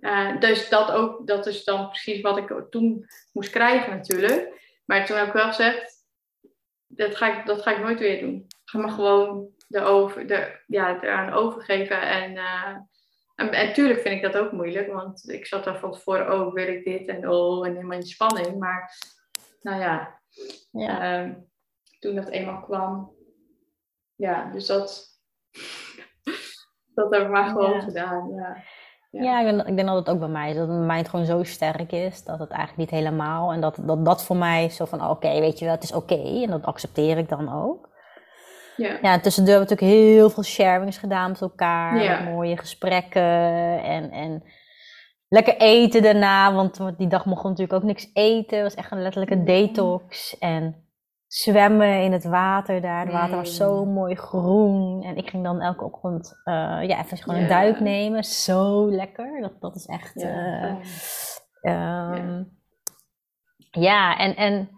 eh, 0.00 0.40
dus 0.40 0.68
dat 0.68 0.90
ook, 0.90 1.26
dat 1.26 1.46
is 1.46 1.64
dan 1.64 1.88
precies 1.88 2.20
wat 2.20 2.36
ik 2.38 2.64
toen 2.70 3.06
moest 3.32 3.50
krijgen 3.50 3.90
natuurlijk. 3.96 4.62
Maar 4.84 5.06
toen 5.06 5.16
heb 5.16 5.26
ik 5.26 5.32
wel 5.32 5.46
gezegd, 5.46 5.92
dat 6.86 7.16
ga 7.16 7.38
ik, 7.38 7.46
dat 7.46 7.62
ga 7.62 7.70
ik 7.70 7.78
nooit 7.82 7.98
weer 7.98 8.20
doen. 8.20 8.34
Ik 8.48 8.54
ga 8.64 8.78
me 8.78 8.88
gewoon 8.88 9.48
erover, 9.68 10.26
de, 10.26 10.60
ja, 10.66 11.02
eraan 11.02 11.32
overgeven. 11.32 12.00
En, 12.00 12.36
en, 13.36 13.50
en 13.52 13.72
tuurlijk 13.72 14.00
vind 14.00 14.14
ik 14.14 14.32
dat 14.32 14.36
ook 14.42 14.52
moeilijk, 14.52 14.92
want 14.92 15.28
ik 15.30 15.46
zat 15.46 15.64
daar 15.64 15.78
van 15.78 15.92
tevoren, 15.92 16.32
oh, 16.32 16.52
wil 16.52 16.68
ik 16.68 16.84
dit 16.84 17.08
en 17.08 17.28
oh, 17.28 17.66
en 17.66 17.74
helemaal 17.74 17.98
in 17.98 18.06
spanning. 18.06 18.58
Maar 18.58 18.96
nou 19.64 19.80
ja, 19.80 20.20
Ja. 20.70 21.00
Ehm, 21.00 21.34
toen 21.98 22.14
dat 22.14 22.28
eenmaal 22.28 22.60
kwam. 22.60 23.12
Ja, 24.14 24.50
dus 24.52 24.66
dat, 24.66 25.06
dat 26.94 27.10
heb 27.14 27.22
ik 27.22 27.28
maar 27.28 27.48
gewoon 27.48 27.72
Ja. 27.72 27.80
gedaan. 27.80 28.34
Ja. 28.34 28.56
Ja. 29.10 29.22
Ja, 29.22 29.40
ik, 29.40 29.56
denk, 29.56 29.68
ik 29.68 29.76
denk 29.76 29.88
dat 29.88 29.96
het 29.96 30.08
ook 30.08 30.18
bij 30.18 30.28
mij 30.28 30.50
is. 30.50 30.56
Dat 30.56 30.68
mijn 30.68 30.86
mind 30.86 31.08
gewoon 31.08 31.26
zo 31.26 31.42
sterk 31.42 31.92
is 31.92 32.24
dat 32.24 32.38
het 32.38 32.50
eigenlijk 32.50 32.78
niet 32.90 33.00
helemaal. 33.00 33.52
En 33.52 33.60
dat 33.60 33.78
dat, 33.82 34.04
dat 34.04 34.24
voor 34.24 34.36
mij 34.36 34.68
zo 34.68 34.84
van: 34.84 35.08
oké, 35.10 35.40
weet 35.40 35.58
je 35.58 35.64
wel, 35.64 35.74
het 35.74 35.82
is 35.82 35.92
oké. 35.92 36.42
en 36.42 36.50
dat 36.50 36.64
accepteer 36.64 37.18
ik 37.18 37.28
dan 37.28 37.52
ook. 37.62 37.92
Ja. 38.76 38.98
Ja, 39.02 39.12
en 39.12 39.22
tussendoor 39.22 39.54
hebben 39.54 39.68
we 39.68 39.74
natuurlijk 39.74 40.08
heel 40.10 40.30
veel 40.30 40.42
sharings 40.42 40.98
gedaan 40.98 41.30
met 41.30 41.40
elkaar. 41.40 41.92
Met 41.92 42.32
mooie 42.32 42.56
gesprekken 42.56 43.22
en, 43.82 44.10
en 44.10 44.42
lekker 45.34 45.56
eten 45.56 46.02
daarna. 46.02 46.54
Want 46.54 46.80
die 46.98 47.08
dag 47.08 47.24
mochten 47.24 47.42
we 47.44 47.48
natuurlijk 47.50 47.78
ook 47.82 47.88
niks 47.88 48.10
eten. 48.12 48.56
Het 48.56 48.66
was 48.66 48.74
echt 48.74 48.90
een 48.92 49.02
letterlijke 49.02 49.36
Mm. 49.36 49.44
detox. 49.44 50.38
En 50.38 50.76
zwemmen 51.26 52.02
in 52.02 52.12
het 52.12 52.24
water 52.24 52.80
daar. 52.80 53.00
Het 53.04 53.12
water 53.12 53.36
was 53.36 53.48
Mm. 53.50 53.54
zo 53.54 53.84
mooi 53.84 54.14
groen. 54.14 55.02
En 55.02 55.16
ik 55.16 55.30
ging 55.30 55.44
dan 55.44 55.60
elke 55.60 55.84
ochtend 55.84 56.40
eh, 56.44 56.54
ja, 56.88 57.02
even 57.04 57.16
gewoon 57.16 57.36
een 57.38 57.42
Ja. 57.48 57.48
duik 57.48 57.80
nemen. 57.80 58.24
Zo 58.24 58.90
lekker. 58.90 59.40
Dat, 59.40 59.60
dat 59.60 59.76
is 59.76 59.86
echt... 59.86 60.20
Ja, 60.20 60.62
eh. 60.62 60.74
Ehm, 61.60 62.42
ja, 63.70 64.16
en, 64.18 64.36
en 64.36 64.68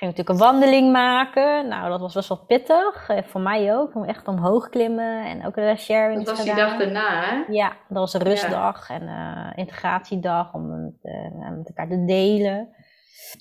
ging 0.00 0.10
natuurlijk 0.16 0.28
een 0.28 0.46
wandeling 0.52 0.92
maken. 0.92 1.68
Nou, 1.68 1.88
dat 1.88 2.00
was 2.00 2.14
best 2.14 2.28
wel 2.28 2.44
pittig. 2.44 3.08
Eh, 3.08 3.22
voor 3.22 3.40
mij 3.40 3.76
ook. 3.76 3.94
Om 3.94 4.04
echt 4.04 4.28
omhoog 4.28 4.68
klimmen 4.68 5.24
en 5.24 5.46
ook 5.46 5.56
een 5.56 5.78
sharing 5.78 6.24
dat 6.24 6.36
was 6.36 6.44
die 6.44 6.54
dag 6.54 6.78
daarna, 6.78 7.20
hè? 7.22 7.44
Ja, 7.52 7.68
dat 7.68 7.98
was 7.98 8.14
een 8.14 8.22
rustdag 8.22 8.90
en 8.90 9.08
eh, 9.08 9.52
integratiedag 9.54 10.54
om 10.54 10.70
het 10.70 10.98
eh, 11.02 11.50
met 11.56 11.68
elkaar 11.68 11.88
te 11.88 12.04
delen. 12.04 12.74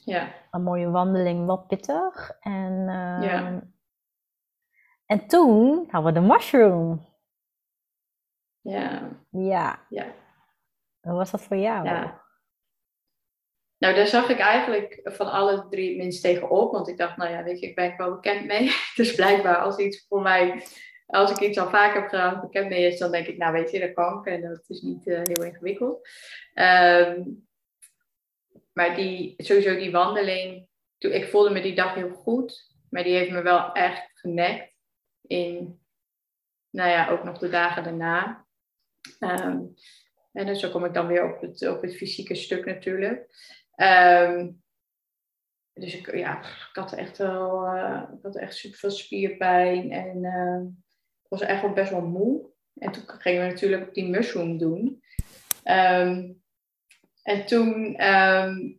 Ja. 0.03 0.27
Een 0.51 0.63
mooie 0.63 0.89
wandeling, 0.89 1.45
wat 1.45 1.67
pittig. 1.67 2.31
En, 2.39 2.85
ehm, 2.87 3.21
Ja. 3.21 3.61
en 5.05 5.27
toen 5.27 5.87
hadden 5.91 6.13
we 6.13 6.19
de 6.19 6.25
mushroom. 6.25 7.07
Ja. 8.61 9.01
Ja, 9.29 9.79
Ja. 9.89 10.05
hoe 11.01 11.13
was 11.13 11.31
dat 11.31 11.41
voor 11.41 11.57
jou? 11.57 11.85
ja. 11.85 12.18
Nou, 13.79 13.95
daar 13.95 14.07
zag 14.07 14.29
ik 14.29 14.39
eigenlijk 14.39 14.99
van 15.03 15.31
alle 15.31 15.67
drie 15.69 15.97
minst 15.97 16.21
tegenop. 16.21 16.71
Want 16.71 16.87
ik 16.87 16.97
dacht, 16.97 17.17
nou 17.17 17.31
ja, 17.31 17.43
weet 17.43 17.59
je, 17.59 17.67
ik 17.67 17.75
ben 17.75 17.97
wel 17.97 18.11
bekend 18.11 18.45
mee. 18.45 18.71
Dus 18.95 19.15
blijkbaar 19.15 19.57
als 19.57 19.77
iets 19.77 20.05
voor 20.07 20.21
mij, 20.21 20.63
als 21.05 21.31
ik 21.31 21.39
iets 21.39 21.57
al 21.57 21.69
vaak 21.69 21.93
heb 21.93 22.07
gedaan, 22.07 22.41
bekend 22.41 22.69
mee 22.69 22.87
is, 22.87 22.99
dan 22.99 23.11
denk 23.11 23.27
ik, 23.27 23.37
nou 23.37 23.53
weet 23.53 23.71
je, 23.71 23.79
dat 23.79 23.93
kan 23.93 24.19
ik. 24.19 24.25
En 24.25 24.41
dat 24.41 24.63
is 24.67 24.81
niet 24.81 25.07
eh, 25.07 25.21
heel 25.23 25.43
ingewikkeld. 25.43 26.09
Ehm, 26.53 27.23
maar 28.73 28.95
die, 28.95 29.33
sowieso 29.37 29.75
die 29.75 29.91
wandeling, 29.91 30.67
toen, 30.97 31.11
ik 31.11 31.27
voelde 31.27 31.49
me 31.49 31.61
die 31.61 31.75
dag 31.75 31.93
heel 31.93 32.09
goed. 32.09 32.73
Maar 32.89 33.03
die 33.03 33.15
heeft 33.15 33.31
me 33.31 33.41
wel 33.41 33.71
echt 33.71 34.11
genekt 34.13 34.73
in, 35.27 35.79
nou 36.69 36.89
ja, 36.89 37.09
ook 37.09 37.23
nog 37.23 37.37
de 37.37 37.49
dagen 37.49 37.83
daarna. 37.83 38.45
Ehm, 39.19 39.61
en 40.33 40.45
dus 40.45 40.59
zo 40.59 40.69
kom 40.69 40.85
ik 40.85 40.93
dan 40.93 41.07
weer 41.07 41.33
op 41.33 41.41
het, 41.41 41.67
op 41.67 41.81
het 41.81 41.95
fysieke 41.95 42.35
stuk 42.35 42.65
natuurlijk. 42.65 43.27
Ehm, 43.79 44.49
dus 45.73 45.95
ik, 45.95 46.15
ja, 46.15 46.39
ik 46.39 46.69
had 46.73 46.93
echt 46.93 47.17
wel, 47.17 47.65
eh, 47.65 48.03
ik 48.17 48.23
had 48.23 48.35
echt 48.35 48.55
super 48.55 48.79
veel 48.79 48.91
spierpijn 48.91 49.91
en 49.91 50.25
ehm, 50.25 50.65
ik 51.23 51.29
was 51.29 51.41
echt 51.41 51.61
wel 51.61 51.73
best 51.73 51.91
wel 51.91 52.01
moe. 52.01 52.49
En 52.73 52.91
toen 52.91 53.03
gingen 53.07 53.41
we 53.41 53.47
natuurlijk 53.47 53.93
die 53.93 54.09
mushroom 54.09 54.57
doen. 54.57 55.03
Ehm, 55.63 56.31
en 57.23 57.45
toen, 57.45 57.95
ehm, 57.95 58.71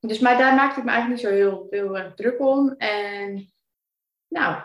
dus 0.00 0.18
maar 0.18 0.38
daar 0.38 0.54
maakte 0.54 0.78
ik 0.78 0.84
me 0.84 0.90
eigenlijk 0.90 1.22
niet 1.22 1.30
zo 1.30 1.36
heel, 1.36 1.66
heel 1.70 1.98
erg 1.98 2.14
druk 2.14 2.40
om. 2.40 2.74
En 2.76 3.52
nou, 4.28 4.62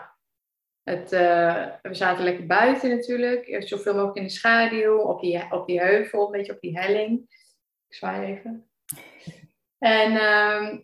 het, 0.82 1.12
eh, 1.12 1.66
we 1.82 1.94
zaten 1.94 2.24
lekker 2.24 2.46
buiten 2.46 2.90
natuurlijk. 2.90 3.62
Zoveel 3.66 3.94
mogelijk 3.94 4.16
in 4.16 4.22
de 4.22 4.28
schaduw, 4.28 4.98
op 4.98 5.20
die, 5.20 5.52
op 5.52 5.66
die 5.66 5.80
heuvel, 5.80 6.24
een 6.24 6.32
beetje 6.32 6.52
op 6.52 6.60
die 6.60 6.78
helling. 6.78 7.20
Ik 7.88 7.94
zwaai 7.94 8.32
even. 8.32 8.66
En 9.82 10.16
ehm, 10.16 10.78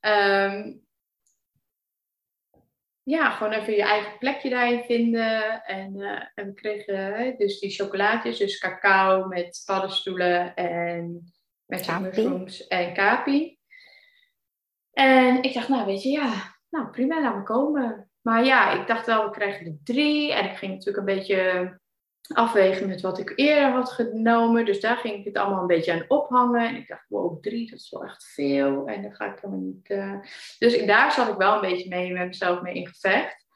ehm, 0.00 0.72
ja, 3.02 3.30
gewoon 3.30 3.52
even 3.52 3.72
je 3.72 3.82
eigen 3.82 4.18
plekje 4.18 4.50
daarin 4.50 4.82
vinden. 4.84 5.64
En, 5.64 6.00
eh, 6.00 6.22
en 6.34 6.46
we 6.46 6.54
kregen 6.54 7.34
dus 7.38 7.60
die 7.60 7.70
chocolaatjes, 7.70 8.38
dus 8.38 8.58
cacao 8.58 9.26
met 9.26 9.62
paddenstoelen 9.66 10.54
en 10.54 11.32
met 11.66 12.00
mushrooms 12.00 12.66
en 12.66 12.94
kapi. 12.94 13.58
En 14.92 15.42
ik 15.42 15.54
dacht, 15.54 15.68
nou 15.68 15.86
weet 15.86 16.02
je, 16.02 16.08
ja, 16.08 16.58
nou 16.68 16.90
prima, 16.90 17.20
laat 17.20 17.36
me 17.36 17.42
komen. 17.42 18.10
Maar 18.20 18.44
ja, 18.44 18.80
ik 18.80 18.86
dacht 18.86 19.06
wel, 19.06 19.24
we 19.24 19.30
krijgen 19.30 19.66
er 19.66 19.78
drie. 19.84 20.32
En 20.32 20.50
ik 20.50 20.56
ging 20.56 20.72
natuurlijk 20.72 21.08
een 21.08 21.14
beetje 21.14 21.80
afwegen 22.34 22.88
met 22.88 23.00
wat 23.00 23.18
ik 23.18 23.32
eerder 23.36 23.70
had 23.70 23.90
genomen. 23.90 24.64
Dus 24.64 24.80
daar 24.80 24.96
ging 24.96 25.14
ik 25.14 25.24
het 25.24 25.36
allemaal 25.36 25.60
een 25.60 25.66
beetje 25.66 25.92
aan 25.92 26.04
ophangen. 26.08 26.68
En 26.68 26.76
ik 26.76 26.88
dacht, 26.88 27.04
wow, 27.08 27.42
drie, 27.42 27.70
dat 27.70 27.78
is 27.78 27.90
wel 27.90 28.04
echt 28.04 28.24
veel. 28.24 28.86
En 28.86 29.02
dan 29.02 29.14
ga 29.14 29.32
ik 29.32 29.38
helemaal 29.40 29.64
niet... 29.64 29.90
eh. 29.90 30.14
Dus 30.58 30.86
daar 30.86 31.12
zat 31.12 31.28
ik 31.28 31.36
wel 31.36 31.54
een 31.54 31.70
beetje 31.70 31.88
mee 31.88 32.12
met 32.12 32.26
mezelf 32.26 32.60
mee 32.60 32.74
in 32.74 32.86
gevecht. 32.86 33.46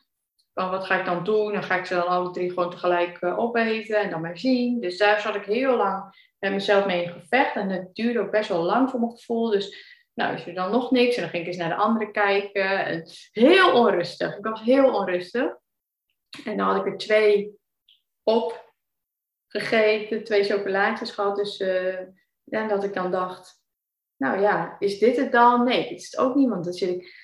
Van 0.54 0.70
wat 0.70 0.84
ga 0.84 0.98
ik 0.98 1.04
dan 1.04 1.24
doen? 1.24 1.52
Dan 1.52 1.62
ga 1.62 1.76
ik 1.76 1.86
ze 1.86 1.94
dan 1.94 2.06
alle 2.06 2.30
drie 2.30 2.48
gewoon 2.48 2.70
tegelijk 2.70 3.18
eh, 3.18 3.38
opeten 3.38 4.00
en 4.00 4.10
dan 4.10 4.20
maar 4.20 4.38
zien. 4.38 4.80
Dus 4.80 4.98
daar 4.98 5.20
zat 5.20 5.34
ik 5.34 5.44
heel 5.44 5.76
lang 5.76 6.14
met 6.38 6.52
mezelf 6.52 6.86
mee 6.86 7.02
in 7.02 7.12
gevecht. 7.12 7.54
En 7.56 7.68
het 7.68 7.94
duurde 7.94 8.20
ook 8.20 8.30
best 8.30 8.48
wel 8.48 8.62
lang 8.62 8.90
voor 8.90 9.00
mijn 9.00 9.12
gevoel. 9.12 9.50
Dus 9.50 10.00
nou 10.14 10.34
is 10.34 10.46
er 10.46 10.54
dan 10.54 10.70
nog 10.70 10.90
niks. 10.90 11.16
En 11.16 11.22
dan 11.22 11.30
ging 11.30 11.42
ik 11.42 11.48
eens 11.48 11.58
naar 11.58 11.68
de 11.68 11.82
andere 11.82 12.10
kijken. 12.10 12.84
En 12.84 13.04
heel 13.32 13.72
onrustig. 13.72 14.36
Ik 14.36 14.44
was 14.44 14.62
heel 14.62 14.94
onrustig. 14.94 15.56
En 16.44 16.56
dan 16.56 16.66
had 16.66 16.86
ik 16.86 16.92
er 16.92 16.98
twee 16.98 17.60
op 18.22 18.74
gegeten, 19.48 20.24
twee 20.24 20.44
chocolaatjes 20.44 21.10
gehad. 21.10 21.36
Dus 21.36 21.60
eh, 21.60 21.98
en 22.44 22.68
dat 22.68 22.84
ik 22.84 22.94
dan 22.94 23.10
dacht, 23.10 23.62
nou 24.16 24.40
ja, 24.40 24.76
is 24.78 24.98
dit 24.98 25.16
het 25.16 25.32
dan? 25.32 25.64
Nee, 25.64 25.88
dit 25.88 25.98
is 26.00 26.10
het 26.10 26.20
ook 26.20 26.34
niet, 26.34 26.48
want 26.48 26.64
dan 26.64 26.72
zit 26.72 26.88
ik... 26.88 27.20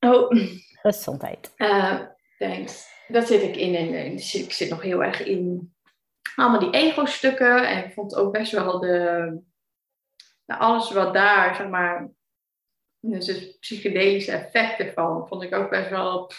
Oh, 0.00 0.30
Gezondheid. 0.82 1.52
eh, 1.56 2.00
thanks. 2.38 2.92
Dat 3.08 3.26
zit 3.26 3.42
ik 3.42 3.56
in 3.56 3.74
en 3.74 3.94
eh, 3.94 4.34
ik 4.34 4.52
zit 4.52 4.70
nog 4.70 4.82
heel 4.82 5.04
erg 5.04 5.24
in 5.24 5.74
allemaal 6.34 6.60
die 6.60 6.72
ego-stukken. 6.80 7.68
En 7.68 7.84
ik 7.84 7.92
vond 7.92 8.14
ook 8.14 8.32
best 8.32 8.52
wel 8.52 8.80
de, 8.80 8.88
nou, 10.44 10.60
alles 10.60 10.92
wat 10.92 11.14
daar, 11.14 11.54
zeg 11.54 11.68
maar, 11.68 12.10
dus 13.00 13.26
de 13.26 13.56
psychedelische 13.60 14.32
effecten 14.32 14.92
van, 14.92 15.28
vond 15.28 15.42
ik 15.42 15.54
ook 15.54 15.70
best 15.70 15.90
wel 15.90 16.30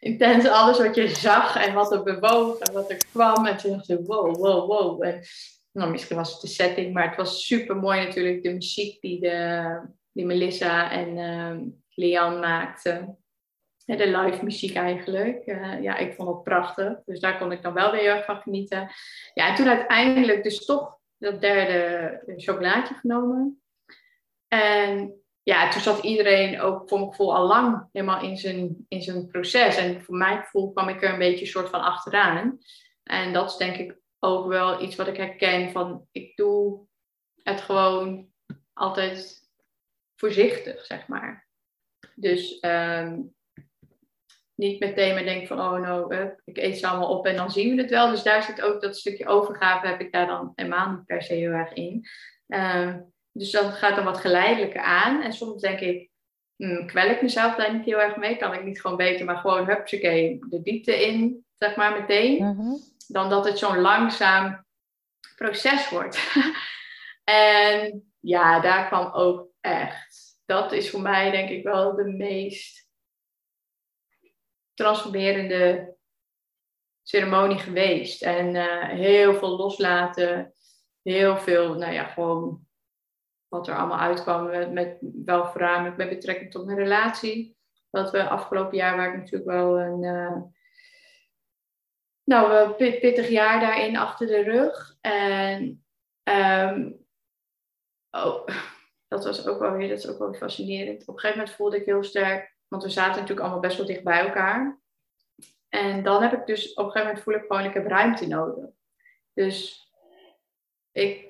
intens. 0.00 0.48
Alles 0.48 0.78
wat 0.78 0.94
je 0.94 1.08
zag 1.08 1.56
en 1.56 1.74
wat 1.74 1.92
er 1.92 2.02
bewoog 2.02 2.58
en 2.58 2.72
wat 2.72 2.90
er 2.90 3.06
kwam. 3.12 3.46
En 3.46 3.56
toen 3.56 3.72
dacht 3.72 3.88
ik, 3.88 3.98
wow, 4.06 4.36
wow, 4.36 4.68
wow. 4.68 5.04
En, 5.04 5.22
nou, 5.72 5.90
misschien 5.90 6.16
was 6.16 6.32
het 6.32 6.40
de 6.40 6.46
setting, 6.46 6.94
maar 6.94 7.08
het 7.08 7.16
was 7.16 7.46
super 7.46 7.76
mooi 7.76 8.04
natuurlijk. 8.04 8.42
De 8.42 8.52
muziek 8.52 9.00
die, 9.00 9.20
de, 9.20 9.80
die 10.12 10.26
Melissa 10.26 10.90
en 10.90 11.16
uh, 11.96 12.40
maakten. 12.40 13.18
Ja, 13.84 13.96
de 13.96 14.18
live 14.18 14.44
muziek 14.44 14.74
eigenlijk. 14.74 15.46
Uh, 15.46 15.82
ja, 15.82 15.96
ik 15.96 16.14
vond 16.14 16.28
het 16.28 16.42
prachtig. 16.42 16.98
Dus 17.04 17.20
daar 17.20 17.38
kon 17.38 17.52
ik 17.52 17.62
dan 17.62 17.72
wel 17.72 17.92
weer 17.92 18.22
van 18.24 18.36
genieten. 18.36 18.90
Ja, 19.34 19.48
en 19.48 19.54
toen 19.54 19.68
uiteindelijk 19.68 20.42
dus 20.42 20.64
toch 20.64 20.98
dat 21.18 21.40
derde 21.40 22.22
chocolaatje 22.36 22.94
genomen. 22.94 23.62
En 24.48 25.19
ja, 25.50 25.68
toen 25.68 25.80
zat 25.80 26.02
iedereen 26.02 26.60
ook 26.60 26.88
voor 26.88 26.98
mijn 26.98 27.10
gevoel 27.10 27.36
al 27.36 27.46
lang 27.46 27.88
helemaal 27.92 28.22
in 28.22 28.36
zijn, 28.36 28.84
in 28.88 29.02
zijn 29.02 29.26
proces. 29.26 29.76
En 29.76 30.02
voor 30.02 30.16
mijn 30.16 30.42
gevoel 30.42 30.72
kwam 30.72 30.88
ik 30.88 31.02
er 31.02 31.12
een 31.12 31.18
beetje 31.18 31.46
soort 31.46 31.68
van 31.68 31.80
achteraan. 31.80 32.58
En 33.02 33.32
dat 33.32 33.50
is 33.50 33.56
denk 33.56 33.76
ik 33.76 33.98
ook 34.18 34.46
wel 34.46 34.82
iets 34.82 34.96
wat 34.96 35.06
ik 35.06 35.16
herken 35.16 35.70
van 35.70 36.06
ik 36.10 36.36
doe 36.36 36.86
het 37.42 37.60
gewoon 37.60 38.28
altijd 38.72 39.48
voorzichtig, 40.16 40.86
zeg 40.86 41.06
maar. 41.06 41.48
Dus 42.14 42.58
um, 42.60 43.34
niet 44.54 44.80
meteen 44.80 45.14
maar 45.14 45.24
denk 45.24 45.46
van, 45.46 45.60
oh 45.60 45.80
no, 45.80 46.08
ik 46.44 46.56
eet 46.56 46.78
ze 46.78 46.86
allemaal 46.86 47.18
op 47.18 47.26
en 47.26 47.36
dan 47.36 47.50
zien 47.50 47.76
we 47.76 47.82
het 47.82 47.90
wel. 47.90 48.10
Dus 48.10 48.22
daar 48.22 48.42
zit 48.42 48.60
ook 48.60 48.80
dat 48.80 48.96
stukje 48.96 49.26
overgave, 49.26 49.86
heb 49.86 50.00
ik 50.00 50.12
daar 50.12 50.26
dan 50.26 50.52
helemaal 50.54 50.90
niet 50.90 51.04
per 51.04 51.22
se 51.22 51.34
heel 51.34 51.52
erg 51.52 51.72
in. 51.72 52.06
Ehm, 52.46 53.00
dus 53.32 53.50
dat 53.50 53.72
gaat 53.72 53.96
dan 53.96 54.04
wat 54.04 54.18
geleidelijker 54.18 54.80
aan. 54.80 55.22
En 55.22 55.32
soms 55.32 55.60
denk 55.60 55.80
ik, 55.80 56.10
hmm, 56.56 56.86
kwel 56.86 57.10
ik 57.10 57.22
mezelf 57.22 57.54
daar 57.54 57.74
niet 57.74 57.84
heel 57.84 58.00
erg 58.00 58.16
mee? 58.16 58.36
Kan 58.36 58.54
ik 58.54 58.64
niet 58.64 58.80
gewoon 58.80 58.96
beter, 58.96 59.24
maar 59.24 59.36
gewoon 59.36 59.66
hupsakee, 59.66 60.38
de 60.48 60.62
diepte 60.62 61.06
in, 61.06 61.44
zeg 61.58 61.76
maar 61.76 62.00
meteen. 62.00 62.44
Mhm. 62.44 62.76
Dan 63.08 63.30
dat 63.30 63.44
het 63.44 63.58
zo'n 63.58 63.80
langzaam 63.80 64.64
proces 65.36 65.88
wordt. 65.88 66.32
en 67.24 68.12
ja, 68.20 68.60
daar 68.60 68.86
kwam 68.86 69.12
ook 69.12 69.48
echt. 69.60 70.38
Dat 70.44 70.72
is 70.72 70.90
voor 70.90 71.00
mij 71.00 71.30
denk 71.30 71.48
ik 71.48 71.62
wel 71.62 71.94
de 71.94 72.04
meest 72.04 72.88
transformerende 74.74 75.94
ceremonie 77.02 77.58
geweest. 77.58 78.22
En 78.22 78.54
uh, 78.54 78.88
heel 78.88 79.34
veel 79.34 79.56
loslaten. 79.56 80.54
Heel 81.02 81.38
veel, 81.38 81.74
nou 81.74 81.92
ja, 81.92 82.04
gewoon 82.04 82.68
wat 83.50 83.68
er 83.68 83.76
allemaal 83.76 83.98
uitkwam. 83.98 84.46
Met, 84.46 84.72
met 84.72 84.98
wel 85.24 85.46
voornamelijk 85.46 85.96
met 85.96 86.08
betrekking 86.08 86.50
tot 86.50 86.66
mijn 86.66 86.78
relatie. 86.78 87.58
Wat 87.90 88.10
we 88.10 88.28
afgelopen 88.28 88.76
jaar, 88.76 88.96
waar 88.96 89.08
ik 89.08 89.18
natuurlijk 89.18 89.50
wel 89.50 89.78
een. 89.78 90.02
Uh, 90.02 90.36
nou, 92.24 92.72
pittig 92.74 93.28
jaar 93.28 93.60
daarin 93.60 93.96
achter 93.96 94.26
de 94.26 94.42
rug. 94.42 94.96
En 95.00 95.84
um, 96.22 97.06
oh, 98.10 98.46
dat 99.08 99.24
was 99.24 99.46
ook 99.46 99.58
wel 99.58 99.72
weer, 99.72 99.88
dat 99.88 99.98
is 99.98 100.08
ook 100.08 100.18
wel 100.18 100.34
fascinerend. 100.34 101.02
Op 101.02 101.14
een 101.14 101.20
gegeven 101.20 101.38
moment 101.38 101.56
voelde 101.56 101.76
ik 101.76 101.84
heel 101.84 102.02
sterk 102.02 102.58
want 102.70 102.82
we 102.82 102.90
zaten 102.90 103.12
natuurlijk 103.12 103.40
allemaal 103.40 103.60
best 103.60 103.76
wel 103.76 103.86
dicht 103.86 104.04
bij 104.04 104.26
elkaar. 104.26 104.80
En 105.68 106.02
dan 106.02 106.22
heb 106.22 106.32
ik 106.32 106.46
dus 106.46 106.72
op 106.72 106.84
een 106.84 106.90
gegeven 106.90 107.06
moment 107.06 107.24
voel 107.24 107.34
ik 107.34 107.40
gewoon, 107.40 107.64
ik 107.64 107.74
heb 107.74 107.86
ruimte 107.86 108.26
nodig. 108.26 108.70
Dus 109.32 109.88
ik, 110.92 111.29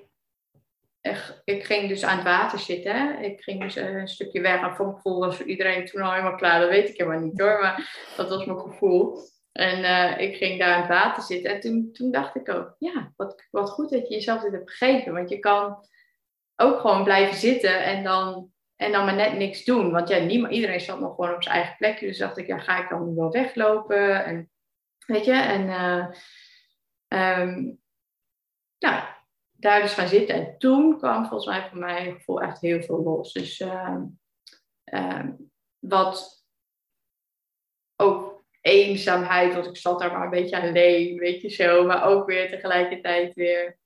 ik 1.44 1.64
ging 1.64 1.88
dus 1.88 2.04
aan 2.04 2.16
het 2.16 2.24
water 2.24 2.58
zitten. 2.58 3.22
Ik 3.22 3.42
ging 3.42 3.60
dus 3.60 3.76
een 3.76 4.08
stukje 4.08 4.40
weg. 4.40 4.62
En 4.62 4.74
voor 4.74 4.86
mijn 4.86 4.96
gevoel 4.96 5.18
was 5.18 5.36
voor 5.36 5.46
iedereen 5.46 5.86
toen 5.86 6.00
al 6.00 6.12
helemaal 6.12 6.34
klaar. 6.34 6.60
Dat 6.60 6.68
weet 6.68 6.88
ik 6.88 6.96
helemaal 6.96 7.20
niet 7.20 7.40
hoor. 7.40 7.60
Maar 7.60 8.08
dat 8.16 8.28
was 8.28 8.44
mijn 8.44 8.58
gevoel. 8.58 9.18
En 9.52 9.78
uh, 9.78 10.20
ik 10.20 10.36
ging 10.36 10.58
daar 10.58 10.74
aan 10.74 10.80
het 10.80 10.90
water 10.90 11.22
zitten. 11.22 11.52
En 11.52 11.60
toen, 11.60 11.92
toen 11.92 12.10
dacht 12.10 12.36
ik 12.36 12.48
ook, 12.48 12.74
ja, 12.78 13.12
wat, 13.16 13.46
wat 13.50 13.70
goed 13.70 13.90
dat 13.90 14.08
je 14.08 14.14
jezelf 14.14 14.42
dit 14.42 14.52
hebt 14.52 14.70
gegeven. 14.70 15.12
Want 15.12 15.30
je 15.30 15.38
kan 15.38 15.88
ook 16.56 16.80
gewoon 16.80 17.04
blijven 17.04 17.36
zitten 17.36 17.84
en 17.84 18.04
dan 18.04 18.52
en 18.76 18.92
dan 18.92 19.04
maar 19.04 19.14
net 19.14 19.36
niks 19.36 19.64
doen. 19.64 19.90
Want 19.90 20.08
ja, 20.08 20.18
niemand, 20.18 20.52
iedereen 20.52 20.80
zat 20.80 21.00
nog 21.00 21.14
gewoon 21.14 21.34
op 21.34 21.42
zijn 21.42 21.54
eigen 21.54 21.76
plekje. 21.76 22.06
Dus 22.06 22.18
dacht 22.18 22.38
ik, 22.38 22.46
ja, 22.46 22.58
ga 22.58 22.82
ik 22.82 22.88
dan 22.88 23.14
wel 23.14 23.30
weglopen? 23.30 24.24
En, 24.24 24.50
weet 25.06 25.24
je, 25.24 25.32
en 25.32 25.66
uh, 27.08 27.66
daar 29.60 29.80
dus 29.80 29.92
gaan 29.92 30.08
zitten. 30.08 30.34
En 30.34 30.58
toen 30.58 30.98
kwam 30.98 31.26
volgens 31.26 31.46
mij 31.46 31.68
voor 31.68 31.78
mij 31.78 32.12
gevoel 32.12 32.40
echt 32.40 32.60
heel 32.60 32.82
veel 32.82 33.02
los. 33.02 33.32
Dus 33.32 33.60
uh, 33.60 35.24
wat 35.78 36.44
ook 37.96 38.44
eenzaamheid, 38.60 39.54
want 39.54 39.66
ik 39.66 39.76
zat 39.76 39.98
daar 39.98 40.12
maar 40.12 40.24
een 40.24 40.30
beetje 40.30 40.60
alleen, 40.60 41.18
weet 41.18 41.40
je 41.40 41.48
zo. 41.48 41.86
Maar 41.86 42.04
ook 42.04 42.26
weer 42.26 42.48
tegelijkertijd 42.48 43.34
weer 43.34 43.78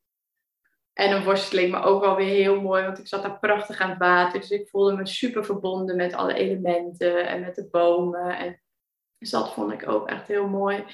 en 0.92 1.12
een 1.12 1.24
worsteling, 1.24 1.70
maar 1.70 1.84
ook 1.84 2.00
wel 2.04 2.16
weer 2.16 2.28
heel 2.28 2.60
mooi, 2.60 2.84
want 2.84 2.98
ik 2.98 3.06
zat 3.06 3.22
daar 3.22 3.38
prachtig 3.38 3.80
aan 3.80 3.90
het 3.90 3.98
water. 3.98 4.40
Dus 4.40 4.50
ik 4.50 4.68
voelde 4.68 4.96
me 4.96 5.06
super 5.06 5.44
verbonden 5.44 5.96
met 5.96 6.14
alle 6.14 6.34
elementen 6.34 7.28
en 7.28 7.40
met 7.40 7.54
de 7.54 7.68
bomen. 7.68 8.38
En 8.38 8.60
dus 9.18 9.30
dat 9.30 9.52
vond 9.52 9.72
ik 9.72 9.88
ook 9.88 10.08
echt 10.08 10.28
heel 10.28 10.48
mooi. 10.48 10.84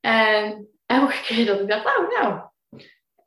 En 0.00 0.68
elke 0.86 1.20
keer 1.22 1.46
dat 1.46 1.60
ik 1.60 1.68
dacht, 1.68 1.86
oh 1.86 2.20
nou, 2.20 2.48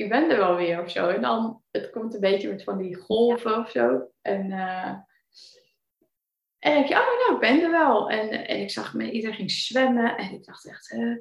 ik 0.03 0.10
ben 0.10 0.30
er 0.30 0.38
wel 0.38 0.56
weer 0.56 0.82
of 0.82 0.91
zo. 0.91 1.07
En 1.07 1.22
dan, 1.22 1.61
het 1.72 1.90
komt 1.90 2.14
een 2.14 2.19
beetje 2.19 2.49
met 2.49 2.64
van 2.64 2.78
die 2.78 2.95
golven 2.95 3.57
of 3.60 3.69
zo. 3.69 4.11
En, 4.22 4.45
uh, 4.45 4.95
en 6.60 6.73
dan 6.73 6.73
denk 6.73 6.88
je, 6.88 6.94
oh 6.94 7.19
nou, 7.19 7.34
ik 7.34 7.40
ben 7.40 7.61
er 7.61 7.72
wel. 7.72 8.10
En, 8.10 8.48
en 8.48 8.60
ik 8.60 8.72
zag 8.72 8.94
me, 8.94 9.11
iedereen 9.11 9.36
ging 9.36 9.52
zwemmen. 9.52 10.18
En 10.18 10.32
ik 10.34 10.45
dacht 10.45 10.68
echt, 10.68 10.91
uh, 10.91 11.18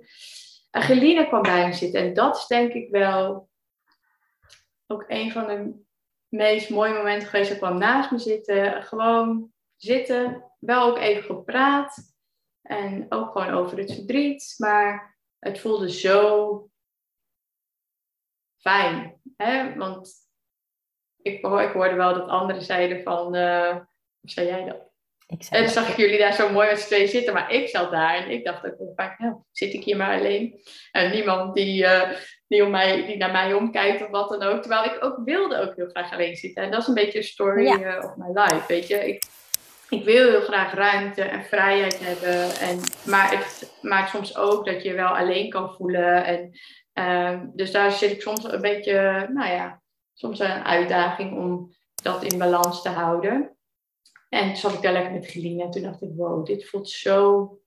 Angelina 0.70 1.24
kwam 1.24 1.42
bij 1.42 1.66
me 1.66 1.72
zitten. 1.72 2.00
En 2.00 2.14
dat 2.14 2.36
is 2.36 2.46
denk 2.46 2.72
ik 2.72 2.90
wel 2.90 3.48
ook 4.86 5.04
een 5.08 5.32
van 5.32 5.46
de 5.46 5.82
meest 6.28 6.70
mooie 6.70 6.92
momenten 6.92 7.28
geweest. 7.28 7.48
Hij 7.48 7.58
kwam 7.58 7.78
naast 7.78 8.10
me 8.10 8.18
zitten, 8.18 8.82
gewoon 8.82 9.52
zitten, 9.76 10.44
wel 10.58 10.82
ook 10.82 10.98
even 10.98 11.22
gepraat. 11.22 12.14
En 12.62 13.06
ook 13.08 13.32
gewoon 13.32 13.50
over 13.50 13.78
het 13.78 13.94
verdriet. 13.94 14.54
Maar 14.58 15.18
het 15.38 15.60
voelde 15.60 15.90
zo 15.90 16.69
fijn. 18.60 19.20
Hè? 19.36 19.74
Want 19.76 20.12
ik, 21.22 21.34
ik 21.44 21.72
hoorde 21.72 21.94
wel 21.94 22.14
dat 22.14 22.28
anderen 22.28 22.62
zeiden 22.62 23.02
van... 23.02 23.36
Uh, 23.36 23.70
hoe 24.20 24.30
zei 24.30 24.46
jij 24.46 24.64
dat? 24.64 24.90
en 25.50 25.62
dan 25.62 25.68
zag 25.68 25.88
ik 25.88 25.96
jullie 25.96 26.18
daar 26.18 26.32
zo 26.32 26.50
mooi 26.50 26.68
met 26.68 26.80
z'n 26.80 26.86
tweeën 26.86 27.08
zitten, 27.08 27.34
maar 27.34 27.52
ik 27.52 27.68
zat 27.68 27.90
daar 27.90 28.14
en 28.14 28.30
ik 28.30 28.44
dacht 28.44 28.64
ook 28.64 28.92
vaak, 28.96 29.18
nou, 29.18 29.34
zit 29.52 29.72
ik 29.74 29.84
hier 29.84 29.96
maar 29.96 30.18
alleen. 30.18 30.60
En 30.92 31.10
niemand 31.10 31.54
die, 31.54 31.82
uh, 31.82 32.10
die, 32.48 32.64
om 32.64 32.70
mij, 32.70 33.06
die 33.06 33.16
naar 33.16 33.30
mij 33.30 33.52
omkijkt 33.52 34.02
of 34.02 34.08
wat 34.08 34.28
dan 34.28 34.42
ook. 34.42 34.60
Terwijl 34.60 34.84
ik 34.84 35.04
ook 35.04 35.20
wilde 35.24 35.60
ook 35.60 35.76
heel 35.76 35.88
graag 35.88 36.12
alleen 36.12 36.36
zitten. 36.36 36.62
En 36.62 36.70
dat 36.70 36.80
is 36.80 36.86
een 36.86 36.94
beetje 36.94 37.18
een 37.18 37.24
story 37.24 37.66
uh, 37.66 37.96
of 38.04 38.16
my 38.16 38.40
life, 38.40 38.64
weet 38.68 38.86
je. 38.86 39.08
Ik, 39.08 39.24
ik 39.88 40.04
wil 40.04 40.28
heel 40.30 40.40
graag 40.40 40.74
ruimte 40.74 41.22
en 41.22 41.44
vrijheid 41.44 42.00
hebben. 42.00 42.56
En, 42.56 42.80
maar 43.04 43.30
het 43.30 43.72
maakt 43.82 44.10
soms 44.10 44.36
ook 44.36 44.66
dat 44.66 44.82
je 44.82 44.92
wel 44.92 45.16
alleen 45.16 45.50
kan 45.50 45.74
voelen. 45.74 46.24
En, 46.24 46.50
uh, 46.94 47.40
dus 47.52 47.70
daar 47.70 47.92
zit 47.92 48.10
ik 48.10 48.22
soms 48.22 48.44
een 48.44 48.60
beetje, 48.60 49.28
nou 49.32 49.50
ja, 49.50 49.82
soms 50.12 50.38
een 50.38 50.64
uitdaging 50.64 51.38
om 51.38 51.74
dat 52.02 52.22
in 52.22 52.38
balans 52.38 52.82
te 52.82 52.88
houden. 52.88 53.56
En 54.28 54.46
toen 54.46 54.56
zat 54.56 54.72
ik 54.72 54.82
daar 54.82 54.92
lekker 54.92 55.12
met 55.12 55.26
Gelina 55.26 55.64
en 55.64 55.70
toen 55.70 55.82
dacht 55.82 56.02
ik, 56.02 56.10
wow, 56.16 56.46
dit 56.46 56.68
voelt 56.68 56.88
zo 56.88 57.58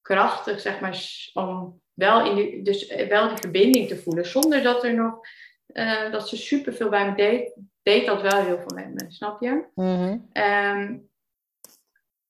krachtig, 0.00 0.60
zeg 0.60 0.80
maar, 0.80 1.30
om 1.32 1.80
wel, 1.94 2.26
in 2.26 2.34
die, 2.34 2.62
dus 2.62 2.94
wel 3.08 3.28
die 3.28 3.36
verbinding 3.36 3.88
te 3.88 3.96
voelen, 3.96 4.26
zonder 4.26 4.62
dat 4.62 4.84
er 4.84 4.94
nog, 4.94 5.20
uh, 5.66 6.12
dat 6.12 6.28
ze 6.28 6.36
superveel 6.36 6.88
bij 6.88 7.10
me 7.10 7.16
deed, 7.16 7.56
deed 7.82 8.06
dat 8.06 8.22
wel 8.22 8.42
heel 8.44 8.58
veel 8.58 8.74
met 8.74 8.94
me, 8.94 9.10
snap 9.12 9.42
je? 9.42 9.64
Mhm. 9.74 10.18
Ehm, 10.32 10.98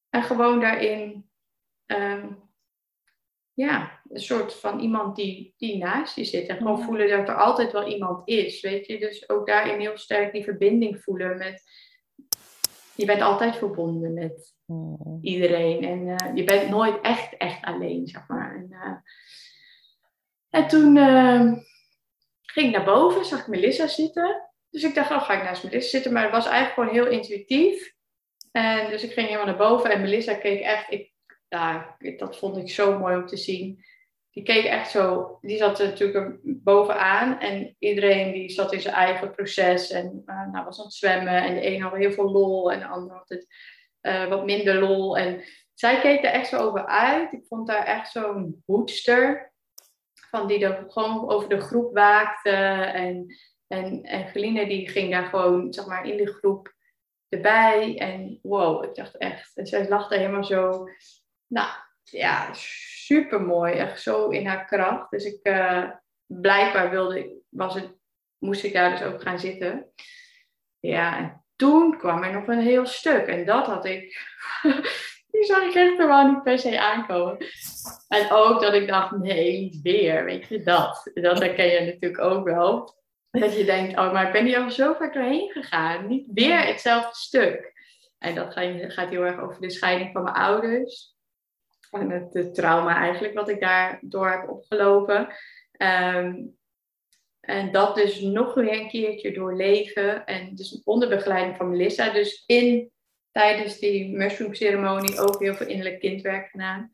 en 0.09 0.23
gewoon 0.23 0.61
daarin, 0.61 1.31
um, 1.87 2.51
ja, 3.53 4.00
een 4.11 4.21
soort 4.21 4.55
van 4.55 4.81
iemand 4.81 5.17
die, 5.17 5.55
die 5.57 5.79
naast 5.79 6.17
je 6.17 6.25
zit. 6.25 6.49
En 6.49 6.57
gewoon 6.57 6.83
voelen 6.83 7.09
dat 7.09 7.29
er 7.29 7.37
altijd 7.37 7.73
wel 7.73 7.89
iemand 7.89 8.29
is, 8.29 8.61
weet 8.61 8.87
je? 8.87 8.99
Dus 8.99 9.29
ook 9.29 9.47
daarin 9.47 9.81
heel 9.81 9.97
sterk 9.97 10.33
die 10.33 10.45
verbinding 10.45 11.03
voelen 11.03 11.39
met 11.39 11.63
je 12.95 13.07
bent 13.07 13.21
altijd 13.21 13.57
verbonden 13.57 14.15
met 14.15 14.55
hmm. 14.65 15.19
iedereen. 15.23 15.85
En 15.85 16.07
uh, 16.07 16.35
je 16.35 16.45
bent 16.45 16.69
nooit 16.69 17.01
echt, 17.01 17.37
echt 17.37 17.65
alleen, 17.65 18.07
zeg 18.07 18.29
maar. 18.29 18.55
En, 18.55 18.67
uh, 18.71 18.97
en 20.51 20.69
toen 20.69 20.97
uh, 20.97 21.53
ging 22.43 22.67
ik 22.67 22.73
naar 22.77 22.85
boven, 22.85 23.25
zag 23.25 23.41
ik 23.41 23.47
Melissa 23.47 23.87
zitten. 23.87 24.51
Dus 24.71 24.83
ik 24.83 24.95
dacht, 24.95 25.11
oh, 25.11 25.23
ga 25.23 25.35
ik 25.35 25.43
naast 25.43 25.65
Melissa 25.65 25.89
zitten. 25.89 26.13
Maar 26.13 26.23
het 26.23 26.33
was 26.33 26.47
eigenlijk 26.47 26.75
gewoon 26.75 26.95
heel 26.95 27.19
intuïtief. 27.19 27.95
En 28.53 28.91
dus 28.91 29.03
ik 29.03 29.13
ging 29.13 29.27
helemaal 29.27 29.47
naar 29.47 29.69
boven 29.69 29.91
en 29.91 30.01
Melissa 30.01 30.35
keek 30.35 30.61
echt, 30.61 30.91
ik, 30.93 31.13
ja, 31.49 31.97
dat 32.17 32.39
vond 32.39 32.57
ik 32.57 32.71
zo 32.71 32.99
mooi 32.99 33.17
om 33.17 33.27
te 33.27 33.37
zien 33.37 33.85
die 34.31 34.43
keek 34.43 34.65
echt 34.65 34.91
zo, 34.91 35.39
die 35.41 35.57
zat 35.57 35.79
natuurlijk 35.79 36.39
bovenaan 36.43 37.41
en 37.41 37.77
iedereen 37.79 38.33
die 38.33 38.51
zat 38.51 38.73
in 38.73 38.81
zijn 38.81 38.95
eigen 38.95 39.31
proces 39.31 39.91
en 39.91 40.23
uh, 40.27 40.53
nou, 40.53 40.65
was 40.65 40.79
aan 40.79 40.85
het 40.85 40.95
zwemmen 40.95 41.43
en 41.43 41.55
de 41.55 41.67
een 41.67 41.81
had 41.81 41.97
heel 41.97 42.13
veel 42.13 42.31
lol 42.31 42.73
en 42.73 42.79
de 42.79 42.87
ander 42.87 43.17
had 43.17 43.29
het 43.29 43.47
uh, 44.03 44.29
wat 44.29 44.45
minder 44.45 44.75
lol 44.75 45.19
en 45.19 45.43
zij 45.75 46.01
keek 46.01 46.25
er 46.25 46.31
echt 46.31 46.49
zo 46.49 46.59
over 46.59 46.87
uit. 46.87 47.33
Ik 47.33 47.47
vond 47.49 47.67
daar 47.67 47.85
echt 47.85 48.11
zo'n 48.11 48.63
hoedster 48.67 49.53
van 50.13 50.47
die 50.47 50.65
er 50.65 50.85
gewoon 50.89 51.31
over 51.31 51.49
de 51.49 51.61
groep 51.61 51.95
waakte 51.95 52.51
en, 52.51 53.35
en, 53.67 54.03
en 54.03 54.29
Geline 54.29 54.67
die 54.67 54.89
ging 54.89 55.11
daar 55.11 55.27
gewoon 55.27 55.73
zeg 55.73 55.87
maar 55.87 56.07
in 56.07 56.17
de 56.17 56.33
groep 56.33 56.75
erbij 57.29 57.99
en 57.99 58.39
wow, 58.43 58.85
ik 58.85 58.95
dacht 58.95 59.17
echt, 59.17 59.57
en 59.57 59.67
zij 59.67 59.87
daar 59.87 60.09
helemaal 60.09 60.45
zo, 60.45 60.89
nou 61.47 61.69
ja, 62.03 62.51
super 63.15 63.43
mooi. 63.43 63.73
Echt 63.73 64.03
zo 64.03 64.29
in 64.29 64.47
haar 64.47 64.65
kracht. 64.65 65.11
Dus 65.11 65.25
ik, 65.25 65.41
uh, 65.43 65.91
blijkbaar 66.27 66.91
wilde, 66.91 67.43
was 67.49 67.75
het, 67.75 67.93
moest 68.39 68.65
ik 68.65 68.73
daar 68.73 68.91
dus 68.91 69.03
ook 69.03 69.23
gaan 69.23 69.39
zitten. 69.39 69.87
Ja, 70.79 71.19
en 71.19 71.45
toen 71.57 71.99
kwam 71.99 72.23
er 72.23 72.33
nog 72.33 72.47
een 72.47 72.61
heel 72.61 72.87
stuk. 72.87 73.27
En 73.27 73.45
dat 73.45 73.67
had 73.67 73.85
ik, 73.85 74.03
die 75.33 75.45
zag 75.45 75.63
ik 75.63 75.75
echt 75.75 75.97
helemaal 75.97 76.31
niet 76.31 76.43
per 76.43 76.59
se 76.59 76.81
aankomen. 76.81 77.37
En 78.09 78.31
ook 78.31 78.61
dat 78.61 78.75
ik 78.75 78.89
dacht, 78.89 79.17
nee, 79.17 79.61
niet 79.61 79.81
weer. 79.83 80.25
Weet 80.25 80.49
je, 80.49 80.63
dat. 80.63 81.11
Dat 81.15 81.39
herken 81.39 81.67
je 81.67 81.81
natuurlijk 81.81 82.21
ook 82.21 82.45
wel. 82.45 82.99
Dat 83.31 83.57
je 83.57 83.65
denkt, 83.65 83.99
oh, 83.99 84.13
maar 84.13 84.27
ik 84.27 84.33
ben 84.33 84.45
hier 84.45 84.59
al 84.59 84.71
zo 84.71 84.95
ver 84.95 85.13
doorheen 85.13 85.51
gegaan. 85.51 86.07
Niet 86.07 86.27
weer 86.35 86.67
hetzelfde 86.67 87.15
stuk. 87.15 87.73
En 88.19 88.35
dat 88.35 88.53
gaat 88.53 89.09
heel 89.09 89.23
erg 89.23 89.41
over 89.41 89.61
de 89.61 89.71
scheiding 89.71 90.13
van 90.13 90.23
mijn 90.23 90.35
ouders. 90.35 91.19
Van 91.91 92.11
het 92.11 92.55
trauma 92.55 92.97
eigenlijk 92.97 93.35
wat 93.35 93.49
ik 93.49 93.61
daardoor 93.61 94.31
heb 94.31 94.49
opgelopen. 94.49 95.29
Ehm, 95.73 96.35
en 97.41 97.73
dat 97.73 97.95
dus 97.95 98.21
nog 98.21 98.57
een 98.57 98.89
keertje 98.89 99.33
doorleven. 99.33 100.27
En 100.27 100.55
dus 100.55 100.83
onder 100.85 101.09
begeleiding 101.09 101.57
van 101.57 101.71
Melissa. 101.71 102.13
Dus 102.13 102.45
in, 102.47 102.91
tijdens 103.33 103.79
die 103.79 104.17
mushroom 104.17 104.55
ceremonie 104.55 105.21
ook 105.21 105.41
heel 105.41 105.55
veel 105.55 105.67
innerlijk 105.67 106.01
kindwerk 106.01 106.51
gedaan. 106.51 106.93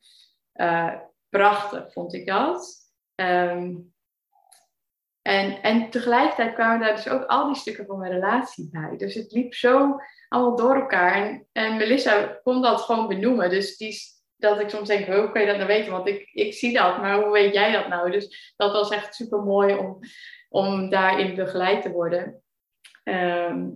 Uh, 0.55 0.95
prachtig 1.29 1.93
vond 1.93 2.15
ik 2.15 2.27
dat. 2.27 2.75
Ehm, 3.15 3.75
en, 5.23 5.63
en 5.63 5.91
tegelijkertijd 5.91 6.55
kwamen 6.55 6.81
daar 6.81 6.95
dus 6.95 7.09
ook 7.09 7.25
al 7.25 7.47
die 7.47 7.57
stukken 7.57 7.87
van 7.87 7.99
mijn 7.99 8.13
relatie 8.13 8.69
bij. 8.73 8.97
Dus 8.97 9.15
het 9.15 9.33
liep 9.33 9.55
zo 9.55 9.97
allemaal 10.29 10.57
door 10.57 10.75
elkaar. 10.75 11.15
En, 11.15 11.47
en 11.53 11.77
Melissa 11.77 12.41
kon 12.43 12.63
dat 12.63 12.81
gewoon 12.81 13.09
benoemen. 13.09 13.51
Dus 13.51 13.77
die, 13.77 13.99
dat 14.37 14.61
ik 14.61 14.69
soms 14.69 14.89
denk, 14.89 15.07
hoe 15.07 15.31
kan 15.33 15.41
je 15.41 15.47
dat 15.47 15.57
nou 15.57 15.69
weten? 15.69 15.93
Want 15.93 16.09
ik, 16.09 16.31
ik 16.33 16.55
zie 16.55 16.73
dat, 16.73 17.01
maar 17.01 17.23
hoe 17.23 17.33
weet 17.33 17.55
jij 17.55 17.73
dat 17.73 17.89
nou? 17.89 18.11
Dus 18.11 18.55
dat 18.57 18.73
was 18.73 18.91
echt 18.91 19.15
super 19.15 19.43
mooi 19.43 19.75
om, 19.75 19.99
om 20.49 20.91
daarin 20.91 21.35
begeleid 21.35 21.83
te 21.83 21.91
worden. 21.91 22.43
Ehm, 23.03 23.69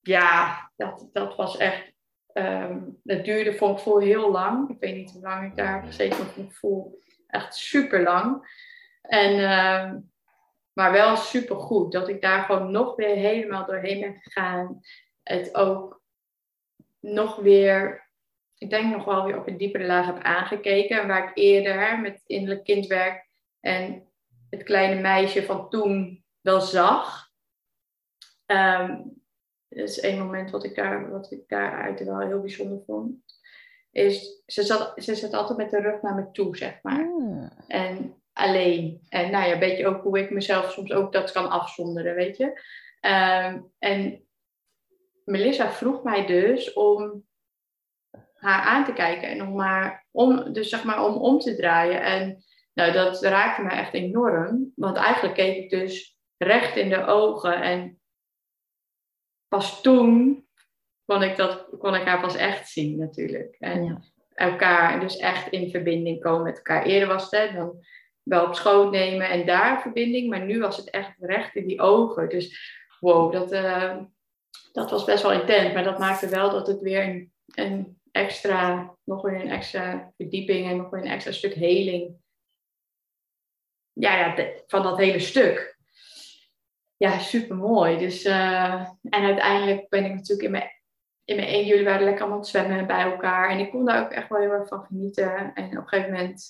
ja, 0.00 0.70
dat, 0.76 1.08
dat 1.12 1.36
was 1.36 1.56
echt. 1.56 1.88
Um, 2.32 3.00
dat 3.02 3.24
duurde 3.24 3.54
voor 3.54 3.70
ik 3.70 3.78
voel 3.78 3.98
heel 3.98 4.30
lang. 4.30 4.70
Ik 4.70 4.80
weet 4.80 4.96
niet 4.96 5.10
hoe 5.10 5.22
lang 5.22 5.46
ik 5.46 5.56
daar 5.56 5.82
gezeten 5.82 6.26
heb. 6.36 6.52
voel 6.52 6.98
echt 7.26 7.54
super 7.54 8.02
lang. 8.02 8.48
En, 9.02 9.32
uh, 9.32 9.92
maar 10.72 10.92
wel 10.92 11.16
super 11.16 11.56
goed. 11.56 11.92
Dat 11.92 12.08
ik 12.08 12.20
daar 12.20 12.42
gewoon 12.42 12.70
nog 12.70 12.96
weer 12.96 13.14
helemaal 13.14 13.66
doorheen 13.66 14.00
ben 14.00 14.20
gegaan. 14.20 14.80
Het 15.22 15.54
ook 15.54 16.02
nog 17.00 17.36
weer, 17.36 18.09
ik 18.60 18.70
denk 18.70 18.92
nog 18.92 19.04
wel 19.04 19.24
weer 19.24 19.38
op 19.38 19.46
een 19.46 19.56
diepere 19.56 19.86
laag 19.86 20.06
heb 20.06 20.22
aangekeken. 20.22 21.06
Waar 21.06 21.28
ik 21.28 21.36
eerder 21.36 22.00
met 22.00 22.22
innerlijk 22.26 22.64
kindwerk 22.64 23.28
en 23.60 24.08
het 24.50 24.62
kleine 24.62 25.00
meisje 25.00 25.42
van 25.42 25.68
toen 25.68 26.24
wel 26.40 26.60
zag. 26.60 27.28
Um, 28.46 29.22
dat 29.68 29.88
is 29.88 30.00
één 30.00 30.18
moment 30.18 30.50
wat 30.50 30.64
ik, 30.64 30.74
daar, 30.74 31.10
wat 31.10 31.30
ik 31.30 31.48
daaruit 31.48 32.04
wel 32.04 32.20
heel 32.20 32.40
bijzonder 32.40 32.82
vond. 32.86 33.14
Is, 33.90 34.42
ze 34.46 34.62
zat, 34.62 34.92
ze 34.96 35.14
zat 35.14 35.32
altijd 35.32 35.58
met 35.58 35.70
de 35.70 35.80
rug 35.80 36.02
naar 36.02 36.14
me 36.14 36.30
toe, 36.30 36.56
zeg 36.56 36.78
maar. 36.82 37.04
Hmm. 37.04 37.50
En 37.66 38.22
alleen. 38.32 39.00
En 39.08 39.30
nou 39.30 39.46
ja, 39.46 39.52
een 39.52 39.58
beetje 39.58 39.86
ook 39.86 40.02
hoe 40.02 40.18
ik 40.18 40.30
mezelf 40.30 40.72
soms 40.72 40.92
ook 40.92 41.12
dat 41.12 41.32
kan 41.32 41.50
afzonderen, 41.50 42.14
weet 42.14 42.36
je. 42.36 42.44
Um, 43.00 43.72
en 43.78 44.24
Melissa 45.24 45.70
vroeg 45.70 46.02
mij 46.02 46.26
dus 46.26 46.72
om 46.72 47.28
haar 48.40 48.62
aan 48.62 48.84
te 48.84 48.92
kijken 48.92 49.28
en 49.28 49.42
om 49.42 49.60
haar 49.60 50.06
om, 50.10 50.52
dus 50.52 50.68
zeg 50.68 50.84
maar 50.84 51.04
om 51.04 51.14
om 51.14 51.38
te 51.38 51.56
draaien. 51.56 52.02
En 52.02 52.44
nou, 52.74 52.92
dat 52.92 53.22
raakte 53.22 53.62
me 53.62 53.70
echt 53.70 53.94
enorm. 53.94 54.72
Want 54.76 54.96
eigenlijk 54.96 55.34
keek 55.34 55.56
ik 55.56 55.70
dus 55.70 56.18
recht 56.36 56.76
in 56.76 56.88
de 56.88 57.04
ogen. 57.04 57.62
En 57.62 58.00
pas 59.48 59.82
toen 59.82 60.44
kon 61.04 61.22
ik, 61.22 61.36
dat, 61.36 61.66
kon 61.78 61.94
ik 61.94 62.06
haar 62.06 62.20
pas 62.20 62.36
echt 62.36 62.68
zien 62.68 62.98
natuurlijk. 62.98 63.56
En 63.58 64.04
elkaar 64.34 65.00
dus 65.00 65.16
echt 65.16 65.48
in 65.48 65.70
verbinding 65.70 66.20
komen 66.20 66.42
met 66.42 66.56
elkaar. 66.56 66.84
Eerder 66.84 67.08
was 67.08 67.30
het 67.30 67.52
dan 67.52 67.84
wel 68.22 68.46
op 68.46 68.54
schoot 68.54 68.90
nemen 68.90 69.28
en 69.28 69.46
daar 69.46 69.80
verbinding. 69.80 70.30
Maar 70.30 70.44
nu 70.44 70.60
was 70.60 70.76
het 70.76 70.90
echt 70.90 71.14
recht 71.18 71.54
in 71.54 71.66
die 71.66 71.80
ogen. 71.80 72.28
Dus 72.28 72.78
wow, 73.00 73.32
dat, 73.32 73.52
uh, 73.52 73.96
dat 74.72 74.90
was 74.90 75.04
best 75.04 75.22
wel 75.22 75.32
intens. 75.32 75.74
Maar 75.74 75.84
dat 75.84 75.98
maakte 75.98 76.28
wel 76.28 76.50
dat 76.50 76.66
het 76.66 76.80
weer 76.80 77.02
een, 77.02 77.32
een 77.54 77.99
extra, 78.10 78.96
nog 79.04 79.22
weer 79.22 79.40
een 79.40 79.50
extra 79.50 80.12
verdieping 80.16 80.70
en 80.70 80.76
nog 80.76 80.90
weer 80.90 81.00
een 81.00 81.10
extra 81.10 81.32
stuk 81.32 81.54
heling 81.54 82.18
ja, 84.00 84.16
ja, 84.16 84.52
van 84.66 84.82
dat 84.82 84.98
hele 84.98 85.18
stuk. 85.18 85.78
Ja, 86.96 87.18
super 87.18 87.56
mooi. 87.56 87.98
Dus, 87.98 88.24
uh, 88.24 88.88
en 89.02 89.24
uiteindelijk 89.24 89.88
ben 89.88 90.04
ik 90.04 90.14
natuurlijk 90.14 90.42
in 90.42 90.50
mijn, 90.50 90.70
in 91.24 91.36
mijn 91.36 91.48
1 91.48 91.66
juli 91.66 91.84
waren 91.84 92.04
lekker 92.04 92.22
allemaal 92.22 92.44
zwemmen 92.44 92.86
bij 92.86 93.02
elkaar. 93.02 93.50
En 93.50 93.58
ik 93.58 93.70
kon 93.70 93.84
daar 93.84 94.04
ook 94.04 94.10
echt 94.10 94.28
wel 94.28 94.40
heel 94.40 94.50
erg 94.50 94.68
van 94.68 94.84
genieten. 94.84 95.54
En 95.54 95.64
op 95.64 95.72
een 95.72 95.88
gegeven 95.88 96.12
moment, 96.12 96.44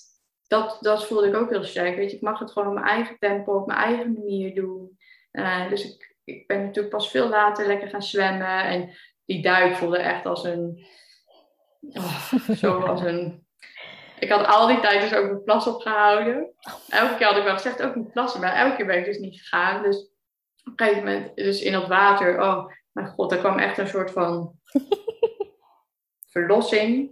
dat, 0.47 0.77
dat 0.81 1.07
voelde 1.07 1.27
ik 1.27 1.35
ook 1.35 1.49
heel 1.49 1.63
sterk. 1.63 1.95
Weet 1.95 2.09
je, 2.11 2.15
ik 2.15 2.21
mag 2.21 2.39
het 2.39 2.51
gewoon 2.51 2.67
op 2.67 2.73
mijn 2.73 2.85
eigen 2.85 3.17
tempo, 3.19 3.55
op 3.55 3.67
mijn 3.67 3.79
eigen 3.79 4.13
manier 4.13 4.55
doen. 4.55 4.97
Uh, 5.31 5.69
dus 5.69 5.93
ik, 5.93 6.15
ik 6.23 6.47
ben 6.47 6.63
natuurlijk 6.63 6.95
pas 6.95 7.11
veel 7.11 7.29
later 7.29 7.67
lekker 7.67 7.89
gaan 7.89 8.03
zwemmen. 8.03 8.63
En 8.63 8.89
die 9.25 9.41
duik 9.41 9.75
voelde 9.75 9.97
echt 9.97 10.25
als 10.25 10.43
een, 10.43 10.85
oh, 11.81 12.29
zo 12.55 12.79
als 12.79 13.01
een 13.01 13.45
ik 14.21 14.29
had 14.29 14.45
al 14.45 14.67
die 14.67 14.79
tijd 14.79 15.01
dus 15.01 15.13
ook 15.13 15.25
mijn 15.25 15.43
plas 15.43 15.67
opgehouden. 15.67 16.53
Elke 16.89 17.15
keer 17.15 17.27
had 17.27 17.37
ik 17.37 17.43
wel 17.43 17.53
gezegd, 17.53 17.81
ook 17.81 17.95
niet 17.95 18.11
plassen, 18.11 18.41
maar 18.41 18.53
elke 18.53 18.75
keer 18.75 18.85
ben 18.85 18.97
ik 18.97 19.05
dus 19.05 19.17
niet 19.17 19.39
gegaan. 19.39 19.83
Dus 19.83 19.97
op 20.63 20.79
een 20.79 20.85
gegeven 20.85 21.03
moment, 21.03 21.35
dus 21.35 21.61
in 21.61 21.71
dat 21.71 21.87
water, 21.87 22.41
oh 22.41 22.71
mijn 22.91 23.07
god, 23.07 23.31
er 23.31 23.37
kwam 23.37 23.57
echt 23.57 23.77
een 23.77 23.87
soort 23.87 24.11
van 24.11 24.59
verlossing. 26.33 27.11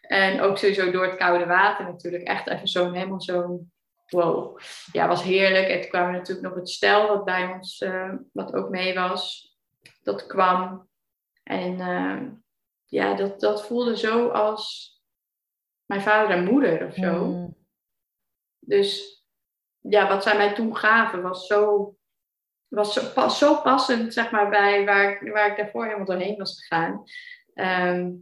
En 0.00 0.40
ook 0.40 0.58
sowieso 0.58 0.90
door 0.90 1.04
het 1.04 1.16
koude 1.16 1.46
water 1.46 1.84
natuurlijk, 1.84 2.22
echt 2.22 2.48
even 2.48 2.68
zo'n, 2.68 2.94
helemaal 2.94 3.20
zo'n, 3.20 3.72
wow. 4.08 4.58
Ja, 4.92 5.08
was 5.08 5.22
heerlijk. 5.22 5.68
En 5.68 5.80
toen 5.80 5.90
kwam 5.90 6.12
natuurlijk 6.12 6.46
nog 6.46 6.56
het 6.56 6.68
stel 6.68 7.08
wat 7.08 7.24
bij 7.24 7.52
ons, 7.52 7.80
uh, 7.80 8.12
wat 8.32 8.54
ook 8.54 8.68
mee 8.68 8.94
was. 8.94 9.52
Dat 10.02 10.26
kwam. 10.26 10.88
En 11.42 11.78
uh, 11.78 12.22
ja, 12.88 13.14
dat, 13.14 13.40
dat 13.40 13.66
voelde 13.66 13.96
zo 13.96 14.28
als 14.28 14.92
mijn 15.84 16.00
vader 16.00 16.36
en 16.36 16.44
moeder 16.44 16.86
of 16.86 16.94
zo. 16.94 17.24
Hmm. 17.24 17.56
Dus 18.58 19.22
ja, 19.80 20.08
wat 20.08 20.22
zij 20.22 20.36
mij 20.36 20.54
toen 20.54 20.76
gaven 20.76 21.22
was 21.22 21.46
zo, 21.46 21.94
was 22.68 22.92
zo, 22.92 23.28
zo 23.28 23.60
passend, 23.60 24.12
zeg 24.12 24.30
maar, 24.30 24.48
bij 24.48 24.84
waar, 24.84 25.30
waar 25.32 25.50
ik 25.50 25.56
daarvoor 25.56 25.84
helemaal 25.84 26.06
doorheen 26.06 26.36
was 26.36 26.64
gegaan. 26.64 27.04
Ehm, 27.54 28.12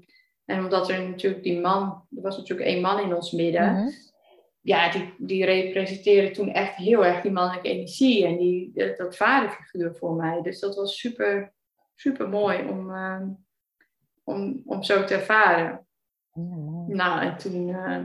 en 0.44 0.58
omdat 0.58 0.90
er 0.90 1.08
natuurlijk 1.08 1.42
die 1.42 1.60
man, 1.60 2.06
er 2.16 2.22
was 2.22 2.36
natuurlijk 2.36 2.68
één 2.68 2.80
man 2.80 3.00
in 3.00 3.14
ons 3.14 3.30
midden. 3.30 3.76
Hmm. 3.76 3.90
Ja, 4.60 4.90
die, 4.90 5.14
die 5.18 5.44
representeerde 5.44 6.30
toen 6.30 6.52
echt 6.52 6.74
heel 6.74 7.04
erg 7.04 7.20
die 7.20 7.30
mannelijke 7.30 7.68
energie 7.68 8.26
en 8.26 8.36
die, 8.36 8.72
dat 8.96 9.16
vaderfiguur 9.16 9.94
voor 9.94 10.14
mij. 10.14 10.42
Dus 10.42 10.60
dat 10.60 10.74
was 10.74 10.98
super, 10.98 11.54
super 11.94 12.28
mooi 12.28 12.68
om, 12.68 12.94
ehm, 12.94 13.28
om, 14.26 14.62
om 14.64 14.82
zo 14.82 15.04
te 15.04 15.14
ervaren. 15.14 15.86
Nou, 16.86 17.20
en 17.20 17.36
toen, 17.36 17.68
uh, 17.68 18.04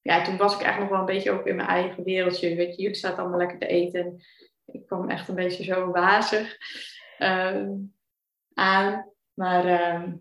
ja, 0.00 0.22
toen 0.22 0.36
was 0.36 0.54
ik 0.54 0.60
echt 0.60 0.78
nog 0.78 0.88
wel 0.88 0.98
een 0.98 1.04
beetje 1.04 1.30
ook 1.30 1.46
in 1.46 1.56
mijn 1.56 1.68
eigen 1.68 2.04
wereldje. 2.04 2.56
Weet 2.56 2.76
je, 2.76 2.82
jullie 2.82 2.96
zaten 2.96 3.18
allemaal 3.18 3.38
lekker 3.38 3.58
te 3.58 3.66
eten. 3.66 4.20
Ik 4.64 4.86
kwam 4.86 5.10
echt 5.10 5.28
een 5.28 5.34
beetje 5.34 5.64
zo 5.64 5.90
wazig 5.90 6.56
uh, 7.18 7.68
aan. 8.54 9.10
Maar 9.34 9.66
uh, 9.66 10.12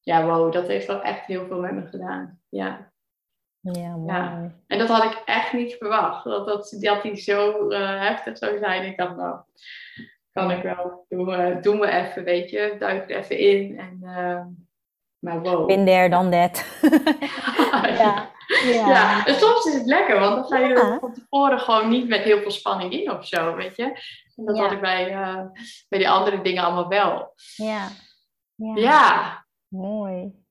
ja, 0.00 0.24
wow, 0.24 0.52
dat 0.52 0.66
heeft 0.66 0.86
wel 0.86 1.02
echt 1.02 1.26
heel 1.26 1.46
veel 1.46 1.60
met 1.60 1.72
me 1.72 1.86
gedaan. 1.86 2.40
Ja. 2.48 2.92
Ja, 3.60 3.96
mooi. 3.96 4.12
Ja. 4.12 4.54
En 4.66 4.78
dat 4.78 4.88
had 4.88 5.04
ik 5.04 5.22
echt 5.24 5.52
niet 5.52 5.74
verwacht. 5.74 6.24
Dat, 6.24 6.46
dat, 6.46 6.76
dat 6.80 7.02
die 7.02 7.16
zo 7.16 7.70
uh, 7.70 8.00
heftig 8.00 8.38
zou 8.38 8.58
zijn. 8.58 8.84
Ik 8.84 8.96
dacht, 8.96 9.16
nou, 9.16 9.40
kan 10.32 10.50
ik 10.50 10.62
wel. 10.62 11.06
Doen, 11.08 11.60
doen 11.60 11.80
we 11.80 11.90
even, 11.90 12.24
weet 12.24 12.50
je. 12.50 12.76
Duik 12.78 13.10
er 13.10 13.16
even 13.16 13.38
in. 13.38 13.78
En 13.78 13.98
ehm, 14.02 14.46
maar 15.18 15.40
wow. 15.40 15.66
Been 15.66 15.84
there, 15.84 16.08
dan 16.08 16.30
that. 16.30 16.64
ja. 17.98 18.30
Ja. 18.64 18.88
ja, 18.88 19.26
en 19.26 19.34
soms 19.34 19.64
is 19.64 19.74
het 19.74 19.86
lekker, 19.86 20.20
want 20.20 20.34
dan 20.34 20.44
ga 20.44 20.66
je 20.66 20.74
er 20.74 20.98
van 21.00 21.12
tevoren 21.12 21.58
gewoon 21.58 21.88
niet 21.88 22.08
met 22.08 22.20
heel 22.20 22.40
veel 22.40 22.50
spanning 22.50 22.92
in 22.92 23.10
of 23.10 23.26
zo, 23.26 23.54
weet 23.54 23.76
je. 23.76 23.82
En 24.36 24.44
dat 24.44 24.58
had 24.58 24.72
ik 24.72 24.80
bij, 24.80 25.10
uh, 25.10 25.44
bij 25.88 25.98
die 25.98 26.08
andere 26.08 26.42
dingen 26.42 26.62
allemaal 26.62 26.88
wel. 26.88 27.34
Ja. 27.56 27.88
Ja. 28.54 28.74
ja. 28.74 29.44
Mooi. 29.68 30.41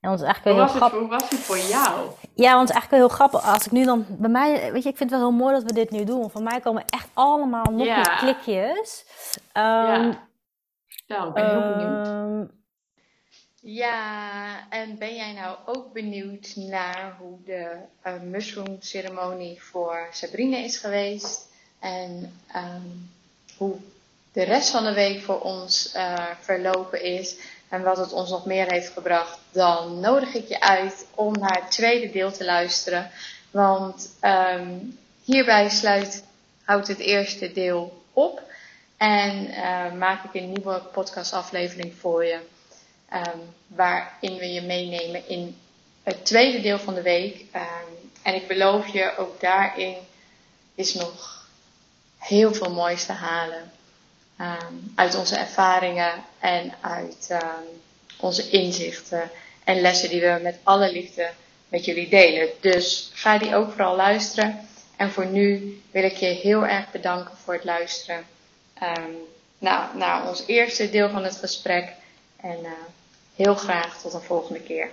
En 0.00 0.10
ons 0.10 0.22
eigenlijk 0.22 0.56
hoe, 0.56 0.66
was 0.66 0.90
het, 0.92 1.00
hoe 1.00 1.08
was 1.08 1.30
het 1.30 1.38
voor 1.38 1.58
jou? 1.58 2.10
Ja, 2.34 2.54
want 2.54 2.68
het 2.68 2.68
is 2.68 2.74
eigenlijk 2.74 2.90
wel 2.90 2.98
heel 2.98 3.08
grappig. 3.08 3.44
Als 3.44 3.66
ik 3.66 3.72
nu 3.72 3.84
dan 3.84 4.06
bij 4.08 4.30
mij, 4.30 4.72
weet 4.72 4.82
je, 4.82 4.88
ik 4.88 4.96
vind 4.96 5.10
het 5.10 5.20
wel 5.20 5.28
heel 5.28 5.38
mooi 5.38 5.54
dat 5.54 5.62
we 5.62 5.72
dit 5.72 5.90
nu 5.90 6.04
doen. 6.04 6.30
Van 6.30 6.42
mij 6.42 6.60
komen 6.60 6.84
echt 6.88 7.08
allemaal 7.12 7.64
nog 7.64 7.86
meer 7.86 8.16
klikjes. 8.18 9.04
Um, 9.52 9.62
ja. 9.62 10.28
Nou, 11.06 11.28
ik 11.28 11.34
ben 11.34 11.50
heel 11.50 11.74
benieuwd. 11.74 12.06
Ehm, 12.06 12.44
ja, 13.60 14.68
en 14.68 14.98
ben 14.98 15.14
jij 15.14 15.32
nou 15.32 15.56
ook 15.66 15.92
benieuwd 15.92 16.52
naar 16.56 17.16
hoe 17.18 17.38
de 17.44 17.76
uh, 18.06 18.20
mushroom 18.20 18.76
ceremonie 18.80 19.62
voor 19.62 20.08
Sabrina 20.10 20.56
is 20.56 20.78
geweest? 20.78 21.48
En 21.78 22.38
um, 22.56 23.10
hoe 23.56 23.76
de 24.32 24.42
rest 24.42 24.70
van 24.70 24.84
de 24.84 24.94
week 24.94 25.22
voor 25.22 25.40
ons 25.40 25.94
uh, 25.96 26.30
verlopen 26.40 27.02
is 27.02 27.36
en 27.68 27.82
wat 27.82 27.96
het 27.96 28.12
ons 28.12 28.30
nog 28.30 28.46
meer 28.46 28.70
heeft 28.70 28.92
gebracht, 28.92 29.38
dan 29.52 30.00
nodig 30.00 30.34
ik 30.34 30.48
je 30.48 30.60
uit 30.60 31.06
om 31.14 31.32
naar 31.32 31.60
het 31.62 31.70
tweede 31.70 32.10
deel 32.10 32.32
te 32.32 32.44
luisteren. 32.44 33.10
Want 33.50 34.16
um, 34.22 34.98
hierbij 35.24 35.68
sluit, 35.68 36.24
houdt 36.64 36.88
het 36.88 36.98
eerste 36.98 37.52
deel 37.52 38.02
op 38.12 38.42
en 38.96 39.50
uh, 39.50 39.92
maak 39.92 40.24
ik 40.24 40.34
een 40.34 40.52
nieuwe 40.52 40.82
podcastaflevering 40.92 41.94
voor 41.98 42.24
je. 42.24 42.38
Um, 43.12 43.54
waarin 43.66 44.36
we 44.36 44.52
je 44.52 44.62
meenemen 44.62 45.28
in 45.28 45.56
het 46.02 46.24
tweede 46.24 46.60
deel 46.60 46.78
van 46.78 46.94
de 46.94 47.02
week. 47.02 47.44
Ehm, 47.52 47.90
en 48.22 48.34
ik 48.34 48.48
beloof 48.48 48.88
je, 48.88 49.16
ook 49.16 49.40
daarin 49.40 49.96
is 50.74 50.94
nog 50.94 51.46
heel 52.18 52.54
veel 52.54 52.74
moois 52.74 53.06
te 53.06 53.12
halen. 53.12 53.70
Ehm, 54.36 54.74
uit 54.94 55.14
onze 55.14 55.36
ervaringen 55.36 56.12
en 56.38 56.72
uit 56.80 57.26
ehm, 57.30 57.64
onze 58.20 58.50
inzichten 58.50 59.30
en 59.64 59.80
lessen 59.80 60.08
die 60.08 60.20
we 60.20 60.38
met 60.42 60.58
alle 60.62 60.92
liefde 60.92 61.30
met 61.68 61.84
jullie 61.84 62.08
delen. 62.08 62.48
Dus 62.60 63.10
ga 63.14 63.38
die 63.38 63.54
ook 63.54 63.70
vooral 63.70 63.96
luisteren. 63.96 64.68
En 64.96 65.10
voor 65.10 65.26
nu 65.26 65.80
wil 65.90 66.04
ik 66.04 66.16
je 66.16 66.26
heel 66.26 66.66
erg 66.66 66.90
bedanken 66.90 67.36
voor 67.36 67.54
het 67.54 67.64
luisteren 67.64 68.26
um, 68.82 69.16
naar, 69.94 70.28
ons 70.28 70.42
eerste 70.46 70.90
deel 70.90 71.10
van 71.10 71.24
het 71.24 71.36
gesprek. 71.36 71.92
En 72.40 72.58
uh, 72.62 72.70
heel 73.36 73.54
graag 73.54 74.00
tot 74.00 74.12
een 74.12 74.20
volgende 74.20 74.60
keer. 74.60 74.90